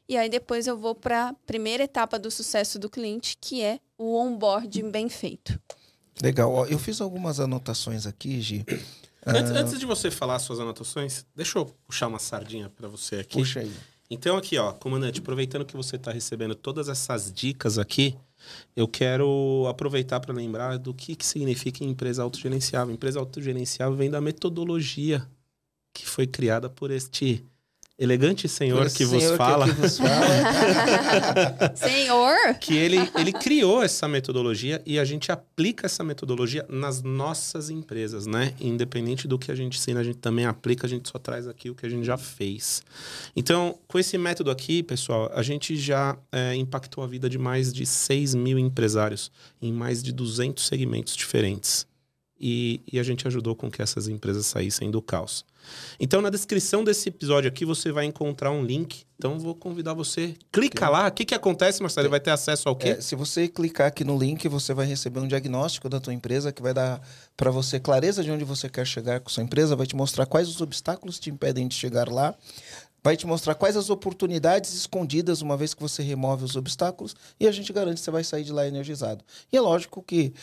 E 0.07 0.17
aí 0.17 0.29
depois 0.29 0.67
eu 0.67 0.77
vou 0.77 0.93
para 0.93 1.29
a 1.29 1.33
primeira 1.45 1.83
etapa 1.83 2.19
do 2.19 2.29
sucesso 2.29 2.77
do 2.77 2.89
cliente, 2.89 3.37
que 3.39 3.61
é 3.61 3.79
o 3.97 4.15
onboarding 4.15 4.89
bem 4.89 5.09
feito. 5.09 5.59
Legal. 6.21 6.67
Eu 6.67 6.77
fiz 6.77 7.01
algumas 7.01 7.39
anotações 7.39 8.05
aqui, 8.05 8.41
Gi. 8.41 8.65
Antes, 9.25 9.51
uh... 9.51 9.55
antes 9.55 9.79
de 9.79 9.85
você 9.85 10.11
falar 10.11 10.39
suas 10.39 10.59
anotações, 10.59 11.25
deixa 11.35 11.59
eu 11.59 11.65
puxar 11.87 12.07
uma 12.07 12.19
sardinha 12.19 12.69
para 12.69 12.87
você 12.87 13.17
aqui. 13.17 13.37
Puxa 13.37 13.61
aí. 13.61 13.71
Então, 14.09 14.35
aqui, 14.35 14.57
ó, 14.57 14.73
comandante, 14.73 15.19
aproveitando 15.19 15.63
que 15.63 15.75
você 15.75 15.95
está 15.95 16.11
recebendo 16.11 16.53
todas 16.53 16.89
essas 16.89 17.31
dicas 17.31 17.77
aqui, 17.77 18.17
eu 18.75 18.85
quero 18.85 19.65
aproveitar 19.69 20.19
para 20.19 20.33
lembrar 20.33 20.77
do 20.77 20.93
que, 20.93 21.15
que 21.15 21.25
significa 21.25 21.83
empresa 21.85 22.21
autogerenciável. 22.21 22.93
Empresa 22.93 23.19
autogerenciável 23.19 23.95
vem 23.95 24.09
da 24.09 24.19
metodologia 24.19 25.25
que 25.93 26.07
foi 26.07 26.27
criada 26.27 26.69
por 26.69 26.91
este 26.91 27.45
elegante 28.01 28.49
senhor, 28.49 28.89
que, 28.89 29.05
senhor 29.05 29.11
vos 29.11 29.37
fala. 29.37 29.65
Que, 29.67 29.73
vos 29.79 29.97
fala. 29.99 31.75
senhor? 31.75 32.55
Que 32.59 32.75
ele, 32.75 32.97
ele 33.15 33.31
criou 33.31 33.83
essa 33.83 34.07
metodologia 34.07 34.81
e 34.87 34.97
a 34.97 35.05
gente 35.05 35.31
aplica 35.31 35.85
essa 35.85 36.03
metodologia 36.03 36.65
nas 36.67 37.03
nossas 37.03 37.69
empresas, 37.69 38.25
né? 38.25 38.55
Independente 38.59 39.27
do 39.27 39.37
que 39.37 39.51
a 39.51 39.55
gente 39.55 39.77
ensina, 39.77 39.99
a 39.99 40.03
gente 40.03 40.17
também 40.17 40.47
aplica, 40.47 40.87
a 40.87 40.89
gente 40.89 41.07
só 41.07 41.19
traz 41.19 41.47
aqui 41.47 41.69
o 41.69 41.75
que 41.75 41.85
a 41.85 41.89
gente 41.89 42.03
já 42.03 42.17
fez. 42.17 42.81
Então, 43.35 43.77
com 43.87 43.99
esse 43.99 44.17
método 44.17 44.49
aqui, 44.49 44.81
pessoal, 44.81 45.31
a 45.35 45.43
gente 45.43 45.75
já 45.75 46.17
é, 46.31 46.55
impactou 46.55 47.03
a 47.03 47.07
vida 47.07 47.29
de 47.29 47.37
mais 47.37 47.71
de 47.71 47.85
6 47.85 48.33
mil 48.33 48.57
empresários 48.57 49.31
em 49.61 49.71
mais 49.71 50.01
de 50.01 50.11
200 50.11 50.65
segmentos 50.65 51.15
diferentes. 51.15 51.85
E, 52.43 52.81
e 52.91 52.99
a 52.99 53.03
gente 53.03 53.27
ajudou 53.27 53.55
com 53.55 53.69
que 53.69 53.81
essas 53.81 54.07
empresas 54.07 54.47
saíssem 54.47 54.89
do 54.89 54.99
caos. 54.99 55.45
Então, 55.99 56.21
na 56.21 56.31
descrição 56.31 56.83
desse 56.83 57.09
episódio 57.09 57.47
aqui, 57.47 57.63
você 57.63 57.91
vai 57.91 58.05
encontrar 58.05 58.49
um 58.49 58.63
link. 58.63 59.03
Então, 59.17 59.37
vou 59.37 59.53
convidar 59.53 59.93
você. 59.93 60.33
Clica 60.51 60.89
lá. 60.89 61.07
O 61.07 61.11
que, 61.11 61.23
que 61.23 61.35
acontece, 61.35 61.81
Marcelo? 61.81 62.05
Ele 62.05 62.09
vai 62.09 62.19
ter 62.19 62.31
acesso 62.31 62.67
ao 62.67 62.75
quê? 62.75 62.89
É, 62.89 63.01
se 63.01 63.15
você 63.15 63.47
clicar 63.47 63.87
aqui 63.87 64.03
no 64.03 64.17
link, 64.17 64.47
você 64.47 64.73
vai 64.73 64.87
receber 64.87 65.19
um 65.19 65.27
diagnóstico 65.27 65.87
da 65.87 65.99
tua 65.99 66.13
empresa 66.13 66.51
que 66.51 66.63
vai 66.63 66.73
dar 66.73 66.99
para 67.37 67.51
você 67.51 67.79
clareza 67.79 68.23
de 68.23 68.31
onde 68.31 68.43
você 68.43 68.67
quer 68.67 68.87
chegar 68.87 69.19
com 69.19 69.29
sua 69.29 69.43
empresa, 69.43 69.75
vai 69.75 69.85
te 69.85 69.95
mostrar 69.95 70.25
quais 70.25 70.49
os 70.49 70.59
obstáculos 70.61 71.19
te 71.19 71.29
impedem 71.29 71.67
de 71.67 71.75
chegar 71.75 72.09
lá 72.09 72.35
vai 73.03 73.17
te 73.17 73.25
mostrar 73.25 73.55
quais 73.55 73.75
as 73.75 73.89
oportunidades 73.89 74.73
escondidas 74.73 75.41
uma 75.41 75.57
vez 75.57 75.73
que 75.73 75.81
você 75.81 76.03
remove 76.03 76.43
os 76.43 76.55
obstáculos 76.55 77.15
e 77.39 77.47
a 77.47 77.51
gente 77.51 77.73
garante 77.73 77.95
que 77.95 78.01
você 78.01 78.11
vai 78.11 78.23
sair 78.23 78.43
de 78.43 78.51
lá 78.51 78.67
energizado. 78.67 79.23
E 79.51 79.57
é 79.57 79.61
lógico 79.61 80.03
que 80.03 80.33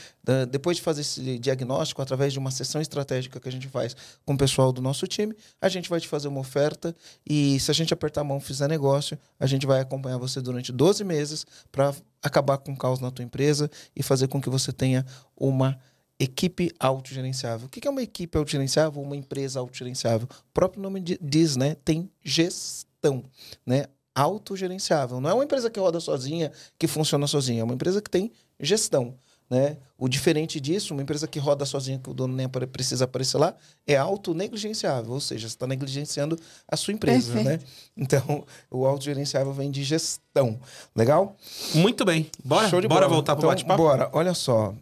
depois 0.50 0.76
de 0.76 0.82
fazer 0.82 1.02
esse 1.02 1.38
diagnóstico, 1.38 2.02
através 2.02 2.32
de 2.32 2.38
uma 2.38 2.50
sessão 2.50 2.80
estratégica 2.80 3.40
que 3.40 3.48
a 3.48 3.52
gente 3.52 3.68
faz 3.68 3.96
com 4.26 4.34
o 4.34 4.38
pessoal 4.38 4.72
do 4.72 4.82
nosso 4.82 5.06
time, 5.06 5.34
a 5.60 5.68
gente 5.68 5.88
vai 5.88 6.00
te 6.00 6.08
fazer 6.08 6.28
uma 6.28 6.40
oferta 6.40 6.94
e 7.28 7.58
se 7.60 7.70
a 7.70 7.74
gente 7.74 7.94
apertar 7.94 8.22
a 8.22 8.24
mão 8.24 8.38
e 8.38 8.40
fizer 8.40 8.68
negócio, 8.68 9.18
a 9.38 9.46
gente 9.46 9.66
vai 9.66 9.80
acompanhar 9.80 10.18
você 10.18 10.40
durante 10.40 10.72
12 10.72 11.04
meses 11.04 11.46
para 11.70 11.94
acabar 12.22 12.58
com 12.58 12.72
o 12.72 12.76
caos 12.76 13.00
na 13.00 13.10
tua 13.10 13.24
empresa 13.24 13.70
e 13.94 14.02
fazer 14.02 14.28
com 14.28 14.40
que 14.40 14.50
você 14.50 14.72
tenha 14.72 15.06
uma 15.36 15.78
equipe 16.18 16.72
autogerenciável. 16.80 17.66
O 17.66 17.70
que 17.70 17.86
é 17.86 17.90
uma 17.90 18.02
equipe 18.02 18.36
autogerenciável? 18.36 19.00
Uma 19.00 19.16
empresa 19.16 19.60
autogerenciável. 19.60 20.28
O 20.30 20.52
próprio 20.52 20.82
nome 20.82 21.00
diz, 21.00 21.56
né? 21.56 21.76
Tem 21.84 22.10
gestão, 22.24 23.24
né? 23.64 23.86
Autogerenciável. 24.14 25.20
Não 25.20 25.30
é 25.30 25.34
uma 25.34 25.44
empresa 25.44 25.70
que 25.70 25.78
roda 25.78 26.00
sozinha, 26.00 26.50
que 26.76 26.88
funciona 26.88 27.26
sozinha. 27.26 27.60
É 27.60 27.64
uma 27.64 27.74
empresa 27.74 28.02
que 28.02 28.10
tem 28.10 28.32
gestão. 28.58 29.14
Né? 29.50 29.78
O 29.96 30.08
diferente 30.08 30.60
disso, 30.60 30.92
uma 30.92 31.02
empresa 31.02 31.26
que 31.26 31.38
roda 31.38 31.64
sozinha, 31.64 31.98
que 31.98 32.10
o 32.10 32.12
dono 32.12 32.34
nem 32.34 32.46
precisa 32.48 33.06
aparecer 33.06 33.38
lá, 33.38 33.54
é 33.86 33.96
autonegligenciável, 33.96 35.12
ou 35.12 35.20
seja, 35.20 35.48
você 35.48 35.54
está 35.54 35.66
negligenciando 35.66 36.38
a 36.70 36.76
sua 36.76 36.92
empresa. 36.92 37.32
Né? 37.42 37.58
Então, 37.96 38.44
o 38.70 38.84
autogerenciável 38.84 39.52
vem 39.52 39.70
de 39.70 39.82
gestão. 39.82 40.60
Legal? 40.94 41.34
Muito 41.74 42.04
bem. 42.04 42.30
Bora, 42.44 42.68
bora 42.68 42.88
bola. 42.88 43.08
voltar 43.08 43.36
para 43.36 43.46
o 43.46 43.46
então, 43.46 43.50
bate-papo? 43.50 43.82
Bora. 43.82 44.10
Olha 44.12 44.34
só, 44.34 44.74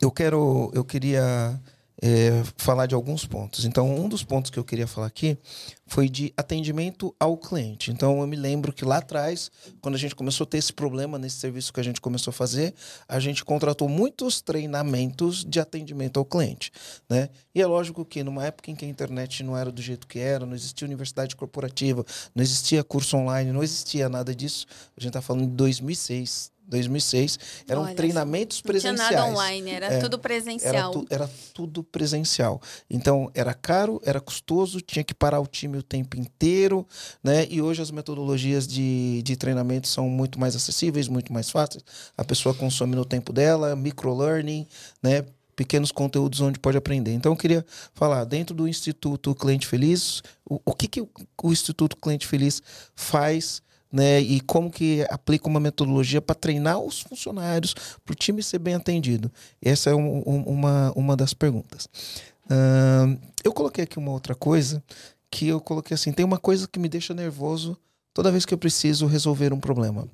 eu 0.00 0.10
quero, 0.10 0.70
eu 0.74 0.84
queria 0.84 1.60
é, 2.02 2.42
falar 2.56 2.86
de 2.86 2.94
alguns 2.94 3.24
pontos. 3.24 3.64
Então, 3.64 3.94
um 3.94 4.08
dos 4.08 4.22
pontos 4.22 4.50
que 4.50 4.58
eu 4.58 4.64
queria 4.64 4.86
falar 4.86 5.06
aqui 5.06 5.38
foi 5.86 6.08
de 6.08 6.32
atendimento 6.36 7.14
ao 7.18 7.36
cliente. 7.36 7.90
Então, 7.90 8.20
eu 8.20 8.26
me 8.26 8.36
lembro 8.36 8.72
que 8.72 8.84
lá 8.84 8.98
atrás, 8.98 9.50
quando 9.80 9.94
a 9.94 9.98
gente 9.98 10.14
começou 10.14 10.44
a 10.44 10.46
ter 10.46 10.58
esse 10.58 10.72
problema 10.72 11.18
nesse 11.18 11.36
serviço 11.36 11.72
que 11.72 11.80
a 11.80 11.82
gente 11.82 12.00
começou 12.00 12.30
a 12.30 12.34
fazer, 12.34 12.74
a 13.08 13.18
gente 13.20 13.44
contratou 13.44 13.88
muitos 13.88 14.40
treinamentos 14.40 15.44
de 15.44 15.60
atendimento 15.60 16.18
ao 16.18 16.24
cliente. 16.24 16.70
Né? 17.08 17.28
E 17.54 17.62
é 17.62 17.66
lógico 17.66 18.04
que 18.04 18.22
numa 18.22 18.44
época 18.44 18.70
em 18.70 18.74
que 18.74 18.84
a 18.84 18.88
internet 18.88 19.42
não 19.42 19.56
era 19.56 19.70
do 19.70 19.80
jeito 19.80 20.06
que 20.06 20.18
era, 20.18 20.44
não 20.44 20.54
existia 20.54 20.86
universidade 20.86 21.36
corporativa, 21.36 22.04
não 22.34 22.42
existia 22.42 22.82
curso 22.82 23.16
online, 23.16 23.52
não 23.52 23.62
existia 23.62 24.08
nada 24.08 24.34
disso. 24.34 24.66
A 24.96 25.00
gente 25.00 25.08
está 25.08 25.22
falando 25.22 25.46
de 25.46 25.54
2006, 25.54 26.52
2006, 26.66 27.38
eram 27.68 27.82
Olha, 27.82 27.94
treinamentos 27.94 28.60
presenciais. 28.60 28.98
Não 28.98 29.08
tinha 29.08 29.20
nada 29.20 29.32
online, 29.32 29.70
era 29.70 29.86
é, 29.86 29.98
tudo 29.98 30.18
presencial. 30.18 30.74
Era, 30.74 30.90
tu, 30.90 31.06
era, 31.10 31.30
tudo 31.52 31.84
presencial. 31.84 32.60
Então, 32.88 33.30
era 33.34 33.52
caro, 33.52 34.00
era 34.04 34.20
custoso, 34.20 34.80
tinha 34.80 35.04
que 35.04 35.14
parar 35.14 35.40
o 35.40 35.46
time 35.46 35.78
o 35.78 35.82
tempo 35.82 36.16
inteiro, 36.18 36.86
né? 37.22 37.46
E 37.50 37.60
hoje 37.60 37.82
as 37.82 37.90
metodologias 37.90 38.66
de, 38.66 39.22
de 39.22 39.36
treinamento 39.36 39.88
são 39.88 40.08
muito 40.08 40.40
mais 40.40 40.56
acessíveis, 40.56 41.08
muito 41.08 41.32
mais 41.32 41.50
fáceis. 41.50 41.84
A 42.16 42.24
pessoa 42.24 42.54
consome 42.54 42.96
no 42.96 43.04
tempo 43.04 43.32
dela, 43.32 43.76
microlearning, 43.76 44.66
né? 45.02 45.24
Pequenos 45.56 45.92
conteúdos 45.92 46.40
onde 46.40 46.58
pode 46.58 46.76
aprender. 46.76 47.12
Então, 47.12 47.30
eu 47.30 47.36
queria 47.36 47.64
falar, 47.94 48.24
dentro 48.24 48.56
do 48.56 48.66
Instituto 48.66 49.34
Cliente 49.36 49.68
Feliz, 49.68 50.20
o, 50.44 50.60
o 50.64 50.72
que, 50.74 50.88
que 50.88 51.00
o, 51.00 51.08
o 51.42 51.52
Instituto 51.52 51.96
Cliente 51.96 52.26
Feliz 52.26 52.60
faz 52.96 53.62
né? 53.94 54.20
E 54.20 54.40
como 54.40 54.68
que 54.68 55.06
aplica 55.08 55.46
uma 55.46 55.60
metodologia 55.60 56.20
para 56.20 56.34
treinar 56.34 56.80
os 56.80 57.00
funcionários 57.00 57.74
para 58.04 58.12
o 58.12 58.16
time 58.16 58.42
ser 58.42 58.58
bem 58.58 58.74
atendido? 58.74 59.30
Essa 59.62 59.90
é 59.90 59.94
um, 59.94 60.20
um, 60.26 60.42
uma, 60.42 60.92
uma 60.96 61.16
das 61.16 61.32
perguntas. 61.32 61.88
Uh, 62.46 63.16
eu 63.44 63.52
coloquei 63.52 63.84
aqui 63.84 63.96
uma 63.96 64.10
outra 64.10 64.34
coisa 64.34 64.82
que 65.30 65.46
eu 65.46 65.60
coloquei 65.60 65.94
assim: 65.94 66.10
tem 66.10 66.24
uma 66.24 66.38
coisa 66.38 66.66
que 66.66 66.80
me 66.80 66.88
deixa 66.88 67.14
nervoso 67.14 67.78
toda 68.12 68.32
vez 68.32 68.44
que 68.44 68.52
eu 68.52 68.58
preciso 68.58 69.06
resolver 69.06 69.52
um 69.52 69.60
problema. 69.60 70.08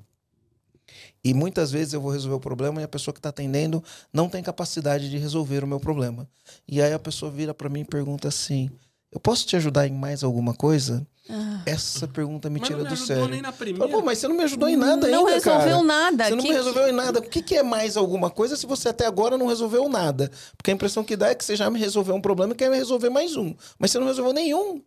E 1.23 1.33
muitas 1.33 1.71
vezes 1.71 1.93
eu 1.93 2.01
vou 2.01 2.11
resolver 2.11 2.35
o 2.35 2.39
problema 2.39 2.81
e 2.81 2.83
a 2.83 2.87
pessoa 2.87 3.13
que 3.13 3.19
está 3.19 3.29
atendendo 3.29 3.83
não 4.13 4.29
tem 4.29 4.43
capacidade 4.43 5.09
de 5.09 5.17
resolver 5.17 5.63
o 5.63 5.67
meu 5.67 5.79
problema. 5.79 6.29
E 6.67 6.81
aí 6.81 6.93
a 6.93 6.99
pessoa 6.99 7.31
vira 7.31 7.51
para 7.51 7.69
mim 7.69 7.79
e 7.79 7.85
pergunta 7.85 8.27
assim: 8.27 8.69
Eu 9.11 9.19
posso 9.19 9.45
te 9.45 9.55
ajudar 9.55 9.87
em 9.87 9.93
mais 9.93 10.23
alguma 10.23 10.53
coisa? 10.53 11.05
Ah. 11.29 11.61
Essa 11.65 12.07
pergunta 12.07 12.49
me 12.49 12.59
tira 12.59 12.83
do 12.83 12.95
sério. 12.95 13.27
Nem 13.27 13.41
na 13.41 13.51
primeira. 13.51 14.01
mas 14.01 14.17
você 14.17 14.27
não 14.27 14.35
me 14.35 14.43
ajudou 14.43 14.67
em 14.67 14.75
nada 14.75 15.07
não 15.07 15.27
ainda, 15.27 15.31
resolveu 15.33 15.77
cara. 15.77 15.83
nada. 15.83 16.23
Você 16.25 16.35
não 16.35 16.43
que... 16.43 16.49
me 16.49 16.55
resolveu 16.55 16.87
em 16.87 16.91
nada. 16.91 17.19
O 17.19 17.21
que, 17.21 17.41
que 17.41 17.55
é 17.55 17.63
mais 17.63 17.95
alguma 17.95 18.29
coisa 18.29 18.55
se 18.55 18.65
você 18.65 18.89
até 18.89 19.05
agora 19.05 19.37
não 19.37 19.47
resolveu 19.47 19.87
nada? 19.87 20.31
Porque 20.57 20.71
a 20.71 20.73
impressão 20.73 21.03
que 21.03 21.15
dá 21.15 21.29
é 21.29 21.35
que 21.35 21.45
você 21.45 21.55
já 21.55 21.69
me 21.69 21.79
resolveu 21.79 22.15
um 22.15 22.21
problema 22.21 22.53
e 22.53 22.55
quer 22.55 22.69
me 22.69 22.77
resolver 22.77 23.09
mais 23.09 23.35
um. 23.35 23.53
Mas 23.77 23.91
você 23.91 23.99
não 23.99 24.07
resolveu 24.07 24.33
nenhum. 24.33 24.81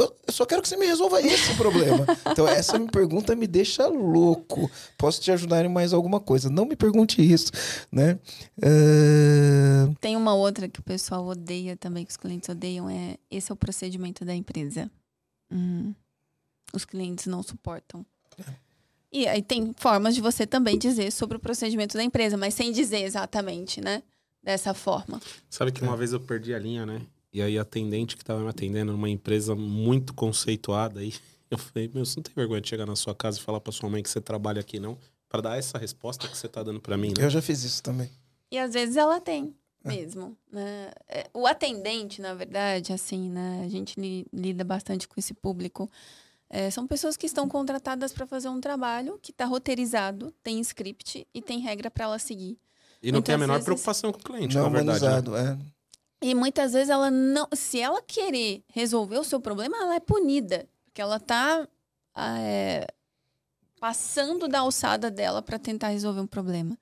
Eu, 0.00 0.16
eu 0.26 0.32
só 0.32 0.46
quero 0.46 0.62
que 0.62 0.68
você 0.68 0.78
me 0.78 0.86
resolva 0.86 1.20
esse 1.20 1.54
problema. 1.56 2.06
Então, 2.30 2.48
essa 2.48 2.80
pergunta 2.86 3.36
me 3.36 3.46
deixa 3.46 3.86
louco. 3.86 4.70
Posso 4.96 5.20
te 5.20 5.30
ajudar 5.30 5.62
em 5.62 5.68
mais 5.68 5.92
alguma 5.92 6.18
coisa? 6.18 6.48
Não 6.48 6.64
me 6.64 6.74
pergunte 6.74 7.20
isso, 7.20 7.52
né? 7.92 8.18
Uh... 8.56 9.94
Tem 10.00 10.16
uma 10.16 10.34
outra 10.34 10.68
que 10.68 10.80
o 10.80 10.82
pessoal 10.82 11.26
odeia 11.26 11.76
também, 11.76 12.06
que 12.06 12.12
os 12.12 12.16
clientes 12.16 12.48
odeiam, 12.48 12.88
é 12.88 13.18
esse 13.30 13.52
é 13.52 13.54
o 13.54 13.56
procedimento 13.56 14.24
da 14.24 14.34
empresa. 14.34 14.90
Uhum. 15.50 15.94
Os 16.72 16.86
clientes 16.86 17.26
não 17.26 17.42
suportam. 17.42 18.06
É. 18.38 18.44
E 19.12 19.28
aí 19.28 19.42
tem 19.42 19.74
formas 19.76 20.14
de 20.14 20.22
você 20.22 20.46
também 20.46 20.78
dizer 20.78 21.10
sobre 21.10 21.36
o 21.36 21.40
procedimento 21.40 21.96
da 21.96 22.02
empresa, 22.02 22.38
mas 22.38 22.54
sem 22.54 22.72
dizer 22.72 23.02
exatamente, 23.02 23.82
né? 23.82 24.02
Dessa 24.42 24.72
forma. 24.72 25.20
Sabe 25.50 25.70
que 25.70 25.82
uma 25.82 25.92
é. 25.92 25.96
vez 25.96 26.14
eu 26.14 26.20
perdi 26.20 26.54
a 26.54 26.58
linha, 26.58 26.86
né? 26.86 27.02
E 27.32 27.40
aí 27.40 27.58
a 27.58 27.62
atendente 27.62 28.16
que 28.16 28.22
estava 28.22 28.40
me 28.40 28.48
atendendo 28.48 28.92
numa 28.92 29.08
empresa 29.08 29.54
muito 29.54 30.12
conceituada 30.14 31.00
aí, 31.00 31.14
eu 31.50 31.58
falei, 31.58 31.90
meu, 31.92 32.04
você 32.04 32.18
não 32.18 32.22
tem 32.22 32.34
vergonha 32.34 32.60
de 32.60 32.68
chegar 32.68 32.86
na 32.86 32.96
sua 32.96 33.14
casa 33.14 33.38
e 33.38 33.42
falar 33.42 33.60
para 33.60 33.72
sua 33.72 33.88
mãe 33.88 34.02
que 34.02 34.10
você 34.10 34.20
trabalha 34.20 34.60
aqui, 34.60 34.78
não? 34.78 34.98
para 35.30 35.40
dar 35.40 35.56
essa 35.56 35.78
resposta 35.78 36.26
que 36.26 36.36
você 36.36 36.48
tá 36.48 36.62
dando 36.62 36.80
para 36.80 36.98
mim, 36.98 37.14
né? 37.16 37.24
Eu 37.24 37.30
já 37.30 37.40
fiz 37.40 37.62
isso 37.62 37.82
também. 37.82 38.10
E 38.50 38.58
às 38.58 38.74
vezes 38.74 38.96
ela 38.96 39.20
tem 39.20 39.54
mesmo. 39.82 40.36
Né? 40.52 40.90
É, 41.08 41.30
o 41.32 41.46
atendente, 41.46 42.20
na 42.20 42.34
verdade, 42.34 42.92
assim, 42.92 43.30
né? 43.30 43.62
A 43.64 43.68
gente 43.68 43.98
li, 43.98 44.26
lida 44.32 44.64
bastante 44.64 45.06
com 45.06 45.14
esse 45.18 45.32
público. 45.32 45.88
É, 46.50 46.68
são 46.68 46.84
pessoas 46.84 47.16
que 47.16 47.26
estão 47.26 47.48
contratadas 47.48 48.12
para 48.12 48.26
fazer 48.26 48.48
um 48.48 48.60
trabalho 48.60 49.20
que 49.22 49.30
está 49.30 49.44
roteirizado, 49.44 50.34
tem 50.42 50.60
script 50.60 51.24
e 51.32 51.40
tem 51.40 51.60
regra 51.60 51.88
para 51.88 52.06
ela 52.06 52.18
seguir. 52.18 52.58
E 53.00 53.12
não 53.12 53.18
muitas 53.18 53.26
tem 53.26 53.34
a 53.36 53.38
menor 53.38 53.52
vezes, 53.54 53.64
preocupação 53.64 54.12
com 54.12 54.18
o 54.18 54.22
cliente, 54.22 54.56
não 54.56 54.64
na 54.64 54.68
verdade. 54.68 55.30
Né? 55.30 55.52
É. 55.52 55.79
E 56.22 56.34
muitas 56.34 56.72
vezes 56.72 56.90
ela 56.90 57.10
não. 57.10 57.48
Se 57.54 57.80
ela 57.80 58.02
querer 58.02 58.62
resolver 58.72 59.18
o 59.18 59.24
seu 59.24 59.40
problema, 59.40 59.76
ela 59.78 59.94
é 59.94 60.00
punida. 60.00 60.68
Porque 60.84 61.00
ela 61.00 61.16
está 61.16 61.66
é, 62.16 62.86
passando 63.80 64.46
da 64.46 64.60
alçada 64.60 65.10
dela 65.10 65.40
para 65.40 65.58
tentar 65.58 65.88
resolver 65.88 66.20
um 66.20 66.26
problema. 66.26 66.78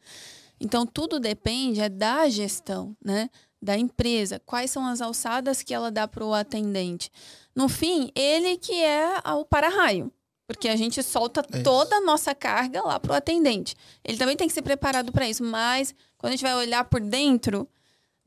Então, 0.60 0.84
tudo 0.84 1.20
depende 1.20 1.80
é 1.80 1.88
da 1.88 2.28
gestão, 2.28 2.96
né? 3.02 3.30
Da 3.62 3.78
empresa. 3.78 4.40
Quais 4.44 4.70
são 4.70 4.86
as 4.86 5.00
alçadas 5.00 5.62
que 5.62 5.72
ela 5.72 5.90
dá 5.90 6.08
para 6.08 6.24
o 6.24 6.34
atendente? 6.34 7.10
No 7.54 7.68
fim, 7.68 8.10
ele 8.14 8.56
que 8.56 8.74
é 8.82 9.20
o 9.34 9.44
para-raio. 9.44 10.12
Porque 10.48 10.68
a 10.68 10.76
gente 10.76 11.02
solta 11.02 11.44
é 11.52 11.62
toda 11.62 11.96
a 11.96 12.00
nossa 12.00 12.34
carga 12.34 12.82
lá 12.82 12.98
para 12.98 13.12
o 13.12 13.14
atendente. 13.14 13.76
Ele 14.02 14.16
também 14.16 14.36
tem 14.36 14.48
que 14.48 14.54
ser 14.54 14.62
preparado 14.62 15.12
para 15.12 15.28
isso. 15.28 15.44
Mas, 15.44 15.94
quando 16.16 16.30
a 16.32 16.36
gente 16.36 16.42
vai 16.42 16.54
olhar 16.54 16.84
por 16.84 17.00
dentro, 17.00 17.68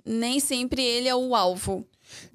nem 0.06 0.40
sempre 0.40 0.84
ele 0.84 1.08
é 1.08 1.16
o 1.16 1.36
alvo. 1.36 1.86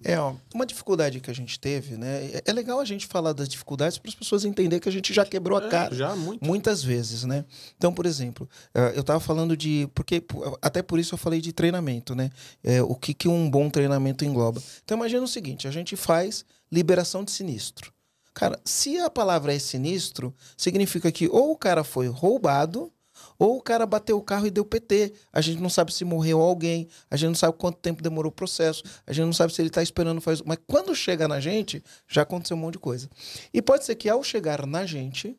É, 0.04 0.18
ó, 0.18 0.34
uma 0.54 0.66
dificuldade 0.66 1.20
que 1.20 1.30
a 1.30 1.34
gente 1.34 1.58
teve, 1.58 1.96
né? 1.96 2.24
É, 2.26 2.42
é 2.46 2.52
legal 2.52 2.80
a 2.80 2.84
gente 2.84 3.06
falar 3.06 3.32
das 3.32 3.48
dificuldades 3.48 3.98
para 3.98 4.08
as 4.08 4.14
pessoas 4.14 4.44
entenderem 4.44 4.80
que 4.80 4.88
a 4.88 4.92
gente 4.92 5.12
já 5.12 5.24
quebrou 5.24 5.58
a 5.58 5.66
é, 5.66 5.68
cara. 5.68 5.94
É, 5.94 5.98
já, 5.98 6.16
muito. 6.16 6.44
Muitas 6.44 6.82
vezes, 6.82 7.24
né? 7.24 7.44
Então, 7.76 7.92
por 7.92 8.06
exemplo, 8.06 8.48
é, 8.74 8.92
eu 8.94 9.00
estava 9.00 9.20
falando 9.20 9.56
de. 9.56 9.88
porque 9.94 10.22
Até 10.62 10.82
por 10.82 10.98
isso 10.98 11.14
eu 11.14 11.18
falei 11.18 11.40
de 11.40 11.52
treinamento, 11.52 12.14
né? 12.14 12.30
É, 12.62 12.82
o 12.82 12.94
que, 12.94 13.12
que 13.12 13.28
um 13.28 13.50
bom 13.50 13.68
treinamento 13.68 14.24
engloba. 14.24 14.62
Então, 14.84 14.96
imagina 14.96 15.22
o 15.22 15.28
seguinte: 15.28 15.68
a 15.68 15.70
gente 15.70 15.96
faz 15.96 16.44
liberação 16.70 17.24
de 17.24 17.30
sinistro. 17.30 17.92
Cara, 18.34 18.60
se 18.64 18.98
a 18.98 19.08
palavra 19.08 19.54
é 19.54 19.58
sinistro, 19.58 20.34
significa 20.56 21.10
que 21.10 21.26
ou 21.26 21.52
o 21.52 21.56
cara 21.56 21.82
foi 21.82 22.06
roubado 22.06 22.92
ou 23.38 23.56
o 23.56 23.62
cara 23.62 23.86
bateu 23.86 24.16
o 24.16 24.22
carro 24.22 24.46
e 24.46 24.50
deu 24.50 24.64
PT. 24.64 25.12
A 25.32 25.40
gente 25.40 25.60
não 25.60 25.68
sabe 25.68 25.92
se 25.92 26.04
morreu 26.04 26.40
alguém, 26.40 26.88
a 27.10 27.16
gente 27.16 27.28
não 27.28 27.34
sabe 27.34 27.56
quanto 27.58 27.78
tempo 27.78 28.02
demorou 28.02 28.30
o 28.30 28.34
processo, 28.34 28.82
a 29.06 29.12
gente 29.12 29.26
não 29.26 29.32
sabe 29.32 29.52
se 29.52 29.60
ele 29.60 29.68
está 29.68 29.82
esperando 29.82 30.20
faz. 30.20 30.42
Mas 30.42 30.58
quando 30.66 30.94
chega 30.94 31.28
na 31.28 31.40
gente, 31.40 31.82
já 32.08 32.22
aconteceu 32.22 32.56
um 32.56 32.60
monte 32.60 32.74
de 32.74 32.78
coisa. 32.80 33.08
E 33.52 33.60
pode 33.60 33.84
ser 33.84 33.94
que 33.94 34.08
ao 34.08 34.22
chegar 34.22 34.66
na 34.66 34.86
gente, 34.86 35.36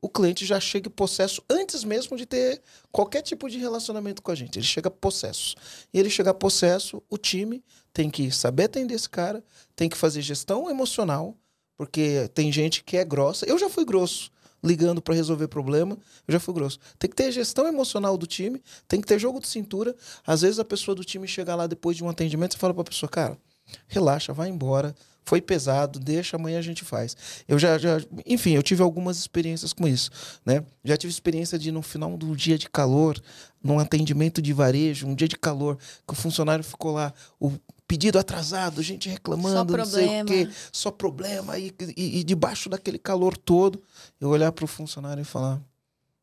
o 0.00 0.08
cliente 0.08 0.46
já 0.46 0.60
chegue 0.60 0.88
possesso 0.88 1.42
antes 1.50 1.82
mesmo 1.82 2.16
de 2.16 2.24
ter 2.24 2.62
qualquer 2.92 3.22
tipo 3.22 3.48
de 3.48 3.58
relacionamento 3.58 4.22
com 4.22 4.30
a 4.30 4.34
gente. 4.34 4.58
Ele 4.58 4.66
chega 4.66 4.90
possesso. 4.90 5.56
E 5.92 5.98
ele 5.98 6.08
chegar 6.08 6.34
possesso, 6.34 7.02
o 7.10 7.18
time 7.18 7.64
tem 7.92 8.08
que 8.08 8.30
saber 8.30 8.64
atender 8.64 8.94
esse 8.94 9.08
cara, 9.08 9.42
tem 9.74 9.88
que 9.88 9.96
fazer 9.96 10.22
gestão 10.22 10.70
emocional, 10.70 11.36
porque 11.76 12.30
tem 12.32 12.52
gente 12.52 12.84
que 12.84 12.96
é 12.96 13.04
grossa. 13.04 13.44
Eu 13.46 13.58
já 13.58 13.68
fui 13.68 13.84
grosso 13.84 14.30
ligando 14.62 15.00
para 15.00 15.14
resolver 15.14 15.48
problema, 15.48 15.96
eu 16.26 16.32
já 16.32 16.40
fui 16.40 16.54
grosso. 16.54 16.78
Tem 16.98 17.08
que 17.08 17.16
ter 17.16 17.30
gestão 17.30 17.66
emocional 17.66 18.16
do 18.16 18.26
time, 18.26 18.62
tem 18.86 19.00
que 19.00 19.06
ter 19.06 19.18
jogo 19.18 19.40
de 19.40 19.48
cintura. 19.48 19.94
Às 20.26 20.42
vezes 20.42 20.58
a 20.58 20.64
pessoa 20.64 20.94
do 20.94 21.04
time 21.04 21.26
chega 21.26 21.54
lá 21.54 21.66
depois 21.66 21.96
de 21.96 22.04
um 22.04 22.08
atendimento 22.08 22.56
e 22.56 22.58
fala 22.58 22.74
para 22.74 22.82
a 22.82 22.86
pessoa, 22.86 23.08
cara, 23.08 23.38
relaxa, 23.86 24.32
vai 24.32 24.48
embora. 24.48 24.94
Foi 25.24 25.42
pesado, 25.42 25.98
deixa, 25.98 26.38
amanhã 26.38 26.58
a 26.58 26.62
gente 26.62 26.86
faz. 26.86 27.14
Eu 27.46 27.58
já, 27.58 27.76
já, 27.76 28.00
enfim, 28.24 28.54
eu 28.54 28.62
tive 28.62 28.82
algumas 28.82 29.18
experiências 29.18 29.74
com 29.74 29.86
isso, 29.86 30.10
né? 30.44 30.64
Já 30.82 30.96
tive 30.96 31.12
experiência 31.12 31.58
de 31.58 31.70
no 31.70 31.82
final 31.82 32.16
do 32.16 32.34
dia 32.34 32.56
de 32.56 32.66
calor, 32.70 33.20
num 33.62 33.78
atendimento 33.78 34.40
de 34.40 34.54
varejo, 34.54 35.06
um 35.06 35.14
dia 35.14 35.28
de 35.28 35.36
calor, 35.36 35.76
que 36.06 36.14
o 36.14 36.16
funcionário 36.16 36.64
ficou 36.64 36.92
lá, 36.92 37.12
o 37.38 37.52
pedido 37.88 38.18
atrasado, 38.18 38.82
gente 38.82 39.08
reclamando, 39.08 39.76
não 39.76 39.84
sei 39.86 40.22
o 40.22 40.26
quê, 40.26 40.48
só 40.70 40.90
problema, 40.90 41.58
e, 41.58 41.74
e, 41.96 42.20
e 42.20 42.24
debaixo 42.24 42.68
daquele 42.68 42.98
calor 42.98 43.36
todo, 43.36 43.82
eu 44.20 44.28
olhar 44.28 44.52
para 44.52 44.66
o 44.66 44.68
funcionário 44.68 45.22
e 45.22 45.24
falar: 45.24 45.58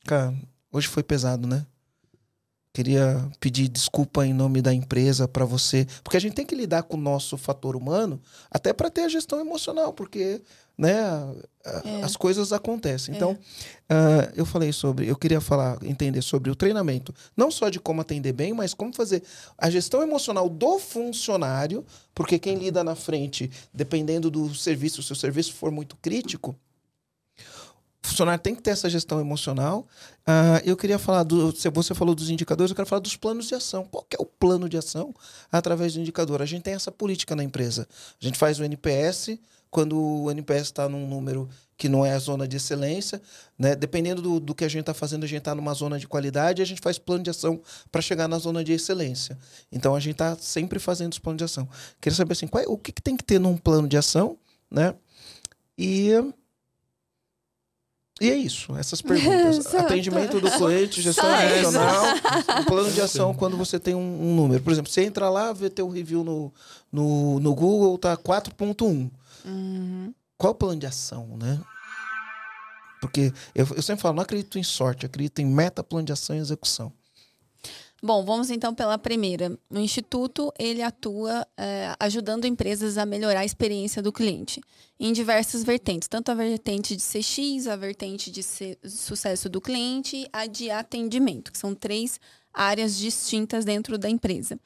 Cara, 0.06 0.34
hoje 0.72 0.88
foi 0.88 1.02
pesado, 1.02 1.48
né? 1.48 1.66
Queria 2.76 3.26
pedir 3.40 3.70
desculpa 3.70 4.28
em 4.28 4.34
nome 4.34 4.62
da 4.62 4.74
empresa 4.74 5.30
para 5.30 5.46
você, 5.46 5.88
porque 6.04 6.18
a 6.18 6.20
gente 6.20 6.34
tem 6.34 6.46
que 6.46 6.54
lidar 6.54 6.84
com 6.84 6.98
o 6.98 7.00
nosso 7.00 7.38
fator 7.38 7.74
humano 7.74 8.22
até 8.52 8.74
para 8.74 8.90
ter 8.90 9.04
a 9.04 9.08
gestão 9.08 9.40
emocional, 9.40 9.94
porque 9.94 10.42
né, 10.78 10.94
é. 11.64 12.04
as 12.04 12.18
coisas 12.18 12.52
acontecem. 12.52 13.16
Então, 13.16 13.38
é. 13.88 13.94
uh, 13.96 14.34
eu 14.36 14.46
falei 14.46 14.74
sobre, 14.74 15.08
eu 15.08 15.16
queria 15.16 15.40
falar, 15.40 15.78
entender 15.84 16.22
sobre 16.22 16.52
o 16.52 16.56
treinamento, 16.56 17.16
não 17.34 17.50
só 17.50 17.70
de 17.70 17.80
como 17.80 18.02
atender 18.02 18.34
bem, 18.34 18.52
mas 18.52 18.74
como 18.74 18.94
fazer 18.94 19.24
a 19.58 19.70
gestão 19.70 20.04
emocional 20.04 20.50
do 20.50 20.78
funcionário, 20.78 21.86
porque 22.14 22.38
quem 22.38 22.56
lida 22.58 22.84
na 22.84 22.94
frente, 22.94 23.50
dependendo 23.74 24.30
do 24.30 24.54
serviço, 24.54 25.02
se 25.02 25.14
o 25.14 25.16
serviço 25.16 25.54
for 25.54 25.72
muito 25.72 25.96
crítico, 26.02 26.54
funcionário 28.06 28.42
tem 28.42 28.56
que 28.56 28.62
ter 28.62 28.72
essa 28.72 28.90
gestão 28.90 29.20
emocional. 29.20 29.86
Uh, 30.28 30.62
eu 30.64 30.78
queria 30.78 30.98
falar 30.98 31.24
do. 31.24 31.52
Você 31.52 31.94
falou 31.94 32.16
dos 32.16 32.30
indicadores, 32.30 32.72
eu 32.72 32.76
quero 32.76 32.88
falar 32.88 33.02
dos 33.02 33.16
planos 33.16 33.48
de 33.48 33.56
ação. 33.56 33.86
Qual 33.86 34.06
é 34.12 34.22
o 34.22 34.26
plano 34.26 34.70
de 34.70 34.78
ação 34.78 35.14
através 35.52 35.94
do 35.94 36.00
indicador? 36.00 36.42
A 36.42 36.46
gente 36.46 36.64
tem 36.64 36.74
essa 36.74 36.92
política 36.92 37.36
na 37.36 37.44
empresa. 37.44 37.88
A 38.22 38.26
gente 38.26 38.38
faz 38.38 38.60
o 38.60 38.64
NPS, 38.64 39.38
quando 39.70 40.00
o 40.00 40.32
NPS 40.32 40.68
está 40.68 40.88
num 40.88 41.06
número 41.08 41.50
que 41.78 41.90
não 41.90 42.06
é 42.06 42.14
a 42.14 42.20
zona 42.20 42.48
de 42.48 42.56
excelência, 42.56 43.22
né? 43.60 43.76
dependendo 43.76 44.22
do, 44.22 44.40
do 44.40 44.56
que 44.56 44.64
a 44.64 44.70
gente 44.70 44.82
está 44.82 44.94
fazendo, 44.94 45.26
a 45.26 45.28
gente 45.28 45.40
está 45.40 45.54
numa 45.54 45.74
zona 45.74 46.00
de 46.00 46.08
qualidade 46.08 46.62
a 46.62 46.66
gente 46.66 46.80
faz 46.80 46.98
plano 46.98 47.24
de 47.24 47.30
ação 47.30 47.62
para 47.92 48.02
chegar 48.02 48.30
na 48.30 48.40
zona 48.40 48.64
de 48.64 48.72
excelência. 48.72 49.38
Então 49.70 49.94
a 49.94 50.00
gente 50.00 50.14
está 50.14 50.38
sempre 50.38 50.80
fazendo 50.80 51.12
os 51.12 51.20
planos 51.20 51.40
de 51.40 51.44
ação. 51.44 51.68
Queria 52.00 52.16
saber 52.16 52.32
assim, 52.32 52.48
qual 52.48 52.64
é, 52.64 52.68
o 52.68 52.78
que, 52.78 52.94
que 52.94 53.02
tem 53.02 53.18
que 53.18 53.24
ter 53.24 53.38
num 53.38 53.58
plano 53.58 53.88
de 53.88 53.98
ação, 53.98 54.38
né? 54.72 54.96
E 55.78 56.12
e 58.22 58.30
é 58.30 58.36
isso, 58.36 58.76
essas 58.78 59.02
perguntas. 59.02 59.74
Atendimento 59.76 60.40
do 60.40 60.50
cliente, 60.50 61.02
gestão 61.02 61.30
emocional, 61.42 62.04
plano 62.66 62.92
de 62.92 63.02
ação 63.02 63.34
quando 63.34 63.58
você 63.58 63.78
tem 63.78 63.94
um, 63.94 64.00
um, 64.00 64.36
número. 64.36 64.64
Por 64.64 64.72
exemplo, 64.72 64.90
você 64.90 65.04
entra 65.04 65.30
lá, 65.30 65.52
vê 65.52 65.70
teu 65.70 65.90
review 65.90 66.24
no, 66.24 66.54
no, 66.90 67.40
no 67.42 67.54
Google, 67.54 67.98
tá 67.98 68.16
4.1. 68.16 69.12
Uhum. 69.44 70.14
Qual 70.38 70.54
o 70.54 70.56
plano 70.56 70.80
de 70.80 70.86
ação, 70.86 71.38
né? 71.38 71.60
Porque 73.02 73.34
eu, 73.54 73.68
eu 73.76 73.82
sempre 73.82 74.02
falo, 74.02 74.16
não 74.16 74.24
acredito 74.24 74.58
em 74.58 74.64
sorte, 74.64 75.06
acredito 75.06 75.40
em 75.40 75.46
meta, 75.46 75.84
plano 75.84 76.06
de 76.06 76.14
ação 76.14 76.36
e 76.36 76.40
execução. 76.40 76.94
Bom, 78.06 78.24
vamos 78.24 78.52
então 78.52 78.72
pela 78.72 79.00
primeira. 79.00 79.58
O 79.68 79.80
Instituto 79.80 80.54
ele 80.60 80.84
atua 80.84 81.44
é, 81.58 81.92
ajudando 82.00 82.46
empresas 82.46 83.00
a 83.00 83.06
melhorar 83.06 83.40
a 83.40 83.46
experiência 83.46 84.00
do 84.00 84.14
cliente 84.14 84.62
em 85.00 85.12
diversas 85.12 85.64
vertentes, 85.64 86.08
tanto 86.08 86.30
a 86.30 86.36
vertente 86.36 86.96
de 86.96 87.02
CX, 87.02 87.66
a 87.66 87.76
vertente 87.76 88.30
de 88.30 88.44
sucesso 88.44 89.50
do 89.50 89.60
cliente 89.60 90.30
a 90.32 90.46
de 90.46 90.70
atendimento, 90.70 91.52
que 91.52 91.58
são 91.58 91.74
três 91.74 92.20
áreas 92.54 92.96
distintas 92.96 93.66
dentro 93.66 93.98
da 93.98 94.08
empresa. 94.08 94.60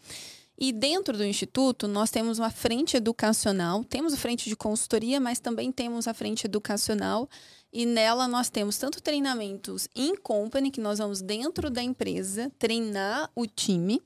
E 0.61 0.73
dentro 0.73 1.17
do 1.17 1.23
Instituto, 1.23 1.87
nós 1.87 2.11
temos 2.11 2.37
uma 2.37 2.49
frente 2.49 2.97
educacional, 2.97 3.81
temos 3.81 4.13
a 4.13 4.17
frente 4.17 4.49
de 4.49 4.57
consultoria, 4.57 5.17
mas 5.17 5.39
também 5.39 5.71
temos 5.71 6.05
a 6.05 6.13
frente 6.13 6.45
educacional. 6.45 7.29
E 7.71 7.85
nela 7.85 8.27
nós 8.27 8.49
temos 8.49 8.77
tanto 8.77 9.01
treinamentos 9.01 9.87
in 9.95 10.17
company, 10.17 10.69
que 10.69 10.81
nós 10.81 10.97
vamos 10.97 11.21
dentro 11.21 11.69
da 11.69 11.81
empresa 11.81 12.51
treinar 12.59 13.31
o 13.33 13.47
time, 13.47 14.01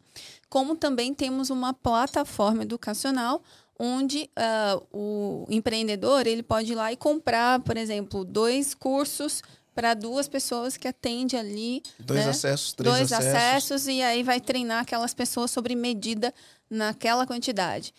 como 0.48 0.76
também 0.76 1.12
temos 1.12 1.50
uma 1.50 1.74
plataforma 1.74 2.62
educacional 2.62 3.42
onde 3.80 4.30
uh, 4.38 4.86
o 4.94 5.48
empreendedor 5.50 6.28
ele 6.28 6.44
pode 6.44 6.72
ir 6.72 6.76
lá 6.76 6.94
e 6.94 6.96
comprar, 6.96 7.60
por 7.62 7.76
exemplo, 7.76 8.24
dois 8.24 8.76
cursos 8.76 9.42
para 9.74 9.94
duas 9.94 10.28
pessoas 10.28 10.78
que 10.78 10.88
atende 10.88 11.36
ali. 11.36 11.82
Dois 12.00 12.26
né? 12.26 12.30
acessos, 12.30 12.74
três 12.74 12.96
Dois 12.96 13.12
acessos. 13.12 13.36
acessos, 13.36 13.88
e 13.88 14.02
aí 14.02 14.24
vai 14.24 14.40
treinar 14.40 14.82
aquelas 14.82 15.14
pessoas 15.14 15.52
sobre 15.52 15.76
medida 15.76 16.34
naquela 16.70 17.26
quantidade. 17.26 17.94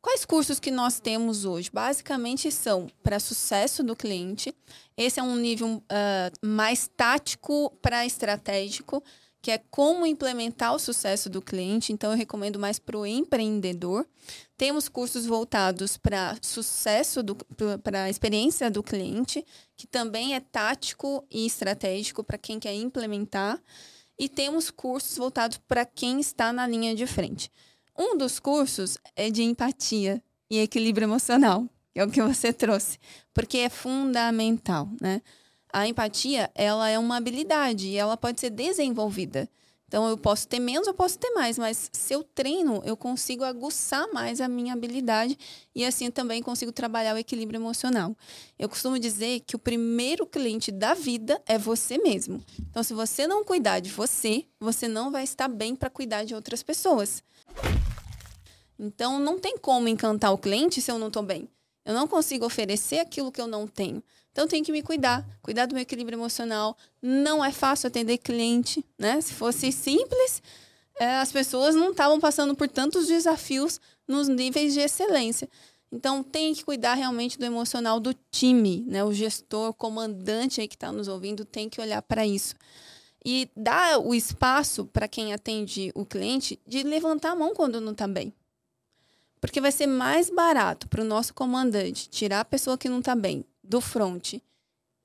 Quais 0.00 0.24
cursos 0.24 0.58
que 0.58 0.72
nós 0.72 0.98
temos 0.98 1.44
hoje? 1.44 1.70
Basicamente 1.72 2.50
são 2.50 2.88
para 3.04 3.20
sucesso 3.20 3.84
do 3.84 3.94
cliente. 3.94 4.52
Esse 4.96 5.20
é 5.20 5.22
um 5.22 5.36
nível 5.36 5.76
uh, 5.76 6.46
mais 6.46 6.90
tático 6.96 7.70
para 7.80 8.04
estratégico 8.04 9.02
que 9.42 9.50
é 9.50 9.58
como 9.58 10.06
implementar 10.06 10.72
o 10.72 10.78
sucesso 10.78 11.28
do 11.28 11.42
cliente. 11.42 11.92
Então, 11.92 12.12
eu 12.12 12.16
recomendo 12.16 12.60
mais 12.60 12.78
para 12.78 12.96
o 12.96 13.04
empreendedor. 13.04 14.06
Temos 14.56 14.88
cursos 14.88 15.26
voltados 15.26 15.96
para 15.96 16.38
sucesso, 16.40 17.20
para 17.82 18.04
a 18.04 18.10
experiência 18.10 18.70
do 18.70 18.84
cliente, 18.84 19.44
que 19.76 19.88
também 19.88 20.36
é 20.36 20.40
tático 20.40 21.26
e 21.28 21.44
estratégico 21.44 22.22
para 22.22 22.38
quem 22.38 22.60
quer 22.60 22.74
implementar. 22.74 23.60
E 24.16 24.28
temos 24.28 24.70
cursos 24.70 25.18
voltados 25.18 25.58
para 25.66 25.84
quem 25.84 26.20
está 26.20 26.52
na 26.52 26.64
linha 26.64 26.94
de 26.94 27.04
frente. 27.04 27.50
Um 27.98 28.16
dos 28.16 28.38
cursos 28.38 28.96
é 29.16 29.28
de 29.28 29.42
empatia 29.42 30.22
e 30.48 30.60
equilíbrio 30.60 31.06
emocional, 31.06 31.68
que 31.92 31.98
é 31.98 32.04
o 32.04 32.10
que 32.10 32.22
você 32.22 32.52
trouxe, 32.52 32.96
porque 33.34 33.58
é 33.58 33.68
fundamental, 33.68 34.88
né? 35.00 35.20
A 35.72 35.86
empatia, 35.86 36.50
ela 36.54 36.88
é 36.88 36.98
uma 36.98 37.16
habilidade 37.16 37.88
e 37.88 37.96
ela 37.96 38.16
pode 38.16 38.40
ser 38.40 38.50
desenvolvida. 38.50 39.48
Então, 39.92 40.08
eu 40.08 40.16
posso 40.16 40.48
ter 40.48 40.58
menos, 40.58 40.86
eu 40.86 40.94
posso 40.94 41.18
ter 41.18 41.30
mais, 41.32 41.58
mas 41.58 41.90
se 41.92 42.14
eu 42.14 42.24
treino, 42.24 42.80
eu 42.82 42.96
consigo 42.96 43.44
aguçar 43.44 44.10
mais 44.10 44.40
a 44.40 44.48
minha 44.48 44.72
habilidade 44.72 45.38
e 45.74 45.84
assim 45.84 46.10
também 46.10 46.42
consigo 46.42 46.72
trabalhar 46.72 47.14
o 47.14 47.18
equilíbrio 47.18 47.58
emocional. 47.58 48.16
Eu 48.58 48.70
costumo 48.70 48.98
dizer 48.98 49.40
que 49.40 49.54
o 49.54 49.58
primeiro 49.58 50.26
cliente 50.26 50.72
da 50.72 50.94
vida 50.94 51.42
é 51.44 51.58
você 51.58 51.98
mesmo. 51.98 52.42
Então, 52.70 52.82
se 52.82 52.94
você 52.94 53.26
não 53.26 53.44
cuidar 53.44 53.80
de 53.80 53.90
você, 53.90 54.46
você 54.58 54.88
não 54.88 55.10
vai 55.10 55.24
estar 55.24 55.46
bem 55.46 55.76
para 55.76 55.90
cuidar 55.90 56.24
de 56.24 56.34
outras 56.34 56.62
pessoas. 56.62 57.22
Então, 58.78 59.18
não 59.18 59.38
tem 59.38 59.58
como 59.58 59.88
encantar 59.88 60.32
o 60.32 60.38
cliente 60.38 60.80
se 60.80 60.90
eu 60.90 60.98
não 60.98 61.08
estou 61.08 61.22
bem. 61.22 61.46
Eu 61.84 61.92
não 61.92 62.08
consigo 62.08 62.46
oferecer 62.46 63.00
aquilo 63.00 63.30
que 63.30 63.42
eu 63.42 63.46
não 63.46 63.66
tenho. 63.66 64.02
Então, 64.32 64.48
tenho 64.48 64.64
que 64.64 64.72
me 64.72 64.82
cuidar, 64.82 65.26
cuidar 65.42 65.66
do 65.66 65.74
meu 65.74 65.82
equilíbrio 65.82 66.16
emocional. 66.16 66.76
Não 67.02 67.44
é 67.44 67.52
fácil 67.52 67.88
atender 67.88 68.16
cliente, 68.16 68.84
né? 68.98 69.20
Se 69.20 69.34
fosse 69.34 69.70
simples, 69.70 70.42
é, 70.98 71.18
as 71.18 71.30
pessoas 71.30 71.74
não 71.74 71.90
estavam 71.90 72.18
passando 72.18 72.54
por 72.54 72.66
tantos 72.66 73.06
desafios 73.06 73.78
nos 74.08 74.28
níveis 74.28 74.72
de 74.72 74.80
excelência. 74.80 75.48
Então, 75.92 76.22
tem 76.22 76.54
que 76.54 76.64
cuidar 76.64 76.94
realmente 76.94 77.38
do 77.38 77.44
emocional 77.44 78.00
do 78.00 78.14
time, 78.30 78.82
né? 78.88 79.04
O 79.04 79.12
gestor, 79.12 79.68
o 79.68 79.74
comandante 79.74 80.62
aí 80.62 80.66
que 80.66 80.76
está 80.76 80.90
nos 80.90 81.08
ouvindo, 81.08 81.44
tem 81.44 81.68
que 81.68 81.80
olhar 81.80 82.00
para 82.00 82.26
isso. 82.26 82.54
E 83.22 83.50
dar 83.54 83.98
o 83.98 84.14
espaço 84.14 84.86
para 84.86 85.06
quem 85.06 85.34
atende 85.34 85.92
o 85.94 86.06
cliente 86.06 86.58
de 86.66 86.82
levantar 86.82 87.32
a 87.32 87.36
mão 87.36 87.54
quando 87.54 87.82
não 87.82 87.92
está 87.92 88.08
bem. 88.08 88.32
Porque 89.42 89.60
vai 89.60 89.70
ser 89.70 89.86
mais 89.86 90.30
barato 90.30 90.88
para 90.88 91.02
o 91.02 91.04
nosso 91.04 91.34
comandante 91.34 92.08
tirar 92.08 92.40
a 92.40 92.44
pessoa 92.44 92.78
que 92.78 92.88
não 92.88 93.00
está 93.00 93.14
bem 93.14 93.44
do 93.72 93.80
front 93.80 94.34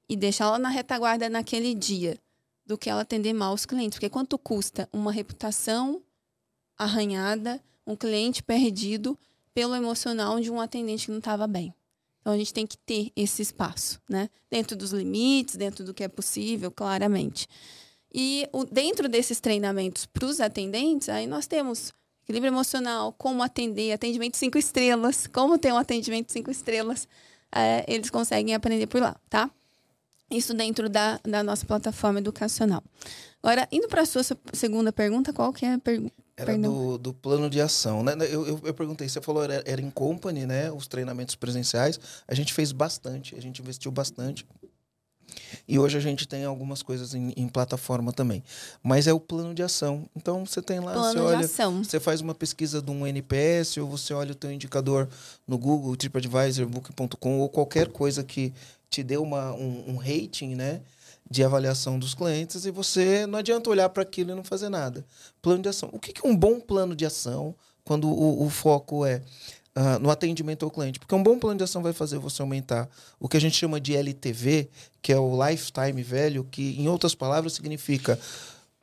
e 0.09 0.15
deixá-la 0.17 0.59
na 0.59 0.67
retaguarda 0.67 1.29
naquele 1.29 1.73
dia 1.73 2.19
do 2.65 2.77
que 2.77 2.89
ela 2.89 3.01
atender 3.01 3.31
mal 3.31 3.53
os 3.53 3.65
clientes. 3.65 3.97
Porque 3.97 4.09
quanto 4.09 4.37
custa 4.37 4.89
uma 4.91 5.09
reputação 5.09 6.01
arranhada, 6.77 7.63
um 7.85 7.95
cliente 7.95 8.43
perdido 8.43 9.17
pelo 9.53 9.73
emocional 9.73 10.37
de 10.41 10.51
um 10.51 10.59
atendente 10.59 11.05
que 11.05 11.11
não 11.11 11.19
estava 11.19 11.47
bem. 11.47 11.73
Então 12.19 12.33
a 12.33 12.37
gente 12.37 12.53
tem 12.53 12.67
que 12.67 12.77
ter 12.77 13.09
esse 13.15 13.41
espaço, 13.41 14.01
né? 14.09 14.29
Dentro 14.51 14.75
dos 14.75 14.91
limites, 14.91 15.55
dentro 15.55 15.85
do 15.85 15.93
que 15.93 16.03
é 16.03 16.09
possível, 16.09 16.69
claramente. 16.69 17.47
E 18.13 18.49
o, 18.51 18.65
dentro 18.65 19.07
desses 19.07 19.39
treinamentos 19.39 20.05
para 20.05 20.25
os 20.25 20.41
atendentes, 20.41 21.07
aí 21.07 21.25
nós 21.25 21.47
temos 21.47 21.93
equilíbrio 22.23 22.49
emocional, 22.49 23.13
como 23.13 23.41
atender, 23.41 23.93
atendimento 23.93 24.35
cinco 24.35 24.57
estrelas, 24.57 25.25
como 25.25 25.57
ter 25.57 25.71
um 25.71 25.77
atendimento 25.77 26.33
cinco 26.33 26.51
estrelas 26.51 27.07
é, 27.53 27.85
eles 27.87 28.09
conseguem 28.09 28.53
aprender 28.53 28.87
por 28.87 29.01
lá, 29.01 29.15
tá? 29.29 29.49
Isso 30.29 30.53
dentro 30.53 30.89
da, 30.89 31.19
da 31.23 31.41
nossa 31.41 31.65
plataforma 31.65 32.19
educacional. 32.19 32.83
Agora, 33.41 33.67
indo 33.71 33.87
para 33.87 34.01
a 34.01 34.05
sua 34.05 34.23
segunda 34.53 34.91
pergunta, 34.91 35.31
qual 35.31 35.53
que 35.53 35.65
é 35.65 35.73
a 35.73 35.79
pergunta? 35.79 36.13
Era 36.35 36.55
do, 36.55 36.97
do, 36.99 37.13
plano 37.13 37.49
de 37.49 37.59
ação, 37.59 38.03
né? 38.03 38.13
Eu, 38.29 38.45
eu, 38.45 38.61
eu, 38.65 38.73
perguntei, 38.73 39.09
você 39.09 39.19
falou 39.19 39.43
era, 39.43 39.63
era 39.65 39.81
em 39.81 39.89
company, 39.89 40.45
né? 40.45 40.71
Os 40.71 40.87
treinamentos 40.87 41.33
presenciais. 41.33 41.99
A 42.27 42.35
gente 42.35 42.53
fez 42.53 42.71
bastante, 42.71 43.35
a 43.35 43.41
gente 43.41 43.59
investiu 43.59 43.91
bastante. 43.91 44.45
E 45.67 45.77
hoje 45.77 45.97
a 45.97 46.01
gente 46.01 46.27
tem 46.27 46.45
algumas 46.45 46.81
coisas 46.81 47.13
em, 47.13 47.33
em, 47.35 47.47
plataforma 47.47 48.11
também. 48.11 48.43
Mas 48.81 49.07
é 49.07 49.13
o 49.13 49.19
plano 49.19 49.53
de 49.53 49.63
ação. 49.63 50.07
Então 50.15 50.45
você 50.45 50.61
tem 50.61 50.79
lá, 50.79 50.93
plano 50.93 51.13
você 51.13 51.19
olha, 51.19 51.45
ação. 51.45 51.83
você 51.83 51.99
faz 51.99 52.21
uma 52.21 52.33
pesquisa 52.33 52.81
de 52.81 52.91
um 52.91 53.05
NPS 53.05 53.77
ou 53.77 53.87
você 53.87 54.13
olha 54.13 54.31
o 54.31 54.35
teu 54.35 54.51
indicador 54.51 55.07
no 55.47 55.57
Google, 55.57 55.95
TripAdvisor, 55.95 56.67
Book.com 56.67 57.39
ou 57.39 57.49
qualquer 57.49 57.89
coisa 57.89 58.23
que 58.23 58.53
te 58.89 59.03
dê 59.03 59.17
uma, 59.17 59.53
um, 59.53 59.91
um 59.91 59.97
rating, 59.97 60.55
né? 60.55 60.81
de 61.29 61.43
avaliação 61.43 61.99
dos 61.99 62.13
clientes 62.13 62.65
e 62.65 62.71
você 62.71 63.27
não 63.27 63.39
adianta 63.39 63.69
olhar 63.69 63.89
para 63.89 64.03
aquilo 64.03 64.31
e 64.31 64.35
não 64.35 64.43
fazer 64.43 64.69
nada. 64.69 65.05
Plano 65.41 65.61
de 65.61 65.69
ação. 65.69 65.89
O 65.91 65.99
que, 65.99 66.13
que 66.13 66.25
é 66.25 66.29
um 66.29 66.35
bom 66.35 66.59
plano 66.59 66.95
de 66.95 67.05
ação 67.05 67.53
quando 67.83 68.07
o, 68.07 68.45
o 68.45 68.49
foco 68.49 69.05
é 69.05 69.21
uh, 69.77 69.99
no 69.99 70.09
atendimento 70.09 70.65
ao 70.65 70.71
cliente. 70.71 70.99
Porque 70.99 71.13
um 71.13 71.21
bom 71.21 71.37
plano 71.37 71.57
de 71.57 71.63
ação 71.63 71.83
vai 71.83 71.93
fazer 71.93 72.17
você 72.17 72.41
aumentar 72.41 72.89
o 73.19 73.29
que 73.29 73.37
a 73.37 73.41
gente 73.41 73.55
chama 73.55 73.79
de 73.79 73.95
LTV, 73.95 74.67
que 75.01 75.13
é 75.13 75.19
o 75.19 75.47
Lifetime 75.47 76.01
Value, 76.01 76.43
que, 76.49 76.81
em 76.81 76.87
outras 76.87 77.13
palavras, 77.13 77.53
significa 77.53 78.19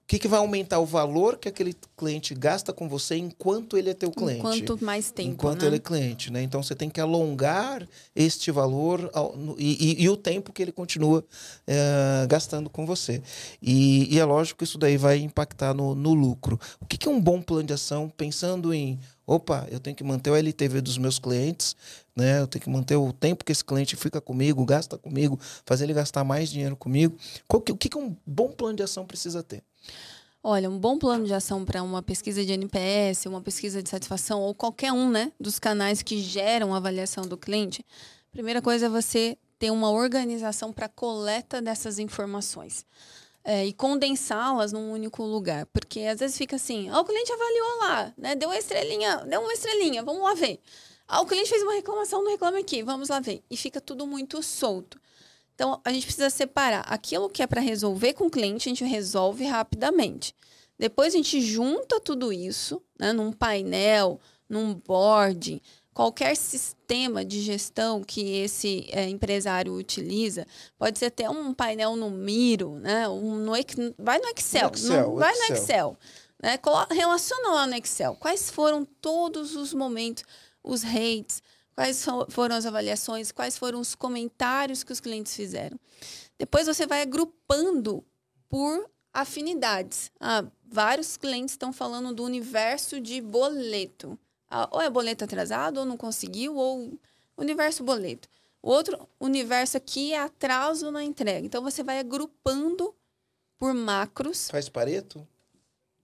o 0.04 0.06
que, 0.06 0.18
que, 0.18 0.28
vai 0.28 0.38
aumentar 0.38 0.80
o 0.80 0.84
valor 0.84 1.38
que 1.38 1.48
aquele 1.48 1.74
cliente 1.96 2.34
gasta 2.34 2.74
com 2.74 2.86
você 2.86 3.16
enquanto 3.16 3.78
ele 3.78 3.88
é 3.88 3.94
teu 3.94 4.10
cliente? 4.10 4.40
Enquanto 4.40 4.84
mais 4.84 5.10
tempo. 5.10 5.30
Enquanto 5.30 5.62
né? 5.62 5.68
ele 5.68 5.76
é 5.76 5.78
cliente, 5.78 6.30
né? 6.30 6.42
Então 6.42 6.62
você 6.62 6.74
tem 6.74 6.90
que 6.90 7.00
alongar 7.00 7.88
este 8.14 8.50
valor 8.50 9.08
ao, 9.14 9.34
no, 9.34 9.56
e, 9.58 9.94
e, 9.94 10.02
e, 10.02 10.08
o 10.10 10.16
tempo 10.16 10.52
que 10.52 10.60
ele 10.60 10.72
continua 10.72 11.24
é, 11.66 12.26
gastando 12.28 12.68
com 12.68 12.84
você. 12.84 13.22
E, 13.62 14.14
e, 14.14 14.20
é 14.20 14.24
lógico 14.26 14.58
que 14.58 14.64
isso 14.64 14.76
daí 14.76 14.98
vai 14.98 15.20
impactar 15.20 15.72
no, 15.72 15.94
no 15.94 16.12
lucro. 16.12 16.60
O 16.82 16.84
que, 16.84 16.98
que 16.98 17.08
é 17.08 17.10
um 17.10 17.18
bom 17.18 17.40
plano 17.40 17.64
de 17.64 17.72
ação 17.72 18.12
pensando 18.14 18.74
em 18.74 19.00
Opa, 19.26 19.66
eu 19.70 19.80
tenho 19.80 19.96
que 19.96 20.04
manter 20.04 20.28
o 20.28 20.36
LTV 20.36 20.82
dos 20.82 20.98
meus 20.98 21.18
clientes, 21.18 21.74
né? 22.14 22.40
Eu 22.40 22.46
tenho 22.46 22.62
que 22.62 22.68
manter 22.68 22.96
o 22.96 23.10
tempo 23.10 23.42
que 23.42 23.52
esse 23.52 23.64
cliente 23.64 23.96
fica 23.96 24.20
comigo, 24.20 24.62
gasta 24.66 24.98
comigo, 24.98 25.40
fazer 25.64 25.84
ele 25.84 25.94
gastar 25.94 26.24
mais 26.24 26.50
dinheiro 26.50 26.76
comigo. 26.76 27.16
Que, 27.48 27.72
o 27.72 27.76
que, 27.76 27.88
que 27.88 27.96
um 27.96 28.14
bom 28.26 28.48
plano 28.48 28.76
de 28.76 28.82
ação 28.82 29.06
precisa 29.06 29.42
ter? 29.42 29.62
Olha, 30.42 30.68
um 30.68 30.78
bom 30.78 30.98
plano 30.98 31.24
de 31.24 31.32
ação 31.32 31.64
para 31.64 31.82
uma 31.82 32.02
pesquisa 32.02 32.44
de 32.44 32.52
NPS, 32.52 33.24
uma 33.26 33.40
pesquisa 33.40 33.82
de 33.82 33.88
satisfação 33.88 34.42
ou 34.42 34.54
qualquer 34.54 34.92
um, 34.92 35.08
né, 35.08 35.32
dos 35.40 35.58
canais 35.58 36.02
que 36.02 36.20
geram 36.20 36.74
a 36.74 36.76
avaliação 36.76 37.24
do 37.24 37.38
cliente, 37.38 37.84
primeira 38.30 38.60
coisa 38.60 38.86
é 38.86 38.88
você 38.90 39.38
ter 39.58 39.70
uma 39.70 39.90
organização 39.90 40.70
para 40.70 40.86
coleta 40.86 41.62
dessas 41.62 41.98
informações. 41.98 42.84
É, 43.46 43.64
e 43.64 43.72
condensá-las 43.74 44.72
num 44.72 44.92
único 44.92 45.22
lugar. 45.22 45.66
Porque 45.66 46.00
às 46.00 46.20
vezes 46.20 46.36
fica 46.36 46.56
assim, 46.56 46.88
ah, 46.88 47.00
o 47.00 47.04
cliente 47.04 47.30
avaliou 47.30 47.78
lá, 47.78 48.14
né? 48.16 48.34
Deu 48.34 48.48
uma 48.48 48.56
estrelinha, 48.58 49.18
deu 49.26 49.40
uma 49.40 49.52
estrelinha, 49.52 50.02
vamos 50.02 50.22
lá 50.22 50.34
ver. 50.34 50.60
Ah, 51.06 51.20
o 51.20 51.26
cliente 51.26 51.50
fez 51.50 51.62
uma 51.62 51.74
reclamação 51.74 52.24
no 52.24 52.30
Reclame 52.30 52.60
Aqui, 52.60 52.82
vamos 52.82 53.10
lá 53.10 53.20
ver. 53.20 53.42
E 53.50 53.56
fica 53.56 53.80
tudo 53.80 54.06
muito 54.06 54.42
solto. 54.42 54.98
Então, 55.54 55.80
a 55.84 55.92
gente 55.92 56.04
precisa 56.04 56.30
separar 56.30 56.84
aquilo 56.88 57.28
que 57.28 57.42
é 57.42 57.46
para 57.46 57.60
resolver 57.60 58.14
com 58.14 58.26
o 58.26 58.30
cliente, 58.30 58.68
a 58.68 58.70
gente 58.70 58.84
resolve 58.84 59.44
rapidamente. 59.44 60.34
Depois 60.78 61.14
a 61.14 61.16
gente 61.16 61.40
junta 61.40 62.00
tudo 62.00 62.32
isso 62.32 62.82
né, 62.98 63.12
num 63.12 63.32
painel, 63.32 64.20
num 64.48 64.74
board, 64.74 65.62
qualquer 65.94 66.36
sistema 66.36 67.24
de 67.24 67.40
gestão 67.40 68.02
que 68.02 68.38
esse 68.38 68.88
é, 68.90 69.08
empresário 69.08 69.72
utiliza, 69.72 70.44
pode 70.76 70.98
ser 70.98 71.06
até 71.06 71.30
um 71.30 71.54
painel 71.54 71.94
no 71.94 72.10
Miro, 72.10 72.80
né? 72.80 73.08
Um, 73.08 73.36
no, 73.36 73.52
vai 73.96 74.18
no 74.18 74.28
Excel, 74.36 74.68
no 74.68 74.74
Excel 74.74 75.10
no, 75.10 75.16
vai 75.16 75.32
Excel. 75.32 75.48
no 75.48 75.54
Excel. 75.54 75.96
Né? 76.42 76.58
Relaciona 76.90 77.50
lá 77.50 77.66
no 77.66 77.76
Excel. 77.76 78.16
Quais 78.16 78.50
foram 78.50 78.84
todos 78.84 79.54
os 79.54 79.72
momentos, 79.72 80.24
os 80.62 80.82
rates, 80.82 81.40
quais 81.74 82.04
foram 82.30 82.56
as 82.56 82.66
avaliações, 82.66 83.32
quais 83.32 83.58
foram 83.58 83.80
os 83.80 83.94
comentários 83.94 84.84
que 84.84 84.92
os 84.92 85.00
clientes 85.00 85.34
fizeram. 85.34 85.78
Depois 86.38 86.66
você 86.66 86.86
vai 86.86 87.02
agrupando 87.02 88.04
por 88.48 88.88
afinidades. 89.12 90.10
Ah, 90.20 90.44
vários 90.66 91.16
clientes 91.16 91.54
estão 91.54 91.72
falando 91.72 92.14
do 92.14 92.24
universo 92.24 93.00
de 93.00 93.20
boleto. 93.20 94.18
Ah, 94.50 94.68
ou 94.70 94.80
é 94.80 94.90
boleto 94.90 95.24
atrasado, 95.24 95.78
ou 95.78 95.86
não 95.86 95.96
conseguiu, 95.96 96.56
ou 96.56 96.98
universo 97.36 97.82
boleto. 97.82 98.28
Outro 98.62 99.08
universo 99.20 99.76
aqui 99.76 100.12
é 100.12 100.20
atraso 100.20 100.90
na 100.90 101.04
entrega. 101.04 101.44
Então 101.44 101.62
você 101.62 101.82
vai 101.82 101.98
agrupando 101.98 102.94
por 103.58 103.74
macros. 103.74 104.50
Faz 104.50 104.68
pareto? 104.68 105.26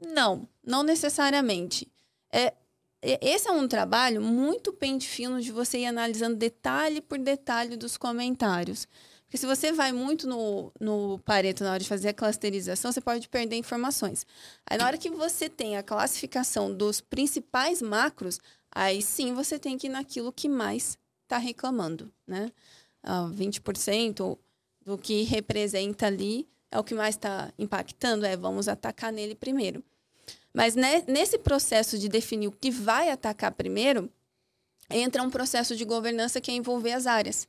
Não, 0.01 0.49
não 0.63 0.83
necessariamente. 0.83 1.91
É, 2.33 2.55
esse 3.03 3.49
é 3.49 3.53
um 3.53 3.67
trabalho 3.67 4.21
muito 4.21 4.73
pente 4.73 5.09
fino 5.09 5.41
de 5.41 5.51
você 5.51 5.79
ir 5.79 5.87
analisando 5.87 6.37
detalhe 6.37 7.01
por 7.01 7.19
detalhe 7.19 7.77
dos 7.77 7.97
comentários. 7.97 8.87
Porque 9.25 9.39
se 9.39 9.47
você 9.47 9.71
vai 9.71 9.93
muito 9.93 10.27
no, 10.27 10.73
no 10.81 11.19
Pareto 11.21 11.63
na 11.63 11.71
hora 11.71 11.79
de 11.79 11.89
fazer 11.89 12.09
a 12.09 12.15
clusterização, 12.15 12.91
você 12.91 13.01
pode 13.01 13.29
perder 13.29 13.57
informações. 13.57 14.27
Aí, 14.69 14.77
na 14.77 14.85
hora 14.85 14.99
que 14.99 15.09
você 15.09 15.49
tem 15.49 15.77
a 15.77 15.85
classificação 15.85 16.75
dos 16.75 17.01
principais 17.01 17.81
macros, 17.81 18.41
aí 18.75 19.01
sim 19.01 19.33
você 19.33 19.57
tem 19.57 19.79
que 19.79 19.87
ir 19.87 19.91
naquilo 19.91 20.33
que 20.33 20.49
mais 20.49 20.99
está 21.23 21.39
reclamando, 21.39 22.13
né? 22.27 22.51
Ah, 23.05 23.31
20% 23.33 24.37
do 24.85 24.99
que 24.99 25.23
representa 25.23 26.07
ali 26.07 26.49
é 26.69 26.79
o 26.79 26.83
que 26.83 26.95
mais 26.95 27.15
está 27.15 27.53
impactando, 27.57 28.27
é 28.27 28.37
vamos 28.37 28.67
atacar 28.67 29.13
nele 29.13 29.37
primeiro. 29.37 29.83
Mas 30.53 30.75
né, 30.75 31.05
nesse 31.07 31.39
processo 31.39 31.99
de 31.99 32.09
definir 32.09 32.49
o 32.49 32.53
que 32.53 32.71
vai 32.71 33.11
atacar 33.11 33.53
primeiro, 33.53 34.11
entra 34.89 35.23
um 35.23 35.31
processo 35.31 35.77
de 35.77 35.85
governança 35.85 36.41
que 36.41 36.51
é 36.51 36.55
envolver 36.55 36.93
as 36.93 37.07
áreas. 37.07 37.47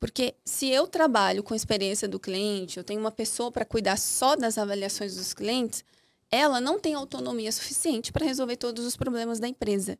Porque 0.00 0.34
se 0.44 0.68
eu 0.68 0.88
trabalho 0.88 1.44
com 1.44 1.54
experiência 1.54 2.08
do 2.08 2.18
cliente, 2.18 2.76
eu 2.76 2.82
tenho 2.82 2.98
uma 2.98 3.12
pessoa 3.12 3.52
para 3.52 3.64
cuidar 3.64 3.96
só 3.96 4.34
das 4.34 4.58
avaliações 4.58 5.14
dos 5.14 5.32
clientes, 5.32 5.84
ela 6.28 6.60
não 6.60 6.80
tem 6.80 6.94
autonomia 6.94 7.52
suficiente 7.52 8.10
para 8.10 8.24
resolver 8.24 8.56
todos 8.56 8.84
os 8.84 8.96
problemas 8.96 9.38
da 9.38 9.46
empresa. 9.46 9.98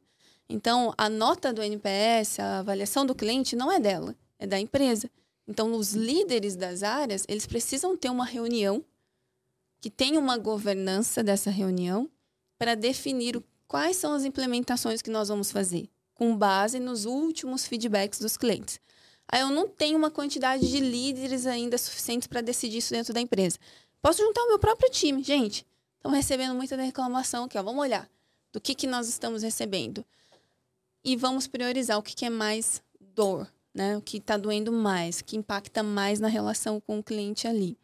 Então, 0.49 0.93
a 0.99 1.09
nota 1.09 1.53
do 1.53 1.63
NPS, 1.63 2.41
a 2.41 2.59
avaliação 2.59 3.07
do 3.07 3.15
cliente, 3.15 3.55
não 3.55 3.71
é 3.71 3.79
dela, 3.79 4.17
é 4.39 4.47
da 4.47 4.59
empresa. 4.59 5.11
Então, 5.47 5.73
os 5.75 5.93
líderes 5.93 6.57
das 6.57 6.83
áreas, 6.83 7.25
eles 7.29 7.47
precisam 7.47 7.97
ter 7.97 8.11
uma 8.11 8.25
reunião 8.25 8.85
que 9.83 9.91
tenha 9.91 10.21
uma 10.21 10.39
governança 10.39 11.25
dessa 11.25 11.51
reunião 11.51 12.09
para 12.57 12.77
definir 12.77 13.43
quais 13.67 13.97
são 13.97 14.13
as 14.13 14.25
implementações 14.25 15.03
que 15.03 15.11
nós 15.11 15.29
vamos 15.29 15.51
fazer, 15.51 15.91
com 16.15 16.37
base 16.37 16.79
nos 16.79 17.05
últimos 17.05 17.67
feedbacks 17.67 18.21
dos 18.21 18.37
clientes. 18.37 18.81
Aí 19.27 19.41
eu 19.41 19.51
não 19.51 19.67
tenho 19.67 19.99
uma 19.99 20.11
quantidade 20.11 20.71
de 20.71 20.79
líderes 20.79 21.47
ainda 21.47 21.77
suficientes 21.77 22.29
para 22.29 22.41
decidir 22.41 22.79
isso 22.79 22.95
dentro 22.95 23.13
da 23.13 23.21
empresa. 23.21 23.59
Posso 24.01 24.23
juntar 24.23 24.43
o 24.43 24.49
meu 24.49 24.59
próprio 24.59 24.89
time. 24.89 25.21
Gente, 25.21 25.67
estamos 25.97 26.17
recebendo 26.17 26.55
muita 26.55 26.77
reclamação 26.77 27.45
aqui, 27.45 27.59
ó. 27.59 27.63
Vamos 27.63 27.83
olhar 27.83 28.09
do 28.53 28.61
que, 28.61 28.77
que 28.77 28.87
nós 28.87 29.09
estamos 29.09 29.43
recebendo. 29.43 30.05
E 31.05 31.17
vamos 31.17 31.49
priorizar 31.49 31.99
o 31.99 32.03
que, 32.03 32.15
que 32.15 32.25
é 32.25 32.31
mais 32.31 32.81
dor, 33.01 33.53
né? 33.75 33.97
O 33.97 34.01
que 34.01 34.19
está 34.19 34.37
doendo 34.37 34.71
mais, 34.71 35.21
que 35.21 35.37
impacta 35.37 35.83
mais 35.83 36.21
na 36.21 36.29
relação 36.29 36.81
com 36.81 37.01
o 37.01 37.03
cliente 37.03 37.49
ali. 37.49 37.77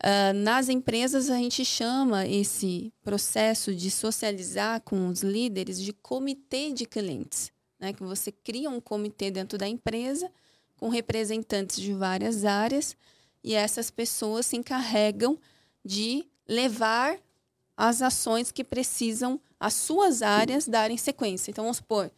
Uh, 0.00 0.32
nas 0.32 0.68
empresas, 0.68 1.28
a 1.28 1.36
gente 1.36 1.64
chama 1.64 2.26
esse 2.26 2.92
processo 3.02 3.74
de 3.74 3.90
socializar 3.90 4.80
com 4.82 5.08
os 5.08 5.22
líderes 5.22 5.80
de 5.80 5.92
comitê 5.92 6.72
de 6.72 6.86
clientes. 6.86 7.50
Né? 7.80 7.92
Que 7.92 8.04
você 8.04 8.30
cria 8.30 8.70
um 8.70 8.80
comitê 8.80 9.30
dentro 9.30 9.58
da 9.58 9.66
empresa 9.66 10.30
com 10.76 10.88
representantes 10.88 11.80
de 11.80 11.92
várias 11.92 12.44
áreas 12.44 12.96
e 13.42 13.54
essas 13.54 13.90
pessoas 13.90 14.46
se 14.46 14.56
encarregam 14.56 15.36
de 15.84 16.24
levar 16.46 17.18
as 17.76 18.00
ações 18.00 18.52
que 18.52 18.62
precisam 18.62 19.40
as 19.58 19.74
suas 19.74 20.22
áreas 20.22 20.68
darem 20.68 20.96
sequência. 20.96 21.50
Então, 21.50 21.64
vamos 21.64 21.78
supor, 21.78 22.10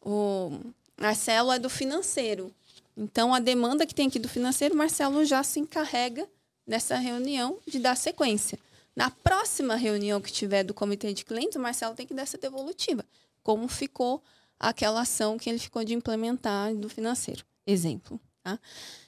o 0.00 0.52
Marcelo 1.00 1.50
é 1.50 1.58
do 1.58 1.68
financeiro. 1.68 2.54
Então, 2.96 3.34
a 3.34 3.40
demanda 3.40 3.84
que 3.84 3.94
tem 3.94 4.06
aqui 4.06 4.18
do 4.18 4.28
financeiro, 4.28 4.76
Marcelo 4.76 5.24
já 5.24 5.42
se 5.42 5.58
encarrega 5.58 6.28
nessa 6.66 6.96
reunião 6.96 7.58
de 7.66 7.78
dar 7.78 7.96
sequência. 7.96 8.58
Na 8.94 9.10
próxima 9.10 9.76
reunião 9.76 10.20
que 10.20 10.32
tiver 10.32 10.64
do 10.64 10.74
comitê 10.74 11.12
de 11.12 11.24
clientes, 11.24 11.56
o 11.56 11.60
Marcelo 11.60 11.94
tem 11.94 12.06
que 12.06 12.14
dar 12.14 12.22
essa 12.22 12.38
devolutiva. 12.38 13.04
Como 13.42 13.68
ficou 13.68 14.22
aquela 14.58 15.02
ação 15.02 15.38
que 15.38 15.50
ele 15.50 15.58
ficou 15.58 15.84
de 15.84 15.94
implementar 15.94 16.74
do 16.74 16.88
financeiro. 16.88 17.44
Exemplo. 17.66 18.18
Tá? 18.42 18.58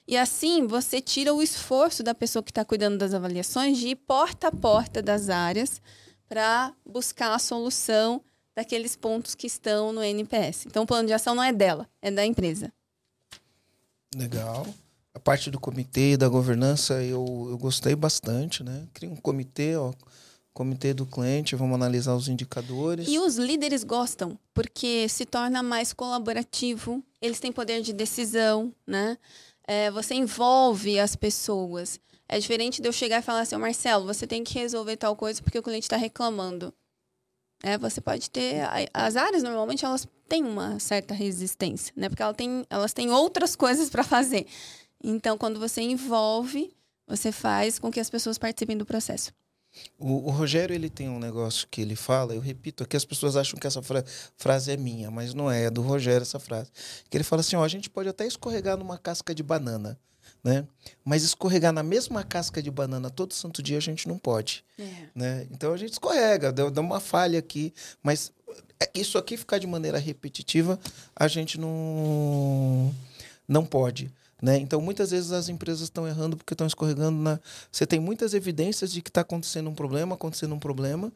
E 0.06 0.16
assim 0.16 0.66
você 0.66 1.01
tira 1.01 1.32
o 1.32 1.43
esforço 1.43 2.02
da 2.02 2.14
pessoa 2.14 2.43
que 2.43 2.51
está 2.51 2.64
cuidando 2.64 2.98
das 2.98 3.14
avaliações 3.14 3.78
de 3.78 3.89
ir 3.89 3.97
porta 3.97 4.48
a 4.48 4.52
porta 4.52 5.01
das 5.01 5.30
áreas 5.30 5.80
para 6.28 6.74
buscar 6.85 7.35
a 7.35 7.39
solução 7.39 8.22
daqueles 8.55 8.94
pontos 8.94 9.35
que 9.35 9.47
estão 9.47 9.93
no 9.93 10.02
NPS. 10.02 10.66
Então, 10.66 10.82
o 10.82 10.86
plano 10.86 11.06
de 11.06 11.14
ação 11.14 11.35
não 11.35 11.43
é 11.43 11.52
dela, 11.52 11.89
é 12.02 12.10
da 12.10 12.26
empresa. 12.26 12.72
Legal 14.14 14.66
a 15.19 15.20
parte 15.20 15.51
do 15.51 15.59
comitê 15.59 16.16
da 16.16 16.28
governança 16.28 17.03
eu, 17.03 17.49
eu 17.51 17.59
gostei 17.59 17.97
bastante, 17.97 18.62
né? 18.62 18.86
Cria 18.95 19.11
um 19.11 19.16
comitê, 19.16 19.77
ó, 19.77 19.93
comitê 20.55 20.95
do 20.95 21.05
cliente, 21.05 21.57
vamos 21.57 21.74
analisar 21.74 22.15
os 22.15 22.28
indicadores. 22.28 23.09
E 23.09 23.19
os 23.19 23.36
líderes 23.36 23.82
gostam, 23.82 24.39
porque 24.55 25.09
se 25.09 25.27
torna 25.27 25.62
mais 25.62 25.93
colaborativo, 25.93 27.03
eles 27.20 27.40
têm 27.40 27.51
poder 27.51 27.82
de 27.82 27.93
decisão, 27.93 28.73
né? 28.86 29.19
É, 29.66 29.90
você 29.90 30.15
envolve 30.15 30.99
as 30.99 31.16
pessoas. 31.16 32.01
É 32.28 32.39
diferente 32.39 32.81
de 32.81 32.89
eu 32.89 32.93
chegar 32.93 33.19
e 33.19 33.23
falar 33.23 33.40
assim, 33.40 33.57
Marcelo, 33.57 34.07
você 34.07 34.27
tem 34.27 34.45
que 34.45 34.59
resolver 34.59 34.97
tal 34.97 35.16
coisa 35.16 35.43
porque 35.43 35.59
o 35.59 35.62
cliente 35.62 35.86
está 35.86 35.97
reclamando. 35.97 36.73
É, 37.62 37.77
você 37.77 38.01
pode 38.01 38.31
ter. 38.31 38.61
As 38.95 39.16
áreas 39.16 39.43
normalmente 39.43 39.85
elas 39.85 40.07
têm 40.28 40.45
uma 40.45 40.78
certa 40.78 41.12
resistência, 41.12 41.93
né? 41.97 42.09
Porque 42.09 42.23
ela 42.23 42.35
tem, 42.35 42.65
elas 42.70 42.93
têm 42.93 43.11
outras 43.11 43.57
coisas 43.57 43.90
para 43.90 44.05
fazer. 44.05 44.47
Então, 45.03 45.39
quando 45.39 45.61
você 45.61 45.81
envolve, 45.81 46.75
você 47.07 47.33
faz 47.33 47.79
com 47.79 47.91
que 47.91 48.01
as 48.01 48.11
pessoas 48.11 48.39
participem 48.39 48.77
do 48.77 48.85
processo. 48.85 49.33
O, 49.99 50.29
o, 50.29 50.31
Rogério 50.31 50.75
ele 50.75 50.89
tem 50.89 51.09
um 51.09 51.19
negócio 51.19 51.69
que 51.70 51.81
ele 51.81 51.95
fala, 51.95 52.35
eu 52.35 52.41
repito 52.41 52.83
aqui, 52.83 52.97
as 52.97 53.05
pessoas 53.05 53.37
acham 53.37 53.59
que 53.59 53.66
essa 53.66 53.83
fra 53.83 54.05
frase 54.37 54.73
é 54.73 54.77
minha, 54.77 55.11
mas 55.11 55.35
não 55.35 55.51
é, 55.51 55.65
é 55.65 55.70
do 55.70 55.83
Rogério 55.83 56.23
essa 56.23 56.39
frase. 56.39 56.70
Que 57.09 57.16
ele 57.16 57.25
fala 57.25 57.41
assim: 57.41 57.55
ó, 57.55 57.62
a 57.62 57.69
gente 57.69 57.91
pode 57.91 58.09
até 58.09 58.27
escorregar 58.27 58.77
numa 58.77 58.99
casca 58.99 59.35
de 59.35 59.43
banana, 59.43 59.99
né? 60.43 60.66
Mas 61.05 61.23
escorregar 61.23 61.73
na 61.73 61.83
mesma 61.83 62.25
casca 62.25 62.62
de 62.62 62.70
banana 62.70 63.11
todo 63.11 63.35
santo 63.35 63.62
dia 63.62 63.77
a 63.77 63.83
gente 63.83 64.09
não 64.09 64.19
pode. 64.19 64.65
É. 64.79 65.09
Né? 65.15 65.47
Então 65.51 65.73
a 65.73 65.77
gente 65.77 65.93
escorrega, 65.93 66.53
dá, 66.53 66.70
dá 66.70 66.81
uma 66.81 67.01
falha 67.01 67.39
aqui, 67.39 67.73
mas 68.03 68.33
é, 68.81 68.91
isso 68.95 69.19
aqui 69.19 69.37
ficar 69.37 69.59
de 69.59 69.66
maneira 69.66 69.99
repetitiva, 69.99 70.79
a 71.15 71.29
gente 71.29 71.59
não, 71.59 72.95
não 73.47 73.65
pode. 73.65 74.11
Né? 74.40 74.59
Então, 74.59 74.81
muitas 74.81 75.10
vezes 75.10 75.32
as 75.32 75.48
empresas 75.48 75.82
estão 75.82 76.06
errando 76.06 76.36
porque 76.36 76.55
estão 76.55 76.66
escorregando 76.66 77.19
na. 77.19 77.40
Você 77.73 77.86
tem 77.86 77.98
muitas 77.98 78.35
evidências 78.35 78.93
de 78.93 79.02
que 79.02 79.10
está 79.10 79.23
acontecendo 79.23 79.69
um 79.69 79.74
problema, 79.74 80.15
acontecendo 80.15 80.55
um 80.55 80.59
problema, 80.59 81.12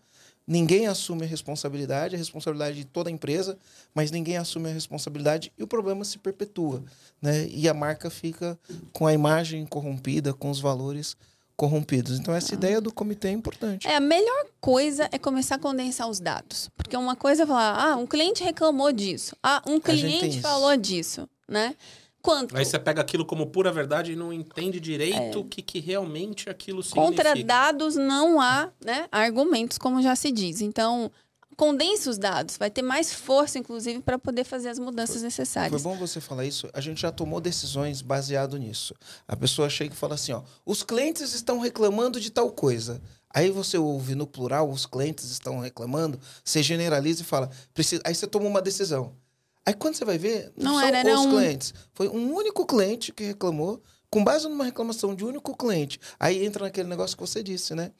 ninguém 0.46 0.86
assume 0.86 1.24
a 1.24 1.26
responsabilidade, 1.26 2.14
a 2.14 2.18
responsabilidade 2.18 2.76
de 2.76 2.84
toda 2.84 3.08
a 3.08 3.12
empresa, 3.12 3.56
mas 3.94 4.10
ninguém 4.10 4.36
assume 4.36 4.70
a 4.70 4.72
responsabilidade 4.72 5.52
e 5.56 5.62
o 5.62 5.66
problema 5.66 6.04
se 6.04 6.18
perpetua, 6.18 6.82
né? 7.20 7.46
E 7.48 7.68
a 7.68 7.74
marca 7.74 8.10
fica 8.10 8.58
com 8.92 9.06
a 9.06 9.12
imagem 9.12 9.64
corrompida, 9.66 10.34
com 10.34 10.50
os 10.50 10.60
valores 10.60 11.16
corrompidos. 11.56 12.18
Então 12.18 12.34
essa 12.34 12.54
ah. 12.54 12.56
ideia 12.56 12.80
do 12.80 12.92
comitê 12.92 13.28
é 13.28 13.32
importante. 13.32 13.86
É 13.86 13.96
a 13.96 14.00
melhor 14.00 14.46
coisa 14.60 15.08
é 15.12 15.18
começar 15.18 15.56
a 15.56 15.58
condensar 15.58 16.08
os 16.08 16.18
dados, 16.18 16.68
porque 16.76 16.96
uma 16.96 17.14
coisa 17.14 17.44
é 17.44 17.46
falar, 17.46 17.92
ah, 17.92 17.96
um 17.96 18.06
cliente 18.06 18.42
reclamou 18.42 18.90
disso, 18.90 19.36
ah, 19.42 19.62
um 19.66 19.78
cliente 19.78 20.40
falou 20.40 20.76
disso, 20.76 21.28
né? 21.48 21.76
Quanto? 22.22 22.56
Aí 22.56 22.64
você 22.64 22.78
pega 22.78 23.02
aquilo 23.02 23.26
como 23.26 23.46
pura 23.46 23.72
verdade 23.72 24.12
e 24.12 24.16
não 24.16 24.32
entende 24.32 24.78
direito 24.78 25.16
é. 25.16 25.36
o 25.36 25.44
que, 25.44 25.60
que 25.60 25.80
realmente 25.80 26.48
aquilo 26.48 26.80
significa. 26.80 27.24
Contra 27.24 27.44
dados 27.44 27.96
não 27.96 28.40
há 28.40 28.70
né, 28.82 29.08
argumentos, 29.10 29.76
como 29.76 30.00
já 30.00 30.14
se 30.14 30.30
diz. 30.30 30.60
Então, 30.60 31.10
condense 31.56 32.08
os 32.08 32.18
dados, 32.18 32.56
vai 32.56 32.70
ter 32.70 32.82
mais 32.82 33.12
força, 33.12 33.58
inclusive, 33.58 34.00
para 34.00 34.20
poder 34.20 34.44
fazer 34.44 34.68
as 34.68 34.78
mudanças 34.78 35.16
foi, 35.16 35.24
necessárias. 35.24 35.82
Foi 35.82 35.92
bom 35.92 35.98
você 35.98 36.20
falar 36.20 36.44
isso. 36.44 36.68
A 36.72 36.80
gente 36.80 37.00
já 37.00 37.10
tomou 37.10 37.40
decisões 37.40 38.00
baseado 38.00 38.56
nisso. 38.56 38.94
A 39.26 39.36
pessoa 39.36 39.68
chega 39.68 39.92
e 39.92 39.96
fala 39.96 40.14
assim: 40.14 40.32
ó, 40.32 40.42
os 40.64 40.84
clientes 40.84 41.34
estão 41.34 41.58
reclamando 41.58 42.20
de 42.20 42.30
tal 42.30 42.52
coisa. 42.52 43.02
Aí 43.34 43.50
você 43.50 43.78
ouve 43.78 44.14
no 44.14 44.26
plural, 44.26 44.70
os 44.70 44.86
clientes 44.86 45.30
estão 45.30 45.58
reclamando, 45.58 46.20
você 46.44 46.62
generaliza 46.62 47.22
e 47.22 47.24
fala, 47.24 47.50
precisa. 47.72 48.02
Aí 48.04 48.14
você 48.14 48.26
toma 48.26 48.46
uma 48.46 48.60
decisão. 48.60 49.14
Aí 49.64 49.74
quando 49.74 49.94
você 49.94 50.04
vai 50.04 50.18
ver, 50.18 50.52
não, 50.56 50.72
não 50.72 50.80
são 50.80 50.88
era, 50.88 51.14
os 51.14 51.26
um... 51.26 51.30
clientes. 51.30 51.74
Foi 51.94 52.08
um 52.08 52.34
único 52.34 52.66
cliente 52.66 53.12
que 53.12 53.24
reclamou, 53.24 53.82
com 54.10 54.22
base 54.22 54.46
numa 54.48 54.64
reclamação 54.64 55.14
de 55.14 55.24
um 55.24 55.28
único 55.28 55.56
cliente. 55.56 55.98
Aí 56.18 56.44
entra 56.44 56.64
naquele 56.64 56.88
negócio 56.88 57.16
que 57.16 57.22
você 57.22 57.42
disse, 57.42 57.74
né? 57.74 57.92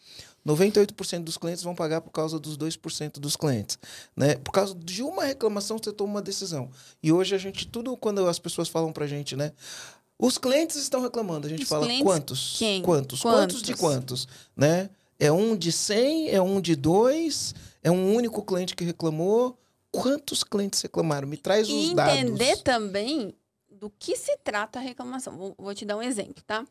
98% 0.46 1.20
dos 1.20 1.38
clientes 1.38 1.62
vão 1.62 1.74
pagar 1.74 2.00
por 2.00 2.10
causa 2.10 2.38
dos 2.38 2.58
2% 2.58 3.18
dos 3.18 3.36
clientes. 3.36 3.78
Né? 4.16 4.34
Por 4.34 4.50
causa 4.50 4.74
de 4.74 5.02
uma 5.02 5.24
reclamação, 5.24 5.78
você 5.78 5.92
toma 5.92 6.14
uma 6.14 6.22
decisão. 6.22 6.68
E 7.02 7.12
hoje 7.12 7.34
a 7.34 7.38
gente, 7.38 7.66
tudo 7.66 7.96
quando 7.96 8.26
as 8.26 8.38
pessoas 8.38 8.68
falam 8.68 8.92
pra 8.92 9.06
gente, 9.06 9.36
né? 9.36 9.52
Os 10.18 10.38
clientes 10.38 10.76
estão 10.76 11.00
reclamando. 11.00 11.46
A 11.46 11.50
gente 11.50 11.62
Os 11.62 11.68
fala 11.68 11.86
quantos? 12.02 12.56
Quem? 12.58 12.82
Quantos? 12.82 13.20
Quantos? 13.22 13.40
Quantos 13.40 13.62
de 13.62 13.74
quantos? 13.74 14.28
Né? 14.56 14.90
É 15.18 15.32
um 15.32 15.56
de 15.56 15.72
100? 15.72 16.30
É 16.30 16.42
um 16.42 16.60
de 16.60 16.76
dois? 16.76 17.54
É 17.82 17.90
um 17.90 18.14
único 18.14 18.42
cliente 18.42 18.76
que 18.76 18.84
reclamou? 18.84 19.58
Quantos 19.92 20.42
clientes 20.42 20.80
reclamaram? 20.80 21.28
Me 21.28 21.36
traz 21.36 21.68
os 21.68 21.90
e 21.90 21.94
dados. 21.94 22.14
entender 22.14 22.56
também 22.62 23.34
do 23.70 23.90
que 23.90 24.16
se 24.16 24.36
trata 24.38 24.78
a 24.78 24.82
reclamação. 24.82 25.36
Vou, 25.36 25.54
vou 25.58 25.74
te 25.74 25.84
dar 25.84 25.96
um 25.96 26.02
exemplo, 26.02 26.42
tá? 26.44 26.66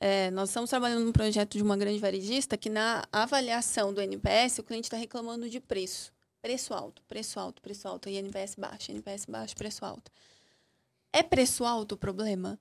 É, 0.00 0.30
nós 0.30 0.50
estamos 0.50 0.70
trabalhando 0.70 1.04
num 1.04 1.12
projeto 1.12 1.56
de 1.56 1.62
uma 1.62 1.76
grande 1.76 1.98
varejista 1.98 2.56
que 2.56 2.70
na 2.70 3.04
avaliação 3.12 3.92
do 3.92 4.00
NPS 4.00 4.58
o 4.58 4.62
cliente 4.62 4.86
está 4.86 4.96
reclamando 4.96 5.48
de 5.48 5.60
preço. 5.60 6.12
Preço 6.40 6.72
alto, 6.72 7.02
preço 7.06 7.38
alto, 7.38 7.60
preço 7.60 7.86
alto. 7.86 8.08
E 8.08 8.16
NPS 8.16 8.54
baixo, 8.56 8.90
NPS 8.90 9.26
baixo, 9.26 9.54
preço 9.54 9.84
alto. 9.84 10.10
É 11.12 11.22
preço 11.22 11.64
alto 11.64 11.92
o 11.96 11.98
problema? 11.98 12.58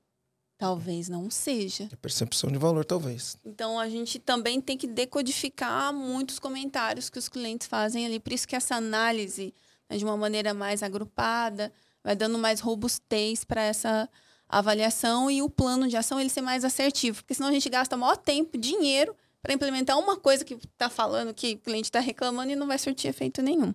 Talvez 0.58 1.08
não 1.08 1.32
seja. 1.32 1.88
É 1.90 1.96
percepção 1.96 2.52
de 2.52 2.58
valor, 2.58 2.84
talvez. 2.84 3.38
Então 3.46 3.80
a 3.80 3.88
gente 3.88 4.20
também 4.20 4.60
tem 4.60 4.78
que 4.78 4.88
decodificar 4.88 5.94
muitos 5.94 6.38
comentários 6.38 7.10
que 7.10 7.18
os 7.18 7.30
clientes 7.30 7.68
fazem 7.68 8.06
ali. 8.06 8.20
Por 8.20 8.34
isso 8.34 8.46
que 8.46 8.58
essa 8.58 8.76
análise 8.76 9.54
de 9.98 10.04
uma 10.04 10.18
maneira 10.18 10.54
mais 10.54 10.84
agrupada, 10.84 11.72
vai 12.04 12.16
dando 12.16 12.38
mais 12.38 12.60
robustez 12.60 13.44
para 13.44 13.62
essa 13.62 14.10
avaliação 14.48 15.30
e 15.30 15.42
o 15.42 15.50
plano 15.50 15.88
de 15.88 15.96
ação 15.96 16.20
ele 16.20 16.30
ser 16.30 16.42
mais 16.42 16.64
assertivo, 16.64 17.18
porque 17.22 17.36
senão 17.36 17.50
a 17.50 17.52
gente 17.52 17.70
gasta 17.70 17.96
maior 17.96 18.18
tempo, 18.18 18.58
dinheiro 18.58 19.16
para 19.42 19.54
implementar 19.54 19.98
uma 19.98 20.18
coisa 20.18 20.44
que 20.44 20.56
está 20.56 20.90
falando 20.90 21.34
que 21.34 21.54
o 21.54 21.60
cliente 21.60 21.88
está 21.88 22.00
reclamando 22.00 22.52
e 22.52 22.56
não 22.56 22.68
vai 22.68 22.78
surtir 22.78 23.10
efeito 23.10 23.42
nenhum. 23.42 23.74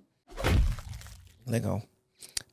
Legal. 1.47 1.83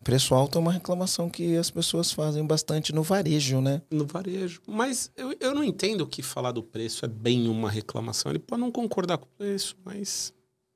Preço 0.03 0.33
alto 0.33 0.57
é 0.57 0.61
uma 0.61 0.71
reclamação 0.71 1.29
que 1.29 1.55
as 1.55 1.69
pessoas 1.69 2.11
fazem 2.11 2.43
bastante 2.45 2.93
no 2.93 3.03
varejo, 3.03 3.61
né? 3.61 3.81
No 3.91 4.05
varejo. 4.05 4.61
Mas 4.65 5.11
eu, 5.15 5.35
eu 5.39 5.53
não 5.53 5.63
entendo 5.63 6.07
que 6.07 6.23
falar 6.23 6.51
do 6.51 6.63
preço 6.63 7.05
é 7.05 7.07
bem 7.07 7.47
uma 7.47 7.69
reclamação. 7.69 8.31
Ele 8.31 8.39
pode 8.39 8.61
não 8.61 8.71
concordar 8.71 9.19
com 9.19 9.25
o 9.25 9.37
preço, 9.37 9.77
mas 9.85 10.33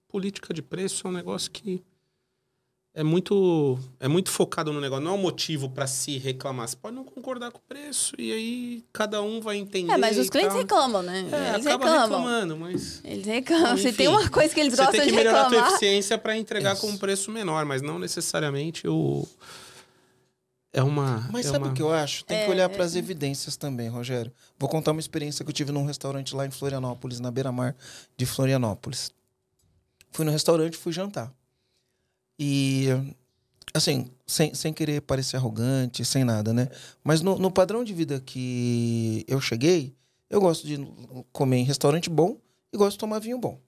política 0.08 0.54
de 0.54 0.62
preço 0.62 1.08
é 1.08 1.10
um 1.10 1.14
negócio 1.14 1.50
que 1.50 1.84
é 2.96 3.04
muito 3.04 3.78
é 4.00 4.08
muito 4.08 4.32
focado 4.32 4.72
no 4.72 4.80
negócio. 4.80 5.04
Não 5.04 5.12
é 5.12 5.16
um 5.16 5.22
motivo 5.22 5.70
para 5.70 5.86
se 5.86 6.18
reclamar. 6.18 6.66
Você 6.66 6.78
pode 6.78 6.96
não 6.96 7.04
concordar 7.04 7.52
com 7.52 7.58
o 7.58 7.62
preço 7.68 8.16
e 8.18 8.32
aí 8.32 8.86
cada 8.94 9.22
um 9.22 9.42
vai 9.42 9.58
entender. 9.58 9.92
É, 9.92 9.98
mas 9.98 10.18
os 10.18 10.30
clientes 10.30 10.56
reclamam, 10.56 11.04
né? 11.04 11.28
É, 11.30 11.56
eles 11.56 11.66
reclamam. 11.66 12.02
reclamando, 12.02 12.58
mas. 12.58 13.02
Eles 13.04 13.26
reclamam. 13.26 13.74
Enfim, 13.74 13.92
Se 13.92 13.94
tem 13.94 14.08
uma 14.08 14.30
coisa 14.30 14.54
que 14.54 14.62
eles 14.62 14.74
gostam 14.74 15.06
de 15.06 15.12
reclamar. 15.12 15.12
Você 15.12 15.12
tem 15.12 15.18
que 15.18 15.24
melhorar 15.24 15.48
a 15.48 15.50
tua 15.50 15.68
eficiência 15.68 16.18
para 16.18 16.38
entregar 16.38 16.74
Isso. 16.74 16.82
com 16.82 16.88
um 16.88 16.98
preço 16.98 17.30
menor, 17.32 17.66
mas 17.66 17.82
não 17.82 18.00
necessariamente 18.00 18.88
o. 18.88 19.28
É 20.72 20.82
uma. 20.82 21.28
Mas 21.34 21.48
é 21.48 21.50
sabe 21.50 21.66
uma... 21.66 21.72
o 21.72 21.76
que 21.76 21.82
eu 21.82 21.92
acho? 21.92 22.24
Tem 22.24 22.38
é, 22.38 22.46
que 22.46 22.52
olhar 22.52 22.70
para 22.70 22.86
as 22.86 22.96
evidências 22.96 23.58
também, 23.58 23.90
Rogério. 23.90 24.32
Vou 24.58 24.70
contar 24.70 24.94
uma 24.94 25.02
experiência 25.02 25.44
que 25.44 25.50
eu 25.50 25.54
tive 25.54 25.74
num 25.74 25.86
restaurante 25.86 26.34
lá 26.34 26.46
em 26.46 26.52
Florianópolis, 26.52 27.20
na 27.20 27.30
beira-mar 27.30 27.76
de 28.16 28.26
Florianópolis. 28.26 29.12
Fui 30.12 30.24
no 30.24 30.32
restaurante, 30.32 30.78
fui 30.78 30.94
jantar. 30.94 31.30
E 32.38 32.88
assim, 33.74 34.10
sem, 34.26 34.54
sem 34.54 34.74
querer 34.74 35.02
parecer 35.02 35.38
arrogante, 35.38 36.04
sem 36.06 36.24
nada, 36.24 36.54
né? 36.54 36.70
Mas 37.04 37.22
no, 37.22 37.38
no, 37.38 37.52
padrão 37.52 37.84
de 37.84 37.94
vida 37.94 38.20
que 38.20 39.26
eu 39.28 39.40
cheguei, 39.42 39.94
eu 40.30 40.40
gosto 40.40 40.66
de 40.66 40.78
comer 41.32 41.58
em 41.58 41.64
restaurante 41.64 42.10
bom 42.10 42.38
e 42.72 42.78
gosto 42.78 42.94
de 42.94 43.00
tomar 43.00 43.20
vinho 43.20 43.38
bom, 43.38 43.60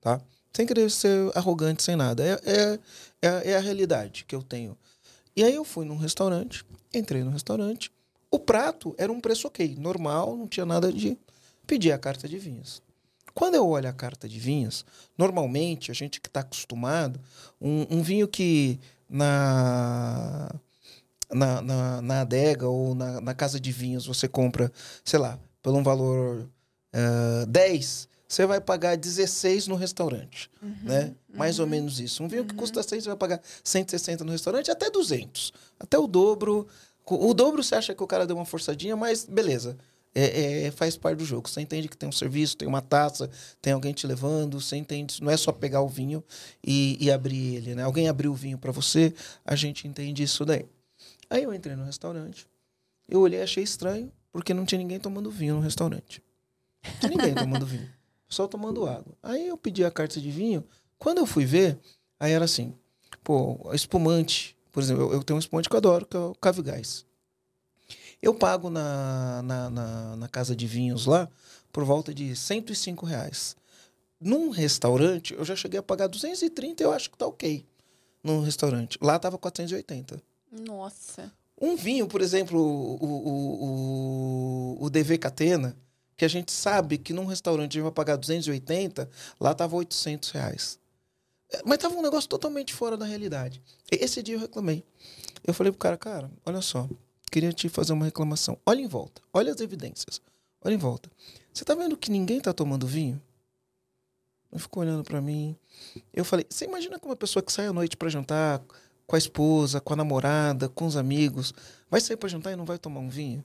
tá? 0.00 0.20
Sem 0.52 0.66
querer 0.66 0.90
ser 0.90 1.30
arrogante, 1.34 1.82
sem 1.82 1.96
nada. 1.96 2.22
É, 2.24 2.32
é, 2.44 2.78
é, 3.22 3.50
é 3.52 3.56
a 3.56 3.60
realidade 3.60 4.24
que 4.24 4.34
eu 4.34 4.42
tenho. 4.42 4.76
E 5.34 5.42
aí 5.42 5.54
eu 5.54 5.64
fui 5.64 5.86
num 5.86 5.96
restaurante, 5.96 6.64
entrei 6.92 7.24
no 7.24 7.30
restaurante, 7.30 7.90
o 8.30 8.38
prato 8.38 8.94
era 8.98 9.10
um 9.10 9.20
preço 9.20 9.46
ok, 9.46 9.76
normal, 9.78 10.36
não 10.36 10.46
tinha 10.46 10.66
nada 10.66 10.92
de 10.92 11.16
pedir 11.66 11.92
a 11.92 11.98
carta 11.98 12.28
de 12.28 12.38
vinhos. 12.38 12.82
Quando 13.34 13.54
eu 13.54 13.66
olho 13.66 13.88
a 13.88 13.92
carta 13.92 14.28
de 14.28 14.38
vinhos, 14.38 14.84
normalmente 15.16 15.90
a 15.90 15.94
gente 15.94 16.20
que 16.20 16.28
está 16.28 16.40
acostumado, 16.40 17.20
um, 17.60 17.86
um 17.90 18.02
vinho 18.02 18.28
que 18.28 18.78
na, 19.08 20.50
na, 21.30 21.62
na, 21.62 22.02
na 22.02 22.20
adega 22.20 22.68
ou 22.68 22.94
na, 22.94 23.20
na 23.20 23.34
casa 23.34 23.58
de 23.58 23.72
vinhos 23.72 24.06
você 24.06 24.28
compra, 24.28 24.70
sei 25.04 25.18
lá, 25.18 25.38
por 25.62 25.74
um 25.74 25.82
valor 25.82 26.40
uh, 26.40 26.48
eh, 27.42 27.46
10, 27.46 28.08
você 28.26 28.46
vai 28.46 28.60
pagar 28.60 28.96
16 28.96 29.68
no 29.68 29.76
restaurante, 29.76 30.50
uhum, 30.62 30.74
né? 30.82 31.14
Mais 31.32 31.58
ou 31.58 31.66
uhum. 31.66 31.70
menos 31.70 32.00
isso. 32.00 32.22
Um 32.22 32.28
vinho 32.28 32.42
uhum. 32.42 32.48
que 32.48 32.54
custa 32.54 32.82
100, 32.82 33.02
você 33.02 33.08
vai 33.08 33.16
pagar 33.16 33.40
160 33.62 34.24
no 34.24 34.32
restaurante, 34.32 34.70
até 34.70 34.90
200. 34.90 35.52
Até 35.78 35.98
o 35.98 36.06
dobro. 36.06 36.66
O 37.04 37.34
dobro 37.34 37.62
você 37.62 37.74
acha 37.74 37.94
que 37.94 38.02
o 38.02 38.06
cara 38.06 38.26
deu 38.26 38.36
uma 38.36 38.44
forçadinha, 38.44 38.96
mas 38.96 39.24
beleza 39.24 39.76
é, 40.14 40.64
é, 40.64 40.70
faz 40.70 40.96
parte 40.96 41.18
do 41.18 41.24
jogo. 41.24 41.48
Você 41.48 41.60
entende 41.60 41.88
que 41.88 41.96
tem 41.96 42.08
um 42.08 42.12
serviço, 42.12 42.56
tem 42.56 42.68
uma 42.68 42.82
taça, 42.82 43.30
tem 43.60 43.72
alguém 43.72 43.92
te 43.92 44.06
levando, 44.06 44.60
você 44.60 44.76
entende. 44.76 45.22
Não 45.22 45.30
é 45.30 45.36
só 45.36 45.52
pegar 45.52 45.80
o 45.80 45.88
vinho 45.88 46.22
e, 46.62 46.96
e 47.00 47.10
abrir 47.10 47.56
ele, 47.56 47.74
né? 47.74 47.82
Alguém 47.82 48.08
abriu 48.08 48.32
o 48.32 48.34
vinho 48.34 48.58
para 48.58 48.72
você, 48.72 49.14
a 49.44 49.56
gente 49.56 49.88
entende 49.88 50.22
isso 50.22 50.44
daí. 50.44 50.66
Aí 51.30 51.42
eu 51.44 51.54
entrei 51.54 51.74
no 51.74 51.84
restaurante, 51.84 52.46
eu 53.08 53.20
olhei 53.20 53.42
achei 53.42 53.64
estranho, 53.64 54.12
porque 54.30 54.52
não 54.52 54.66
tinha 54.66 54.78
ninguém 54.78 55.00
tomando 55.00 55.30
vinho 55.30 55.54
no 55.54 55.60
restaurante. 55.60 56.22
Não 56.84 56.92
tinha 57.00 57.10
ninguém 57.10 57.34
tomando 57.34 57.64
vinho, 57.64 57.88
só 58.28 58.46
tomando 58.46 58.86
água. 58.86 59.14
Aí 59.22 59.48
eu 59.48 59.56
pedi 59.56 59.84
a 59.84 59.90
carta 59.90 60.20
de 60.20 60.30
vinho, 60.30 60.62
quando 60.98 61.18
eu 61.18 61.26
fui 61.26 61.46
ver, 61.46 61.78
aí 62.20 62.32
era 62.32 62.44
assim, 62.44 62.74
pô, 63.24 63.70
espumante, 63.72 64.56
por 64.70 64.82
exemplo, 64.82 65.04
eu, 65.04 65.12
eu 65.14 65.22
tenho 65.22 65.36
um 65.36 65.40
espumante 65.40 65.68
que 65.68 65.74
eu 65.74 65.78
adoro, 65.78 66.04
que 66.04 66.16
é 66.16 66.20
o 66.20 66.34
Cavigás. 66.34 67.06
Eu 68.22 68.32
pago 68.32 68.70
na, 68.70 69.42
na, 69.42 69.70
na, 69.70 70.16
na, 70.16 70.28
casa 70.28 70.54
de 70.54 70.64
vinhos 70.64 71.06
lá 71.06 71.28
por 71.72 71.84
volta 71.84 72.14
de 72.14 72.36
105 72.36 73.04
reais. 73.04 73.56
Num 74.20 74.50
restaurante, 74.50 75.34
eu 75.34 75.44
já 75.44 75.56
cheguei 75.56 75.80
a 75.80 75.82
pagar 75.82 76.06
230, 76.06 76.84
eu 76.84 76.92
acho 76.92 77.10
que 77.10 77.18
tá 77.18 77.26
ok. 77.26 77.66
Num 78.22 78.40
restaurante. 78.40 78.96
Lá 79.02 79.18
tava 79.18 79.36
480. 79.36 80.22
Nossa. 80.52 81.32
Um 81.60 81.74
vinho, 81.74 82.06
por 82.06 82.20
exemplo, 82.20 82.60
o, 82.60 83.04
o, 83.04 84.76
o, 84.78 84.86
o 84.86 84.90
DV 84.90 85.18
Catena, 85.18 85.76
que 86.16 86.24
a 86.24 86.28
gente 86.28 86.52
sabe 86.52 86.98
que 86.98 87.12
num 87.12 87.24
restaurante 87.24 87.72
a 87.72 87.74
gente 87.74 87.82
vai 87.82 87.90
pagar 87.90 88.14
280, 88.14 89.10
lá 89.40 89.52
tava 89.52 89.74
800 89.74 90.30
reais. 90.30 90.78
É, 91.52 91.60
mas 91.64 91.78
tava 91.78 91.96
um 91.96 92.02
negócio 92.02 92.28
totalmente 92.28 92.72
fora 92.72 92.96
da 92.96 93.04
realidade. 93.04 93.60
Esse 93.90 94.22
dia 94.22 94.36
eu 94.36 94.40
reclamei. 94.40 94.84
Eu 95.44 95.52
falei 95.52 95.72
pro 95.72 95.80
cara, 95.80 95.96
cara, 95.96 96.30
olha 96.46 96.60
só, 96.60 96.88
queria 97.32 97.52
te 97.52 97.68
fazer 97.70 97.94
uma 97.94 98.04
reclamação. 98.04 98.58
Olha 98.66 98.82
em 98.82 98.86
volta, 98.86 99.22
olha 99.32 99.50
as 99.50 99.60
evidências. 99.60 100.20
Olha 100.60 100.74
em 100.74 100.78
volta. 100.78 101.10
Você 101.52 101.64
tá 101.64 101.74
vendo 101.74 101.96
que 101.96 102.10
ninguém 102.10 102.40
tá 102.40 102.52
tomando 102.52 102.86
vinho? 102.86 103.20
Ele 104.52 104.60
ficou 104.60 104.82
olhando 104.82 105.02
para 105.02 105.20
mim. 105.20 105.56
Eu 106.12 106.24
falei: 106.24 106.46
Você 106.48 106.66
imagina 106.66 107.00
que 107.00 107.06
uma 107.06 107.16
pessoa 107.16 107.42
que 107.42 107.52
sai 107.52 107.66
à 107.66 107.72
noite 107.72 107.96
para 107.96 108.10
jantar 108.10 108.62
com 109.06 109.16
a 109.16 109.18
esposa, 109.18 109.80
com 109.80 109.94
a 109.94 109.96
namorada, 109.96 110.68
com 110.68 110.86
os 110.86 110.96
amigos, 110.96 111.52
vai 111.90 112.00
sair 112.00 112.16
para 112.16 112.28
jantar 112.28 112.52
e 112.52 112.56
não 112.56 112.66
vai 112.66 112.78
tomar 112.78 113.00
um 113.00 113.08
vinho? 113.08 113.42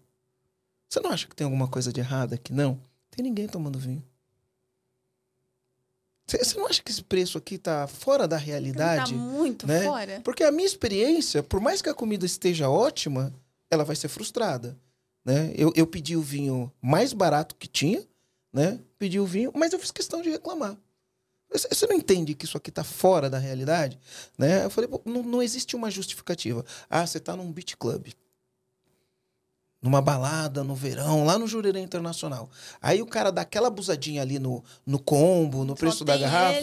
Você 0.89 0.99
não 0.99 1.09
acha 1.09 1.27
que 1.27 1.35
tem 1.35 1.45
alguma 1.45 1.68
coisa 1.68 1.91
de 1.91 1.99
errado 1.99 2.34
aqui? 2.34 2.53
Não. 2.53 2.80
Tem 3.09 3.23
ninguém 3.23 3.47
tomando 3.47 3.80
vinho. 3.80 4.03
Você 6.27 6.57
não 6.59 6.68
acha 6.68 6.84
que 6.84 6.91
esse 6.91 7.01
preço 7.01 7.38
aqui 7.38 7.57
tá 7.57 7.88
fora 7.88 8.27
da 8.27 8.35
realidade? 8.35 9.14
Tá 9.14 9.18
muito 9.18 9.65
né? 9.65 9.84
fora. 9.84 10.22
Porque 10.26 10.43
a 10.43 10.51
minha 10.51 10.65
experiência, 10.65 11.41
por 11.41 11.61
mais 11.61 11.81
que 11.81 11.89
a 11.89 11.93
comida 11.93 12.26
esteja 12.26 12.69
ótima, 12.69 13.34
ela 13.69 13.84
vai 13.84 13.95
ser 13.95 14.07
frustrada. 14.07 14.77
Né? 15.23 15.53
Eu, 15.56 15.72
eu 15.76 15.85
pedi 15.85 16.15
o 16.15 16.22
vinho 16.22 16.72
mais 16.81 17.14
barato 17.14 17.56
que 17.56 17.68
tinha, 17.68 18.06
né? 18.52 18.80
Pedi 18.98 19.19
o 19.19 19.26
vinho, 19.26 19.52
mas 19.53 19.73
eu 19.73 19.80
fiz 19.80 19.91
questão 19.91 20.22
de 20.22 20.30
reclamar. 20.30 20.77
Você 21.49 21.88
não 21.88 21.95
entende 21.95 22.34
que 22.34 22.45
isso 22.45 22.57
aqui 22.57 22.69
está 22.69 22.84
fora 22.84 23.30
da 23.30 23.38
realidade? 23.38 23.98
Né? 24.38 24.65
Eu 24.65 24.69
falei, 24.69 24.89
não, 25.06 25.23
não 25.23 25.41
existe 25.41 25.76
uma 25.76 25.89
justificativa. 25.89 26.65
Ah, 26.89 27.06
você 27.06 27.19
está 27.19 27.35
num 27.35 27.52
beat 27.52 27.76
club 27.77 28.07
numa 29.81 30.02
balada 30.02 30.64
no 30.64 30.76
verão, 30.76 31.23
lá 31.23 31.38
no 31.38 31.48
Jurerê 31.48 31.80
Internacional. 31.80 32.49
Aí 32.81 33.02
o 33.02 33.06
cara 33.06 33.31
dá 33.31 33.41
aquela 33.41 33.68
abusadinha 33.68 34.22
ali 34.22 34.39
no, 34.39 34.64
no 34.85 34.99
combo, 34.99 35.64
no 35.64 35.76
preço 35.76 36.03
da 36.03 36.18
garrafa. 36.18 36.60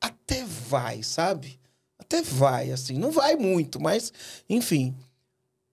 Até 0.00 0.44
vai, 0.44 1.02
sabe? 1.02 1.58
Até 1.98 2.22
vai, 2.22 2.70
assim. 2.70 2.98
Não 2.98 3.10
vai 3.10 3.36
muito, 3.36 3.80
mas, 3.80 4.12
enfim. 4.48 4.94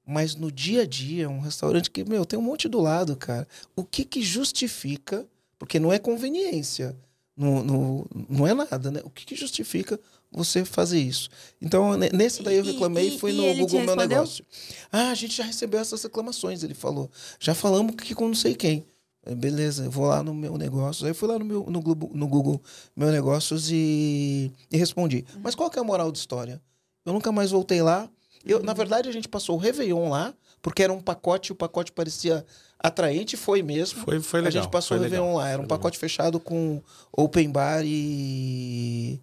Mas 0.05 0.35
no 0.35 0.51
dia 0.51 0.83
a 0.83 0.85
dia, 0.85 1.29
um 1.29 1.39
restaurante 1.39 1.89
que, 1.89 2.03
meu, 2.03 2.25
tem 2.25 2.37
um 2.37 2.41
monte 2.41 2.67
do 2.67 2.79
lado, 2.79 3.15
cara. 3.15 3.47
O 3.75 3.83
que 3.83 4.05
que 4.05 4.21
justifica? 4.21 5.25
Porque 5.57 5.79
não 5.79 5.91
é 5.91 5.97
conveniência. 5.97 6.95
Não, 7.35 7.63
não, 7.63 8.05
não 8.29 8.47
é 8.47 8.53
nada, 8.53 8.91
né? 8.91 9.01
O 9.03 9.09
que, 9.09 9.25
que 9.25 9.35
justifica 9.35 9.99
você 10.31 10.63
fazer 10.63 10.99
isso. 10.99 11.29
Então, 11.61 11.97
nesse 11.97 12.43
daí 12.43 12.57
eu 12.57 12.63
reclamei 12.63 13.09
e, 13.09 13.15
e 13.15 13.19
foi 13.19 13.31
no 13.33 13.55
Google 13.55 13.81
Meu 13.81 13.95
Negócio. 13.95 14.45
Ah, 14.91 15.09
a 15.09 15.15
gente 15.15 15.35
já 15.35 15.43
recebeu 15.43 15.79
essas 15.79 16.03
reclamações, 16.03 16.63
ele 16.63 16.73
falou. 16.73 17.09
Já 17.39 17.55
falamos 17.55 17.95
que 17.95 18.13
com 18.13 18.27
não 18.27 18.35
sei 18.35 18.53
quem. 18.53 18.85
Beleza, 19.33 19.85
eu 19.85 19.91
vou 19.91 20.05
lá 20.05 20.21
no 20.21 20.35
meu 20.35 20.55
negócio. 20.55 21.03
Aí 21.05 21.11
eu 21.11 21.15
fui 21.15 21.27
lá 21.27 21.39
no, 21.39 21.45
meu, 21.45 21.65
no, 21.67 21.81
Google, 21.81 22.11
no 22.13 22.27
Google 22.27 22.61
Meu 22.95 23.11
Negócios 23.11 23.71
e, 23.71 24.51
e 24.71 24.77
respondi. 24.77 25.25
Uhum. 25.33 25.41
Mas 25.43 25.55
qual 25.55 25.69
que 25.69 25.79
é 25.79 25.81
a 25.81 25.85
moral 25.85 26.11
da 26.11 26.17
história? 26.17 26.61
Eu 27.03 27.11
nunca 27.11 27.31
mais 27.31 27.49
voltei 27.49 27.81
lá. 27.81 28.07
Eu, 28.45 28.59
uhum. 28.59 28.63
Na 28.63 28.73
verdade, 28.73 29.09
a 29.09 29.11
gente 29.11 29.27
passou 29.27 29.55
o 29.55 29.59
Réveillon 29.59 30.09
lá, 30.09 30.33
porque 30.61 30.83
era 30.83 30.93
um 30.93 30.99
pacote, 30.99 31.51
o 31.51 31.55
pacote 31.55 31.91
parecia 31.91 32.45
atraente, 32.79 33.35
foi 33.35 33.63
mesmo. 33.63 34.01
Foi, 34.01 34.19
foi 34.19 34.41
legal. 34.41 34.61
A 34.61 34.63
gente 34.63 34.71
passou 34.71 34.97
o 34.97 35.01
Réveillon 35.01 35.25
legal. 35.25 35.37
lá. 35.37 35.49
Era 35.49 35.61
um 35.61 35.67
pacote 35.67 35.97
fechado 35.97 36.39
com 36.39 36.81
open 37.11 37.49
bar 37.49 37.83
e 37.83 39.19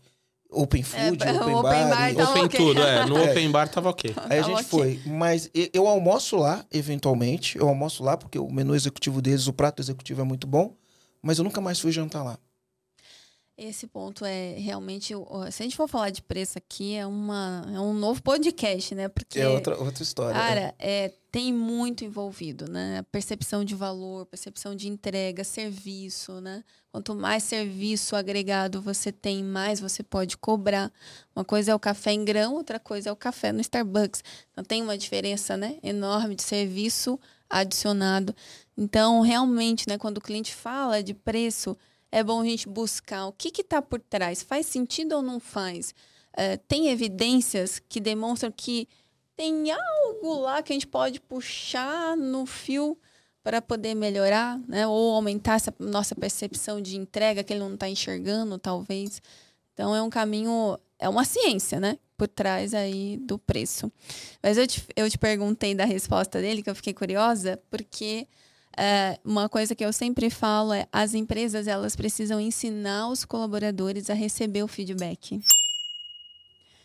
Open 0.52 0.82
food, 0.82 1.24
é, 1.24 1.32
open, 1.32 1.54
open 1.54 1.62
bar. 1.62 1.88
bar 1.88 2.14
tá 2.14 2.30
open 2.30 2.44
okay. 2.44 2.60
tudo, 2.60 2.82
é. 2.82 3.06
No 3.06 3.16
é. 3.24 3.30
open 3.30 3.50
bar 3.50 3.68
tava 3.68 3.88
ok. 3.88 4.14
Aí 4.28 4.38
a 4.38 4.42
gente 4.42 4.52
okay. 4.52 4.64
foi. 4.64 5.00
Mas 5.06 5.50
eu 5.72 5.88
almoço 5.88 6.36
lá, 6.36 6.64
eventualmente. 6.70 7.56
Eu 7.56 7.68
almoço 7.68 8.04
lá, 8.04 8.18
porque 8.18 8.38
o 8.38 8.50
menu 8.50 8.74
executivo 8.74 9.22
deles, 9.22 9.46
o 9.46 9.52
prato 9.52 9.80
executivo 9.80 10.20
é 10.20 10.24
muito 10.24 10.46
bom. 10.46 10.76
Mas 11.22 11.38
eu 11.38 11.44
nunca 11.44 11.60
mais 11.60 11.80
fui 11.80 11.90
jantar 11.90 12.22
lá. 12.22 12.38
Esse 13.56 13.86
ponto 13.86 14.24
é 14.24 14.54
realmente. 14.58 15.14
Se 15.50 15.62
a 15.62 15.64
gente 15.64 15.76
for 15.76 15.86
falar 15.86 16.10
de 16.10 16.22
preço 16.22 16.56
aqui, 16.56 16.94
é, 16.94 17.06
uma, 17.06 17.64
é 17.72 17.78
um 17.78 17.92
novo 17.92 18.22
podcast, 18.22 18.94
né? 18.94 19.08
Porque. 19.08 19.38
É 19.38 19.48
outra, 19.48 19.78
outra 19.78 20.02
história. 20.02 20.34
Cara, 20.34 20.74
é. 20.78 21.04
é 21.04 21.12
tem 21.30 21.50
muito 21.50 22.04
envolvido, 22.04 22.70
né? 22.70 23.02
Percepção 23.10 23.64
de 23.64 23.74
valor, 23.74 24.26
percepção 24.26 24.76
de 24.76 24.86
entrega, 24.86 25.42
serviço, 25.42 26.42
né? 26.42 26.62
Quanto 26.90 27.14
mais 27.14 27.42
serviço 27.42 28.14
agregado 28.14 28.82
você 28.82 29.10
tem, 29.10 29.42
mais 29.42 29.80
você 29.80 30.02
pode 30.02 30.36
cobrar. 30.36 30.92
Uma 31.34 31.42
coisa 31.42 31.72
é 31.72 31.74
o 31.74 31.80
café 31.80 32.12
em 32.12 32.22
grão, 32.22 32.54
outra 32.54 32.78
coisa 32.78 33.08
é 33.08 33.12
o 33.12 33.16
café 33.16 33.50
no 33.50 33.62
Starbucks. 33.62 34.22
Então 34.50 34.62
tem 34.62 34.82
uma 34.82 34.96
diferença, 34.96 35.56
né? 35.56 35.78
Enorme 35.82 36.34
de 36.34 36.42
serviço 36.42 37.18
adicionado. 37.48 38.36
Então, 38.76 39.22
realmente, 39.22 39.88
né? 39.88 39.96
Quando 39.96 40.18
o 40.18 40.22
cliente 40.22 40.54
fala 40.54 41.02
de 41.02 41.14
preço 41.14 41.76
é 42.12 42.22
bom 42.22 42.42
a 42.42 42.44
gente 42.44 42.68
buscar 42.68 43.26
o 43.26 43.32
que 43.32 43.48
está 43.62 43.80
por 43.80 43.98
trás. 43.98 44.42
Faz 44.42 44.66
sentido 44.66 45.16
ou 45.16 45.22
não 45.22 45.40
faz? 45.40 45.94
É, 46.34 46.58
tem 46.58 46.88
evidências 46.88 47.78
que 47.88 47.98
demonstram 47.98 48.52
que 48.54 48.86
tem 49.34 49.72
algo 49.72 50.34
lá 50.40 50.62
que 50.62 50.72
a 50.72 50.76
gente 50.76 50.86
pode 50.86 51.18
puxar 51.20 52.14
no 52.16 52.44
fio 52.44 52.98
para 53.42 53.60
poder 53.60 53.94
melhorar, 53.94 54.60
né? 54.68 54.86
Ou 54.86 55.14
aumentar 55.14 55.54
essa 55.54 55.74
nossa 55.78 56.14
percepção 56.14 56.80
de 56.80 56.96
entrega 56.96 57.42
que 57.42 57.52
ele 57.52 57.60
não 57.60 57.74
está 57.74 57.88
enxergando, 57.88 58.58
talvez. 58.58 59.20
Então 59.72 59.96
é 59.96 60.02
um 60.02 60.10
caminho, 60.10 60.78
é 60.98 61.08
uma 61.08 61.24
ciência, 61.24 61.80
né? 61.80 61.98
Por 62.16 62.28
trás 62.28 62.74
aí 62.74 63.16
do 63.22 63.38
preço. 63.38 63.90
Mas 64.42 64.58
eu 64.58 64.66
te, 64.66 64.84
eu 64.94 65.10
te 65.10 65.18
perguntei 65.18 65.74
da 65.74 65.86
resposta 65.86 66.40
dele, 66.40 66.62
que 66.62 66.70
eu 66.70 66.74
fiquei 66.74 66.92
curiosa, 66.92 67.58
porque 67.70 68.28
é, 68.76 69.18
uma 69.24 69.48
coisa 69.48 69.74
que 69.74 69.84
eu 69.84 69.92
sempre 69.92 70.30
falo 70.30 70.72
é 70.72 70.86
as 70.92 71.14
empresas 71.14 71.66
elas 71.66 71.94
precisam 71.94 72.40
ensinar 72.40 73.08
os 73.08 73.24
colaboradores 73.24 74.08
a 74.08 74.14
receber 74.14 74.62
o 74.62 74.68
feedback. 74.68 75.40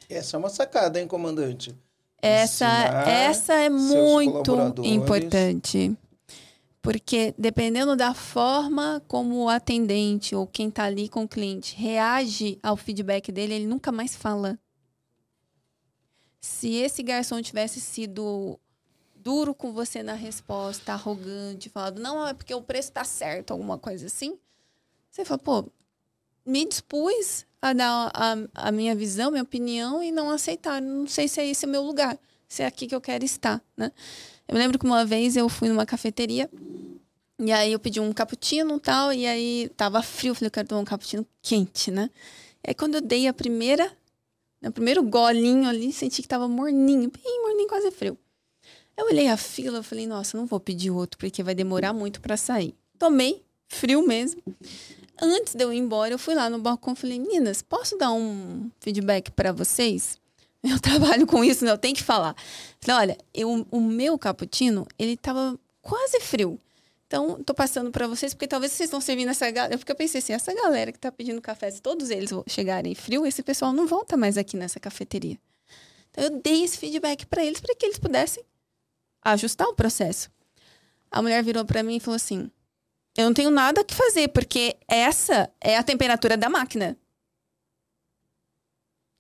Essa 0.10 0.38
é 0.38 0.40
uma 0.40 0.50
sacada, 0.50 1.00
hein, 1.00 1.08
comandante? 1.08 1.76
Essa, 2.22 2.68
essa 3.06 3.54
é 3.54 3.70
muito 3.70 4.84
importante. 4.84 5.96
Porque 6.82 7.34
dependendo 7.38 7.96
da 7.96 8.14
forma 8.14 9.04
como 9.08 9.44
o 9.44 9.50
atendente 9.50 10.34
ou 10.34 10.48
quem 10.48 10.70
está 10.70 10.86
ali 10.86 11.10
com 11.10 11.24
o 11.24 11.28
cliente 11.28 11.76
reage 11.76 12.58
ao 12.64 12.78
feedback 12.78 13.32
dele, 13.32 13.56
ele 13.56 13.68
nunca 13.68 13.92
mais 13.92 14.16
fala. 14.16 14.58
Se 16.40 16.76
esse 16.76 17.04
garçom 17.04 17.42
tivesse 17.42 17.82
sido 17.82 18.58
duro 19.28 19.54
com 19.54 19.74
você 19.74 20.02
na 20.02 20.14
resposta, 20.14 20.94
arrogante, 20.94 21.68
falando, 21.68 22.00
não, 22.00 22.26
é 22.26 22.34
porque 22.34 22.56
o 22.56 22.62
preço 22.62 22.94
tá 22.94 23.04
certo, 23.04 23.52
alguma 23.52 23.78
coisa 23.78 24.06
assim. 24.06 24.40
Você 25.12 25.26
fala, 25.26 25.38
pô, 25.38 25.70
me 26.46 26.66
dispus 26.66 27.46
a 27.62 27.74
dar 27.74 28.10
a, 28.14 28.36
a 28.56 28.72
minha 28.72 28.96
visão, 28.96 29.30
minha 29.30 29.44
opinião 29.44 30.02
e 30.02 30.14
não 30.14 30.30
aceitar. 30.30 30.82
Não 30.82 31.06
sei 31.08 31.28
se 31.28 31.42
é 31.42 31.46
esse 31.46 31.66
o 31.66 31.70
meu 31.70 31.84
lugar, 31.84 32.18
se 32.48 32.64
é 32.64 32.66
aqui 32.68 32.88
que 32.88 32.96
eu 32.96 33.02
quero 33.02 33.26
estar, 33.26 33.62
né? 33.76 33.92
Eu 34.48 34.56
me 34.56 34.62
lembro 34.62 34.80
que 34.80 34.86
uma 34.86 35.04
vez 35.04 35.36
eu 35.36 35.50
fui 35.50 35.68
numa 35.68 35.86
cafeteria 35.86 36.50
e 37.38 37.52
aí 37.52 37.74
eu 37.74 37.80
pedi 37.80 38.00
um 38.00 38.14
cappuccino 38.14 38.78
e 38.78 38.80
tal, 38.80 39.12
e 39.12 39.28
aí 39.28 39.70
tava 39.76 40.02
frio, 40.02 40.34
falei, 40.34 40.48
eu 40.48 40.52
quero 40.52 40.70
tomar 40.70 40.80
um 40.80 40.86
cappuccino 40.86 41.28
quente, 41.42 41.92
né? 41.92 42.10
E 42.64 42.70
aí 42.70 42.74
quando 42.74 42.96
eu 42.96 43.02
dei 43.02 43.28
a 43.28 43.34
primeira, 43.34 43.92
o 44.64 44.72
primeiro 44.72 45.04
golinho 45.04 45.68
ali, 45.68 45.92
senti 45.92 46.22
que 46.22 46.30
tava 46.30 46.48
morninho, 46.48 47.12
bem 47.12 47.42
morninho, 47.42 47.68
quase 47.68 47.92
frio. 47.92 48.18
Eu 48.98 49.06
olhei 49.06 49.28
a 49.28 49.38
fila, 49.38 49.80
e 49.80 49.84
falei, 49.84 50.08
nossa, 50.08 50.36
não 50.36 50.48
vou 50.48 50.60
pedir 50.60 50.90
outro 50.90 51.20
porque 51.20 51.44
vai 51.44 51.54
demorar 51.54 51.94
muito 51.94 52.20
para 52.20 52.36
sair. 52.36 52.74
Tomei, 52.98 53.44
frio 53.68 54.02
mesmo. 54.02 54.42
Antes 55.22 55.54
de 55.54 55.64
eu 55.64 55.72
ir 55.72 55.78
embora, 55.78 56.14
eu 56.14 56.18
fui 56.18 56.34
lá 56.34 56.50
no 56.50 56.58
balcão 56.58 56.94
e 56.94 56.96
falei, 56.96 57.20
meninas, 57.20 57.62
posso 57.62 57.96
dar 57.96 58.12
um 58.12 58.72
feedback 58.80 59.32
para 59.32 59.52
vocês? 59.52 60.20
Eu 60.64 60.80
trabalho 60.80 61.26
com 61.28 61.44
isso, 61.44 61.64
né? 61.64 61.72
Eu 61.72 61.78
tenho 61.78 61.96
que 61.96 62.04
falar. 62.04 62.36
Falei, 62.82 63.02
olha, 63.02 63.18
eu, 63.34 63.66
o 63.72 63.80
meu 63.80 64.18
cappuccino, 64.18 64.88
ele 64.98 65.16
tava 65.16 65.58
quase 65.82 66.20
frio. 66.20 66.60
Então, 67.06 67.42
tô 67.44 67.54
passando 67.54 67.90
para 67.92 68.08
vocês, 68.08 68.34
porque 68.34 68.48
talvez 68.48 68.72
vocês 68.72 68.88
estão 68.88 69.00
servindo 69.00 69.30
essa 69.30 69.50
galera. 69.50 69.78
Porque 69.78 69.92
eu 69.92 69.96
pensei 69.96 70.20
assim, 70.20 70.34
essa 70.34 70.54
galera 70.54 70.92
que 70.92 71.00
tá 71.00 71.12
pedindo 71.12 71.40
café, 71.40 71.70
se 71.72 71.82
todos 71.82 72.10
eles 72.10 72.32
chegarem 72.48 72.94
frio, 72.96 73.26
esse 73.26 73.42
pessoal 73.44 73.72
não 73.72 73.88
volta 73.88 74.18
mais 74.18 74.38
aqui 74.38 74.58
nessa 74.58 74.80
cafeteria. 74.80 75.38
Então, 76.12 76.24
eu 76.26 76.42
dei 76.42 76.64
esse 76.64 76.78
feedback 76.78 77.26
para 77.28 77.46
eles, 77.46 77.62
para 77.62 77.76
que 77.76 77.86
eles 77.86 78.00
pudessem 78.00 78.44
ajustar 79.32 79.68
o 79.68 79.74
processo. 79.74 80.30
A 81.12 81.22
mulher 81.22 81.44
virou 81.44 81.66
para 81.66 81.84
mim 81.84 81.98
e 81.98 82.00
falou 82.00 82.16
assim: 82.16 82.50
Eu 83.18 83.26
não 83.26 83.34
tenho 83.34 83.50
nada 83.50 83.84
que 83.84 83.94
fazer, 83.94 84.30
porque 84.30 84.78
essa 84.88 85.50
é 85.62 85.78
a 85.78 85.84
temperatura 85.84 86.38
da 86.38 86.50
máquina. 86.50 86.98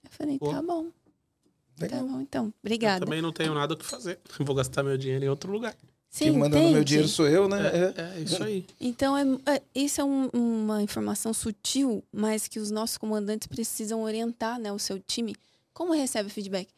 Eu 0.03 0.11
falei: 0.11 0.39
Tá 0.39 0.61
bom. 0.61 0.85
Tá 0.85 1.85
Legal. 1.85 1.99
Tá 1.99 2.05
bom, 2.05 2.21
então. 2.21 2.53
Obrigada. 2.61 3.03
Eu 3.03 3.07
também 3.07 3.21
não 3.21 3.31
tenho 3.31 3.53
nada 3.53 3.73
o 3.73 3.77
que 3.77 3.85
fazer. 3.85 4.19
Vou 4.39 4.55
gastar 4.55 4.83
meu 4.83 4.97
dinheiro 4.97 5.25
em 5.25 5.29
outro 5.29 5.51
lugar. 5.51 5.75
Sim, 6.09 6.25
Quem 6.25 6.37
manda 6.37 6.59
no 6.59 6.71
meu 6.71 6.83
dinheiro 6.83 7.07
sou 7.07 7.27
eu, 7.27 7.47
né? 7.47 7.59
É, 7.67 8.01
é, 8.01 8.17
é 8.17 8.19
isso 8.21 8.41
aí. 8.41 8.65
Então, 8.79 9.15
é, 9.15 9.23
é 9.55 9.61
isso 9.75 10.01
é 10.01 10.03
um, 10.03 10.29
uma 10.33 10.81
informação 10.81 11.33
sutil, 11.33 12.03
mas 12.11 12.47
que 12.47 12.59
os 12.59 12.71
nossos 12.71 12.97
comandantes 12.97 13.47
precisam 13.47 14.01
orientar 14.01 14.59
né, 14.59 14.71
o 14.71 14.79
seu 14.79 14.99
time. 14.99 15.35
Como 15.73 15.93
recebe 15.93 16.29
feedback? 16.29 16.69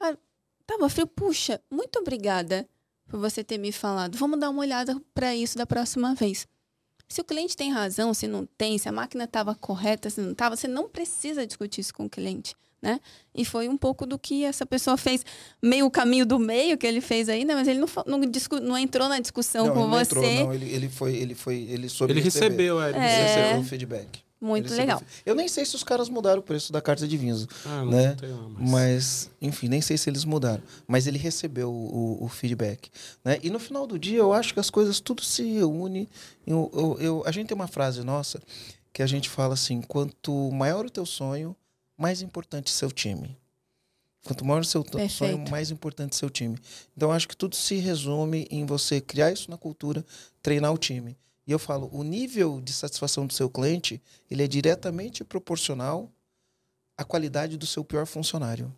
Ah, 0.00 0.16
tava 0.66 0.88
frio, 0.88 1.06
puxa, 1.06 1.60
muito 1.70 1.98
obrigada 2.00 2.66
por 3.08 3.18
você 3.18 3.42
ter 3.42 3.58
me 3.58 3.72
falado. 3.72 4.16
Vamos 4.16 4.38
dar 4.38 4.50
uma 4.50 4.60
olhada 4.60 5.00
para 5.14 5.34
isso 5.34 5.56
da 5.56 5.66
próxima 5.66 6.14
vez. 6.14 6.46
Se 7.08 7.22
o 7.22 7.24
cliente 7.24 7.56
tem 7.56 7.72
razão, 7.72 8.12
se 8.12 8.28
não 8.28 8.46
tem, 8.58 8.76
se 8.76 8.88
a 8.88 8.92
máquina 8.92 9.24
estava 9.24 9.54
correta, 9.54 10.10
se 10.10 10.20
não 10.20 10.32
estava, 10.32 10.54
você 10.54 10.68
não 10.68 10.88
precisa 10.88 11.46
discutir 11.46 11.80
isso 11.80 11.94
com 11.94 12.04
o 12.04 12.10
cliente, 12.10 12.54
né? 12.82 13.00
E 13.34 13.46
foi 13.46 13.66
um 13.66 13.78
pouco 13.78 14.04
do 14.04 14.18
que 14.18 14.44
essa 14.44 14.66
pessoa 14.66 14.98
fez, 14.98 15.24
meio 15.62 15.86
o 15.86 15.90
caminho 15.90 16.26
do 16.26 16.38
meio 16.38 16.76
que 16.76 16.86
ele 16.86 17.00
fez 17.00 17.30
aí, 17.30 17.46
né? 17.46 17.54
Mas 17.54 17.66
ele 17.66 17.78
não, 17.78 17.88
não, 18.06 18.20
discu, 18.20 18.60
não 18.60 18.76
entrou 18.76 19.08
na 19.08 19.18
discussão 19.20 19.68
não, 19.68 19.74
com 19.74 19.80
ele 19.84 20.04
você. 20.04 20.18
Entrou, 20.18 20.46
não, 20.48 20.54
ele, 20.54 20.70
ele 20.70 20.88
foi, 20.90 21.16
ele 21.16 21.34
foi, 21.34 21.56
ele 21.70 21.88
soube 21.88 22.12
Ele 22.12 22.20
receber. 22.20 22.46
recebeu, 22.48 22.82
é, 22.82 22.88
ele 22.90 22.98
é... 22.98 23.26
recebeu 23.26 23.60
o 23.60 23.64
feedback. 23.64 24.27
Muito 24.40 24.72
legal. 24.72 25.02
Eu 25.26 25.34
nem 25.34 25.48
sei 25.48 25.64
se 25.64 25.74
os 25.74 25.82
caras 25.82 26.08
mudaram 26.08 26.38
o 26.38 26.42
preço 26.42 26.72
da 26.72 26.80
carta 26.80 27.08
de 27.08 27.16
vinhos, 27.16 27.48
ah, 27.66 27.84
né? 27.84 28.16
Lá, 28.22 28.48
mas... 28.48 28.70
mas... 28.70 29.30
enfim, 29.42 29.68
nem 29.68 29.80
sei 29.80 29.98
se 29.98 30.08
eles 30.08 30.24
mudaram. 30.24 30.62
Mas 30.86 31.08
ele 31.08 31.18
recebeu 31.18 31.70
o, 31.70 32.24
o, 32.24 32.28
feedback, 32.28 32.88
né? 33.24 33.38
E 33.42 33.50
no 33.50 33.58
final 33.58 33.86
do 33.86 33.98
dia, 33.98 34.18
eu 34.18 34.32
acho 34.32 34.54
que 34.54 34.60
as 34.60 34.70
coisas 34.70 35.00
tudo 35.00 35.22
se 35.22 35.42
reúne. 35.42 36.08
Eu, 36.46 36.70
eu, 36.72 36.98
eu, 37.00 37.22
a 37.26 37.32
gente 37.32 37.48
tem 37.48 37.54
uma 37.54 37.66
frase 37.66 38.04
nossa 38.04 38.40
que 38.92 39.02
a 39.02 39.06
gente 39.06 39.28
fala 39.28 39.54
assim: 39.54 39.82
quanto 39.82 40.32
maior 40.52 40.86
o 40.86 40.90
teu 40.90 41.04
sonho, 41.04 41.56
mais 41.96 42.22
importante 42.22 42.70
seu 42.70 42.92
time. 42.92 43.36
Quanto 44.24 44.44
maior 44.44 44.60
o 44.60 44.64
seu 44.64 44.84
Perfeito. 44.84 45.12
sonho, 45.12 45.50
mais 45.50 45.70
importante 45.70 46.14
seu 46.14 46.28
time. 46.28 46.58
Então, 46.96 47.10
acho 47.10 47.26
que 47.26 47.36
tudo 47.36 47.56
se 47.56 47.76
resume 47.76 48.46
em 48.50 48.66
você 48.66 49.00
criar 49.00 49.32
isso 49.32 49.50
na 49.50 49.56
cultura, 49.56 50.04
treinar 50.42 50.72
o 50.72 50.78
time. 50.78 51.16
E 51.48 51.50
eu 51.52 51.58
falo, 51.58 51.88
o 51.94 52.04
nível 52.04 52.60
de 52.60 52.74
satisfação 52.74 53.26
do 53.26 53.32
seu 53.32 53.48
cliente, 53.48 54.02
ele 54.30 54.42
é 54.42 54.46
diretamente 54.46 55.24
proporcional 55.24 56.12
à 56.94 57.04
qualidade 57.04 57.56
do 57.56 57.64
seu 57.64 57.82
pior 57.82 58.04
funcionário. 58.04 58.70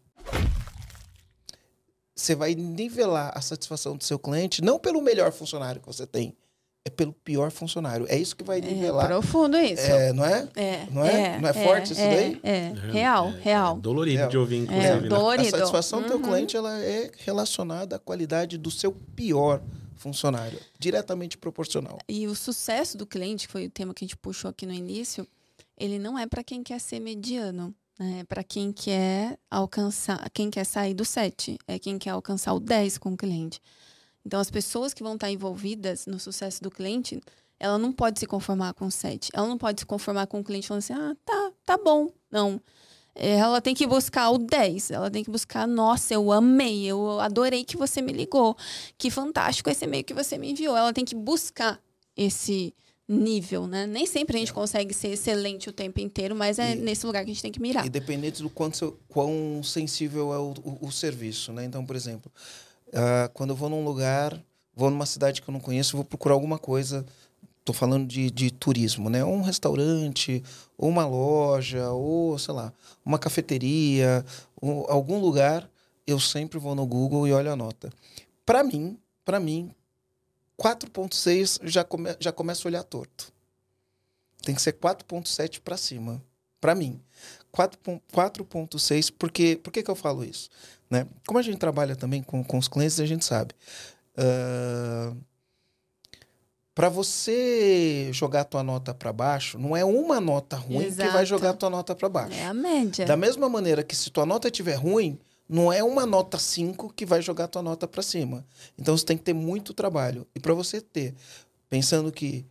Você 2.14 2.36
vai 2.36 2.54
nivelar 2.54 3.32
a 3.34 3.40
satisfação 3.40 3.96
do 3.96 4.04
seu 4.04 4.20
cliente 4.20 4.62
não 4.62 4.78
pelo 4.78 5.02
melhor 5.02 5.32
funcionário 5.32 5.80
que 5.80 5.86
você 5.88 6.06
tem, 6.06 6.36
é 6.84 6.90
pelo 6.90 7.12
pior 7.12 7.50
funcionário. 7.50 8.06
É 8.08 8.16
isso 8.16 8.36
que 8.36 8.44
vai 8.44 8.58
é 8.58 8.60
nivelar. 8.60 9.06
É 9.06 9.08
profundo 9.08 9.56
isso. 9.56 9.82
É, 9.82 10.12
não 10.12 10.24
é? 10.24 10.48
É. 10.54 10.86
Não 10.92 11.04
é? 11.04 11.22
é 11.22 11.38
não 11.40 11.48
é, 11.48 11.52
forte 11.52 11.92
isso 11.92 12.00
é, 12.00 12.14
daí? 12.14 12.40
É, 12.44 12.56
é. 12.56 12.72
real, 12.92 13.30
real. 13.30 13.80
dolorido 13.80 14.28
de 14.28 14.38
ouvir, 14.38 14.58
inclusive. 14.58 14.86
É, 14.86 15.00
né? 15.00 15.08
dolorido. 15.08 15.56
A 15.56 15.58
satisfação 15.58 16.02
do 16.02 16.06
teu 16.06 16.18
uhum. 16.18 16.22
cliente 16.22 16.56
ela 16.56 16.78
é 16.78 17.10
relacionada 17.24 17.96
à 17.96 17.98
qualidade 17.98 18.56
do 18.56 18.70
seu 18.70 18.92
pior 18.92 19.60
funcionário. 20.00 20.58
Diretamente 20.78 21.36
proporcional. 21.38 21.98
E 22.08 22.26
o 22.26 22.34
sucesso 22.34 22.96
do 22.96 23.06
cliente, 23.06 23.46
que 23.46 23.52
foi 23.52 23.66
o 23.66 23.70
tema 23.70 23.94
que 23.94 24.04
a 24.04 24.06
gente 24.06 24.16
puxou 24.16 24.50
aqui 24.50 24.66
no 24.66 24.72
início, 24.72 25.26
ele 25.76 25.98
não 25.98 26.18
é 26.18 26.26
para 26.26 26.42
quem 26.42 26.62
quer 26.62 26.80
ser 26.80 26.98
mediano. 27.00 27.74
Né? 27.98 28.20
É 28.20 28.24
para 28.24 28.42
quem 28.42 28.72
quer 28.72 29.38
alcançar, 29.50 30.28
quem 30.30 30.50
quer 30.50 30.64
sair 30.64 30.94
do 30.94 31.04
7, 31.04 31.58
é 31.68 31.78
quem 31.78 31.98
quer 31.98 32.10
alcançar 32.10 32.54
o 32.54 32.60
10 32.60 32.96
com 32.98 33.12
o 33.12 33.16
cliente. 33.16 33.60
Então, 34.24 34.40
as 34.40 34.50
pessoas 34.50 34.92
que 34.92 35.02
vão 35.02 35.14
estar 35.14 35.30
envolvidas 35.30 36.06
no 36.06 36.18
sucesso 36.18 36.62
do 36.62 36.70
cliente, 36.70 37.20
ela 37.58 37.78
não 37.78 37.92
pode 37.92 38.18
se 38.18 38.26
conformar 38.26 38.72
com 38.74 38.90
7. 38.90 39.30
Ela 39.34 39.46
não 39.46 39.58
pode 39.58 39.80
se 39.80 39.86
conformar 39.86 40.26
com 40.26 40.40
o 40.40 40.44
cliente 40.44 40.66
falando 40.66 40.82
assim, 40.82 40.94
ah, 40.94 41.16
tá, 41.24 41.52
tá 41.64 41.78
bom. 41.78 42.10
Não. 42.30 42.60
Ela 43.20 43.60
tem 43.60 43.74
que 43.74 43.86
buscar 43.86 44.30
o 44.30 44.38
10. 44.38 44.90
Ela 44.90 45.10
tem 45.10 45.22
que 45.22 45.30
buscar, 45.30 45.66
nossa, 45.66 46.14
eu 46.14 46.32
amei, 46.32 46.84
eu 46.84 47.20
adorei 47.20 47.64
que 47.64 47.76
você 47.76 48.00
me 48.00 48.12
ligou. 48.12 48.56
Que 48.96 49.10
fantástico 49.10 49.68
esse 49.68 49.84
e-mail 49.84 50.04
que 50.04 50.14
você 50.14 50.38
me 50.38 50.50
enviou. 50.50 50.76
Ela 50.76 50.92
tem 50.92 51.04
que 51.04 51.14
buscar 51.14 51.78
esse 52.16 52.74
nível, 53.08 53.66
né? 53.66 53.86
Nem 53.86 54.06
sempre 54.06 54.36
a 54.36 54.40
gente 54.40 54.52
consegue 54.52 54.94
ser 54.94 55.08
excelente 55.08 55.68
o 55.68 55.72
tempo 55.72 56.00
inteiro, 56.00 56.34
mas 56.34 56.58
é 56.58 56.72
e, 56.72 56.76
nesse 56.76 57.04
lugar 57.04 57.24
que 57.24 57.30
a 57.30 57.34
gente 57.34 57.42
tem 57.42 57.52
que 57.52 57.60
mirar. 57.60 57.84
Independente 57.84 58.40
do 58.40 58.48
quanto, 58.48 58.96
quão 59.08 59.60
sensível 59.64 60.32
é 60.32 60.38
o, 60.38 60.54
o, 60.64 60.86
o 60.86 60.92
serviço, 60.92 61.52
né? 61.52 61.64
Então, 61.64 61.84
por 61.84 61.96
exemplo, 61.96 62.30
Uh, 62.90 63.30
quando 63.32 63.50
eu 63.50 63.56
vou 63.56 63.68
num 63.68 63.84
lugar, 63.84 64.38
vou 64.74 64.90
numa 64.90 65.06
cidade 65.06 65.40
que 65.40 65.48
eu 65.48 65.52
não 65.52 65.60
conheço, 65.60 65.96
vou 65.96 66.04
procurar 66.04 66.34
alguma 66.34 66.58
coisa. 66.58 67.06
Estou 67.70 67.78
falando 67.88 68.08
de, 68.08 68.32
de 68.32 68.50
turismo, 68.50 69.08
né? 69.08 69.24
Ou 69.24 69.32
um 69.32 69.42
restaurante, 69.42 70.42
ou 70.76 70.88
uma 70.88 71.06
loja, 71.06 71.90
ou 71.90 72.36
sei 72.36 72.52
lá, 72.52 72.72
uma 73.04 73.16
cafeteria, 73.16 74.24
ou 74.60 74.90
algum 74.90 75.20
lugar. 75.20 75.70
Eu 76.04 76.18
sempre 76.18 76.58
vou 76.58 76.74
no 76.74 76.84
Google 76.84 77.28
e 77.28 77.32
olho 77.32 77.52
a 77.52 77.54
nota. 77.54 77.92
Para 78.44 78.64
mim, 78.64 78.98
para 79.24 79.38
mim, 79.38 79.70
4.6 80.58 81.60
já, 81.62 81.84
come, 81.84 82.16
já 82.18 82.32
começa 82.32 82.66
a 82.66 82.68
olhar 82.68 82.82
torto. 82.82 83.32
Tem 84.42 84.52
que 84.52 84.62
ser 84.62 84.72
4.7 84.72 85.60
para 85.60 85.76
cima. 85.76 86.20
Para 86.60 86.74
mim. 86.74 87.00
4.6, 87.54 89.12
porque 89.16 89.60
por 89.62 89.72
que, 89.72 89.84
que 89.84 89.90
eu 89.90 89.94
falo 89.94 90.24
isso? 90.24 90.50
Né? 90.90 91.06
Como 91.24 91.38
a 91.38 91.42
gente 91.42 91.58
trabalha 91.58 91.94
também 91.94 92.20
com, 92.20 92.42
com 92.42 92.58
os 92.58 92.66
clientes, 92.66 92.98
a 92.98 93.06
gente 93.06 93.24
sabe. 93.24 93.54
Uh, 94.16 95.16
para 96.74 96.88
você 96.88 98.10
jogar 98.12 98.42
a 98.42 98.44
tua 98.44 98.62
nota 98.62 98.94
para 98.94 99.12
baixo, 99.12 99.58
não 99.58 99.76
é 99.76 99.84
uma 99.84 100.20
nota 100.20 100.56
ruim 100.56 100.84
Exato. 100.84 101.08
que 101.08 101.14
vai 101.14 101.26
jogar 101.26 101.50
a 101.50 101.54
tua 101.54 101.70
nota 101.70 101.94
para 101.94 102.08
baixo. 102.08 102.36
É 102.38 102.46
a 102.46 102.54
média. 102.54 103.04
Da 103.04 103.16
mesma 103.16 103.48
maneira 103.48 103.82
que 103.82 103.94
se 103.94 104.10
tua 104.10 104.24
nota 104.24 104.48
estiver 104.48 104.76
ruim, 104.76 105.18
não 105.48 105.72
é 105.72 105.82
uma 105.82 106.06
nota 106.06 106.38
5 106.38 106.92
que 106.94 107.04
vai 107.04 107.20
jogar 107.20 107.44
a 107.44 107.48
tua 107.48 107.62
nota 107.62 107.88
para 107.88 108.02
cima. 108.02 108.46
Então 108.78 108.96
você 108.96 109.04
tem 109.04 109.16
que 109.16 109.24
ter 109.24 109.34
muito 109.34 109.74
trabalho. 109.74 110.26
E 110.34 110.38
para 110.38 110.54
você 110.54 110.80
ter, 110.80 111.14
pensando 111.68 112.12
que 112.12 112.46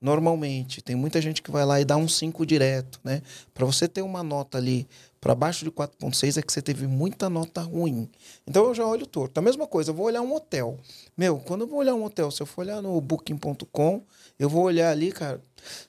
normalmente 0.00 0.80
tem 0.80 0.94
muita 0.94 1.20
gente 1.20 1.42
que 1.42 1.50
vai 1.50 1.64
lá 1.64 1.80
e 1.80 1.84
dá 1.84 1.96
um 1.96 2.08
5 2.08 2.46
direto, 2.46 3.00
né? 3.02 3.22
Para 3.52 3.66
você 3.66 3.88
ter 3.88 4.02
uma 4.02 4.22
nota 4.22 4.58
ali 4.58 4.86
para 5.20 5.34
baixo 5.34 5.64
de 5.64 5.70
4.6 5.70 6.38
é 6.38 6.42
que 6.42 6.52
você 6.52 6.62
teve 6.62 6.86
muita 6.86 7.28
nota 7.28 7.60
ruim. 7.60 8.08
Então 8.46 8.64
eu 8.66 8.74
já 8.74 8.86
olho 8.86 9.06
torto. 9.06 9.38
A 9.38 9.42
mesma 9.42 9.66
coisa, 9.66 9.90
eu 9.90 9.94
vou 9.94 10.06
olhar 10.06 10.22
um 10.22 10.34
hotel. 10.34 10.78
Meu, 11.16 11.38
quando 11.38 11.62
eu 11.62 11.66
vou 11.66 11.80
olhar 11.80 11.94
um 11.94 12.04
hotel, 12.04 12.30
se 12.30 12.40
eu 12.40 12.46
for 12.46 12.62
olhar 12.62 12.80
no 12.80 13.00
booking.com, 13.00 14.02
eu 14.38 14.48
vou 14.48 14.62
olhar 14.62 14.90
ali, 14.90 15.10
cara, 15.10 15.40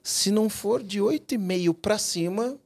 se 0.01 0.31
não 0.31 0.49
for 0.49 0.81
de 0.81 0.99
8,5 0.99 1.73
para 1.75 1.97
cima, 1.99 2.57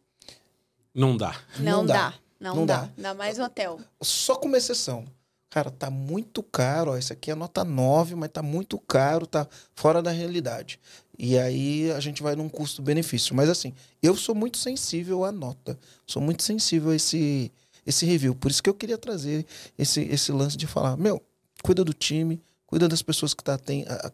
não 0.94 1.18
dá. 1.18 1.36
Não, 1.60 1.78
não 1.80 1.86
dá. 1.86 1.94
dá. 1.94 2.14
Não, 2.40 2.56
não 2.56 2.66
dá. 2.66 2.82
dá. 2.82 2.90
Dá 2.98 3.14
mais 3.14 3.40
hotel. 3.40 3.80
Só 4.02 4.36
com 4.36 4.48
uma 4.48 4.58
exceção. 4.58 5.06
Cara, 5.50 5.70
tá 5.70 5.90
muito 5.92 6.42
caro, 6.42 6.92
ó, 6.92 6.98
isso 6.98 7.14
aqui 7.14 7.30
é 7.30 7.36
nota 7.36 7.64
9, 7.64 8.16
mas 8.16 8.32
tá 8.32 8.42
muito 8.42 8.80
caro, 8.80 9.28
tá 9.28 9.48
fora 9.76 10.02
da 10.02 10.10
realidade. 10.10 10.80
E 11.18 11.38
aí 11.38 11.92
a 11.92 12.00
gente 12.00 12.24
vai 12.24 12.36
num 12.36 12.50
custo-benefício. 12.50 13.36
Mas 13.36 13.50
assim, 13.50 13.74
eu 14.02 14.16
sou 14.16 14.34
muito 14.34 14.58
sensível 14.58 15.24
à 15.24 15.32
nota. 15.32 15.78
Sou 16.08 16.22
muito 16.22 16.44
sensível 16.44 16.92
a 16.92 16.96
esse, 16.96 17.52
esse 17.86 18.06
review. 18.06 18.36
Por 18.36 18.50
isso 18.50 18.64
que 18.64 18.70
eu 18.70 18.74
queria 18.74 18.98
trazer 18.98 19.46
esse, 19.78 20.02
esse 20.02 20.32
lance 20.32 20.58
de 20.58 20.68
falar, 20.68 20.98
meu, 20.98 21.22
cuida 21.64 21.84
do 21.84 21.94
time, 21.94 22.42
cuida 22.74 22.88
das 22.88 23.04
pessoas 23.04 23.36
que 23.36 23.42
está 23.44 23.60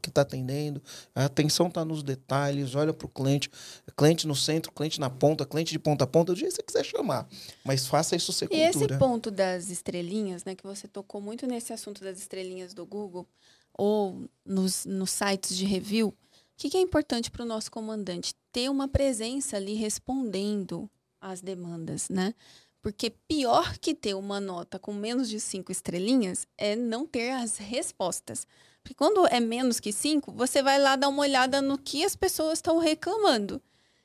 que 0.01 0.11
tá 0.11 0.21
atendendo, 0.21 0.81
a 1.15 1.23
atenção 1.23 1.67
está 1.67 1.85
nos 1.85 2.03
detalhes, 2.03 2.75
olha 2.75 2.91
para 2.91 3.05
o 3.05 3.09
cliente, 3.09 3.49
cliente 3.95 4.27
no 4.27 4.35
centro, 4.35 4.69
cliente 4.73 4.99
na 4.99 5.09
ponta, 5.09 5.45
cliente 5.45 5.71
de 5.71 5.79
ponta 5.79 6.03
a 6.03 6.07
ponta, 6.07 6.33
do 6.33 6.37
jeito 6.37 6.51
que 6.51 6.57
você 6.57 6.63
quiser 6.63 6.83
chamar. 6.83 7.25
Mas 7.63 7.87
faça 7.87 8.17
isso 8.17 8.33
ser 8.33 8.45
e 8.45 8.47
cultura. 8.49 8.65
E 8.65 8.69
esse 8.69 8.99
ponto 8.99 9.31
das 9.31 9.69
estrelinhas, 9.69 10.43
né, 10.43 10.55
que 10.55 10.67
você 10.67 10.89
tocou 10.89 11.21
muito 11.21 11.47
nesse 11.47 11.71
assunto 11.71 12.03
das 12.03 12.19
estrelinhas 12.19 12.73
do 12.73 12.85
Google, 12.85 13.25
ou 13.73 14.29
nos, 14.45 14.85
nos 14.85 15.09
sites 15.11 15.55
de 15.55 15.63
review, 15.63 16.13
que, 16.59 16.69
que 16.69 16.77
é 16.77 16.81
importante 16.81 17.31
para 17.31 17.43
o 17.43 17.47
nosso 17.47 17.71
comandante? 17.71 18.35
Ter 18.51 18.69
uma 18.69 18.85
presença 18.85 19.55
ali 19.55 19.75
respondendo 19.75 20.89
às 21.21 21.41
demandas, 21.41 22.09
né? 22.09 22.35
Porque 22.81 23.09
pior 23.09 23.77
que 23.77 23.95
ter 23.95 24.13
uma 24.13 24.41
nota 24.41 24.77
com 24.77 24.93
menos 24.93 25.29
de 25.29 25.39
cinco 25.39 25.71
estrelinhas 25.71 26.45
é 26.57 26.75
não 26.75 27.07
ter 27.07 27.31
as 27.31 27.57
respostas. 27.57 28.45
Porque 28.83 28.93
quando 28.93 29.25
é 29.27 29.39
menos 29.39 29.79
que 29.79 29.93
cinco, 29.93 30.33
você 30.33 30.61
vai 30.61 30.77
lá 30.77 30.97
dar 30.97 31.07
uma 31.07 31.21
olhada 31.21 31.61
no 31.61 31.77
que 31.77 32.03
as 32.03 32.15
pessoas 32.15 32.59
estão 32.59 32.77
reclamando. 32.77 33.61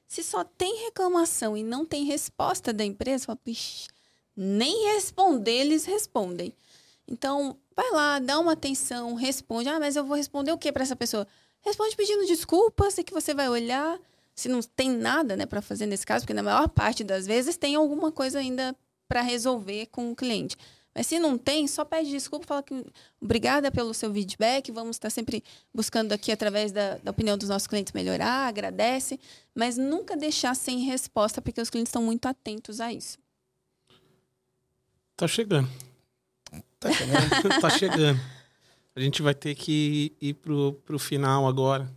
Se 0.07 0.23
só 0.23 0.45
tem 0.45 0.85
reclamação 0.85 1.57
e 1.57 1.65
não 1.65 1.85
tem 1.85 2.05
resposta 2.05 2.73
da 2.73 2.85
empresa, 2.85 3.27
fala, 3.27 3.39
nem 4.37 4.93
responder 4.95 5.53
eles 5.53 5.85
respondem. 5.85 6.53
Então, 7.09 7.57
vai 7.75 7.91
lá, 7.91 8.21
dá 8.21 8.39
uma 8.39 8.53
atenção, 8.53 9.15
responde. 9.15 9.69
Ah, 9.69 9.81
mas 9.81 9.97
eu 9.97 10.05
vou 10.05 10.17
responder 10.17 10.53
o 10.53 10.59
que 10.59 10.71
para 10.71 10.85
essa 10.85 10.95
pessoa? 10.95 11.27
Responde 11.65 11.97
pedindo 11.97 12.27
desculpas 12.27 12.99
e 12.99 13.05
que 13.05 13.13
você 13.13 13.35
vai 13.35 13.49
olhar 13.49 13.99
se 14.35 14.49
não 14.49 14.61
tem 14.61 14.91
nada, 14.91 15.37
né, 15.37 15.47
para 15.47 15.63
fazer 15.63 15.87
nesse 15.87 16.05
caso, 16.05 16.25
porque 16.25 16.35
na 16.35 16.43
maior 16.43 16.69
parte 16.69 17.05
das 17.05 17.27
vezes 17.27 17.57
tem 17.57 17.77
alguma 17.77 18.11
coisa 18.11 18.41
ainda 18.41 18.75
para 19.09 19.21
resolver 19.21 19.87
com 19.87 20.11
o 20.11 20.17
cliente. 20.17 20.57
Mas 20.95 21.09
se 21.09 21.19
não 21.19 21.37
tem, 21.37 21.67
só 21.67 21.85
pede 21.85 22.11
desculpa, 22.11 22.47
fala 22.47 22.63
que 22.63 22.85
obrigada 23.21 23.71
pelo 23.71 23.93
seu 23.93 24.13
feedback, 24.13 24.71
vamos 24.71 24.97
estar 24.97 25.11
sempre 25.11 25.43
buscando 25.73 26.13
aqui 26.13 26.31
através 26.31 26.71
da, 26.71 26.99
da, 26.99 27.11
opinião 27.11 27.37
dos 27.37 27.49
nossos 27.49 27.67
clientes 27.67 27.93
melhorar, 27.93 28.47
agradece, 28.47 29.19
mas 29.55 29.77
nunca 29.77 30.17
deixar 30.17 30.55
sem 30.55 30.81
resposta, 30.81 31.43
porque 31.43 31.61
os 31.61 31.69
clientes 31.71 31.91
estão 31.91 32.03
muito 32.03 32.27
atentos 32.27 32.81
a 32.81 32.93
isso. 32.93 33.19
Tá 35.17 35.27
chegando. 35.27 35.69
Tá 36.79 36.93
chegando. 36.93 37.29
tá 37.61 37.71
chegando. 37.71 38.21
A 38.97 39.01
gente 39.01 39.23
vai 39.23 39.35
ter 39.35 39.55
que 39.55 40.13
ir 40.21 40.35
pro, 40.35 40.75
pro 40.85 40.99
final 40.99 41.47
agora. 41.49 41.91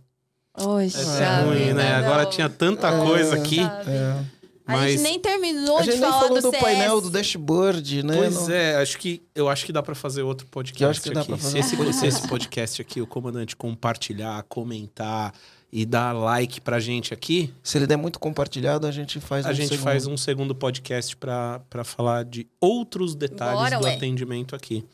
Poxa, 0.52 0.98
é 0.98 1.42
ruim, 1.44 1.72
né? 1.72 1.94
Agora 1.94 2.26
tinha 2.26 2.48
tanta 2.48 2.88
é, 2.88 3.04
coisa 3.04 3.36
aqui. 3.36 3.60
É. 3.60 4.24
Mas... 4.66 4.82
A 4.82 4.88
gente 4.90 5.02
nem 5.02 5.18
terminou 5.18 5.78
a 5.78 5.82
gente 5.82 5.94
de 5.94 6.00
nem 6.00 6.10
falar 6.10 6.22
falou 6.24 6.42
do, 6.42 6.50
do 6.50 6.58
painel, 6.58 7.00
do 7.00 7.08
dashboard, 7.08 8.02
né? 8.02 8.16
Pois 8.16 8.48
é, 8.50 8.76
acho 8.76 8.98
que, 8.98 9.22
eu 9.34 9.48
acho 9.48 9.64
que 9.64 9.72
dá 9.72 9.82
para 9.82 9.94
fazer 9.94 10.22
outro 10.22 10.46
podcast 10.48 10.82
eu 10.82 10.90
acho 10.90 11.00
que 11.00 11.08
aqui. 11.08 11.14
Dá 11.14 11.24
pra 11.24 11.38
fazer 11.38 11.62
se, 11.62 11.74
esse, 11.74 11.92
se 11.94 12.06
esse 12.06 12.28
podcast 12.28 12.82
aqui, 12.82 13.00
o 13.00 13.06
comandante 13.06 13.56
compartilhar, 13.56 14.42
comentar, 14.42 15.32
e 15.70 15.84
dar 15.84 16.12
like 16.12 16.60
pra 16.60 16.80
gente 16.80 17.12
aqui. 17.12 17.52
Se 17.62 17.76
ele 17.76 17.86
der 17.86 17.96
muito 17.96 18.18
compartilhado, 18.18 18.86
a 18.86 18.90
gente 18.90 19.20
faz 19.20 19.44
a 19.44 19.50
um 19.50 19.54
gente 19.54 19.68
segundo. 19.68 19.84
faz 19.84 20.06
um 20.06 20.16
segundo 20.16 20.54
podcast 20.54 21.16
para 21.16 21.84
falar 21.84 22.24
de 22.24 22.46
outros 22.60 23.14
detalhes 23.14 23.60
Bora, 23.60 23.78
do 23.78 23.84
ué. 23.84 23.94
atendimento 23.94 24.56
aqui. 24.56 24.84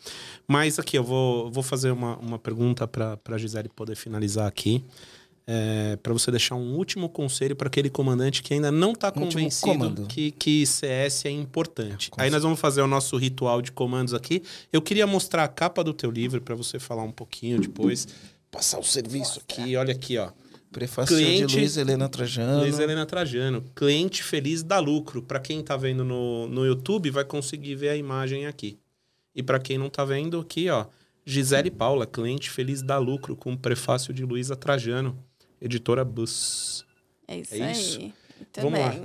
Mas 0.49 0.79
aqui 0.79 0.99
eu 0.99 1.05
vou, 1.05 1.51
vou 1.51 1.63
fazer 1.63 1.93
uma, 1.93 2.17
uma 2.17 2.39
pergunta 2.39 2.89
para 2.89 3.19
a 3.25 3.39
Gisele 3.39 3.69
poder 3.69 3.95
finalizar 3.95 4.47
aqui. 4.49 4.83
É, 5.47 5.99
para 6.03 6.11
você 6.11 6.31
deixar 6.31 6.55
um 6.55 6.75
último 6.75 7.07
conselho 7.07 7.55
para 7.55 7.69
aquele 7.69 7.91
comandante 7.91 8.43
que 8.43 8.55
ainda 8.55 8.73
não 8.73 8.93
está 8.93 9.13
convencido 9.13 10.07
que, 10.09 10.31
que 10.31 10.65
CS 10.65 11.27
é 11.27 11.31
importante. 11.31 12.11
Aí 12.17 12.31
nós 12.31 12.43
vamos 12.43 12.59
fazer 12.59 12.81
o 12.81 12.87
nosso 12.87 13.15
ritual 13.19 13.61
de 13.61 13.71
comandos 13.71 14.15
aqui. 14.15 14.43
Eu 14.73 14.81
queria 14.81 15.07
mostrar 15.07 15.45
a 15.45 15.49
capa 15.49 15.85
do 15.85 15.93
teu 15.93 16.11
livro 16.11 16.41
para 16.41 16.55
você 16.55 16.79
falar 16.79 17.03
um 17.03 17.13
pouquinho 17.13 17.61
depois. 17.61 18.09
Passar 18.51 18.79
o 18.79 18.85
serviço 18.85 19.39
aqui. 19.47 19.77
Olha 19.77 19.93
aqui, 19.93 20.17
ó. 20.17 20.31
Prefácio 20.75 21.17
cliente, 21.17 21.47
de 21.47 21.57
Luiz 21.57 21.77
Helena 21.77 22.09
Trajano. 22.09 22.61
Luiz 22.63 22.81
Helena 22.81 23.07
Trajano. 23.07 23.65
Cliente 23.77 24.25
feliz 24.25 24.61
dá 24.61 24.81
lucro. 24.81 25.23
Para 25.23 25.39
quem 25.39 25.61
está 25.61 25.77
vendo 25.77 26.05
no, 26.05 26.49
no 26.49 26.67
YouTube, 26.67 27.11
vai 27.11 27.25
conseguir 27.25 27.77
ver 27.77 27.91
a 27.91 27.97
imagem 27.97 28.47
aqui. 28.47 28.77
E 29.33 29.41
para 29.41 29.61
quem 29.61 29.79
não 29.79 29.87
está 29.87 30.05
vendo 30.05 30.41
aqui, 30.41 30.69
ó, 30.69 30.87
Gisele 31.25 31.71
Paula, 31.71 32.07
cliente 32.09 32.51
feliz 32.51 32.83
dá 32.83 32.99
lucro, 32.99 33.37
com 33.37 33.53
o 33.53 33.57
prefácio 33.57 34.13
de 34.13 34.25
Luísa 34.25 34.57
Trajano, 34.57 35.17
editora 35.63 36.05
Bus. 36.05 36.85
É 37.29 37.39
isso, 37.39 37.55
é 37.55 37.73
isso? 37.73 38.01
aí. 38.01 38.13
Vamos 38.61 38.81
lá. 38.81 38.97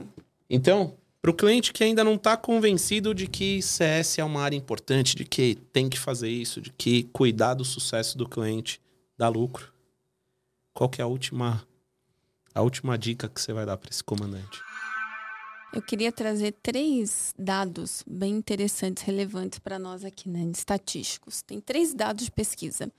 Então, 0.50 0.96
para 1.22 1.30
o 1.30 1.34
cliente 1.36 1.72
que 1.72 1.84
ainda 1.84 2.04
não 2.04 2.16
está 2.16 2.36
convencido 2.36 3.14
de 3.14 3.28
que 3.28 3.62
CS 3.62 4.18
é 4.18 4.24
uma 4.24 4.42
área 4.42 4.58
importante, 4.58 5.16
de 5.16 5.24
que 5.24 5.54
tem 5.72 5.88
que 5.88 6.00
fazer 6.00 6.30
isso, 6.30 6.60
de 6.60 6.72
que 6.72 7.04
cuidar 7.14 7.54
do 7.54 7.64
sucesso 7.64 8.18
do 8.18 8.28
cliente 8.28 8.82
dá 9.16 9.30
lucro, 9.30 9.69
qual 10.74 10.90
que 10.90 11.02
é 11.02 11.04
a 11.04 11.08
última, 11.08 11.68
a 12.54 12.62
última 12.62 12.98
dica 12.98 13.28
que 13.28 13.42
você 13.42 13.54
vai 13.54 13.66
dar 13.66 13.78
para 13.78 13.90
esse 13.90 14.04
comandante? 14.04 14.62
Eu 15.72 15.82
queria 15.84 16.12
trazer 16.12 16.54
três 16.64 17.34
dados 17.38 18.04
bem 18.08 18.38
interessantes, 18.38 19.04
relevantes 19.04 19.60
para 19.60 19.78
nós 19.78 20.04
aqui, 20.04 20.28
né, 20.28 20.44
estatísticos. 20.46 21.44
Tem 21.44 21.62
três 21.62 21.94
dados 21.94 22.26
de 22.26 22.32
pesquisa. 22.32 22.92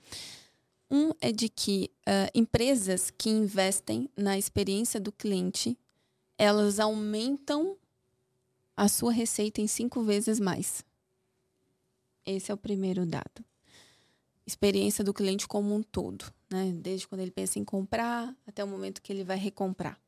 Um 0.89 1.11
é 1.19 1.31
de 1.31 1.49
que 1.49 1.91
uh, 2.07 2.31
empresas 2.33 3.11
que 3.11 3.29
investem 3.29 4.09
na 4.15 4.37
experiência 4.37 4.99
do 4.99 5.11
cliente, 5.11 5.77
elas 6.37 6.79
aumentam 6.79 7.75
a 8.75 8.87
sua 8.87 9.11
receita 9.11 9.59
em 9.59 9.67
cinco 9.67 10.01
vezes 10.01 10.39
mais. 10.39 10.83
Esse 12.25 12.51
é 12.51 12.53
o 12.53 12.57
primeiro 12.57 13.05
dado. 13.05 13.43
Experiência 14.45 15.03
do 15.03 15.13
cliente 15.13 15.47
como 15.47 15.75
um 15.75 15.83
todo 15.83 16.25
né? 16.51 16.71
Desde 16.75 17.07
quando 17.07 17.21
ele 17.21 17.31
pensa 17.31 17.57
em 17.57 17.63
comprar 17.63 18.35
até 18.45 18.63
o 18.63 18.67
momento 18.67 19.01
que 19.01 19.11
ele 19.11 19.23
vai 19.23 19.37
recomprar. 19.37 19.99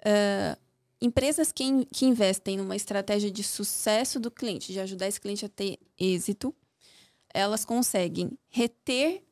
Uh, 0.00 0.60
empresas 1.00 1.50
que, 1.50 1.64
in, 1.64 1.84
que 1.84 2.04
investem 2.04 2.58
numa 2.58 2.76
estratégia 2.76 3.30
de 3.30 3.42
sucesso 3.42 4.20
do 4.20 4.30
cliente, 4.30 4.72
de 4.72 4.80
ajudar 4.80 5.08
esse 5.08 5.20
cliente 5.20 5.44
a 5.44 5.48
ter 5.48 5.78
êxito, 5.98 6.54
elas 7.32 7.64
conseguem 7.64 8.38
reter 8.48 9.22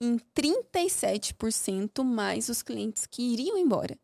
em 0.00 0.18
37% 0.36 2.04
mais 2.04 2.48
os 2.48 2.62
clientes 2.62 3.06
que 3.06 3.22
iriam 3.22 3.56
embora. 3.56 3.96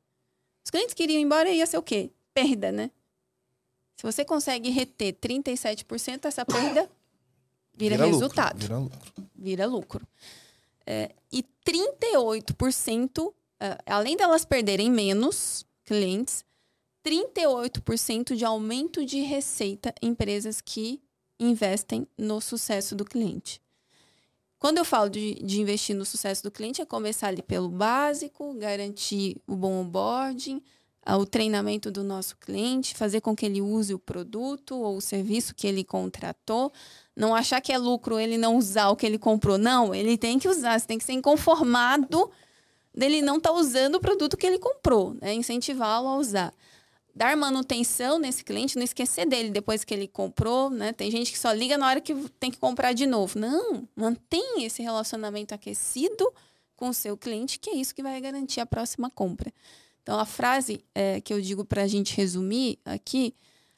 Os 0.64 0.70
clientes 0.70 0.94
que 0.94 1.02
iriam 1.02 1.20
embora 1.20 1.50
ia 1.50 1.66
ser 1.66 1.78
o 1.78 1.82
quê? 1.82 2.10
Perda, 2.32 2.72
né? 2.72 2.90
Se 3.96 4.02
você 4.02 4.24
consegue 4.24 4.70
reter 4.70 5.12
37%, 5.14 6.24
essa 6.24 6.44
perda 6.44 6.90
vira, 7.76 7.96
vira 7.96 8.06
resultado. 8.06 8.54
Lucro, 8.54 8.66
vira 8.66 8.78
lucro. 8.78 9.22
Vira 9.36 9.66
lucro. 9.66 10.08
É, 10.86 11.14
e 11.32 11.44
38%, 11.66 13.32
é, 13.60 13.78
além 13.86 14.16
delas 14.16 14.44
perderem 14.44 14.90
menos 14.90 15.66
clientes, 15.84 16.44
38% 17.04 18.34
de 18.34 18.44
aumento 18.44 19.04
de 19.04 19.20
receita 19.20 19.94
em 20.00 20.08
empresas 20.08 20.60
que 20.60 21.02
investem 21.38 22.06
no 22.16 22.40
sucesso 22.40 22.94
do 22.94 23.04
cliente. 23.04 23.60
Quando 24.58 24.78
eu 24.78 24.84
falo 24.84 25.10
de, 25.10 25.34
de, 25.34 25.60
investir 25.60 25.94
no 25.94 26.06
sucesso 26.06 26.42
do 26.42 26.50
cliente, 26.50 26.80
é 26.80 26.86
começar 26.86 27.28
ali 27.28 27.42
pelo 27.42 27.68
básico, 27.68 28.54
garantir 28.54 29.36
o 29.46 29.54
bom 29.54 29.82
onboarding, 29.82 30.62
o 31.06 31.26
treinamento 31.26 31.90
do 31.90 32.02
nosso 32.02 32.36
cliente, 32.36 32.94
fazer 32.94 33.20
com 33.20 33.36
que 33.36 33.44
ele 33.44 33.60
use 33.60 33.92
o 33.92 33.98
produto 33.98 34.76
ou 34.76 34.96
o 34.96 35.00
serviço 35.00 35.54
que 35.54 35.66
ele 35.66 35.84
contratou, 35.84 36.72
não 37.14 37.34
achar 37.34 37.60
que 37.60 37.72
é 37.72 37.78
lucro 37.78 38.18
ele 38.18 38.38
não 38.38 38.56
usar 38.56 38.88
o 38.88 38.96
que 38.96 39.04
ele 39.04 39.18
comprou. 39.18 39.58
Não, 39.58 39.94
ele 39.94 40.16
tem 40.16 40.38
que 40.38 40.48
usar, 40.48 40.78
você 40.78 40.86
tem 40.86 40.98
que 40.98 41.04
ser 41.04 41.12
inconformado 41.12 42.30
dele 42.94 43.20
não 43.20 43.36
estar 43.36 43.50
tá 43.50 43.54
usando 43.54 43.96
o 43.96 44.00
produto 44.00 44.36
que 44.36 44.46
ele 44.46 44.58
comprou, 44.58 45.14
né? 45.20 45.34
incentivá-lo 45.34 46.08
a 46.08 46.16
usar. 46.16 46.54
Dar 47.14 47.36
manutenção 47.36 48.18
nesse 48.18 48.42
cliente, 48.42 48.76
não 48.76 48.82
esquecer 48.82 49.26
dele 49.26 49.50
depois 49.50 49.84
que 49.84 49.94
ele 49.94 50.08
comprou, 50.08 50.68
né? 50.68 50.92
Tem 50.92 51.12
gente 51.12 51.30
que 51.30 51.38
só 51.38 51.52
liga 51.52 51.78
na 51.78 51.86
hora 51.86 52.00
que 52.00 52.12
tem 52.40 52.50
que 52.50 52.58
comprar 52.58 52.92
de 52.92 53.06
novo. 53.06 53.38
Não, 53.38 53.88
mantenha 53.94 54.66
esse 54.66 54.82
relacionamento 54.82 55.54
aquecido 55.54 56.28
com 56.74 56.88
o 56.88 56.94
seu 56.94 57.16
cliente, 57.16 57.60
que 57.60 57.70
é 57.70 57.76
isso 57.76 57.94
que 57.94 58.02
vai 58.02 58.20
garantir 58.20 58.58
a 58.58 58.66
próxima 58.66 59.08
compra. 59.08 59.52
Então, 60.04 60.20
a 60.20 60.26
frase 60.26 60.84
é, 60.94 61.18
que 61.22 61.32
eu 61.32 61.40
digo 61.40 61.64
para 61.64 61.82
a 61.82 61.86
gente 61.86 62.14
resumir 62.14 62.78
aqui 62.84 63.34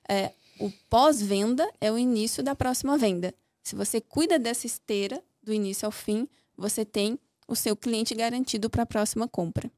é: 0.09 0.33
o 0.59 0.73
pós-venda 0.91 1.73
é 1.81 1.91
o 1.91 1.97
início 1.97 2.43
da 2.43 2.53
próxima 2.53 2.99
venda. 2.99 3.33
Se 3.63 3.77
você 3.77 4.01
cuida 4.01 4.37
dessa 4.37 4.67
esteira, 4.67 5.23
do 5.41 5.53
início 5.53 5.87
ao 5.87 5.93
fim, 5.93 6.29
você 6.57 6.85
tem 6.85 7.17
o 7.47 7.55
seu 7.55 7.77
cliente 7.77 8.13
garantido 8.13 8.69
para 8.69 8.83
a 8.83 8.87
próxima 8.87 9.29
compra. 9.29 9.71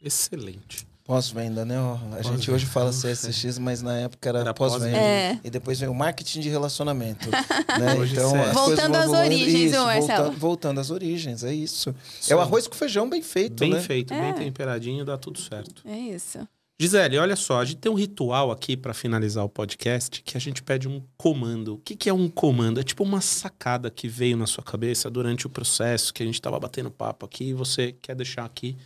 Excelente. 0.00 0.86
Pós-venda, 1.04 1.66
né? 1.66 1.76
A 1.78 2.14
pós 2.14 2.26
gente 2.26 2.50
hoje 2.50 2.64
fala 2.64 2.90
CSX, 2.90 3.58
mas 3.58 3.82
na 3.82 3.98
época 3.98 4.26
era, 4.26 4.38
era 4.40 4.54
pós-venda. 4.54 4.96
É. 4.96 5.38
E 5.44 5.50
depois 5.50 5.78
veio 5.78 5.92
o 5.92 5.94
marketing 5.94 6.40
de 6.40 6.48
relacionamento. 6.48 7.30
né? 7.30 7.38
Então, 8.10 8.34
as 8.34 8.54
voltando 8.54 8.96
às 8.96 9.10
origens, 9.10 9.72
isso, 9.72 9.84
Marcelo. 9.84 10.06
Voltando, 10.06 10.38
voltando 10.38 10.80
às 10.80 10.90
origens, 10.90 11.44
é 11.44 11.52
isso. 11.52 11.94
Sim. 12.20 12.32
É 12.32 12.36
o 12.36 12.40
arroz 12.40 12.66
com 12.66 12.74
feijão 12.74 13.08
bem 13.08 13.20
feito, 13.20 13.60
bem 13.60 13.72
né? 13.72 13.80
feito, 13.80 14.14
é. 14.14 14.20
bem 14.20 14.32
temperadinho, 14.46 15.04
dá 15.04 15.18
tudo 15.18 15.38
certo. 15.38 15.82
É 15.86 15.96
isso. 15.96 16.38
Gisele, 16.80 17.18
olha 17.18 17.36
só, 17.36 17.60
a 17.60 17.64
gente 17.64 17.78
tem 17.78 17.92
um 17.92 17.94
ritual 17.94 18.50
aqui 18.50 18.76
para 18.76 18.92
finalizar 18.92 19.44
o 19.44 19.48
podcast 19.48 20.22
que 20.22 20.36
a 20.36 20.40
gente 20.40 20.62
pede 20.62 20.88
um 20.88 21.02
comando. 21.16 21.74
O 21.74 21.78
que, 21.78 21.94
que, 21.94 22.08
é 22.08 22.14
um 22.14 22.28
comando? 22.28 22.80
É 22.80 22.82
tipo 22.82 23.04
uma 23.04 23.20
sacada 23.20 23.90
que 23.90 24.08
veio 24.08 24.36
na 24.36 24.46
sua 24.46 24.64
cabeça 24.64 25.10
durante 25.10 25.46
o 25.46 25.50
processo 25.50 26.12
que 26.12 26.22
a 26.22 26.26
gente 26.26 26.34
estava 26.34 26.58
batendo 26.58 26.90
papo 26.90 27.26
aqui 27.26 27.44
e 27.44 27.54
você 27.54 27.94
quer 28.02 28.16
deixar 28.16 28.44
aqui 28.44 28.76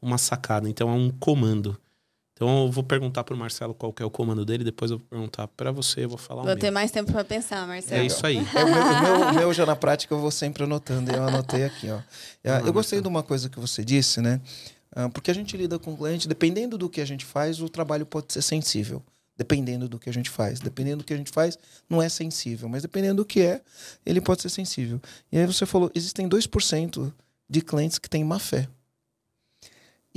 uma 0.00 0.18
sacada. 0.18 0.68
Então 0.68 0.88
é 0.88 0.92
um 0.92 1.10
comando. 1.10 1.78
Então 2.34 2.66
eu 2.66 2.70
vou 2.70 2.84
perguntar 2.84 3.24
pro 3.24 3.36
Marcelo 3.36 3.74
qual 3.74 3.92
que 3.92 4.00
é 4.00 4.06
o 4.06 4.10
comando 4.10 4.44
dele, 4.44 4.62
depois 4.62 4.92
eu 4.92 4.98
vou 4.98 5.06
perguntar 5.08 5.48
para 5.48 5.72
você, 5.72 6.04
eu 6.04 6.08
vou 6.08 6.18
falar 6.18 6.44
Vou 6.44 6.56
ter 6.56 6.70
mais 6.70 6.88
tempo 6.92 7.10
para 7.10 7.24
pensar, 7.24 7.66
Marcelo. 7.66 8.00
É 8.00 8.06
isso 8.06 8.24
aí. 8.24 8.36
É, 8.36 8.64
o, 8.64 8.70
meu, 8.70 8.82
o, 8.82 9.02
meu, 9.02 9.28
o, 9.28 9.34
meu, 9.34 9.52
já 9.52 9.66
na 9.66 9.74
prática 9.74 10.14
eu 10.14 10.20
vou 10.20 10.30
sempre 10.30 10.62
anotando, 10.62 11.10
eu 11.10 11.26
anotei 11.26 11.64
aqui, 11.64 11.90
ó. 11.90 11.98
Eu, 12.44 12.66
eu 12.66 12.72
gostei 12.72 13.00
de 13.00 13.08
uma 13.08 13.24
coisa 13.24 13.48
que 13.48 13.58
você 13.58 13.84
disse, 13.84 14.20
né? 14.20 14.40
Ah, 14.94 15.08
porque 15.08 15.30
a 15.30 15.34
gente 15.34 15.56
lida 15.56 15.78
com 15.78 15.92
o 15.92 15.96
cliente, 15.96 16.28
dependendo 16.28 16.78
do 16.78 16.88
que 16.88 17.00
a 17.00 17.04
gente 17.04 17.24
faz, 17.24 17.60
o 17.60 17.68
trabalho 17.68 18.06
pode 18.06 18.32
ser 18.32 18.42
sensível. 18.42 19.02
Dependendo 19.36 19.88
do 19.88 19.98
que 19.98 20.10
a 20.10 20.12
gente 20.12 20.30
faz. 20.30 20.58
Dependendo 20.58 20.98
do 20.98 21.04
que 21.04 21.14
a 21.14 21.16
gente 21.16 21.30
faz, 21.30 21.56
não 21.88 22.02
é 22.02 22.08
sensível. 22.08 22.68
Mas 22.68 22.82
dependendo 22.82 23.22
do 23.22 23.24
que 23.24 23.40
é, 23.40 23.60
ele 24.04 24.20
pode 24.20 24.42
ser 24.42 24.48
sensível. 24.48 25.00
E 25.30 25.38
aí 25.38 25.46
você 25.46 25.64
falou, 25.64 25.90
existem 25.94 26.28
2% 26.28 27.12
de 27.48 27.60
clientes 27.62 27.98
que 27.98 28.10
têm 28.10 28.24
má 28.24 28.38
fé. 28.38 28.68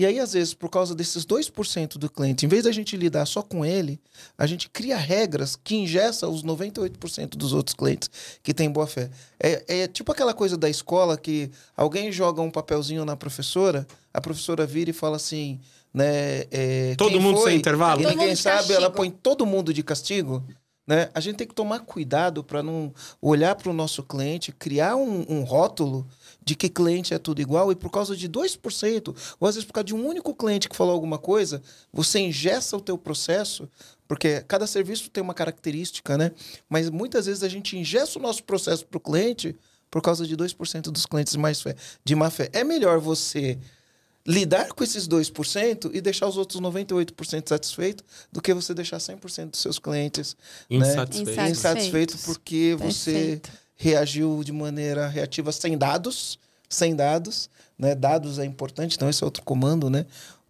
E 0.02 0.06
aí, 0.07 0.19
às 0.19 0.34
vezes, 0.34 0.52
por 0.56 0.68
causa 0.68 0.95
desses 0.95 1.23
2% 1.28 1.99
do 1.99 2.10
cliente, 2.10 2.44
em 2.44 2.49
vez 2.49 2.64
da 2.64 2.72
gente 2.72 2.98
lidar 2.98 3.23
só 3.28 3.44
com 3.44 3.64
ele, 3.64 4.02
a 4.36 4.48
gente 4.48 4.68
cria 4.68 4.98
regras 4.98 5.56
que 5.56 5.76
ingessa 5.76 6.28
os 6.28 6.44
98% 6.44 7.36
dos 7.38 7.53
outros 7.53 7.76
clientes 7.76 8.10
que 8.41 8.52
têm 8.52 8.68
boa 8.68 8.88
fé. 8.88 9.11
É, 9.40 9.64
é, 9.68 9.88
tipo 9.88 10.11
aquela 10.11 10.34
coisa 10.34 10.57
da 10.57 10.68
escola 10.68 11.15
que 11.15 11.52
alguém 11.78 12.11
joga 12.11 12.41
um 12.41 12.49
papelzinho 12.49 13.06
na 13.06 13.15
professora, 13.15 13.86
a 14.11 14.19
professora 14.19 14.65
vira 14.65 14.90
e 14.90 14.94
fala 14.94 15.18
assim, 15.18 15.60
né? 15.94 16.45
É, 16.49 16.95
todo 16.98 17.22
mundo 17.22 17.38
foi? 17.38 17.52
sem 17.52 17.60
intervalo? 17.60 18.02
E 18.02 18.07
ninguém 18.07 18.36
sabe, 18.36 18.73
ela 18.73 18.90
põe 18.90 19.11
todo 19.11 19.45
mundo 19.45 19.72
de 19.72 19.84
castigo. 19.84 20.44
Né? 20.88 21.11
A 21.14 21.19
gente 21.19 21.36
tem 21.36 21.48
que 21.48 21.53
tomar 21.53 21.82
cuidado 21.82 22.44
para 22.44 22.64
não 22.64 22.91
olhar 23.22 23.53
para 23.53 23.69
o 23.69 23.73
nosso 23.73 24.02
cliente, 24.02 24.52
criar 24.52 24.95
um, 24.95 25.23
um 25.30 25.44
rótulo 25.44 26.07
de 26.52 26.56
que 26.56 26.68
cliente 26.68 27.14
é 27.14 27.18
tudo 27.18 27.41
igual 27.41 27.72
e 27.72 27.76
por 27.76 27.90
causa 27.90 28.14
de 28.14 28.28
2%, 28.28 29.15
ou 29.40 29.48
às 29.48 29.56
vezes 29.56 29.65
por 29.65 29.72
causa 29.72 29.86
de 29.86 29.95
um 29.95 30.06
único 30.06 30.36
cliente 30.36 30.68
que 30.68 30.76
falou 30.76 30.94
alguma 30.94 31.18
coisa, 31.18 31.61
você 31.94 32.19
ingessa 32.19 32.76
o 32.76 32.82
teu 32.82 32.98
processo, 32.98 33.69
porque 34.06 34.41
cada 34.41 34.68
serviço 34.68 35.10
tem 35.10 35.23
uma 35.23 35.34
característica, 35.34 36.18
né? 36.18 36.34
Mas 36.69 36.90
muitas 36.90 37.26
vezes 37.26 37.41
a 37.41 37.48
gente 37.48 37.78
ingessa 37.78 38.19
o 38.19 38.22
nosso 38.22 38.44
processo 38.44 38.86
para 38.86 38.98
o 38.98 38.99
cliente 38.99 39.56
por 39.90 40.02
causa 40.02 40.28
de 40.28 40.36
2% 40.36 40.91
dos 40.91 41.06
clientes 41.06 41.38
mais 41.38 41.61
fé, 41.61 41.73
de 42.03 42.15
má 42.15 42.30
fé. 42.30 42.49
É 42.52 42.65
melhor 42.65 42.99
você 42.99 43.57
lidar 44.28 44.73
com 44.73 44.84
esses 44.84 45.07
2% 45.07 45.90
e 45.94 46.02
deixar 46.02 46.28
os 46.28 46.36
outros 46.36 46.60
98% 46.60 47.48
satisfeitos 47.48 48.06
do 48.30 48.41
que 48.41 48.53
você 48.53 48.73
deixar 48.73 48.98
100% 48.98 49.52
dos 49.52 49.61
seus 49.61 49.80
clientes 49.80 50.36
insatisfeitos, 50.69 51.36
né? 51.36 51.49
insatisfeitos 51.49 52.26
porque 52.26 52.76
Perfeito. 52.78 52.94
você 52.94 53.41
reagiu 53.81 54.43
de 54.43 54.51
maneira 54.51 55.07
reativa 55.07 55.51
sem 55.51 55.75
dados, 55.75 56.37
sem 56.69 56.95
dados, 56.95 57.49
né? 57.77 57.95
Dados 57.95 58.37
é 58.37 58.45
importante, 58.45 58.95
então 58.95 59.09
esse 59.09 59.23
é 59.23 59.25
outro 59.25 59.41
comando, 59.41 59.89
né? 59.89 60.05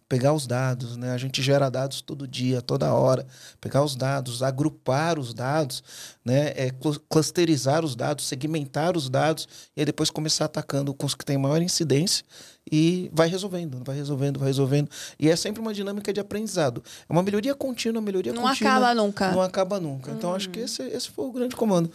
Pegar 0.06 0.34
os 0.34 0.46
dados, 0.46 0.98
né? 0.98 1.12
A 1.12 1.16
gente 1.16 1.40
gera 1.40 1.70
dados 1.70 2.02
todo 2.02 2.28
dia, 2.28 2.60
toda 2.60 2.92
hora. 2.92 3.26
Pegar 3.58 3.82
os 3.82 3.96
dados, 3.96 4.42
agrupar 4.42 5.18
os 5.18 5.32
dados, 5.32 5.82
né? 6.22 6.52
É, 6.54 6.70
clusterizar 7.08 7.82
os 7.82 7.96
dados, 7.96 8.26
segmentar 8.26 8.98
os 8.98 9.08
dados 9.08 9.48
e 9.74 9.80
aí 9.80 9.86
depois 9.86 10.10
começar 10.10 10.44
atacando 10.44 10.92
com 10.92 11.06
os 11.06 11.14
que 11.14 11.24
têm 11.24 11.38
maior 11.38 11.62
incidência 11.62 12.26
e 12.70 13.10
vai 13.14 13.28
resolvendo, 13.28 13.82
vai 13.82 13.96
resolvendo, 13.96 14.38
vai 14.38 14.48
resolvendo. 14.48 14.90
E 15.18 15.30
é 15.30 15.36
sempre 15.36 15.62
uma 15.62 15.72
dinâmica 15.72 16.12
de 16.12 16.20
aprendizado. 16.20 16.84
É 17.08 17.10
uma 17.10 17.22
melhoria 17.22 17.54
contínua, 17.54 18.02
melhoria 18.02 18.34
não 18.34 18.42
contínua. 18.42 18.72
Não 18.72 18.78
acaba 18.78 18.94
nunca. 18.94 19.32
Não 19.32 19.40
acaba 19.40 19.80
nunca. 19.80 20.10
Então 20.10 20.34
acho 20.34 20.50
que 20.50 20.58
uhum. 20.58 20.66
esse, 20.66 20.82
esse 20.82 21.10
foi 21.10 21.24
o 21.24 21.32
grande 21.32 21.56
comando 21.56 21.90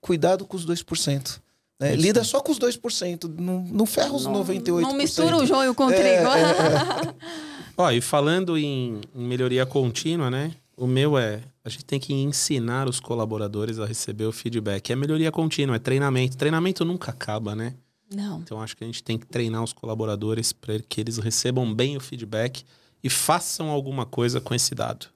cuidado 0.00 0.44
com 0.44 0.56
os 0.56 0.66
2%. 0.66 1.40
Né? 1.80 1.96
Lida 1.96 2.22
só 2.22 2.40
com 2.40 2.52
os 2.52 2.58
2%, 2.58 3.24
não, 3.38 3.62
não 3.62 3.86
ferra 3.86 4.12
os 4.12 4.24
não, 4.24 4.44
98%. 4.44 4.80
Não 4.80 4.92
mistura 4.94 5.36
o 5.36 5.46
joio 5.46 5.74
com 5.74 5.86
o 5.86 5.88
trigo. 5.88 6.06
É, 6.06 6.42
é, 6.42 7.14
Ó, 7.76 7.90
e 7.90 8.02
falando 8.02 8.58
em, 8.58 9.00
em 9.14 9.24
melhoria 9.24 9.64
contínua, 9.64 10.30
né? 10.30 10.52
O 10.76 10.86
meu 10.86 11.16
é, 11.16 11.40
a 11.64 11.68
gente 11.70 11.84
tem 11.84 11.98
que 11.98 12.12
ensinar 12.12 12.88
os 12.88 13.00
colaboradores 13.00 13.78
a 13.78 13.86
receber 13.86 14.26
o 14.26 14.32
feedback. 14.32 14.90
É 14.90 14.96
melhoria 14.96 15.32
contínua, 15.32 15.76
é 15.76 15.78
treinamento. 15.78 16.36
Treinamento 16.36 16.84
nunca 16.84 17.10
acaba, 17.10 17.54
né? 17.54 17.74
Não. 18.14 18.40
Então 18.40 18.60
acho 18.60 18.76
que 18.76 18.84
a 18.84 18.86
gente 18.86 19.02
tem 19.02 19.16
que 19.16 19.26
treinar 19.26 19.62
os 19.62 19.72
colaboradores 19.72 20.52
para 20.52 20.78
que 20.80 21.00
eles 21.00 21.16
recebam 21.16 21.72
bem 21.72 21.96
o 21.96 22.00
feedback 22.00 22.64
e 23.02 23.08
façam 23.08 23.68
alguma 23.70 24.04
coisa 24.04 24.40
com 24.40 24.54
esse 24.54 24.74
dado. 24.74 25.06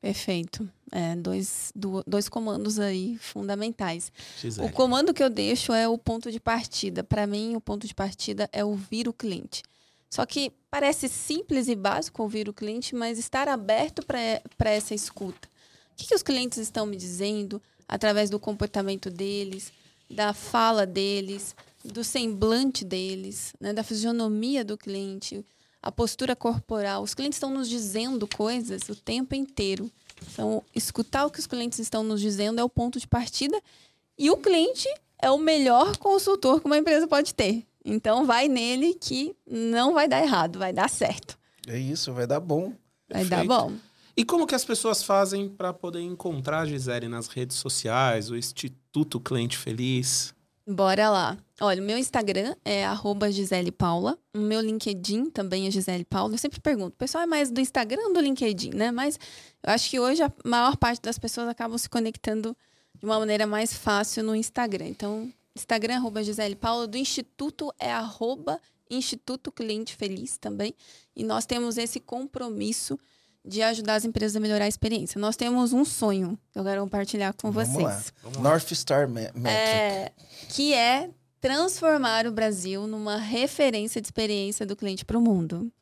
Perfeito. 0.00 0.68
É, 0.90 1.14
dois, 1.14 1.72
dois 2.06 2.28
comandos 2.28 2.78
aí 2.78 3.18
fundamentais. 3.18 4.10
Gisele. 4.40 4.66
O 4.66 4.72
comando 4.72 5.12
que 5.12 5.22
eu 5.22 5.30
deixo 5.30 5.72
é 5.72 5.86
o 5.86 5.98
ponto 5.98 6.32
de 6.32 6.40
partida. 6.40 7.04
Para 7.04 7.26
mim, 7.26 7.54
o 7.54 7.60
ponto 7.60 7.86
de 7.86 7.94
partida 7.94 8.48
é 8.52 8.64
ouvir 8.64 9.06
o 9.06 9.12
cliente. 9.12 9.62
Só 10.08 10.26
que 10.26 10.52
parece 10.70 11.08
simples 11.08 11.68
e 11.68 11.76
básico 11.76 12.22
ouvir 12.22 12.48
o 12.48 12.52
cliente, 12.52 12.94
mas 12.94 13.18
estar 13.18 13.46
aberto 13.46 14.04
para 14.04 14.70
essa 14.70 14.94
escuta. 14.94 15.48
O 15.92 15.96
que, 15.96 16.08
que 16.08 16.14
os 16.14 16.22
clientes 16.22 16.58
estão 16.58 16.86
me 16.86 16.96
dizendo 16.96 17.62
através 17.86 18.30
do 18.30 18.40
comportamento 18.40 19.10
deles, 19.10 19.72
da 20.10 20.32
fala 20.32 20.84
deles, 20.86 21.54
do 21.84 22.02
semblante 22.02 22.84
deles, 22.84 23.54
né, 23.60 23.72
da 23.72 23.84
fisionomia 23.84 24.64
do 24.64 24.76
cliente, 24.76 25.44
a 25.82 25.90
postura 25.90 26.36
corporal. 26.36 27.02
Os 27.02 27.14
clientes 27.14 27.36
estão 27.36 27.50
nos 27.50 27.68
dizendo 27.68 28.26
coisas 28.26 28.88
o 28.88 28.94
tempo 28.94 29.34
inteiro. 29.34 29.90
Então, 30.32 30.62
escutar 30.74 31.26
o 31.26 31.30
que 31.30 31.38
os 31.38 31.46
clientes 31.46 31.78
estão 31.78 32.02
nos 32.02 32.20
dizendo 32.20 32.60
é 32.60 32.64
o 32.64 32.68
ponto 32.68 32.98
de 33.00 33.06
partida. 33.06 33.60
E 34.18 34.30
o 34.30 34.36
cliente 34.36 34.88
é 35.20 35.30
o 35.30 35.38
melhor 35.38 35.96
consultor 35.96 36.60
que 36.60 36.66
uma 36.66 36.78
empresa 36.78 37.06
pode 37.06 37.34
ter. 37.34 37.66
Então, 37.84 38.26
vai 38.26 38.48
nele 38.48 38.94
que 38.94 39.34
não 39.50 39.94
vai 39.94 40.06
dar 40.06 40.22
errado, 40.22 40.58
vai 40.58 40.72
dar 40.72 40.90
certo. 40.90 41.38
É 41.66 41.78
isso, 41.78 42.12
vai 42.12 42.26
dar 42.26 42.40
bom. 42.40 42.72
Vai 43.08 43.24
Perfeito. 43.24 43.30
dar 43.30 43.44
bom. 43.44 43.72
E 44.16 44.24
como 44.24 44.46
que 44.46 44.54
as 44.54 44.64
pessoas 44.64 45.02
fazem 45.02 45.48
para 45.48 45.72
poder 45.72 46.00
encontrar 46.00 46.60
a 46.60 46.66
Gisele 46.66 47.08
nas 47.08 47.28
redes 47.28 47.56
sociais, 47.56 48.30
o 48.30 48.36
Instituto 48.36 49.18
Cliente 49.18 49.56
Feliz? 49.56 50.34
Bora 50.66 51.08
lá. 51.08 51.38
Olha, 51.62 51.82
o 51.82 51.84
meu 51.84 51.98
Instagram 51.98 52.54
é 52.64 52.84
Gisele 53.30 53.70
Paula. 53.70 54.18
O 54.34 54.38
meu 54.38 54.60
LinkedIn 54.62 55.30
também 55.30 55.66
é 55.66 55.70
Gisele 55.70 56.04
Paula. 56.04 56.34
Eu 56.34 56.38
sempre 56.38 56.58
pergunto, 56.58 56.94
o 56.94 56.98
pessoal 56.98 57.24
é 57.24 57.26
mais 57.26 57.50
do 57.50 57.60
Instagram 57.60 58.00
ou 58.06 58.14
do 58.14 58.20
LinkedIn, 58.20 58.70
né? 58.70 58.90
Mas 58.90 59.18
eu 59.62 59.72
acho 59.72 59.90
que 59.90 60.00
hoje 60.00 60.22
a 60.22 60.32
maior 60.42 60.76
parte 60.76 61.02
das 61.02 61.18
pessoas 61.18 61.48
acabam 61.48 61.76
se 61.76 61.88
conectando 61.88 62.56
de 62.98 63.04
uma 63.04 63.18
maneira 63.18 63.46
mais 63.46 63.74
fácil 63.74 64.24
no 64.24 64.34
Instagram. 64.34 64.86
Então, 64.86 65.30
Instagram, 65.54 65.96
arroba 65.96 66.22
Gisele 66.22 66.56
Paula. 66.56 66.86
Do 66.86 66.96
Instituto 66.96 67.70
é 67.78 67.92
arroba 67.92 68.58
Instituto 68.88 69.52
Cliente 69.52 69.94
Feliz 69.94 70.38
também. 70.38 70.74
E 71.14 71.22
nós 71.22 71.44
temos 71.44 71.76
esse 71.76 72.00
compromisso 72.00 72.98
de 73.44 73.62
ajudar 73.62 73.96
as 73.96 74.04
empresas 74.04 74.36
a 74.36 74.40
melhorar 74.40 74.64
a 74.64 74.68
experiência. 74.68 75.20
Nós 75.20 75.36
temos 75.36 75.72
um 75.72 75.84
sonho 75.84 76.38
que 76.52 76.58
eu 76.58 76.64
quero 76.64 76.80
compartilhar 76.82 77.32
com 77.34 77.50
Vamos 77.50 77.68
vocês. 77.70 77.84
Lá. 77.84 78.04
Vamos 78.22 78.38
lá. 78.38 78.42
North 78.44 78.72
Star 78.74 79.08
Metric. 79.08 79.46
É, 79.46 80.12
que 80.50 80.74
é 80.74 81.10
transformar 81.40 82.26
o 82.26 82.32
Brasil 82.32 82.86
numa 82.86 83.16
referência 83.16 84.00
de 84.00 84.06
experiência 84.06 84.66
do 84.66 84.76
cliente 84.76 85.04
para 85.04 85.18
o 85.18 85.20
mundo. 85.20 85.72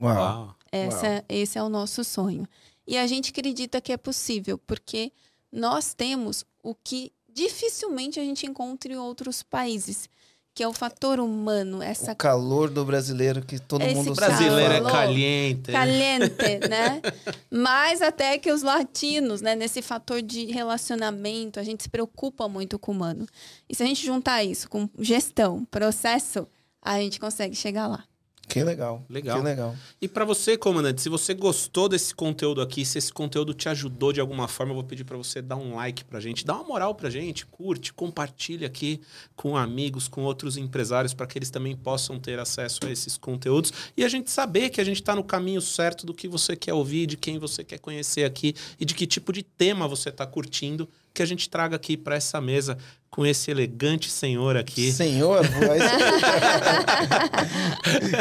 Uau. 0.00 0.54
Essa, 0.70 1.06
Uau. 1.06 1.24
Esse 1.28 1.58
é 1.58 1.62
o 1.62 1.68
nosso 1.68 2.04
sonho. 2.04 2.46
E 2.86 2.96
a 2.96 3.06
gente 3.06 3.30
acredita 3.30 3.80
que 3.80 3.92
é 3.92 3.96
possível, 3.96 4.58
porque 4.58 5.12
nós 5.50 5.94
temos 5.94 6.44
o 6.62 6.74
que 6.74 7.12
dificilmente 7.28 8.20
a 8.20 8.22
gente 8.22 8.46
encontra 8.46 8.92
em 8.92 8.96
outros 8.96 9.42
países 9.42 10.08
que 10.56 10.62
é 10.62 10.68
o 10.68 10.72
fator 10.72 11.20
humano, 11.20 11.82
essa 11.82 12.12
o 12.12 12.16
calor 12.16 12.70
do 12.70 12.82
brasileiro 12.82 13.42
que 13.42 13.58
todo 13.58 13.82
Esse 13.82 13.94
mundo 13.94 14.14
sabe. 14.14 14.32
brasileiro 14.32 14.72
é 14.72 14.90
caliente. 14.90 15.70
Caliente, 15.70 16.58
né? 16.66 17.02
Mais 17.50 18.00
até 18.00 18.38
que 18.38 18.50
os 18.50 18.62
latinos, 18.62 19.42
né, 19.42 19.54
nesse 19.54 19.82
fator 19.82 20.22
de 20.22 20.46
relacionamento, 20.46 21.60
a 21.60 21.62
gente 21.62 21.82
se 21.82 21.90
preocupa 21.90 22.48
muito 22.48 22.78
com 22.78 22.92
o 22.92 22.94
humano. 22.94 23.26
E 23.68 23.74
se 23.74 23.82
a 23.82 23.86
gente 23.86 24.02
juntar 24.06 24.42
isso 24.44 24.66
com 24.70 24.88
gestão, 24.98 25.62
processo, 25.66 26.48
a 26.80 26.98
gente 27.00 27.20
consegue 27.20 27.54
chegar 27.54 27.86
lá. 27.86 28.04
Que 28.48 28.62
legal. 28.62 29.04
Legal. 29.08 29.38
Que 29.38 29.44
legal. 29.44 29.76
E 30.00 30.06
para 30.06 30.24
você, 30.24 30.56
comandante, 30.56 31.02
se 31.02 31.08
você 31.08 31.34
gostou 31.34 31.88
desse 31.88 32.14
conteúdo 32.14 32.60
aqui, 32.60 32.84
se 32.84 32.98
esse 32.98 33.12
conteúdo 33.12 33.52
te 33.52 33.68
ajudou 33.68 34.12
de 34.12 34.20
alguma 34.20 34.46
forma, 34.46 34.70
eu 34.70 34.76
vou 34.76 34.84
pedir 34.84 35.04
para 35.04 35.16
você 35.16 35.42
dar 35.42 35.56
um 35.56 35.74
like 35.74 36.04
pra 36.04 36.20
gente, 36.20 36.44
dá 36.44 36.54
uma 36.54 36.64
moral 36.64 36.94
pra 36.94 37.10
gente, 37.10 37.44
curte, 37.46 37.92
compartilha 37.92 38.66
aqui 38.66 39.00
com 39.34 39.56
amigos, 39.56 40.06
com 40.06 40.22
outros 40.22 40.56
empresários 40.56 41.12
para 41.12 41.26
que 41.26 41.38
eles 41.38 41.50
também 41.50 41.76
possam 41.76 42.18
ter 42.18 42.38
acesso 42.38 42.80
a 42.84 42.90
esses 42.90 43.16
conteúdos 43.16 43.72
e 43.96 44.04
a 44.04 44.08
gente 44.08 44.30
saber 44.30 44.70
que 44.70 44.80
a 44.80 44.84
gente 44.84 45.00
está 45.00 45.14
no 45.14 45.24
caminho 45.24 45.60
certo 45.60 46.06
do 46.06 46.14
que 46.14 46.28
você 46.28 46.54
quer 46.54 46.72
ouvir, 46.74 47.06
de 47.06 47.16
quem 47.16 47.38
você 47.38 47.64
quer 47.64 47.78
conhecer 47.78 48.24
aqui 48.24 48.54
e 48.78 48.84
de 48.84 48.94
que 48.94 49.06
tipo 49.06 49.32
de 49.32 49.42
tema 49.42 49.88
você 49.88 50.08
está 50.08 50.26
curtindo 50.26 50.88
que 51.16 51.22
a 51.22 51.26
gente 51.26 51.48
traga 51.48 51.74
aqui 51.76 51.96
para 51.96 52.14
essa 52.14 52.38
mesa 52.42 52.76
com 53.10 53.24
esse 53.24 53.50
elegante 53.50 54.10
senhor 54.10 54.54
aqui. 54.58 54.92
Senhor? 54.92 55.40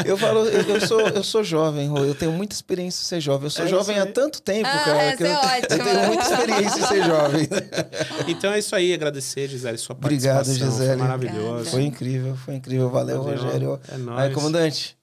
eu 0.06 0.18
falo, 0.18 0.46
eu, 0.46 0.62
eu, 0.62 0.88
sou, 0.88 1.02
eu 1.02 1.22
sou 1.22 1.44
jovem, 1.44 1.90
Rô. 1.90 2.00
Eu 2.06 2.16
tenho 2.16 2.32
muita 2.32 2.56
experiência 2.56 3.02
em 3.02 3.06
ser 3.06 3.20
jovem. 3.20 3.48
Eu 3.48 3.50
sou 3.50 3.66
é 3.66 3.68
jovem 3.68 4.00
há 4.00 4.06
tanto 4.06 4.42
tempo, 4.42 4.70
ah, 4.72 4.80
cara. 4.86 5.18
Que 5.18 5.24
eu, 5.24 5.28
é 5.28 5.60
eu, 5.60 5.68
tenho 5.68 6.08
muita 6.08 6.24
experiência 6.24 6.80
em 6.80 6.88
ser 6.88 7.04
jovem. 7.04 7.50
então 8.30 8.54
é 8.54 8.60
isso 8.60 8.74
aí. 8.74 8.94
Agradecer, 8.94 9.50
Gisele, 9.50 9.78
sua 9.78 9.94
participação. 9.94 10.42
Obrigado, 10.42 10.72
Gisele. 10.72 10.88
Foi 10.88 10.96
maravilhoso. 10.96 11.72
Foi 11.72 11.84
incrível, 11.84 12.38
foi 12.38 12.56
incrível. 12.56 12.90
Valeu, 12.90 13.22
Valeu. 13.22 13.44
Rogério. 13.44 13.80
É 13.92 13.98
nóis. 13.98 14.20
Aí, 14.20 14.34
comandante. 14.34 14.98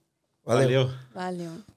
Valeu. 0.47 0.65
Valeu. 0.65 0.91
Valeu. 1.15 1.72